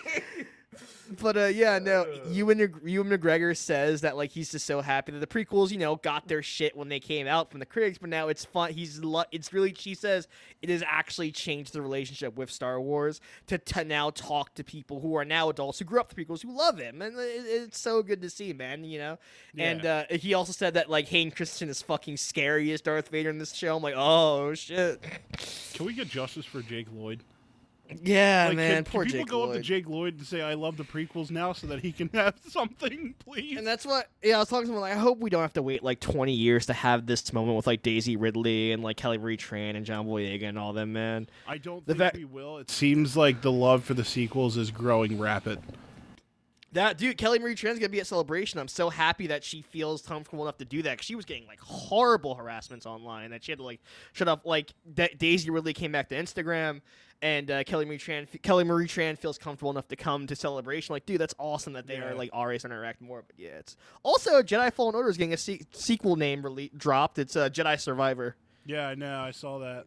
But 1.20 1.36
uh, 1.36 1.44
yeah, 1.46 1.78
no. 1.78 2.06
Ewan 2.28 2.58
Ewan 2.84 3.08
McGregor 3.10 3.56
says 3.56 4.00
that 4.00 4.16
like 4.16 4.30
he's 4.30 4.52
just 4.52 4.66
so 4.66 4.80
happy 4.80 5.12
that 5.12 5.18
the 5.18 5.26
prequels, 5.26 5.70
you 5.70 5.76
know, 5.76 5.96
got 5.96 6.26
their 6.26 6.42
shit 6.42 6.76
when 6.76 6.88
they 6.88 7.00
came 7.00 7.26
out 7.26 7.50
from 7.50 7.60
the 7.60 7.66
critics, 7.66 7.98
but 7.98 8.08
now 8.08 8.28
it's 8.28 8.44
fun. 8.44 8.72
He's 8.72 9.00
it's 9.30 9.52
really 9.52 9.74
she 9.74 9.94
says 9.94 10.26
it 10.62 10.70
has 10.70 10.82
actually 10.86 11.30
changed 11.30 11.72
the 11.72 11.82
relationship 11.82 12.36
with 12.36 12.50
Star 12.50 12.80
Wars 12.80 13.20
to 13.48 13.58
to 13.58 13.84
now 13.84 14.10
talk 14.10 14.54
to 14.54 14.64
people 14.64 15.00
who 15.00 15.14
are 15.16 15.24
now 15.24 15.50
adults 15.50 15.78
who 15.78 15.84
grew 15.84 16.00
up 16.00 16.12
the 16.12 16.24
prequels 16.24 16.42
who 16.42 16.56
love 16.56 16.78
him, 16.78 17.02
and 17.02 17.18
it, 17.18 17.44
it's 17.46 17.78
so 17.78 18.02
good 18.02 18.22
to 18.22 18.30
see, 18.30 18.52
man. 18.52 18.84
You 18.84 18.98
know. 18.98 19.18
And 19.58 19.84
uh, 19.84 20.04
he 20.10 20.34
also 20.34 20.52
said 20.52 20.74
that 20.74 20.88
like 20.88 21.08
Hayden 21.08 21.32
Christensen 21.32 21.68
is 21.68 21.82
fucking 21.82 22.16
scary 22.16 22.72
as 22.72 22.80
Darth 22.80 23.08
Vader 23.08 23.30
in 23.30 23.38
this 23.38 23.52
show. 23.52 23.76
I'm 23.76 23.82
like, 23.82 23.94
oh 23.96 24.54
shit. 24.54 25.02
Can 25.74 25.86
we 25.86 25.94
get 25.94 26.08
justice 26.08 26.46
for 26.46 26.62
Jake 26.62 26.86
Lloyd? 26.92 27.22
Yeah, 28.02 28.46
Like, 28.48 28.56
man. 28.56 28.84
can, 28.84 28.90
Poor 28.90 29.02
can 29.04 29.12
people 29.12 29.24
Jake 29.26 29.30
go 29.30 29.42
up 29.44 29.52
to 29.52 29.60
Jake 29.60 29.86
Lloyd 29.88 30.16
and 30.16 30.26
say 30.26 30.40
I 30.40 30.54
love 30.54 30.78
the 30.78 30.82
prequels 30.84 31.30
now 31.30 31.52
so 31.52 31.66
that 31.66 31.80
he 31.80 31.92
can 31.92 32.08
have 32.14 32.34
something, 32.48 33.14
please? 33.18 33.58
And 33.58 33.66
that's 33.66 33.84
what, 33.84 34.08
yeah, 34.22 34.36
I 34.36 34.38
was 34.38 34.48
talking 34.48 34.68
to 34.68 34.72
him 34.72 34.80
like, 34.80 34.94
I 34.94 34.98
hope 34.98 35.18
we 35.18 35.28
don't 35.28 35.42
have 35.42 35.52
to 35.54 35.62
wait 35.62 35.82
like 35.82 36.00
20 36.00 36.32
years 36.32 36.66
to 36.66 36.72
have 36.72 37.04
this 37.06 37.32
moment 37.34 37.56
with 37.56 37.66
like 37.66 37.82
Daisy 37.82 38.16
Ridley 38.16 38.72
and 38.72 38.82
like 38.82 38.96
Kelly 38.96 39.18
Marie 39.18 39.36
Tran 39.36 39.76
and 39.76 39.84
John 39.84 40.06
Boyega 40.06 40.44
and 40.48 40.58
all 40.58 40.72
them, 40.72 40.92
man. 40.94 41.28
I 41.46 41.58
don't 41.58 41.84
The 41.86 41.94
think 41.94 42.12
va- 42.14 42.18
we 42.18 42.24
will. 42.24 42.58
It 42.58 42.70
seems 42.70 43.14
like 43.16 43.42
the 43.42 43.52
love 43.52 43.84
for 43.84 43.92
the 43.94 44.04
sequels 44.04 44.56
is 44.56 44.70
growing 44.70 45.18
rapid. 45.18 45.58
That 46.72 46.96
dude, 46.96 47.18
Kelly 47.18 47.38
Marie 47.38 47.54
Tran's 47.54 47.78
gonna 47.78 47.90
be 47.90 48.00
at 48.00 48.06
Celebration. 48.06 48.58
I'm 48.58 48.68
so 48.68 48.88
happy 48.88 49.26
that 49.26 49.44
she 49.44 49.60
feels 49.60 50.00
comfortable 50.00 50.44
enough 50.44 50.56
to 50.56 50.64
do 50.64 50.80
that. 50.82 50.96
'cause 50.96 51.04
she 51.04 51.14
was 51.14 51.26
getting 51.26 51.46
like 51.46 51.60
horrible 51.60 52.34
harassments 52.34 52.86
online 52.86 53.30
that 53.32 53.44
she 53.44 53.52
had 53.52 53.58
to 53.58 53.64
like 53.64 53.80
shut 54.14 54.26
up. 54.26 54.46
Like 54.46 54.72
Da- 54.94 55.14
Daisy 55.18 55.50
really 55.50 55.74
came 55.74 55.92
back 55.92 56.08
to 56.08 56.14
Instagram, 56.14 56.80
and 57.22 57.50
uh, 57.50 57.64
Kelly 57.64 57.84
Marie 57.86 57.98
Tran, 57.98 58.26
Kelly 58.42 58.64
Marie 58.64 58.86
Tran 58.88 59.16
feels 59.16 59.38
comfortable 59.38 59.70
enough 59.70 59.88
to 59.88 59.96
come 59.96 60.26
to 60.26 60.36
Celebration. 60.36 60.92
Like, 60.92 61.06
dude, 61.06 61.20
that's 61.20 61.34
awesome 61.38 61.72
that 61.74 61.86
they 61.86 61.94
Yeah. 61.94 62.06
are 62.10 62.14
like 62.14 62.30
always 62.32 62.64
interact 62.64 63.00
more. 63.00 63.22
But 63.26 63.38
yeah, 63.38 63.50
it's 63.58 63.76
also 64.02 64.42
Jedi 64.42 64.72
Fallen 64.72 64.94
Order 64.94 65.08
is 65.08 65.16
getting 65.16 65.32
a 65.32 65.36
se- 65.38 65.62
sequel 65.72 66.16
name 66.16 66.42
rele- 66.42 66.76
dropped. 66.76 67.18
It's 67.18 67.36
uh, 67.36 67.48
Jedi 67.48 67.78
Survivor. 67.80 68.36
Yeah, 68.66 68.88
I 68.88 68.94
know. 68.96 69.20
I 69.20 69.30
saw 69.30 69.58
that. 69.60 69.86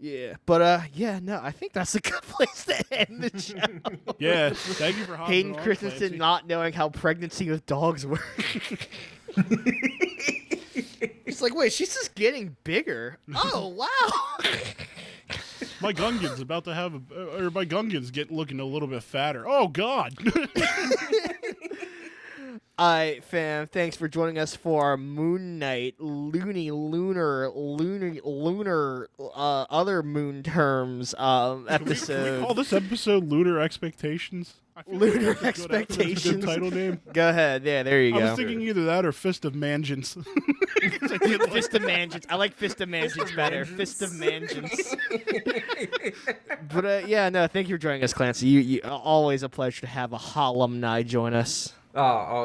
Yeah, 0.00 0.34
but 0.46 0.60
uh, 0.62 0.80
yeah, 0.94 1.20
no, 1.22 1.38
I 1.40 1.52
think 1.52 1.72
that's 1.72 1.94
a 1.94 2.00
good 2.00 2.22
place 2.22 2.64
to 2.64 2.84
end 2.92 3.22
the 3.22 3.38
show. 3.40 3.56
Yeah. 4.18 4.50
Thank 4.52 4.98
you 4.98 5.04
for 5.04 5.16
Hayden 5.16 5.54
Christensen 5.54 6.18
not 6.18 6.46
knowing 6.46 6.72
how 6.72 6.88
pregnancy 6.88 7.48
with 7.50 7.64
dogs 7.66 8.04
work. 8.06 8.20
He's 11.24 11.40
like, 11.40 11.54
wait, 11.54 11.72
she's 11.72 11.94
just 11.94 12.14
getting 12.14 12.56
bigger. 12.64 13.18
Oh 13.34 13.68
wow! 13.68 14.50
My 15.82 15.92
Gungan's 15.92 16.40
about 16.40 16.64
to 16.64 16.74
have 16.74 16.94
a, 16.94 17.44
or 17.44 17.50
my 17.50 17.64
Gungan's 17.64 18.10
get 18.12 18.30
looking 18.30 18.60
a 18.60 18.64
little 18.64 18.88
bit 18.88 19.02
fatter. 19.02 19.44
Oh 19.46 19.66
God. 19.68 20.14
Alright, 22.80 23.22
fam, 23.24 23.66
thanks 23.68 23.96
for 23.96 24.08
joining 24.08 24.38
us 24.38 24.56
for 24.56 24.82
our 24.84 24.96
Moon 24.96 25.58
Knight, 25.58 25.96
loony, 25.98 26.70
lunar, 26.70 27.50
lunar, 27.50 28.14
lunar, 28.24 29.08
uh, 29.20 29.66
other 29.68 30.02
moon 30.02 30.42
terms 30.42 31.14
um, 31.18 31.66
Can 31.66 31.66
we, 31.66 31.66
can 31.66 31.84
we 31.84 31.90
episode. 31.92 32.44
call 32.44 32.54
this 32.54 32.72
episode 32.72 33.28
Lunar 33.28 33.60
Expectations? 33.60 34.54
I 34.88 34.94
Lunar 34.94 35.34
that's 35.34 35.60
a 35.60 35.64
a 35.64 35.68
good 35.68 35.74
Expectations. 35.74 36.44
title 36.44 36.70
name. 36.70 37.00
Go 37.12 37.28
ahead, 37.28 37.64
yeah, 37.64 37.82
there 37.82 38.02
you 38.02 38.12
go. 38.12 38.18
I 38.18 38.20
go. 38.20 38.26
was 38.26 38.36
thinking 38.36 38.60
either 38.62 38.84
that 38.84 39.04
or 39.04 39.12
Fist 39.12 39.44
of 39.44 39.54
Mansions. 39.54 40.14
Fist 40.80 41.74
of 41.74 41.82
Mansions. 41.82 42.26
I 42.28 42.36
like 42.36 42.54
Fist 42.54 42.80
of 42.80 42.88
Mansions 42.88 43.32
better. 43.32 43.64
Fist 43.64 44.02
of 44.02 44.14
Mansions. 44.14 44.94
but 46.72 46.84
uh, 46.84 47.02
yeah, 47.06 47.28
no, 47.28 47.46
thank 47.46 47.68
you 47.68 47.74
for 47.74 47.78
joining 47.78 48.02
us, 48.02 48.12
Clancy. 48.12 48.46
You, 48.48 48.60
you 48.60 48.80
always 48.82 49.42
a 49.42 49.48
pleasure 49.48 49.82
to 49.82 49.86
have 49.86 50.12
a 50.12 50.18
alumni 50.36 51.02
join 51.02 51.34
us. 51.34 51.72
Oh, 51.94 52.00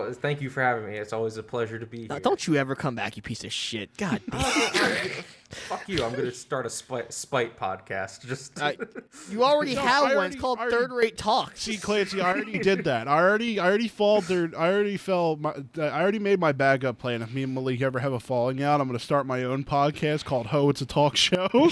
oh, 0.10 0.14
thank 0.14 0.42
you 0.42 0.50
for 0.50 0.62
having 0.62 0.86
me. 0.88 0.98
It's 0.98 1.14
always 1.14 1.38
a 1.38 1.44
pleasure 1.44 1.80
to 1.80 1.86
be 1.86 2.00
here. 2.00 2.08
Now, 2.10 2.20
don't 2.20 2.46
you 2.46 2.56
ever 2.58 2.76
come 2.76 2.96
back, 2.96 3.16
you 3.16 3.22
piece 3.22 3.46
of 3.46 3.54
shit. 3.54 3.96
God 3.96 4.22
damn. 4.30 4.42
Fuck 5.50 5.88
you. 5.88 6.04
I'm 6.04 6.12
gonna 6.14 6.32
start 6.34 6.66
a 6.66 6.70
spite, 6.70 7.14
spite 7.14 7.58
podcast. 7.58 8.26
Just 8.26 8.62
Uh, 8.62 8.74
you 9.32 9.46
already 9.46 9.76
No, 9.76 9.82
have 9.82 10.04
I 10.04 10.16
one. 10.18 10.26
It's 10.28 10.36
called 10.36 10.60
already- 10.60 10.76
Third 10.76 10.92
Rate 10.92 11.18
Talks. 11.18 11.62
See, 11.62 11.78
Clancy, 11.78 12.20
I 12.20 12.34
already 12.34 12.60
did 12.60 12.84
that. 12.84 13.08
I 13.08 13.18
already, 13.22 13.58
I 13.58 13.68
already 13.68 13.88
faltered. 13.88 14.54
I 14.54 14.68
already 14.74 14.98
fell. 14.98 15.38
My, 15.38 15.54
I 15.78 16.02
already 16.02 16.20
made 16.20 16.42
my 16.42 16.52
backup 16.52 16.98
plan. 16.98 17.22
If 17.22 17.32
me 17.34 17.44
and 17.44 17.54
Malik 17.56 17.82
ever 17.82 18.00
have 18.00 18.12
a 18.12 18.20
falling 18.20 18.62
out, 18.62 18.82
I'm 18.82 18.88
going 18.88 19.00
to 19.00 19.04
start 19.06 19.26
my 19.26 19.46
own 19.46 19.64
podcast 19.64 20.26
called 20.26 20.48
"Ho, 20.48 20.70
It's 20.70 20.82
a 20.82 20.86
Talk 20.86 21.16
Show." 21.16 21.48
All 21.54 21.70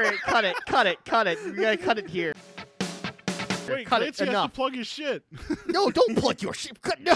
right, 0.00 0.20
cut 0.20 0.44
it, 0.44 0.54
cut 0.66 0.86
it, 0.86 1.04
cut 1.04 1.26
it. 1.26 1.38
You 1.44 1.52
gotta 1.60 1.76
cut 1.76 1.98
it 1.98 2.08
here. 2.08 2.32
Wait, 3.68 3.86
Cut 3.86 4.02
it, 4.02 4.14
Clancy 4.16 4.24
has 4.24 4.28
enough. 4.28 4.50
to 4.52 4.56
plug 4.56 4.74
his 4.74 4.86
shit. 4.86 5.24
No, 5.66 5.90
don't 5.90 6.16
plug 6.18 6.42
your 6.42 6.54
shit. 6.54 6.80
Cut 6.82 7.00
no. 7.00 7.14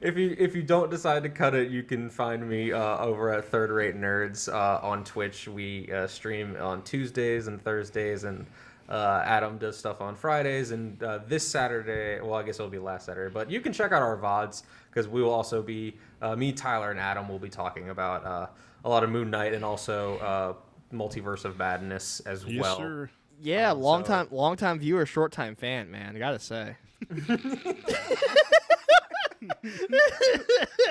if 0.00 0.16
you 0.16 0.36
if 0.38 0.54
you 0.54 0.62
don't 0.62 0.90
decide 0.90 1.22
to 1.22 1.28
cut 1.28 1.54
it, 1.54 1.70
you 1.70 1.82
can 1.82 2.10
find 2.10 2.48
me 2.48 2.72
uh, 2.72 2.98
over 2.98 3.30
at 3.32 3.44
Third 3.46 3.70
Rate 3.70 3.96
Nerds 3.96 4.52
uh, 4.52 4.80
on 4.86 5.04
Twitch. 5.04 5.48
We 5.48 5.90
uh, 5.92 6.06
stream 6.06 6.56
on 6.60 6.82
Tuesdays 6.82 7.46
and 7.46 7.62
Thursdays, 7.62 8.24
and 8.24 8.46
uh, 8.88 9.22
Adam 9.24 9.58
does 9.58 9.76
stuff 9.76 10.00
on 10.00 10.14
Fridays. 10.14 10.70
And 10.70 11.02
uh, 11.02 11.20
this 11.26 11.46
Saturday, 11.46 12.20
well, 12.20 12.34
I 12.34 12.42
guess 12.42 12.58
it'll 12.58 12.70
be 12.70 12.78
last 12.78 13.06
Saturday, 13.06 13.32
but 13.32 13.50
you 13.50 13.60
can 13.60 13.72
check 13.72 13.92
out 13.92 14.02
our 14.02 14.16
vods 14.16 14.62
because 14.90 15.08
we 15.08 15.22
will 15.22 15.32
also 15.32 15.62
be 15.62 15.96
uh, 16.22 16.36
me, 16.36 16.52
Tyler, 16.52 16.90
and 16.90 17.00
Adam 17.00 17.28
will 17.28 17.38
be 17.38 17.48
talking 17.48 17.90
about 17.90 18.24
uh, 18.24 18.46
a 18.84 18.88
lot 18.88 19.04
of 19.04 19.10
Moon 19.10 19.30
Knight 19.30 19.54
and 19.54 19.64
also 19.64 20.18
uh, 20.18 20.54
Multiverse 20.94 21.44
of 21.44 21.58
Madness 21.58 22.20
as 22.20 22.44
yes, 22.44 22.62
well. 22.62 22.76
sir. 22.78 23.10
Yeah, 23.42 23.72
Um, 23.72 23.80
long 23.80 24.02
so- 24.04 24.08
time, 24.08 24.28
long 24.30 24.56
time 24.56 24.78
viewer, 24.78 25.06
short 25.06 25.32
time 25.32 25.56
fan, 25.56 25.90
man. 25.90 26.16
I 26.16 26.18
gotta 26.18 26.38
say. 26.38 26.76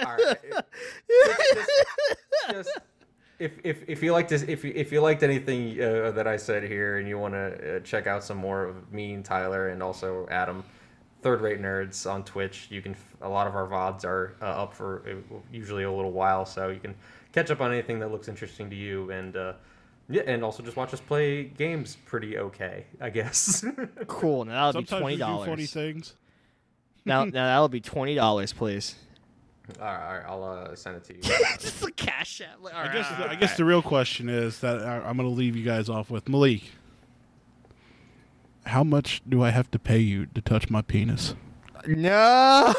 All 0.06 0.16
right. 0.18 0.38
Just- 1.38 1.70
just- 2.52 2.80
if, 3.38 3.52
if, 3.66 3.84
if 3.90 4.02
you 4.02 4.14
liked 4.14 4.30
this, 4.30 4.44
if 4.44 4.64
you, 4.64 4.72
if 4.74 4.94
you 4.94 5.02
liked 5.02 5.22
anything 5.22 5.82
uh, 5.82 6.12
that 6.12 6.26
I 6.26 6.38
said 6.38 6.64
here 6.64 7.00
and 7.00 7.08
you 7.08 7.18
want 7.20 7.34
to 7.34 7.76
uh, 7.76 7.80
check 7.82 8.08
out 8.08 8.24
some 8.24 8.38
more 8.38 8.64
of 8.64 8.94
me 8.94 9.14
and 9.14 9.26
Tyler 9.26 9.68
and 9.70 9.84
also 9.84 10.26
Adam, 10.32 10.64
third 11.22 11.42
rate 11.42 11.62
nerds 11.62 12.10
on 12.10 12.24
Twitch, 12.24 12.68
you 12.70 12.82
can. 12.82 12.94
f- 12.94 13.16
A 13.24 13.28
lot 13.28 13.46
of 13.46 13.54
our 13.54 13.68
vods 13.68 14.06
are 14.06 14.36
uh, 14.42 14.46
up 14.46 14.74
for 14.74 15.04
uh, 15.10 15.36
usually 15.52 15.84
a 15.84 15.92
little 15.92 16.14
while, 16.14 16.46
so 16.46 16.70
you 16.70 16.80
can 16.80 16.96
catch 17.34 17.52
up 17.52 17.60
on 17.60 17.74
anything 17.74 18.00
that 18.00 18.10
looks 18.10 18.30
interesting 18.30 18.70
to 18.70 18.76
you 18.76 19.12
and. 19.12 19.36
Yeah, 20.07 20.22
and 20.27 20.44
also 20.44 20.61
just 20.61 20.77
watch 20.77 20.94
us 20.94 20.99
play 20.99 21.45
games 21.45 21.98
pretty 22.06 22.38
okay, 22.38 22.86
I 23.02 23.10
guess. 23.10 23.65
Cool. 24.07 24.45
Now 24.45 24.68
that'll 24.68 24.82
be 24.82 24.88
twenty 24.88 25.15
we 25.15 25.18
do 25.18 25.45
funny 25.45 25.65
things. 25.65 26.14
Now, 27.06 27.26
now 27.26 27.45
that'll 27.48 27.69
be 27.69 27.82
twenty 27.82 28.14
dollars, 28.15 28.53
please. 28.53 28.95
all 29.80 29.86
right, 29.86 30.07
all 30.07 30.14
right, 30.14 30.26
I'll 30.27 30.44
uh, 30.44 30.76
send 30.76 30.98
it 30.98 31.03
to 31.06 31.15
you. 31.15 31.22
Just 31.60 31.84
a 31.84 31.91
cash 31.91 32.41
app. 32.41 32.61
Like, 32.61 32.76
I 32.76 32.94
guess. 32.94 33.10
The, 33.10 33.30
I 33.32 33.36
guess 33.36 33.57
the 33.57 33.65
real 33.65 33.82
question 33.82 34.30
is 34.30 34.60
that 34.60 34.82
I, 34.84 34.98
I'm 34.98 35.18
going 35.18 35.30
to 35.30 35.36
leave 35.36 35.56
you 35.56 35.64
guys 35.64 35.90
off 35.90 36.11
with 36.11 36.30
Malik. 36.30 36.64
How 38.68 38.84
much 38.84 39.22
do 39.27 39.44
I 39.44 39.49
have 39.52 39.69
to 39.72 39.80
pay 39.80 39.99
you 39.99 40.27
to 40.27 40.41
touch 40.41 40.69
my 40.69 40.82
penis? 40.82 41.36
no. 41.88 42.73